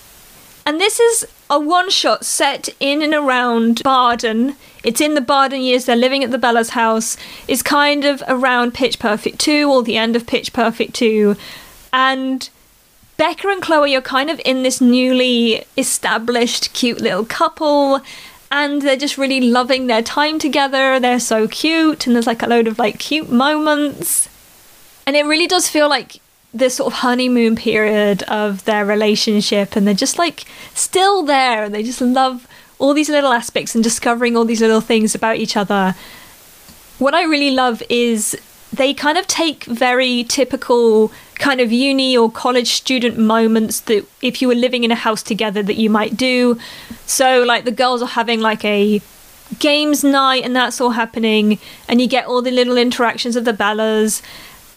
And 0.65 0.79
this 0.79 0.99
is 0.99 1.27
a 1.49 1.59
one 1.59 1.89
shot 1.89 2.25
set 2.25 2.69
in 2.79 3.01
and 3.01 3.13
around 3.13 3.81
Barden. 3.83 4.55
It's 4.83 5.01
in 5.01 5.15
the 5.15 5.21
Barden 5.21 5.61
years, 5.61 5.85
they're 5.85 5.95
living 5.95 6.23
at 6.23 6.31
the 6.31 6.37
Bella's 6.37 6.69
house. 6.69 7.17
It's 7.47 7.63
kind 7.63 8.05
of 8.05 8.23
around 8.27 8.73
Pitch 8.73 8.99
Perfect 8.99 9.39
2 9.39 9.69
or 9.69 9.83
the 9.83 9.97
end 9.97 10.15
of 10.15 10.27
Pitch 10.27 10.53
Perfect 10.53 10.93
2. 10.95 11.35
And 11.91 12.49
Beca 13.17 13.51
and 13.51 13.61
Chloe 13.61 13.95
are 13.95 14.01
kind 14.01 14.29
of 14.29 14.39
in 14.45 14.63
this 14.63 14.79
newly 14.79 15.63
established 15.77 16.71
cute 16.73 17.01
little 17.01 17.25
couple. 17.25 18.01
And 18.51 18.81
they're 18.81 18.95
just 18.95 19.17
really 19.17 19.41
loving 19.41 19.87
their 19.87 20.01
time 20.01 20.39
together. 20.39 20.99
They're 20.99 21.19
so 21.19 21.47
cute, 21.47 22.07
and 22.07 22.15
there's 22.15 22.25
like 22.25 22.41
a 22.41 22.47
load 22.47 22.67
of 22.67 22.79
like 22.79 22.97
cute 22.97 23.29
moments. 23.29 24.27
And 25.05 25.15
it 25.15 25.25
really 25.25 25.45
does 25.45 25.67
feel 25.67 25.89
like 25.89 26.19
this 26.53 26.75
sort 26.75 26.91
of 26.93 26.99
honeymoon 26.99 27.55
period 27.55 28.23
of 28.23 28.65
their 28.65 28.85
relationship 28.85 29.75
and 29.75 29.87
they're 29.87 29.93
just 29.93 30.17
like 30.17 30.45
still 30.73 31.23
there 31.23 31.63
and 31.63 31.73
they 31.73 31.83
just 31.83 32.01
love 32.01 32.47
all 32.79 32.93
these 32.93 33.09
little 33.09 33.31
aspects 33.31 33.75
and 33.75 33.83
discovering 33.83 34.35
all 34.35 34.45
these 34.45 34.61
little 34.61 34.81
things 34.81 35.13
about 35.13 35.35
each 35.35 35.55
other 35.55 35.95
what 36.97 37.13
i 37.13 37.23
really 37.23 37.51
love 37.51 37.83
is 37.89 38.35
they 38.73 38.93
kind 38.93 39.17
of 39.17 39.27
take 39.27 39.63
very 39.65 40.23
typical 40.23 41.11
kind 41.35 41.61
of 41.61 41.71
uni 41.71 42.17
or 42.17 42.31
college 42.31 42.71
student 42.71 43.17
moments 43.17 43.81
that 43.81 44.05
if 44.21 44.41
you 44.41 44.47
were 44.47 44.55
living 44.55 44.83
in 44.83 44.91
a 44.91 44.95
house 44.95 45.21
together 45.21 45.61
that 45.61 45.75
you 45.75 45.89
might 45.89 46.17
do 46.17 46.57
so 47.05 47.43
like 47.43 47.63
the 47.63 47.71
girls 47.71 48.01
are 48.01 48.07
having 48.07 48.41
like 48.41 48.65
a 48.65 49.01
games 49.57 50.03
night 50.03 50.43
and 50.43 50.55
that's 50.55 50.79
all 50.79 50.91
happening, 50.91 51.57
and 51.87 51.99
you 51.99 52.07
get 52.07 52.25
all 52.25 52.41
the 52.41 52.51
little 52.51 52.77
interactions 52.77 53.35
of 53.35 53.45
the 53.45 53.53
Bellas. 53.53 54.21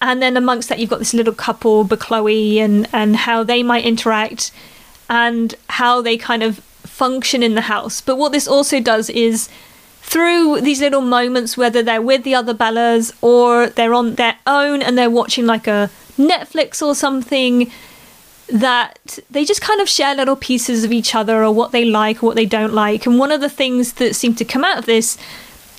And 0.03 0.21
then 0.21 0.37
amongst 0.37 0.69
that, 0.69 0.81
you've 0.81 0.91
got 0.91 0.99
this 0.99 1.15
little 1.15 1.33
couple, 1.33 1.87
Chloe, 1.87 2.59
and, 2.59 2.89
and 2.93 3.15
how 3.15 3.45
they 3.45 3.63
might 3.63 3.85
interact 3.85 4.51
and 5.09 5.55
how 5.71 6.03
they 6.03 6.19
kind 6.19 6.43
of 6.43 6.59
function 6.59 7.41
in 7.41 7.55
the 7.55 7.63
house. 7.63 8.01
But 8.01 8.17
what 8.17 8.33
this 8.33 8.49
also 8.49 8.81
does 8.81 9.09
is 9.11 9.49
through 10.01 10.61
these 10.61 10.81
little 10.81 11.03
moments, 11.03 11.57
whether 11.57 11.85
they're 11.85 12.03
with 12.03 12.25
the 12.25 12.35
other 12.35 12.53
Bellas 12.53 13.13
or 13.23 13.69
they're 13.69 13.95
on 13.95 14.17
their 14.17 14.37
own 14.45 14.83
and 14.83 14.99
they're 14.99 15.09
watching 15.09 15.47
like 15.47 15.69
a 15.69 15.89
Netflix 16.19 16.83
or 16.83 16.97
something, 16.97 17.71
that 18.49 19.21
they 19.31 19.45
just 19.45 19.61
kind 19.61 19.81
of 19.81 19.89
share 19.89 20.17
little 20.17 20.35
pieces 20.37 20.83
of 20.83 20.91
each 20.91 21.15
other 21.15 21.45
or 21.45 21.53
what 21.55 21.71
they 21.71 21.85
like 21.85 22.25
or 22.25 22.27
what 22.27 22.37
they 22.37 22.45
don't 22.45 22.75
like. 22.75 23.07
And 23.07 23.21
one 23.21 23.31
of 23.31 23.41
the 23.41 23.49
things 23.49 23.93
that 23.95 24.17
seem 24.17 24.35
to 24.35 24.45
come 24.45 24.65
out 24.65 24.79
of 24.79 24.87
this 24.87 25.17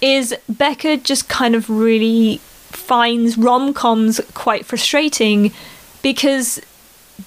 is 0.01 0.33
Beca 0.49 1.03
just 1.03 1.27
kind 1.27 1.55
of 1.55 1.69
really 1.69 2.39
finds 2.75 3.37
rom 3.37 3.73
coms 3.73 4.19
quite 4.33 4.65
frustrating 4.65 5.51
because 6.01 6.61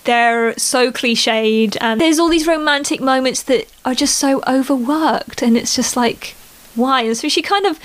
they're 0.05 0.57
so 0.59 0.91
cliched 0.91 1.77
and 1.81 2.01
there's 2.01 2.19
all 2.19 2.29
these 2.29 2.47
romantic 2.47 3.01
moments 3.01 3.43
that 3.45 3.67
are 3.85 3.95
just 3.95 4.17
so 4.17 4.43
overworked 4.47 5.43
and 5.43 5.57
it's 5.57 5.75
just 5.75 5.97
like 5.97 6.35
why? 6.77 7.03
And 7.03 7.17
so 7.17 7.29
she 7.29 7.43
kind 7.43 7.67
of 7.67 7.81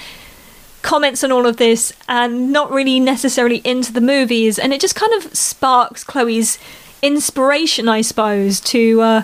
comments 0.81 1.23
on 1.23 1.31
all 1.31 1.45
of 1.45 1.57
this 1.57 1.93
and 2.07 2.51
not 2.51 2.71
really 2.71 2.99
necessarily 2.99 3.61
into 3.63 3.93
the 3.93 4.01
movies 4.01 4.59
and 4.59 4.73
it 4.73 4.81
just 4.81 4.95
kind 4.95 5.13
of 5.13 5.35
sparks 5.35 6.03
chloe's 6.03 6.57
inspiration 7.03 7.87
i 7.87 8.01
suppose 8.01 8.59
to 8.59 8.99
uh, 8.99 9.23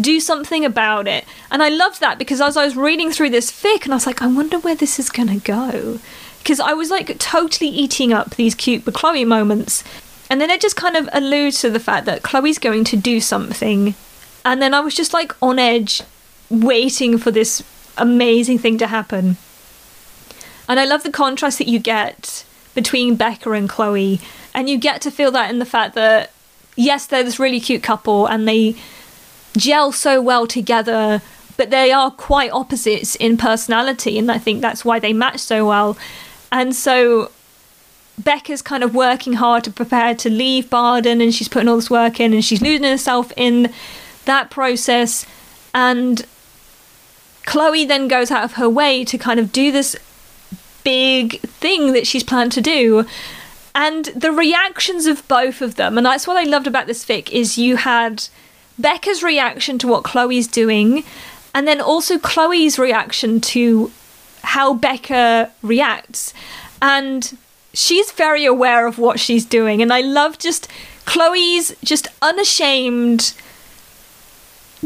do 0.00 0.18
something 0.18 0.64
about 0.64 1.06
it. 1.06 1.24
And 1.50 1.62
i 1.62 1.68
loved 1.68 2.00
that 2.00 2.18
because 2.18 2.40
as 2.40 2.56
i 2.56 2.64
was 2.64 2.76
reading 2.76 3.12
through 3.12 3.30
this 3.30 3.50
fic 3.50 3.84
and 3.84 3.92
i 3.92 3.96
was 3.96 4.06
like 4.06 4.20
i 4.20 4.26
wonder 4.26 4.58
where 4.58 4.74
this 4.74 4.98
is 4.98 5.10
going 5.10 5.28
to 5.28 5.38
go 5.38 6.00
because 6.40 6.60
i 6.60 6.72
was 6.72 6.90
like 6.90 7.18
totally 7.18 7.70
eating 7.70 8.12
up 8.12 8.34
these 8.36 8.54
cute 8.54 8.84
Bechloe 8.84 9.26
moments 9.26 9.84
and 10.30 10.40
then 10.40 10.48
it 10.48 10.60
just 10.60 10.76
kind 10.76 10.96
of 10.96 11.08
alludes 11.12 11.60
to 11.60 11.70
the 11.70 11.80
fact 11.80 12.06
that 12.06 12.22
Chloe's 12.22 12.58
going 12.58 12.84
to 12.84 12.96
do 12.96 13.20
something. 13.20 13.96
And 14.44 14.62
then 14.62 14.72
I 14.72 14.80
was 14.80 14.94
just 14.94 15.12
like 15.12 15.34
on 15.42 15.58
edge, 15.58 16.02
waiting 16.48 17.18
for 17.18 17.32
this 17.32 17.64
amazing 17.98 18.58
thing 18.58 18.78
to 18.78 18.86
happen. 18.86 19.36
And 20.68 20.78
I 20.78 20.84
love 20.84 21.02
the 21.02 21.10
contrast 21.10 21.58
that 21.58 21.66
you 21.66 21.80
get 21.80 22.44
between 22.76 23.18
Beca 23.18 23.58
and 23.58 23.68
Chloe. 23.68 24.20
And 24.54 24.70
you 24.70 24.78
get 24.78 25.02
to 25.02 25.10
feel 25.10 25.32
that 25.32 25.50
in 25.50 25.58
the 25.58 25.64
fact 25.64 25.96
that, 25.96 26.30
yes, 26.76 27.06
they're 27.06 27.24
this 27.24 27.40
really 27.40 27.58
cute 27.58 27.82
couple 27.82 28.26
and 28.26 28.46
they 28.46 28.76
gel 29.56 29.90
so 29.90 30.22
well 30.22 30.46
together, 30.46 31.22
but 31.56 31.70
they 31.70 31.90
are 31.90 32.12
quite 32.12 32.52
opposites 32.52 33.16
in 33.16 33.36
personality. 33.36 34.16
And 34.16 34.30
I 34.30 34.38
think 34.38 34.60
that's 34.60 34.84
why 34.84 35.00
they 35.00 35.12
match 35.12 35.40
so 35.40 35.66
well. 35.66 35.98
And 36.52 36.74
so 36.74 37.30
Beca's 38.22 38.62
kind 38.62 38.82
of 38.82 38.94
working 38.94 39.34
hard 39.34 39.64
to 39.64 39.70
prepare 39.70 40.14
to 40.16 40.30
leave 40.30 40.68
Barden 40.68 41.20
and 41.20 41.34
she's 41.34 41.48
putting 41.48 41.68
all 41.68 41.76
this 41.76 41.90
work 41.90 42.20
in 42.20 42.32
and 42.32 42.44
she's 42.44 42.62
losing 42.62 42.84
herself 42.84 43.32
in 43.36 43.72
that 44.24 44.50
process. 44.50 45.26
And 45.74 46.26
Chloe 47.46 47.84
then 47.84 48.08
goes 48.08 48.30
out 48.30 48.44
of 48.44 48.54
her 48.54 48.68
way 48.68 49.04
to 49.04 49.16
kind 49.18 49.40
of 49.40 49.52
do 49.52 49.72
this 49.72 49.96
big 50.84 51.40
thing 51.40 51.92
that 51.92 52.06
she's 52.06 52.24
planned 52.24 52.52
to 52.52 52.60
do. 52.60 53.06
And 53.74 54.06
the 54.06 54.32
reactions 54.32 55.06
of 55.06 55.26
both 55.28 55.62
of 55.62 55.76
them, 55.76 55.96
and 55.96 56.04
that's 56.04 56.26
what 56.26 56.36
I 56.36 56.42
loved 56.42 56.66
about 56.66 56.86
this 56.86 57.04
fic, 57.04 57.30
is 57.30 57.56
you 57.56 57.76
had 57.76 58.24
Beca's 58.80 59.22
reaction 59.22 59.78
to 59.78 59.86
what 59.86 60.04
Chloe's 60.04 60.48
doing, 60.48 61.04
and 61.54 61.68
then 61.68 61.80
also 61.80 62.18
Chloe's 62.18 62.78
reaction 62.78 63.40
to 63.40 63.92
how 64.42 64.76
Beca 64.76 65.50
reacts. 65.62 66.34
And 66.82 67.36
she's 67.72 68.10
very 68.12 68.44
aware 68.44 68.86
of 68.86 68.98
what 68.98 69.20
she's 69.20 69.44
doing. 69.44 69.80
And 69.80 69.92
i 69.92 70.00
love 70.00 70.38
just 70.38 70.68
chloe's 71.04 71.74
just 71.82 72.08
unashamed 72.20 73.32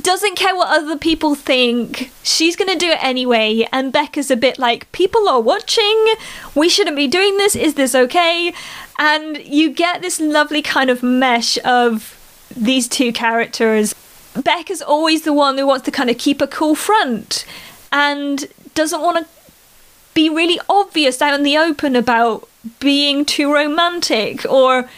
doesn't 0.01 0.37
care 0.37 0.57
what 0.57 0.69
other 0.69 0.99
people 0.99 1.35
think. 1.35 2.11
She's 2.23 2.57
going 2.57 2.73
to 2.73 2.79
do 2.79 2.91
it 2.91 3.03
anyway. 3.03 3.67
And 3.73 3.93
Beca's 3.93 4.31
a 4.31 4.37
bit 4.37 4.59
like 4.59 4.91
people 4.93 5.29
are 5.29 5.41
watching. 5.41 6.15
We 6.55 6.69
shouldn't 6.69 6.97
be 6.97 7.07
doing 7.07 7.37
this. 7.37 7.55
Is 7.55 7.75
this 7.75 7.95
okay? 7.95 8.53
And 8.99 9.39
you 9.39 9.71
get 9.71 10.03
this 10.03 10.21
lovely 10.21 10.63
kind 10.63 10.91
of 10.91 11.03
mesh 11.03 11.59
of 11.65 12.19
these 12.57 12.89
two 12.89 13.13
characters. 13.13 13.95
Beca's 14.35 14.83
always 14.83 15.23
the 15.23 15.33
one 15.33 15.59
who 15.59 15.67
wants 15.67 15.85
to 15.85 15.93
kind 15.93 16.11
of 16.11 16.19
keep 16.19 16.41
a 16.41 16.49
cool 16.49 16.75
front 16.75 17.47
and 17.93 18.47
doesn't 18.75 19.01
want 19.01 19.19
to 19.19 19.34
be 20.15 20.31
really 20.31 20.61
obvious 20.69 21.21
out 21.21 21.35
in 21.35 21.43
the 21.43 21.59
open 21.59 21.97
about 21.97 22.49
being 22.79 23.25
too 23.25 23.53
romantic 23.53 24.47
or 24.47 24.89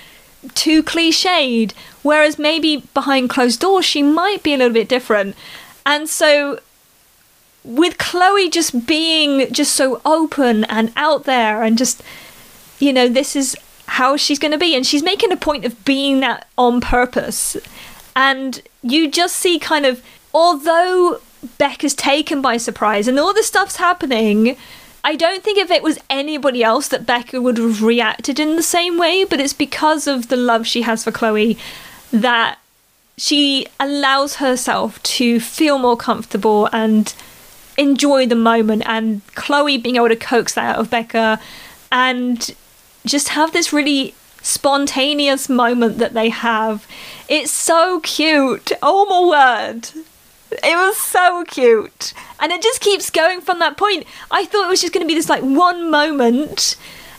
too 0.55 0.83
cliched. 0.83 1.73
Whereas 2.03 2.39
maybe 2.39 2.85
behind 2.95 3.31
closed 3.31 3.61
doors, 3.61 3.85
she 3.85 4.03
might 4.03 4.43
be 4.43 4.55
a 4.55 4.59
little 4.59 4.73
bit 4.73 4.89
different. 4.89 5.35
And 5.85 6.09
so, 6.09 6.61
with 7.65 7.99
Chloe 7.99 8.49
just 8.49 8.87
being 8.87 9.53
just 9.53 9.75
so 9.75 10.01
open 10.05 10.65
and 10.65 10.93
out 10.97 11.25
there, 11.25 11.63
and 11.63 11.77
just, 11.77 12.03
you 12.79 12.93
know, 12.93 13.09
this 13.09 13.35
is 13.35 13.57
how 13.87 14.17
she's 14.17 14.39
going 14.39 14.53
to 14.53 14.59
be. 14.59 14.75
And 14.75 14.87
she's 14.87 15.03
making 15.03 15.33
a 15.33 15.37
point 15.37 15.65
of 15.65 15.85
being 15.85 16.21
that 16.21 16.47
on 16.57 16.81
purpose. 16.81 17.57
And 18.15 18.63
you 18.83 19.11
just 19.11 19.37
see 19.37 19.59
kind 19.59 19.85
of, 19.87 20.03
although 20.33 21.21
Beck 21.59 21.85
is 21.85 21.95
taken 21.95 22.41
by 22.41 22.57
surprise 22.57 23.09
and 23.09 23.19
all 23.19 23.35
this 23.35 23.47
stuff's 23.47 23.77
happening, 23.77 24.57
I 25.07 25.15
don't 25.15 25.45
think 25.45 25.57
if 25.57 25.71
it 25.71 25.85
was 25.85 26.01
anybody 26.11 26.65
else 26.65 26.89
that 26.89 27.07
Beca 27.07 27.41
would 27.41 27.59
have 27.59 27.81
reacted 27.81 28.41
in 28.41 28.57
the 28.57 28.63
same 28.63 28.99
way, 28.99 29.23
but 29.23 29.39
it's 29.39 29.53
because 29.53 30.09
of 30.09 30.27
the 30.27 30.37
love 30.37 30.67
she 30.67 30.83
has 30.83 31.05
for 31.05 31.13
Chloe 31.13 31.57
that 32.11 32.59
she 33.17 33.69
allows 33.79 34.37
herself 34.37 35.01
to 35.05 35.39
feel 35.39 35.79
more 35.79 35.97
comfortable 35.97 36.69
and 36.73 37.15
enjoy 37.79 38.27
the 38.27 38.35
moment 38.35 38.83
and 38.85 39.25
Chloe 39.37 39.79
being 39.79 39.95
able 39.95 40.09
to 40.09 40.17
coax 40.17 40.55
that 40.55 40.75
out 40.75 40.81
of 40.81 40.91
Beca 40.91 41.41
and 41.93 42.57
just 43.05 43.29
have 43.29 43.53
this 43.53 43.73
really 43.73 44.13
spontaneous 44.43 45.49
moment 45.49 45.99
that 45.99 46.15
they 46.15 46.31
have. 46.31 46.85
It's 47.29 47.53
so 47.53 48.01
cute. 48.01 48.73
Oh 48.83 49.07
my 49.07 49.71
word. 49.71 49.89
It 50.63 50.77
was 50.77 50.97
so 50.97 51.45
cute. 51.47 52.13
And 52.41 52.53
it 52.53 52.63
just 52.63 52.81
keeps 52.81 53.11
going 53.11 53.41
from 53.41 53.59
that 53.59 53.77
point. 53.77 54.07
I 54.31 54.45
thought 54.45 54.67
it 54.67 54.71
was 54.71 54.81
just 54.81 54.93
going 54.93 55.07
to 55.07 55.09
be 55.09 55.15
this 55.15 55.29
like 55.29 55.43
one 55.43 55.91
moment 55.91 56.77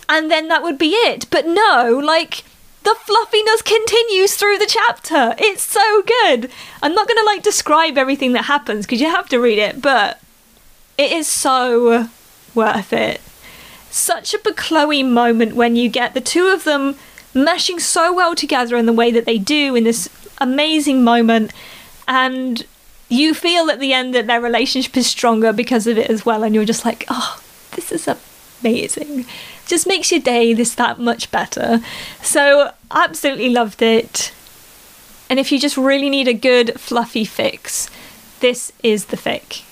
and 0.09 0.31
then 0.31 0.47
that 0.47 0.63
would 0.63 0.77
be 0.77 0.89
it. 0.89 1.29
But 1.29 1.45
no, 1.45 2.01
like 2.03 2.43
the 2.83 2.95
fluffiness 2.95 3.61
continues 3.61 4.35
through 4.35 4.57
the 4.57 4.67
chapter. 4.67 5.35
It's 5.37 5.63
so 5.63 6.03
good. 6.03 6.49
I'm 6.81 6.93
not 6.93 7.07
going 7.07 7.17
to 7.17 7.25
like 7.25 7.43
describe 7.43 7.97
everything 7.97 8.33
that 8.33 8.45
happens 8.45 8.85
because 8.85 9.01
you 9.01 9.09
have 9.09 9.29
to 9.29 9.39
read 9.39 9.59
it, 9.59 9.81
but 9.81 10.19
it 10.97 11.11
is 11.11 11.27
so 11.27 12.09
worth 12.55 12.93
it. 12.93 13.21
Such 13.89 14.33
a 14.33 14.39
Chloe 14.39 15.03
moment 15.03 15.55
when 15.55 15.75
you 15.75 15.89
get 15.89 16.13
the 16.13 16.21
two 16.21 16.47
of 16.47 16.63
them 16.63 16.95
meshing 17.33 17.79
so 17.79 18.13
well 18.13 18.35
together 18.35 18.77
in 18.77 18.85
the 18.85 18.93
way 18.93 19.11
that 19.11 19.25
they 19.25 19.37
do 19.37 19.75
in 19.75 19.83
this 19.83 20.09
amazing 20.39 21.03
moment 21.03 21.51
and 22.07 22.65
you 23.09 23.33
feel 23.33 23.69
at 23.69 23.79
the 23.79 23.93
end 23.93 24.13
that 24.15 24.27
their 24.27 24.41
relationship 24.41 24.95
is 24.97 25.07
stronger 25.07 25.53
because 25.53 25.87
of 25.87 25.97
it 25.97 26.09
as 26.09 26.25
well, 26.25 26.43
and 26.43 26.53
you're 26.53 26.65
just 26.65 26.85
like, 26.85 27.05
oh, 27.09 27.41
this 27.71 27.91
is 27.91 28.07
amazing. 28.61 29.25
Just 29.65 29.87
makes 29.87 30.11
your 30.11 30.21
day 30.21 30.53
this 30.53 30.75
that 30.75 30.99
much 30.99 31.31
better. 31.31 31.81
So, 32.21 32.71
absolutely 32.91 33.49
loved 33.49 33.81
it. 33.81 34.31
And 35.29 35.39
if 35.39 35.51
you 35.51 35.59
just 35.59 35.77
really 35.77 36.09
need 36.09 36.27
a 36.27 36.33
good 36.33 36.79
fluffy 36.79 37.25
fix, 37.25 37.89
this 38.39 38.71
is 38.83 39.05
the 39.05 39.17
fic. 39.17 39.63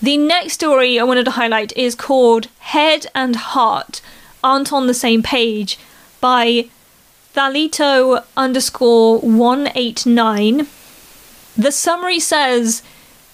The 0.00 0.16
next 0.16 0.54
story 0.54 0.98
I 0.98 1.04
wanted 1.04 1.24
to 1.24 1.32
highlight 1.32 1.76
is 1.76 1.94
called 1.94 2.48
Head 2.58 3.06
and 3.14 3.36
Heart 3.36 4.00
Aren't 4.44 4.72
on 4.72 4.86
the 4.86 4.94
Same 4.94 5.22
Page 5.22 5.78
by 6.20 6.68
Thalito 7.34 8.24
underscore 8.36 9.18
189 9.20 10.66
the 11.56 11.72
summary 11.72 12.20
says, 12.20 12.82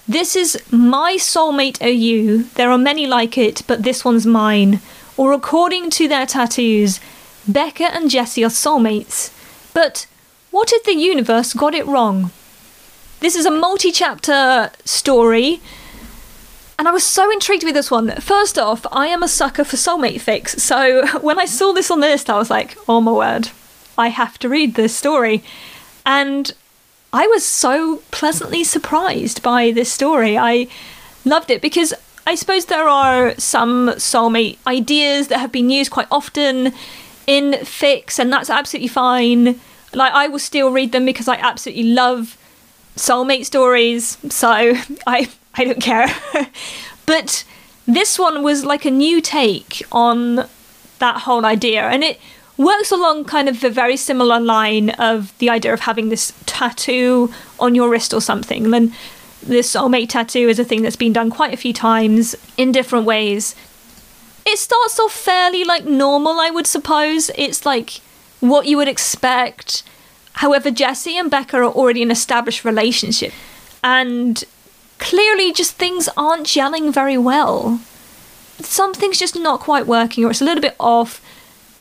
This 0.06 0.36
is 0.36 0.62
my 0.70 1.16
soulmate 1.18 1.80
AU. 1.82 2.44
There 2.54 2.70
are 2.70 2.78
many 2.78 3.06
like 3.06 3.36
it, 3.36 3.62
but 3.66 3.82
this 3.82 4.04
one's 4.04 4.26
mine. 4.26 4.80
Or 5.16 5.32
according 5.32 5.90
to 5.90 6.08
their 6.08 6.26
tattoos, 6.26 7.00
Beca 7.48 7.90
and 7.92 8.10
Jesse 8.10 8.44
are 8.44 8.50
soulmates. 8.50 9.30
But 9.74 10.06
what 10.50 10.72
if 10.72 10.84
the 10.84 10.94
universe 10.94 11.52
got 11.52 11.74
it 11.74 11.86
wrong? 11.86 12.30
This 13.20 13.36
is 13.36 13.46
a 13.46 13.50
multi 13.50 13.90
chapter 13.90 14.70
story. 14.84 15.60
And 16.78 16.88
I 16.88 16.92
was 16.92 17.04
so 17.04 17.30
intrigued 17.30 17.64
with 17.64 17.74
this 17.74 17.90
one. 17.90 18.10
First 18.16 18.58
off, 18.58 18.86
I 18.90 19.06
am 19.06 19.22
a 19.22 19.28
sucker 19.28 19.64
for 19.64 19.76
soulmate 19.76 20.20
fics. 20.20 20.58
So 20.58 21.06
when 21.20 21.38
I 21.38 21.44
saw 21.44 21.72
this 21.72 21.90
on 21.90 22.00
the 22.00 22.08
list, 22.08 22.28
I 22.30 22.38
was 22.38 22.50
like, 22.50 22.76
oh 22.88 23.00
my 23.00 23.12
word, 23.12 23.50
I 23.96 24.08
have 24.08 24.38
to 24.40 24.48
read 24.48 24.74
this 24.74 24.94
story. 24.94 25.44
And 26.04 26.52
I 27.12 27.26
was 27.26 27.44
so 27.44 28.02
pleasantly 28.10 28.64
surprised 28.64 29.42
by 29.42 29.70
this 29.70 29.92
story. 29.92 30.38
I 30.38 30.68
loved 31.24 31.50
it 31.50 31.60
because 31.60 31.92
I 32.26 32.34
suppose 32.34 32.66
there 32.66 32.88
are 32.88 33.34
some 33.38 33.88
soulmate 33.96 34.58
ideas 34.66 35.28
that 35.28 35.38
have 35.38 35.52
been 35.52 35.68
used 35.68 35.90
quite 35.90 36.06
often 36.10 36.72
in 37.26 37.52
fics, 37.52 38.18
and 38.18 38.32
that's 38.32 38.48
absolutely 38.48 38.88
fine. 38.88 39.60
Like, 39.92 40.12
I 40.12 40.28
will 40.28 40.38
still 40.38 40.70
read 40.70 40.92
them 40.92 41.04
because 41.04 41.28
I 41.28 41.36
absolutely 41.36 41.84
love 41.84 42.38
soulmate 42.96 43.44
stories, 43.44 44.16
so 44.30 44.48
I 45.06 45.28
I 45.54 45.64
don't 45.64 45.82
care. 45.82 46.08
but 47.06 47.44
this 47.86 48.18
one 48.18 48.42
was 48.42 48.64
like 48.64 48.86
a 48.86 48.90
new 48.90 49.20
take 49.20 49.82
on 49.92 50.48
that 50.98 51.22
whole 51.22 51.44
idea, 51.44 51.82
and 51.82 52.02
it 52.02 52.18
works 52.64 52.90
along 52.90 53.24
kind 53.24 53.48
of 53.48 53.62
a 53.64 53.70
very 53.70 53.96
similar 53.96 54.40
line 54.40 54.90
of 54.90 55.36
the 55.38 55.50
idea 55.50 55.72
of 55.72 55.80
having 55.80 56.08
this 56.08 56.32
tattoo 56.46 57.32
on 57.58 57.74
your 57.74 57.88
wrist 57.88 58.12
or 58.12 58.20
something. 58.20 58.70
Then 58.70 58.92
this 59.42 59.74
soulmate 59.74 60.10
tattoo 60.10 60.48
is 60.48 60.58
a 60.58 60.64
thing 60.64 60.82
that's 60.82 60.96
been 60.96 61.12
done 61.12 61.30
quite 61.30 61.54
a 61.54 61.56
few 61.56 61.72
times 61.72 62.36
in 62.56 62.72
different 62.72 63.06
ways. 63.06 63.54
It 64.44 64.58
starts 64.58 64.98
off 64.98 65.12
fairly 65.12 65.64
like 65.64 65.84
normal, 65.84 66.40
I 66.40 66.50
would 66.50 66.66
suppose. 66.66 67.30
It's 67.36 67.64
like 67.64 68.00
what 68.40 68.66
you 68.66 68.76
would 68.76 68.88
expect. 68.88 69.82
However, 70.34 70.70
Jesse 70.70 71.16
and 71.16 71.30
Beca 71.30 71.54
are 71.54 71.64
already 71.64 72.02
an 72.02 72.10
established 72.10 72.64
relationship. 72.64 73.32
And 73.84 74.42
clearly, 74.98 75.52
just 75.52 75.76
things 75.76 76.08
aren't 76.16 76.46
gelling 76.46 76.92
very 76.92 77.18
well. 77.18 77.80
Something's 78.60 79.18
just 79.18 79.36
not 79.36 79.60
quite 79.60 79.86
working, 79.86 80.24
or 80.24 80.30
it's 80.30 80.40
a 80.40 80.44
little 80.44 80.62
bit 80.62 80.76
off. 80.78 81.20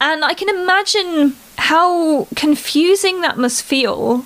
And 0.02 0.26
I 0.26 0.34
can 0.34 0.50
imagine 0.50 1.38
how 1.58 2.28
confusing 2.36 3.22
that 3.22 3.38
must 3.38 3.64
feel 3.64 4.26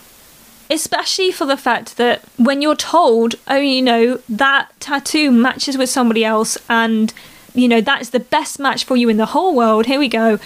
especially 0.69 1.31
for 1.31 1.45
the 1.45 1.57
fact 1.57 1.97
that 1.97 2.23
when 2.37 2.61
you're 2.61 2.75
told, 2.75 3.35
oh, 3.47 3.57
you 3.57 3.81
know, 3.81 4.19
that 4.27 4.71
tattoo 4.79 5.31
matches 5.31 5.77
with 5.77 5.89
somebody 5.89 6.25
else 6.25 6.57
and, 6.69 7.13
you 7.53 7.67
know, 7.67 7.81
that 7.81 8.01
is 8.01 8.09
the 8.09 8.19
best 8.19 8.59
match 8.59 8.83
for 8.83 8.95
you 8.95 9.09
in 9.09 9.17
the 9.17 9.27
whole 9.27 9.55
world, 9.55 9.85
here 9.85 9.99
we 9.99 10.07
go. 10.07 10.39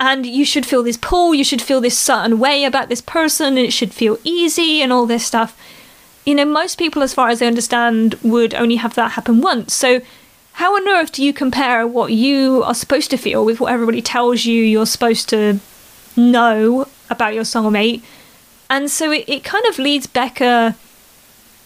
And 0.00 0.24
you 0.24 0.44
should 0.44 0.66
feel 0.66 0.82
this 0.82 0.96
pull, 0.96 1.34
you 1.34 1.44
should 1.44 1.62
feel 1.62 1.80
this 1.80 1.98
certain 1.98 2.38
way 2.38 2.64
about 2.64 2.88
this 2.88 3.02
person, 3.02 3.58
and 3.58 3.66
it 3.66 3.72
should 3.72 3.92
feel 3.92 4.18
easy 4.24 4.80
and 4.80 4.92
all 4.92 5.06
this 5.06 5.26
stuff. 5.26 5.56
You 6.24 6.34
know, 6.34 6.46
most 6.46 6.78
people, 6.78 7.02
as 7.02 7.14
far 7.14 7.28
as 7.28 7.42
I 7.42 7.46
understand, 7.46 8.14
would 8.22 8.54
only 8.54 8.76
have 8.76 8.94
that 8.94 9.12
happen 9.12 9.40
once. 9.40 9.74
So, 9.74 10.00
how 10.60 10.76
on 10.76 10.86
earth 10.88 11.12
do 11.12 11.24
you 11.24 11.32
compare 11.32 11.86
what 11.86 12.12
you 12.12 12.62
are 12.64 12.74
supposed 12.74 13.08
to 13.10 13.16
feel 13.16 13.46
with 13.46 13.60
what 13.60 13.72
everybody 13.72 14.02
tells 14.02 14.44
you 14.44 14.62
you're 14.62 14.84
supposed 14.84 15.26
to 15.26 15.58
know 16.18 16.86
about 17.08 17.32
your 17.32 17.44
soulmate? 17.44 18.02
And 18.68 18.90
so 18.90 19.10
it, 19.10 19.24
it 19.26 19.42
kind 19.42 19.64
of 19.64 19.78
leads 19.78 20.06
Beca 20.06 20.74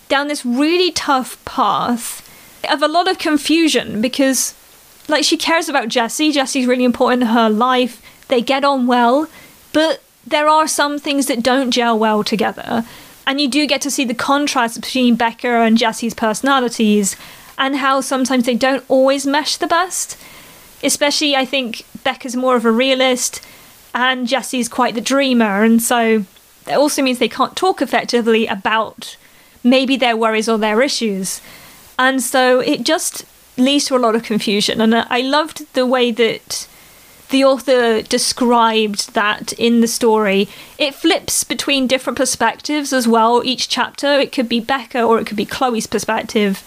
down 0.06 0.28
this 0.28 0.46
really 0.46 0.92
tough 0.92 1.44
path 1.44 2.22
of 2.70 2.82
a 2.84 2.86
lot 2.86 3.08
of 3.08 3.18
confusion 3.18 4.00
because, 4.00 4.54
like, 5.08 5.24
she 5.24 5.36
cares 5.36 5.68
about 5.68 5.88
Jesse. 5.88 6.30
Jesse's 6.30 6.68
really 6.68 6.84
important 6.84 7.22
in 7.22 7.28
her 7.30 7.50
life. 7.50 8.00
They 8.28 8.42
get 8.42 8.62
on 8.62 8.86
well, 8.86 9.26
but 9.72 10.04
there 10.24 10.46
are 10.46 10.68
some 10.68 11.00
things 11.00 11.26
that 11.26 11.42
don't 11.42 11.72
gel 11.72 11.98
well 11.98 12.22
together. 12.22 12.84
And 13.26 13.40
you 13.40 13.48
do 13.48 13.66
get 13.66 13.80
to 13.80 13.90
see 13.90 14.04
the 14.04 14.14
contrast 14.14 14.80
between 14.80 15.18
Beca 15.18 15.66
and 15.66 15.76
Jesse's 15.76 16.14
personalities 16.14 17.16
and 17.58 17.76
how 17.76 18.00
sometimes 18.00 18.46
they 18.46 18.54
don't 18.54 18.84
always 18.88 19.26
mesh 19.26 19.56
the 19.56 19.66
best. 19.66 20.18
Especially, 20.82 21.34
I 21.34 21.44
think 21.44 21.84
Beca's 22.04 22.36
more 22.36 22.56
of 22.56 22.64
a 22.64 22.70
realist 22.70 23.40
and 23.94 24.26
Jesse's 24.26 24.68
quite 24.68 24.94
the 24.94 25.00
dreamer. 25.00 25.62
And 25.62 25.80
so 25.80 26.24
that 26.64 26.78
also 26.78 27.02
means 27.02 27.18
they 27.18 27.28
can't 27.28 27.56
talk 27.56 27.80
effectively 27.80 28.46
about 28.46 29.16
maybe 29.62 29.96
their 29.96 30.16
worries 30.16 30.48
or 30.48 30.58
their 30.58 30.82
issues. 30.82 31.40
And 31.98 32.22
so 32.22 32.60
it 32.60 32.82
just 32.82 33.24
leads 33.56 33.86
to 33.86 33.96
a 33.96 33.98
lot 33.98 34.14
of 34.14 34.24
confusion. 34.24 34.80
And 34.80 34.94
I 34.94 35.20
loved 35.20 35.72
the 35.74 35.86
way 35.86 36.10
that 36.10 36.66
the 37.30 37.44
author 37.44 38.02
described 38.02 39.14
that 39.14 39.52
in 39.54 39.80
the 39.80 39.88
story. 39.88 40.48
It 40.78 40.94
flips 40.94 41.44
between 41.44 41.86
different 41.86 42.18
perspectives 42.18 42.92
as 42.92 43.08
well. 43.08 43.42
Each 43.44 43.68
chapter, 43.68 44.06
it 44.06 44.32
could 44.32 44.48
be 44.48 44.60
Beca 44.60 45.06
or 45.06 45.18
it 45.18 45.26
could 45.26 45.36
be 45.36 45.46
Chloe's 45.46 45.86
perspective. 45.86 46.62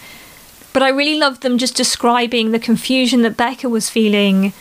But 0.72 0.82
I 0.82 0.88
really 0.90 1.18
loved 1.18 1.42
them 1.42 1.58
just 1.58 1.76
describing 1.76 2.52
the 2.52 2.58
confusion 2.58 3.22
that 3.22 3.36
Beca 3.36 3.70
was 3.70 3.90
feeling 3.90 4.52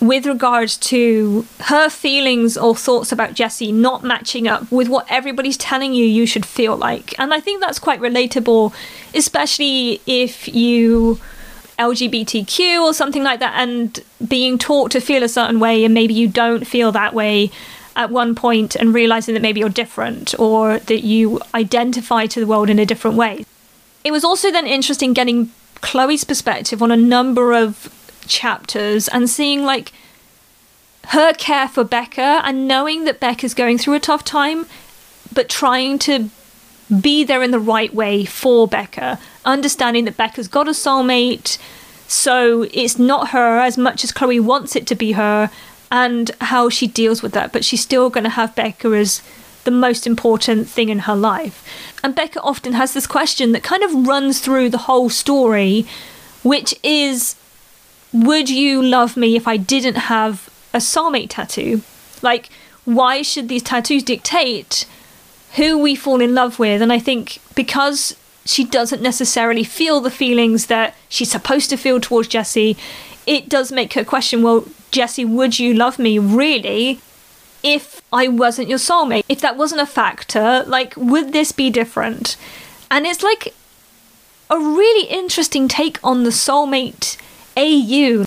with 0.00 0.26
regards 0.26 0.76
to 0.76 1.44
her 1.60 1.88
feelings 1.88 2.56
or 2.56 2.74
thoughts 2.74 3.10
about 3.10 3.34
Jesse 3.34 3.72
not 3.72 4.04
matching 4.04 4.46
up 4.46 4.70
with 4.70 4.88
what 4.88 5.06
everybody's 5.10 5.56
telling 5.56 5.92
you 5.92 6.04
you 6.04 6.24
should 6.24 6.46
feel 6.46 6.76
like. 6.76 7.18
And 7.18 7.34
I 7.34 7.40
think 7.40 7.60
that's 7.60 7.78
quite 7.78 8.00
relatable, 8.00 8.72
especially 9.12 10.00
if 10.06 10.46
you 10.48 11.18
LGBTQ 11.78 12.82
or 12.82 12.92
something 12.92 13.22
like 13.22 13.40
that 13.40 13.54
and 13.56 14.00
being 14.26 14.58
taught 14.58 14.90
to 14.92 15.00
feel 15.00 15.22
a 15.22 15.28
certain 15.28 15.60
way 15.60 15.84
and 15.84 15.94
maybe 15.94 16.14
you 16.14 16.28
don't 16.28 16.66
feel 16.66 16.92
that 16.92 17.14
way 17.14 17.50
at 17.96 18.10
one 18.10 18.34
point 18.34 18.76
and 18.76 18.94
realizing 18.94 19.34
that 19.34 19.42
maybe 19.42 19.60
you're 19.60 19.68
different 19.68 20.38
or 20.38 20.78
that 20.80 21.04
you 21.04 21.40
identify 21.54 22.26
to 22.26 22.40
the 22.40 22.46
world 22.46 22.70
in 22.70 22.78
a 22.78 22.86
different 22.86 23.16
way. 23.16 23.44
It 24.04 24.10
was 24.10 24.24
also 24.24 24.50
then 24.50 24.66
interesting 24.66 25.12
getting 25.12 25.50
Chloe's 25.80 26.24
perspective 26.24 26.82
on 26.82 26.90
a 26.90 26.96
number 26.96 27.52
of 27.52 27.94
chapters 28.26 29.08
and 29.08 29.28
seeing 29.28 29.64
like 29.64 29.92
her 31.08 31.32
care 31.32 31.68
for 31.68 31.84
Beca 31.84 32.42
and 32.44 32.68
knowing 32.68 33.04
that 33.04 33.20
Beca's 33.20 33.54
going 33.54 33.78
through 33.78 33.94
a 33.94 34.00
tough 34.00 34.24
time, 34.24 34.66
but 35.32 35.48
trying 35.48 35.98
to 36.00 36.30
be 37.00 37.24
there 37.24 37.42
in 37.42 37.50
the 37.50 37.58
right 37.58 37.94
way 37.94 38.24
for 38.24 38.68
Beca, 38.68 39.18
understanding 39.44 40.04
that 40.04 40.16
Beca's 40.16 40.48
got 40.48 40.68
a 40.68 40.72
soulmate, 40.72 41.58
so 42.06 42.62
it's 42.72 42.98
not 42.98 43.30
her 43.30 43.58
as 43.58 43.76
much 43.76 44.04
as 44.04 44.12
Chloe 44.12 44.40
wants 44.40 44.74
it 44.74 44.86
to 44.86 44.94
be 44.94 45.12
her, 45.12 45.50
and 45.90 46.30
how 46.42 46.68
she 46.68 46.86
deals 46.86 47.22
with 47.22 47.32
that, 47.32 47.52
but 47.52 47.64
she's 47.64 47.80
still 47.80 48.10
going 48.10 48.24
to 48.24 48.30
have 48.30 48.54
Beca 48.54 48.96
as 48.96 49.22
the 49.64 49.70
most 49.70 50.06
important 50.06 50.68
thing 50.68 50.88
in 50.88 51.00
her 51.00 51.16
life. 51.16 51.64
And 52.02 52.14
Beca 52.14 52.40
often 52.42 52.74
has 52.74 52.94
this 52.94 53.06
question 53.06 53.52
that 53.52 53.62
kind 53.62 53.82
of 53.82 54.06
runs 54.06 54.40
through 54.40 54.70
the 54.70 54.78
whole 54.78 55.10
story, 55.10 55.86
which 56.42 56.74
is 56.82 57.34
would 58.12 58.48
you 58.48 58.82
love 58.82 59.16
me 59.16 59.36
if 59.36 59.46
I 59.46 59.56
didn't 59.56 59.96
have 59.96 60.48
a 60.72 60.78
soulmate 60.78 61.30
tattoo? 61.30 61.82
Like, 62.22 62.48
why 62.84 63.22
should 63.22 63.48
these 63.48 63.62
tattoos 63.62 64.02
dictate 64.02 64.86
who 65.56 65.78
we 65.78 65.94
fall 65.94 66.20
in 66.20 66.34
love 66.34 66.58
with? 66.58 66.80
And 66.80 66.92
I 66.92 66.98
think 66.98 67.38
because 67.54 68.16
she 68.44 68.64
doesn't 68.64 69.02
necessarily 69.02 69.64
feel 69.64 70.00
the 70.00 70.10
feelings 70.10 70.66
that 70.66 70.96
she's 71.08 71.30
supposed 71.30 71.68
to 71.70 71.76
feel 71.76 72.00
towards 72.00 72.28
Jesse, 72.28 72.76
it 73.26 73.48
does 73.48 73.70
make 73.70 73.92
her 73.92 74.04
question 74.04 74.42
well, 74.42 74.64
Jesse, 74.90 75.24
would 75.24 75.58
you 75.58 75.74
love 75.74 75.98
me 75.98 76.18
really 76.18 77.00
if 77.62 78.02
I 78.12 78.28
wasn't 78.28 78.68
your 78.68 78.78
soulmate? 78.78 79.24
If 79.28 79.40
that 79.40 79.56
wasn't 79.56 79.80
a 79.80 79.86
factor, 79.86 80.64
like, 80.66 80.94
would 80.96 81.32
this 81.32 81.52
be 81.52 81.70
different? 81.70 82.36
And 82.90 83.06
it's 83.06 83.22
like 83.22 83.54
a 84.50 84.58
really 84.58 85.08
interesting 85.08 85.68
take 85.68 85.98
on 86.02 86.24
the 86.24 86.30
soulmate 86.30 87.16
AU 87.56 88.24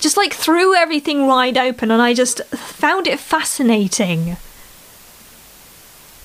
just 0.00 0.16
like 0.16 0.32
threw 0.32 0.74
everything 0.74 1.26
wide 1.26 1.58
open 1.58 1.90
and 1.90 2.02
I 2.02 2.14
just 2.14 2.42
found 2.46 3.06
it 3.06 3.20
fascinating. 3.20 4.36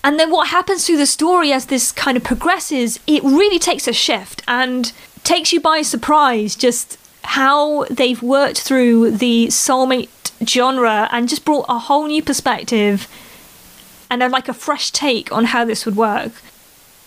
And 0.04 0.20
then 0.20 0.32
what 0.32 0.50
happens 0.50 0.86
through 0.86 0.98
the 0.98 1.06
story 1.06 1.52
as 1.52 1.66
this 1.66 1.92
kind 1.92 2.16
of 2.16 2.24
progresses, 2.24 3.00
it 3.06 3.24
really 3.24 3.60
takes 3.60 3.88
a 3.88 3.94
shift 3.94 4.44
and 4.48 4.92
takes 5.24 5.52
you 5.52 5.60
by 5.60 5.82
surprise 5.82 6.56
just 6.56 6.98
how 7.24 7.86
they've 7.86 8.22
worked 8.22 8.62
through 8.62 9.12
the 9.12 9.48
soulmate 9.48 10.10
genre 10.44 11.08
and 11.12 11.30
just 11.30 11.46
brought 11.46 11.66
a 11.70 11.80
whole 11.80 12.08
new 12.08 12.22
perspective 12.22 13.08
and 14.10 14.22
a, 14.22 14.30
like 14.30 14.48
a 14.48 14.54
fresh 14.54 14.92
take 14.92 15.32
on 15.32 15.46
how 15.46 15.66
this 15.66 15.86
would 15.86 15.96
work. 15.96 16.32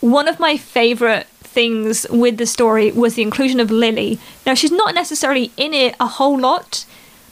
One 0.01 0.29
of 0.29 0.39
my 0.39 0.57
favorite 0.57 1.27
things 1.41 2.07
with 2.11 2.37
the 2.37 2.47
story 2.47 2.93
was 2.93 3.15
the 3.15 3.23
inclusion 3.23 3.61
of 3.61 3.71
Lily. 3.71 4.19
Now, 4.47 4.55
she's 4.55 4.71
not 4.71 4.95
necessarily 4.95 5.51
in 5.57 5.75
it 5.75 5.95
a 5.99 6.07
whole 6.07 6.39
lot, 6.39 6.85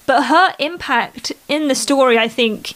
but 0.07 0.25
her 0.25 0.55
impact 0.59 1.33
in 1.49 1.69
the 1.69 1.75
story, 1.75 2.19
I 2.19 2.29
think, 2.29 2.75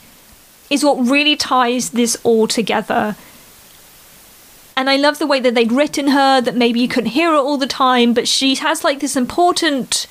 is 0.68 0.84
what 0.84 0.94
really 0.94 1.36
ties 1.36 1.90
this 1.90 2.16
all 2.22 2.46
together. 2.46 3.16
And 4.76 4.88
I 4.88 4.96
love 4.96 5.18
the 5.18 5.26
way 5.26 5.40
that 5.40 5.54
they'd 5.54 5.72
written 5.72 6.08
her, 6.08 6.40
that 6.40 6.56
maybe 6.56 6.80
you 6.80 6.88
couldn't 6.88 7.10
hear 7.10 7.30
her 7.30 7.36
all 7.36 7.58
the 7.58 7.66
time, 7.66 8.14
but 8.14 8.28
she 8.28 8.54
has 8.56 8.84
like 8.84 9.00
this 9.00 9.16
important 9.16 10.06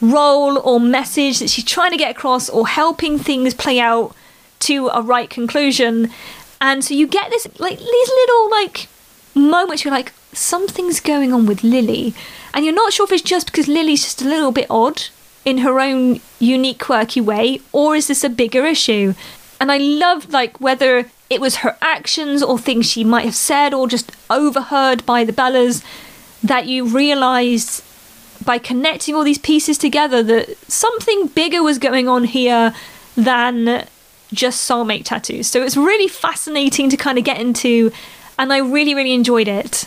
role 0.00 0.58
or 0.58 0.78
message 0.78 1.38
that 1.38 1.50
she's 1.50 1.64
trying 1.64 1.90
to 1.90 1.96
get 1.96 2.10
across 2.10 2.48
or 2.48 2.66
helping 2.66 3.18
things 3.18 3.54
play 3.54 3.80
out 3.80 4.14
to 4.60 4.88
a 4.88 5.02
right 5.02 5.30
conclusion. 5.30 6.10
And 6.60 6.84
so 6.84 6.94
you 6.94 7.06
get 7.06 7.30
this 7.30 7.46
like 7.58 7.78
these 7.78 8.08
little 8.08 8.50
like 8.50 8.88
moments 9.34 9.84
you're 9.84 9.94
like, 9.94 10.12
something's 10.32 11.00
going 11.00 11.32
on 11.32 11.46
with 11.46 11.62
Lily. 11.62 12.14
And 12.54 12.64
you're 12.64 12.74
not 12.74 12.92
sure 12.92 13.04
if 13.04 13.12
it's 13.12 13.22
just 13.22 13.46
because 13.46 13.68
Lily's 13.68 14.02
just 14.02 14.22
a 14.22 14.28
little 14.28 14.52
bit 14.52 14.66
odd 14.70 15.04
in 15.44 15.58
her 15.58 15.78
own 15.78 16.20
unique, 16.38 16.78
quirky 16.78 17.20
way, 17.20 17.60
or 17.72 17.94
is 17.94 18.08
this 18.08 18.24
a 18.24 18.28
bigger 18.28 18.64
issue? 18.64 19.14
And 19.60 19.70
I 19.70 19.78
love, 19.78 20.30
like, 20.32 20.60
whether 20.60 21.10
it 21.30 21.40
was 21.40 21.56
her 21.56 21.76
actions 21.80 22.42
or 22.42 22.58
things 22.58 22.90
she 22.90 23.04
might 23.04 23.24
have 23.24 23.34
said 23.34 23.72
or 23.72 23.88
just 23.88 24.10
overheard 24.28 25.06
by 25.06 25.24
the 25.24 25.32
Bellas 25.32 25.84
that 26.42 26.66
you 26.66 26.86
realised 26.86 27.82
by 28.46 28.58
connecting 28.58 29.14
all 29.14 29.24
these 29.24 29.38
pieces 29.38 29.76
together 29.76 30.22
that 30.22 30.56
something 30.70 31.26
bigger 31.26 31.62
was 31.62 31.78
going 31.78 32.08
on 32.08 32.24
here 32.24 32.72
than 33.16 33.86
just 34.32 34.68
soulmate 34.68 35.04
tattoos. 35.04 35.48
So 35.48 35.62
it's 35.62 35.76
really 35.76 36.08
fascinating 36.08 36.88
to 36.90 36.96
kind 36.96 37.18
of 37.18 37.24
get 37.24 37.40
into, 37.40 37.92
and 38.38 38.52
I 38.52 38.58
really, 38.58 38.94
really 38.94 39.12
enjoyed 39.12 39.48
it. 39.48 39.86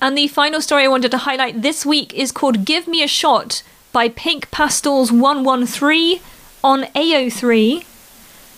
And 0.00 0.16
the 0.16 0.28
final 0.28 0.60
story 0.60 0.84
I 0.84 0.88
wanted 0.88 1.10
to 1.12 1.18
highlight 1.18 1.62
this 1.62 1.86
week 1.86 2.12
is 2.14 2.32
called 2.32 2.64
Give 2.64 2.86
Me 2.86 3.02
a 3.02 3.08
Shot 3.08 3.62
by 3.92 4.08
Pink 4.08 4.50
Pastels 4.50 5.10
113 5.12 6.20
on 6.62 6.84
AO3. 6.84 7.84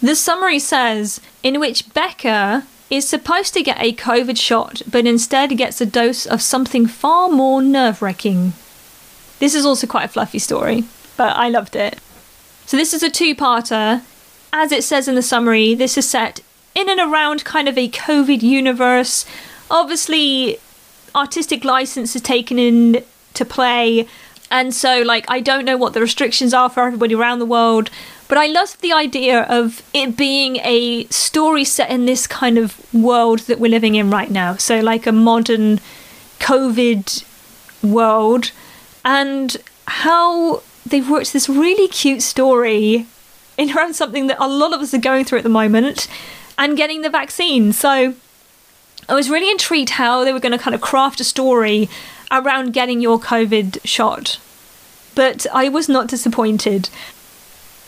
The 0.01 0.17
summary 0.17 0.59
says, 0.59 1.21
in 1.43 1.61
which 1.61 1.89
Beca 1.91 2.65
is 2.91 3.09
supposed 3.09 3.55
to 3.55 3.63
get 3.63 3.81
a 3.81 3.93
COVID 3.93 4.39
shot, 4.39 4.83
but 4.91 5.07
instead 5.07 5.57
gets 5.57 5.81
a 5.81 5.87
dose 5.87 6.27
of 6.27 6.43
something 6.43 6.87
far 6.87 7.29
more 7.29 7.61
nerve 7.63 8.03
wracking. 8.03 8.53
This 9.45 9.55
is 9.55 9.67
also 9.67 9.87
quite 9.87 10.07
a 10.07 10.09
fluffy 10.09 10.39
story, 10.39 10.85
but 11.19 11.37
I 11.37 11.51
loved 11.51 11.77
it. 11.77 11.99
So, 12.65 12.79
this 12.79 12.95
is 12.95 13.03
a 13.03 13.11
two 13.11 13.35
parter. 13.35 14.01
As 14.55 14.73
it 14.73 14.83
says 14.83 15.07
in 15.07 15.17
the 15.17 15.21
summary, 15.21 15.75
this 15.75 15.99
is 15.99 16.09
set 16.09 16.41
in 16.75 16.89
and 16.89 16.99
around 16.99 17.45
kind 17.45 17.69
of 17.69 17.77
a 17.77 17.91
COVID 17.91 18.41
universe. 18.41 19.27
Obviously, 19.71 20.57
artistic 21.15 21.63
license 21.63 22.17
is 22.17 22.23
taken 22.23 22.59
into 22.59 23.45
play. 23.47 24.09
And 24.51 24.73
so, 24.73 25.03
like, 25.03 25.27
I 25.29 25.41
don't 25.41 25.67
know 25.67 25.77
what 25.77 25.93
the 25.93 26.01
restrictions 26.01 26.55
are 26.55 26.71
for 26.71 26.87
everybody 26.87 27.15
around 27.15 27.39
the 27.39 27.45
world, 27.45 27.91
but 28.29 28.39
I 28.39 28.47
love 28.47 28.81
the 28.81 28.95
idea 28.95 29.43
of 29.43 29.83
it 29.93 30.17
being 30.17 30.57
a 30.65 31.05
story 31.09 31.67
set 31.67 31.91
in 31.91 32.07
this 32.07 32.27
kind 32.27 32.57
of 32.57 32.81
world 32.95 33.41
that 33.41 33.61
we're 33.61 33.71
living 33.71 33.95
in 33.95 34.09
right 34.11 34.31
now. 34.31 34.57
So, 34.57 34.81
like, 34.81 35.07
a 35.07 35.13
modern 35.13 35.81
COVID 36.39 37.25
world, 37.83 38.51
and 39.05 39.57
how 39.87 40.63
they've 40.87 41.09
worked 41.09 41.33
this 41.33 41.49
really 41.49 41.89
cute 41.89 42.23
story 42.23 43.07
in 43.57 43.77
around 43.77 43.95
something 43.95 44.27
that 44.27 44.43
a 44.43 44.49
lot 44.49 44.73
of 44.73 44.81
us 44.81 44.95
are 44.95 44.99
going 44.99 45.25
through 45.25 45.39
at 45.39 45.45
the 45.45 45.51
moment 45.51 46.09
and 46.59 46.77
getting 46.77 47.03
the 47.03 47.11
vaccine. 47.11 47.73
So, 47.73 48.15
I 49.09 49.15
was 49.15 49.29
really 49.29 49.51
intrigued 49.51 49.91
how 49.91 50.25
they 50.25 50.33
were 50.33 50.41
going 50.41 50.53
to 50.53 50.59
kind 50.59 50.75
of 50.75 50.81
craft 50.81 51.21
a 51.21 51.25
story 51.25 51.89
around 52.31 52.73
getting 52.73 53.01
your 53.01 53.19
COVID 53.21 53.79
shot. 53.85 54.39
But 55.15 55.47
I 55.53 55.69
was 55.69 55.89
not 55.89 56.09
disappointed. 56.09 56.89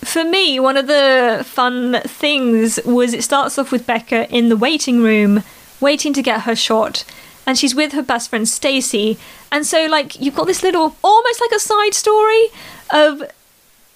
For 0.03 0.25
me, 0.25 0.61
one 0.61 0.77
of 0.77 0.87
the 0.87 1.43
fun 1.47 2.01
things 2.05 2.79
was 2.85 3.15
it 3.15 3.25
starts 3.25 3.59
off 3.59 3.73
with 3.73 3.87
Beca 3.87 4.29
in 4.31 4.51
the 4.51 4.57
waiting 4.57 5.03
room, 5.03 5.43
waiting 5.81 6.13
to 6.13 6.23
get 6.23 6.43
her 6.43 6.55
shot, 6.55 7.05
and 7.47 7.57
she's 7.57 7.75
with 7.75 7.93
her 7.93 8.03
best 8.03 8.31
friend 8.31 8.47
Stacie. 8.47 9.19
And 9.53 9.65
so, 9.65 9.87
like, 9.87 10.21
you've 10.21 10.35
got 10.35 10.47
this 10.47 10.63
little, 10.63 10.97
almost 11.03 11.41
like 11.41 11.53
a 11.53 11.61
side 11.61 11.95
story 11.95 12.47
of 12.91 13.23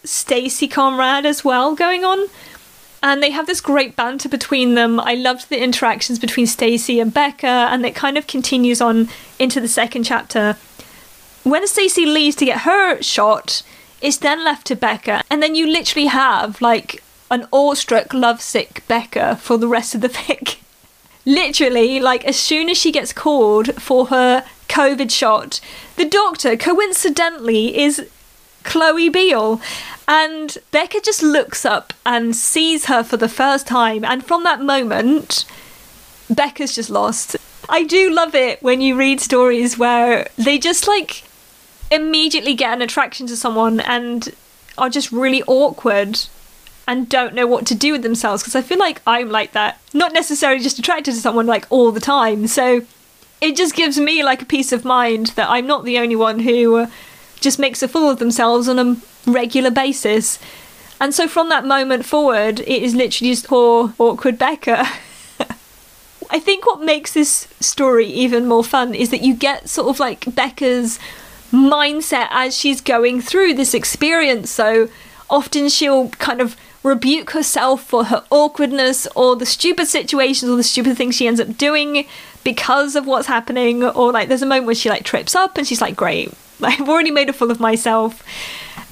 Stacie 0.05 0.71
Conrad 0.71 1.27
as 1.27 1.45
well 1.45 1.75
going 1.75 2.05
on 2.05 2.29
and 3.03 3.23
they 3.23 3.31
have 3.31 3.47
this 3.47 3.61
great 3.61 3.97
banter 3.97 4.29
between 4.29 4.75
them. 4.75 5.01
I 5.01 5.15
loved 5.15 5.49
the 5.49 5.63
interactions 5.63 6.19
between 6.19 6.47
Stacie 6.47 7.01
and 7.01 7.13
Beca, 7.13 7.45
and 7.45 7.85
it 7.85 7.95
kind 7.95 8.19
of 8.19 8.27
continues 8.27 8.81
on 8.81 9.09
into 9.39 9.61
the 9.61 9.69
second 9.69 10.05
chapter. 10.05 10.57
When 11.43 11.65
Stacie 11.67 12.07
leaves 12.07 12.37
to 12.37 12.45
get 12.45 12.61
her 12.61 13.01
shot, 13.03 13.63
it's 14.03 14.19
then 14.19 14.45
left 14.45 14.67
to 14.67 14.77
Beca, 14.77 15.23
and 15.31 15.43
then 15.43 15.55
you 15.55 15.67
literally 15.67 16.09
have 16.09 16.61
like 16.61 17.03
an 17.31 17.47
awestruck, 17.53 18.13
lovesick 18.13 18.83
Beca 18.89 19.39
for 19.39 19.57
the 19.57 19.69
rest 19.69 19.95
of 19.95 20.01
the 20.01 20.09
fic. 20.09 20.60
Literally, 21.27 22.01
like 22.01 22.25
as 22.25 22.37
soon 22.37 22.69
as 22.69 22.79
she 22.79 22.93
gets 22.93 23.13
called 23.13 23.75
for 23.81 24.07
her 24.07 24.45
COVID 24.69 25.11
shot, 25.11 25.61
the 25.97 26.05
doctor 26.05 26.57
coincidentally 26.57 27.79
is 27.79 28.09
Chloe 28.65 29.09
Beale. 29.09 29.61
And 30.09 30.59
Beca 30.73 31.05
just 31.05 31.23
looks 31.23 31.65
up 31.65 31.93
and 32.05 32.35
sees 32.35 32.87
her 32.87 33.05
for 33.05 33.17
the 33.17 33.29
first 33.29 33.67
time. 33.67 34.05
And 34.05 34.25
from 34.25 34.45
that 34.45 34.61
moment, 34.61 35.45
Beca's 36.33 36.75
just 36.75 36.91
lost. 36.91 37.37
I 37.69 37.85
do 37.85 38.11
love 38.11 38.35
it 38.35 38.63
when 38.63 38.81
you 38.81 38.97
read 38.97 39.21
stories 39.21 39.79
where 39.79 40.29
they 40.37 40.59
just 40.59 40.89
like 40.89 41.25
immediately 41.91 42.55
get 42.55 42.73
an 42.73 42.83
attraction 42.83 43.27
to 43.29 43.37
someone 43.37 43.81
and 43.81 44.35
are 44.79 44.89
just 44.89 45.13
really 45.13 45.43
awkward 45.45 46.19
and 46.91 47.09
don't 47.09 47.35
know 47.35 47.47
what 47.47 47.67
to 47.67 47.75
do 47.77 47.93
with 47.93 48.03
themselves 48.03 48.43
because 48.43 48.57
I 48.57 48.63
feel 48.63 48.77
like 48.77 49.01
I'm 49.07 49.31
like 49.31 49.53
that. 49.53 49.81
Not 49.95 50.13
necessarily 50.13 50.61
just 50.61 50.77
attracted 50.77 51.15
to 51.15 51.21
someone 51.21 51.47
like 51.47 51.65
all 51.71 51.93
the 51.93 52.01
time. 52.01 52.49
So 52.49 52.85
it 53.41 53.57
just 53.57 53.77
gives 53.77 53.97
me 53.97 54.25
like 54.25 54.43
a 54.43 54.45
peace 54.45 54.73
of 54.73 54.85
mind 54.85 55.29
that 55.37 55.49
I'm 55.49 55.69
not 55.69 55.85
the 55.85 55.99
only 55.99 56.17
one 56.17 56.41
who 56.41 56.89
just 57.39 57.61
makes 57.61 57.81
a 57.85 57.87
fool 57.87 58.11
of 58.11 58.19
themselves 58.19 58.69
on 58.69 58.81
a 58.81 58.97
regular 59.25 59.71
basis. 59.71 60.41
And 61.01 61.15
so 61.15 61.29
from 61.29 61.49
that 61.51 61.65
moment 61.65 62.07
forward, 62.07 62.59
it 62.59 62.83
is 62.83 62.93
literally 62.93 63.31
just 63.31 63.47
poor, 63.47 63.95
awkward 63.97 64.37
Beca. 64.37 64.81
I 66.31 66.41
think 66.41 66.67
what 66.67 66.83
makes 66.83 67.15
this 67.15 67.47
story 67.61 68.07
even 68.07 68.49
more 68.49 68.65
fun 68.65 68.97
is 68.97 69.11
that 69.11 69.23
you 69.23 69.35
get 69.35 69.69
sort 69.69 69.87
of 69.91 70.01
like 70.01 70.23
Beca's 70.23 70.99
mindset 71.53 72.27
as 72.31 72.59
she's 72.59 72.81
going 72.81 73.21
through 73.21 73.55
this 73.55 73.75
experience. 73.75 74.51
So 74.51 74.89
often 75.31 75.69
she'll 75.69 76.09
kind 76.09 76.41
of 76.41 76.57
rebuke 76.83 77.31
herself 77.31 77.83
for 77.85 78.05
her 78.05 78.25
awkwardness 78.31 79.07
or 79.15 79.37
the 79.37 79.47
stupid 79.47 79.87
situations 79.87 80.51
or 80.51 80.57
the 80.57 80.63
stupid 80.63 80.97
things 80.97 81.15
she 81.15 81.27
ends 81.27 81.41
up 81.41 81.57
doing 81.59 82.07
because 82.43 82.97
of 82.97 83.07
what's 83.07 83.27
happening. 83.27 83.85
Or 83.85 84.13
like 84.13 84.29
there's 84.29 84.43
a 84.43 84.47
moment 84.47 84.67
where 84.67 84.75
she 84.75 84.89
like 84.89 85.05
trips 85.05 85.35
up 85.35 85.59
and 85.59 85.67
she's 85.67 85.81
like, 85.81 85.97
great, 85.97 86.33
I've 86.63 86.89
already 86.89 87.11
made 87.11 87.29
a 87.29 87.33
fool 87.33 87.51
of 87.51 87.61
myself 87.61 88.23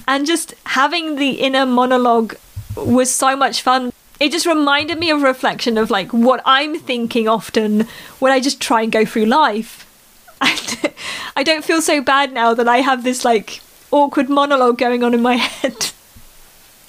and 0.08 0.26
just 0.26 0.54
having 0.64 1.16
the 1.16 1.32
inner 1.32 1.66
monologue 1.66 2.34
was 2.76 3.10
so 3.10 3.36
much 3.36 3.62
fun. 3.62 3.92
It 4.18 4.32
just 4.32 4.46
reminded 4.46 4.98
me 4.98 5.10
of 5.10 5.22
reflection 5.22 5.78
of 5.78 5.90
like 5.90 6.12
what 6.12 6.40
I'm 6.44 6.78
thinking 6.78 7.28
often 7.28 7.86
when 8.18 8.32
I 8.32 8.40
just 8.40 8.60
try 8.60 8.82
and 8.82 8.90
go 8.90 9.04
through 9.04 9.26
life. 9.26 9.84
I 11.36 11.42
don't 11.44 11.64
feel 11.64 11.82
so 11.82 12.00
bad 12.00 12.32
now 12.32 12.54
that 12.54 12.66
I 12.66 12.78
have 12.78 13.04
this 13.04 13.24
like 13.24 13.60
awkward 13.90 14.28
monologue 14.28 14.78
going 14.78 15.04
on 15.04 15.14
in 15.14 15.22
my 15.22 15.34
head. 15.36 15.92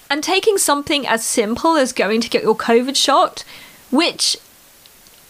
And 0.09 0.23
taking 0.23 0.57
something 0.57 1.05
as 1.05 1.23
simple 1.23 1.75
as 1.75 1.93
going 1.93 2.21
to 2.21 2.29
get 2.29 2.43
your 2.43 2.57
COVID 2.57 2.95
shot, 2.95 3.43
which 3.91 4.37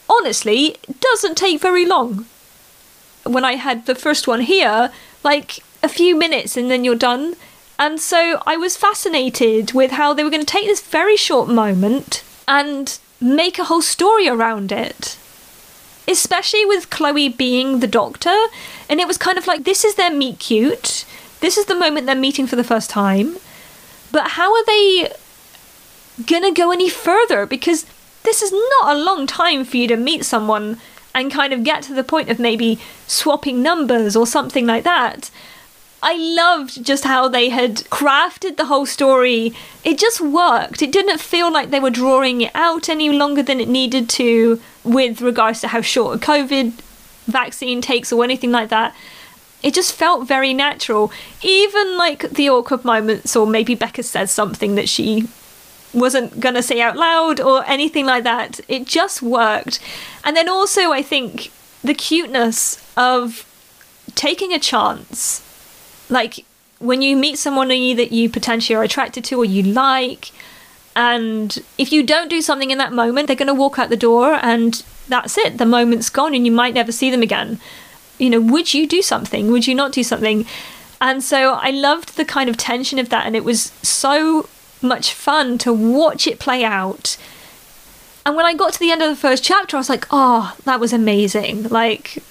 honestly 0.10 0.78
doesn't 1.00 1.38
take 1.38 1.62
very 1.62 1.86
long. 1.86 2.26
When 3.26 3.44
I 3.44 3.56
had 3.56 3.86
the 3.86 3.96
first 3.96 4.28
one 4.28 4.42
here, 4.42 4.92
like 5.24 5.60
a 5.84 5.90
few 5.90 6.18
minutes 6.18 6.58
and 6.58 6.72
then 6.72 6.84
you're 6.84 6.96
done. 6.96 7.36
And 7.78 8.00
so 8.00 8.42
I 8.46 8.58
was 8.58 8.78
fascinated 8.78 9.74
with 9.74 9.92
how 9.92 10.14
they 10.14 10.24
were 10.24 10.30
going 10.30 10.46
to 10.46 10.54
take 10.54 10.66
this 10.66 10.82
very 10.82 11.16
short 11.16 11.50
moment 11.50 12.24
and 12.48 12.98
make 13.22 13.60
a 13.60 13.66
whole 13.66 13.82
story 13.82 14.28
around 14.28 14.72
it. 14.72 15.18
Especially 16.08 16.66
with 16.66 16.90
Chloe 16.90 17.30
being 17.30 17.80
the 17.80 17.88
doctor. 17.88 18.36
And 18.90 19.00
it 19.00 19.08
was 19.08 19.18
kind 19.18 19.38
of 19.38 19.48
like 19.48 19.64
this 19.64 19.86
is 19.86 19.96
their 19.96 20.12
meet 20.12 20.40
cute. 20.40 21.06
This 21.40 21.58
is 21.58 21.66
the 21.66 21.76
moment 21.76 22.06
they're 22.06 22.16
meeting 22.16 22.48
for 22.48 22.56
the 22.56 22.64
first 22.64 22.90
time. 22.90 23.38
But 24.12 24.32
how 24.32 24.54
are 24.54 24.66
they 24.66 25.12
to 26.28 26.52
go 26.52 26.72
any 26.72 26.90
further? 26.90 27.46
Because 27.46 27.86
this 28.24 28.42
is 28.42 28.52
not 28.52 28.96
a 28.96 29.00
long 29.00 29.28
time 29.28 29.64
for 29.64 29.78
you 29.78 29.88
to 29.88 29.98
meet 29.98 30.26
someone 30.26 30.80
and 31.14 31.32
kind 31.32 31.54
of 31.54 31.64
get 31.64 31.84
to 31.84 31.94
the 31.94 32.04
point 32.04 32.30
of 32.30 32.40
maybe 32.40 32.80
swapping 33.08 33.64
numbers 33.64 34.16
or 34.16 34.28
something 34.28 34.66
like 34.66 34.84
that. 34.84 35.32
I 36.02 36.16
loved 36.16 36.84
just 36.86 37.04
how 37.04 37.28
they 37.28 37.50
had 37.50 37.78
crafted 37.90 38.56
the 38.56 38.66
whole 38.66 38.86
story. 38.86 39.54
It 39.84 40.00
just 40.00 40.22
worked. 40.22 40.82
It 40.82 40.92
didn't 40.92 41.20
feel 41.20 41.52
like 41.52 41.72
they 41.72 41.80
were 41.80 41.90
drawing 41.90 42.42
it 42.42 42.52
out 42.56 42.88
any 42.88 43.10
longer 43.10 43.44
than 43.44 43.60
it 43.60 43.68
needed 43.68 44.08
to 44.10 44.62
with 44.84 45.22
regards 45.22 45.60
to 45.62 45.68
how 45.70 45.82
short 45.82 46.16
a 46.16 46.26
COVID 46.26 46.72
vaccine 47.26 47.82
takes 47.82 48.14
or 48.14 48.24
anything 48.24 48.52
like 48.52 48.70
that. 48.70 48.96
It 49.62 49.74
just 49.74 49.94
felt 49.94 50.28
very 50.28 50.54
natural. 50.54 51.12
Even 51.42 51.98
like 51.98 52.30
the 52.30 52.50
awkward 52.50 52.86
moments, 52.86 53.36
or 53.36 53.46
maybe 53.46 53.76
Beca 53.76 54.04
says 54.04 54.32
something 54.32 54.76
that 54.76 54.88
she 54.88 55.28
wasn't 55.94 56.40
going 56.40 56.56
to 56.56 56.64
say 56.64 56.82
out 56.82 56.96
loud 56.96 57.40
or 57.40 57.66
anything 57.66 58.06
like 58.06 58.24
that. 58.24 58.60
It 58.68 58.86
just 58.86 59.22
worked. 59.22 59.80
And 60.24 60.38
then 60.38 60.48
also, 60.48 60.92
I 60.92 61.02
think 61.02 61.52
the 61.84 61.94
cuteness 61.94 62.86
of 62.98 63.46
taking 64.16 64.54
a 64.54 64.60
chance 64.60 65.46
like 66.10 66.46
when 66.80 67.02
you 67.02 67.16
meet 67.16 67.38
someone 67.38 67.68
that 67.68 68.12
you 68.12 68.30
potentially 68.30 68.76
are 68.76 68.84
attracted 68.84 69.24
to 69.24 69.38
or 69.38 69.46
you 69.46 69.64
like 69.64 70.32
and 70.96 71.64
if 71.78 71.92
you 71.92 72.04
don't 72.04 72.30
do 72.30 72.42
something 72.42 72.72
in 72.72 72.78
that 72.78 72.92
moment 72.92 73.28
they're 73.28 73.36
going 73.36 73.48
to 73.48 73.54
walk 73.54 73.78
out 73.78 73.90
the 73.90 73.98
door 73.98 74.34
and 74.42 74.84
that's 75.08 75.38
it 75.38 75.58
the 75.58 75.66
moment's 75.66 76.10
gone 76.10 76.34
and 76.34 76.46
you 76.46 76.52
might 76.52 76.74
never 76.74 76.92
see 76.92 77.10
them 77.10 77.22
again 77.22 77.60
you 78.20 78.30
know 78.30 78.40
would 78.40 78.74
you 78.74 78.86
do 78.88 79.02
something 79.02 79.52
would 79.52 79.66
you 79.66 79.74
not 79.74 79.92
do 79.92 80.04
something 80.04 80.46
and 81.02 81.24
so 81.24 81.54
i 81.54 81.72
loved 81.72 82.16
the 82.18 82.26
kind 82.26 82.50
of 82.50 82.58
tension 82.58 83.00
of 83.00 83.10
that 83.10 83.26
and 83.26 83.36
it 83.36 83.44
was 83.44 83.72
so 83.82 84.48
much 84.82 85.14
fun 85.14 85.58
to 85.58 85.74
watch 85.74 86.28
it 86.28 86.40
play 86.40 86.64
out 86.64 87.18
and 88.26 88.36
when 88.36 88.46
i 88.46 88.54
got 88.54 88.74
to 88.74 88.80
the 88.80 88.92
end 88.92 89.02
of 89.02 89.10
the 89.10 89.16
first 89.16 89.44
chapter 89.44 89.76
i 89.76 89.80
was 89.80 89.90
like 89.90 90.06
oh 90.12 90.56
that 90.66 90.80
was 90.80 90.94
amazing 90.94 91.64
like 91.70 92.22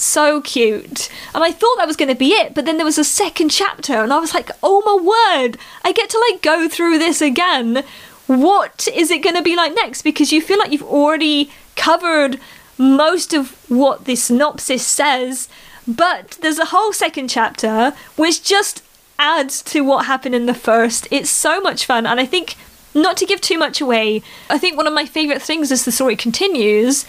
so 0.00 0.40
cute. 0.40 1.10
And 1.34 1.44
I 1.44 1.50
thought 1.52 1.76
that 1.76 1.86
was 1.86 1.96
going 1.96 2.08
to 2.08 2.14
be 2.14 2.30
it, 2.30 2.54
but 2.54 2.64
then 2.64 2.76
there 2.76 2.86
was 2.86 2.98
a 2.98 3.04
second 3.04 3.50
chapter, 3.50 3.94
and 3.94 4.12
I 4.12 4.18
was 4.18 4.34
like, 4.34 4.50
oh 4.62 4.82
my 4.84 5.42
word, 5.42 5.58
I 5.84 5.92
get 5.92 6.10
to 6.10 6.26
like 6.30 6.42
go 6.42 6.68
through 6.68 6.98
this 6.98 7.20
again. 7.20 7.84
What 8.26 8.88
is 8.92 9.10
it 9.10 9.22
going 9.22 9.36
to 9.36 9.42
be 9.42 9.56
like 9.56 9.74
next? 9.74 10.02
Because 10.02 10.32
you 10.32 10.40
feel 10.40 10.58
like 10.58 10.70
you've 10.70 10.82
already 10.82 11.50
covered 11.76 12.38
most 12.78 13.34
of 13.34 13.50
what 13.68 14.04
the 14.04 14.16
synopsis 14.16 14.86
says, 14.86 15.48
but 15.86 16.38
there's 16.40 16.58
a 16.58 16.66
whole 16.66 16.92
second 16.92 17.28
chapter 17.28 17.92
which 18.16 18.42
just 18.42 18.82
adds 19.18 19.62
to 19.62 19.80
what 19.82 20.06
happened 20.06 20.34
in 20.34 20.46
the 20.46 20.54
first. 20.54 21.08
It's 21.10 21.30
so 21.30 21.60
much 21.60 21.86
fun, 21.86 22.06
and 22.06 22.20
I 22.20 22.26
think 22.26 22.56
not 22.94 23.16
to 23.18 23.26
give 23.26 23.40
too 23.40 23.58
much 23.58 23.80
away, 23.80 24.22
I 24.48 24.58
think 24.58 24.76
one 24.76 24.86
of 24.86 24.92
my 24.92 25.06
favourite 25.06 25.42
things 25.42 25.72
as 25.72 25.84
the 25.84 25.92
story 25.92 26.16
continues 26.16 27.04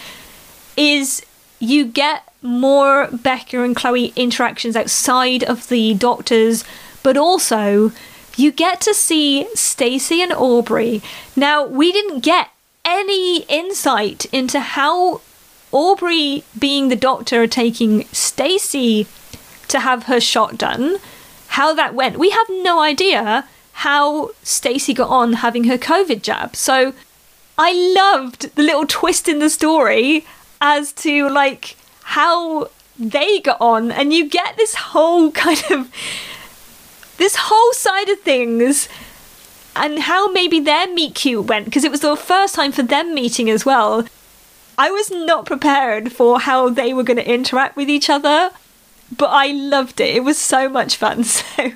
is 0.75 1.25
you 1.59 1.85
get 1.85 2.23
more 2.41 3.07
Beca 3.07 3.63
and 3.63 3.75
Chloe 3.75 4.13
interactions 4.15 4.75
outside 4.75 5.43
of 5.43 5.67
the 5.67 5.93
doctors, 5.93 6.63
but 7.03 7.17
also 7.17 7.91
you 8.37 8.51
get 8.51 8.79
to 8.81 8.93
see 8.93 9.47
Stacie 9.53 10.23
and 10.23 10.31
Aubrey. 10.31 11.01
Now, 11.35 11.65
we 11.65 11.91
didn't 11.91 12.21
get 12.21 12.49
any 12.85 13.43
insight 13.43 14.25
into 14.33 14.59
how 14.59 15.21
Aubrey 15.71 16.43
being 16.57 16.89
the 16.89 16.95
doctor 16.95 17.47
taking 17.47 18.03
Stacie 18.05 19.07
to 19.67 19.79
have 19.79 20.03
her 20.03 20.19
shot 20.19 20.57
done, 20.57 20.97
how 21.49 21.73
that 21.73 21.93
went. 21.93 22.17
We 22.17 22.31
have 22.31 22.47
no 22.49 22.79
idea 22.79 23.47
how 23.73 24.27
Stacie 24.43 24.95
got 24.95 25.09
on 25.09 25.33
having 25.33 25.65
her 25.65 25.77
COVID 25.77 26.21
jab. 26.21 26.55
So 26.55 26.93
I 27.57 27.93
loved 27.95 28.55
the 28.55 28.63
little 28.63 28.85
twist 28.87 29.27
in 29.27 29.39
the 29.39 29.49
story 29.49 30.25
as 30.61 30.91
to 30.93 31.29
like 31.29 31.75
how 32.03 32.69
they 32.97 33.39
got 33.39 33.57
on 33.61 33.91
and 33.91 34.11
you 34.11 34.27
get 34.27 34.57
this 34.57 34.75
whole 34.75 35.31
kind 35.45 35.63
of 35.71 35.91
this 37.17 37.35
whole 37.37 37.73
side 37.73 38.09
of 38.09 38.19
things 38.21 38.89
and 39.75 39.99
how 39.99 40.31
maybe 40.31 40.59
their 40.59 40.87
meet 40.93 41.15
cute 41.15 41.45
went 41.45 41.65
because 41.65 41.83
it 41.83 41.91
was 41.91 42.01
the 42.01 42.15
first 42.15 42.55
time 42.55 42.71
for 42.71 42.83
them 42.83 43.13
meeting 43.13 43.49
as 43.49 43.65
well. 43.65 44.05
I 44.79 44.91
was 44.91 45.11
not 45.11 45.45
prepared 45.45 46.13
for 46.13 46.39
how 46.39 46.69
they 46.69 46.93
were 46.93 47.03
going 47.03 47.17
to 47.17 47.29
interact 47.29 47.75
with 47.75 47.89
each 47.89 48.09
other, 48.09 48.51
but 49.15 49.27
I 49.27 49.47
loved 49.47 49.99
it. 49.99 50.15
It 50.15 50.23
was 50.23 50.37
so 50.37 50.69
much 50.69 50.95
fun. 50.95 51.25
So 51.49 51.73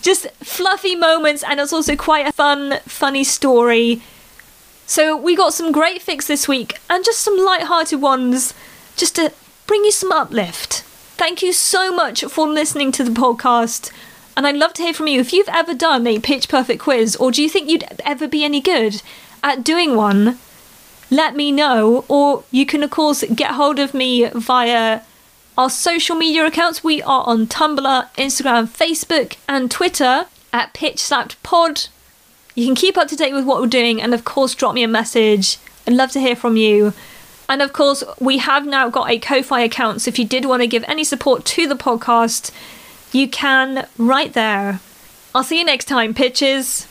just 0.00 0.30
fluffy 0.36 0.96
moments 0.96 1.42
and 1.42 1.60
it's 1.60 1.74
also 1.74 1.94
quite 1.94 2.26
a 2.26 2.32
fun, 2.32 2.78
funny 2.86 3.22
story. 3.22 4.00
So 4.86 5.14
we 5.14 5.36
got 5.36 5.52
some 5.52 5.72
great 5.72 6.00
fics 6.00 6.26
this 6.26 6.48
week 6.48 6.78
and 6.88 7.04
just 7.04 7.20
some 7.20 7.36
light-hearted 7.36 8.00
ones 8.00 8.54
just 8.96 9.16
to 9.16 9.30
bring 9.66 9.84
you 9.84 9.92
some 9.92 10.12
uplift. 10.12 10.84
Thank 11.18 11.42
you 11.42 11.52
so 11.52 11.94
much 11.94 12.24
for 12.24 12.48
listening 12.48 12.92
to 12.92 13.04
the 13.04 13.10
podcast. 13.10 13.92
And 14.38 14.46
I'd 14.46 14.56
love 14.56 14.72
to 14.74 14.82
hear 14.82 14.94
from 14.94 15.08
you 15.08 15.20
if 15.20 15.34
you've 15.34 15.50
ever 15.50 15.74
done 15.74 16.06
a 16.06 16.18
pitch 16.18 16.48
perfect 16.48 16.80
quiz 16.80 17.14
or 17.16 17.30
do 17.30 17.42
you 17.42 17.50
think 17.50 17.68
you'd 17.68 17.84
ever 18.06 18.26
be 18.26 18.42
any 18.42 18.62
good 18.62 19.02
at 19.42 19.64
doing 19.64 19.96
one? 19.96 20.38
Let 21.10 21.34
me 21.34 21.52
know, 21.52 22.04
or 22.08 22.44
you 22.50 22.66
can, 22.66 22.82
of 22.82 22.90
course, 22.90 23.24
get 23.34 23.52
hold 23.52 23.78
of 23.78 23.94
me 23.94 24.28
via 24.28 25.00
our 25.56 25.70
social 25.70 26.14
media 26.16 26.44
accounts. 26.44 26.84
We 26.84 27.02
are 27.02 27.24
on 27.26 27.46
Tumblr, 27.46 28.14
Instagram, 28.16 28.68
Facebook, 28.68 29.36
and 29.48 29.70
Twitter 29.70 30.26
at 30.52 30.74
Pitch 30.74 30.98
Slapped 30.98 31.42
Pod. 31.42 31.86
You 32.54 32.66
can 32.66 32.74
keep 32.74 32.98
up 32.98 33.08
to 33.08 33.16
date 33.16 33.32
with 33.32 33.46
what 33.46 33.60
we're 33.60 33.68
doing, 33.68 34.02
and 34.02 34.12
of 34.12 34.24
course, 34.24 34.54
drop 34.54 34.74
me 34.74 34.82
a 34.82 34.88
message. 34.88 35.58
I'd 35.86 35.94
love 35.94 36.10
to 36.12 36.20
hear 36.20 36.36
from 36.36 36.56
you. 36.56 36.92
And 37.48 37.62
of 37.62 37.72
course, 37.72 38.04
we 38.20 38.38
have 38.38 38.66
now 38.66 38.90
got 38.90 39.10
a 39.10 39.18
Ko-Fi 39.18 39.62
account, 39.62 40.02
so 40.02 40.10
if 40.10 40.18
you 40.18 40.26
did 40.26 40.44
want 40.44 40.60
to 40.60 40.66
give 40.66 40.84
any 40.86 41.04
support 41.04 41.46
to 41.46 41.66
the 41.66 41.74
podcast, 41.74 42.50
you 43.10 43.26
can 43.26 43.88
right 43.96 44.32
there. 44.34 44.80
I'll 45.34 45.44
see 45.44 45.58
you 45.58 45.64
next 45.64 45.86
time, 45.86 46.12
pitches. 46.12 46.86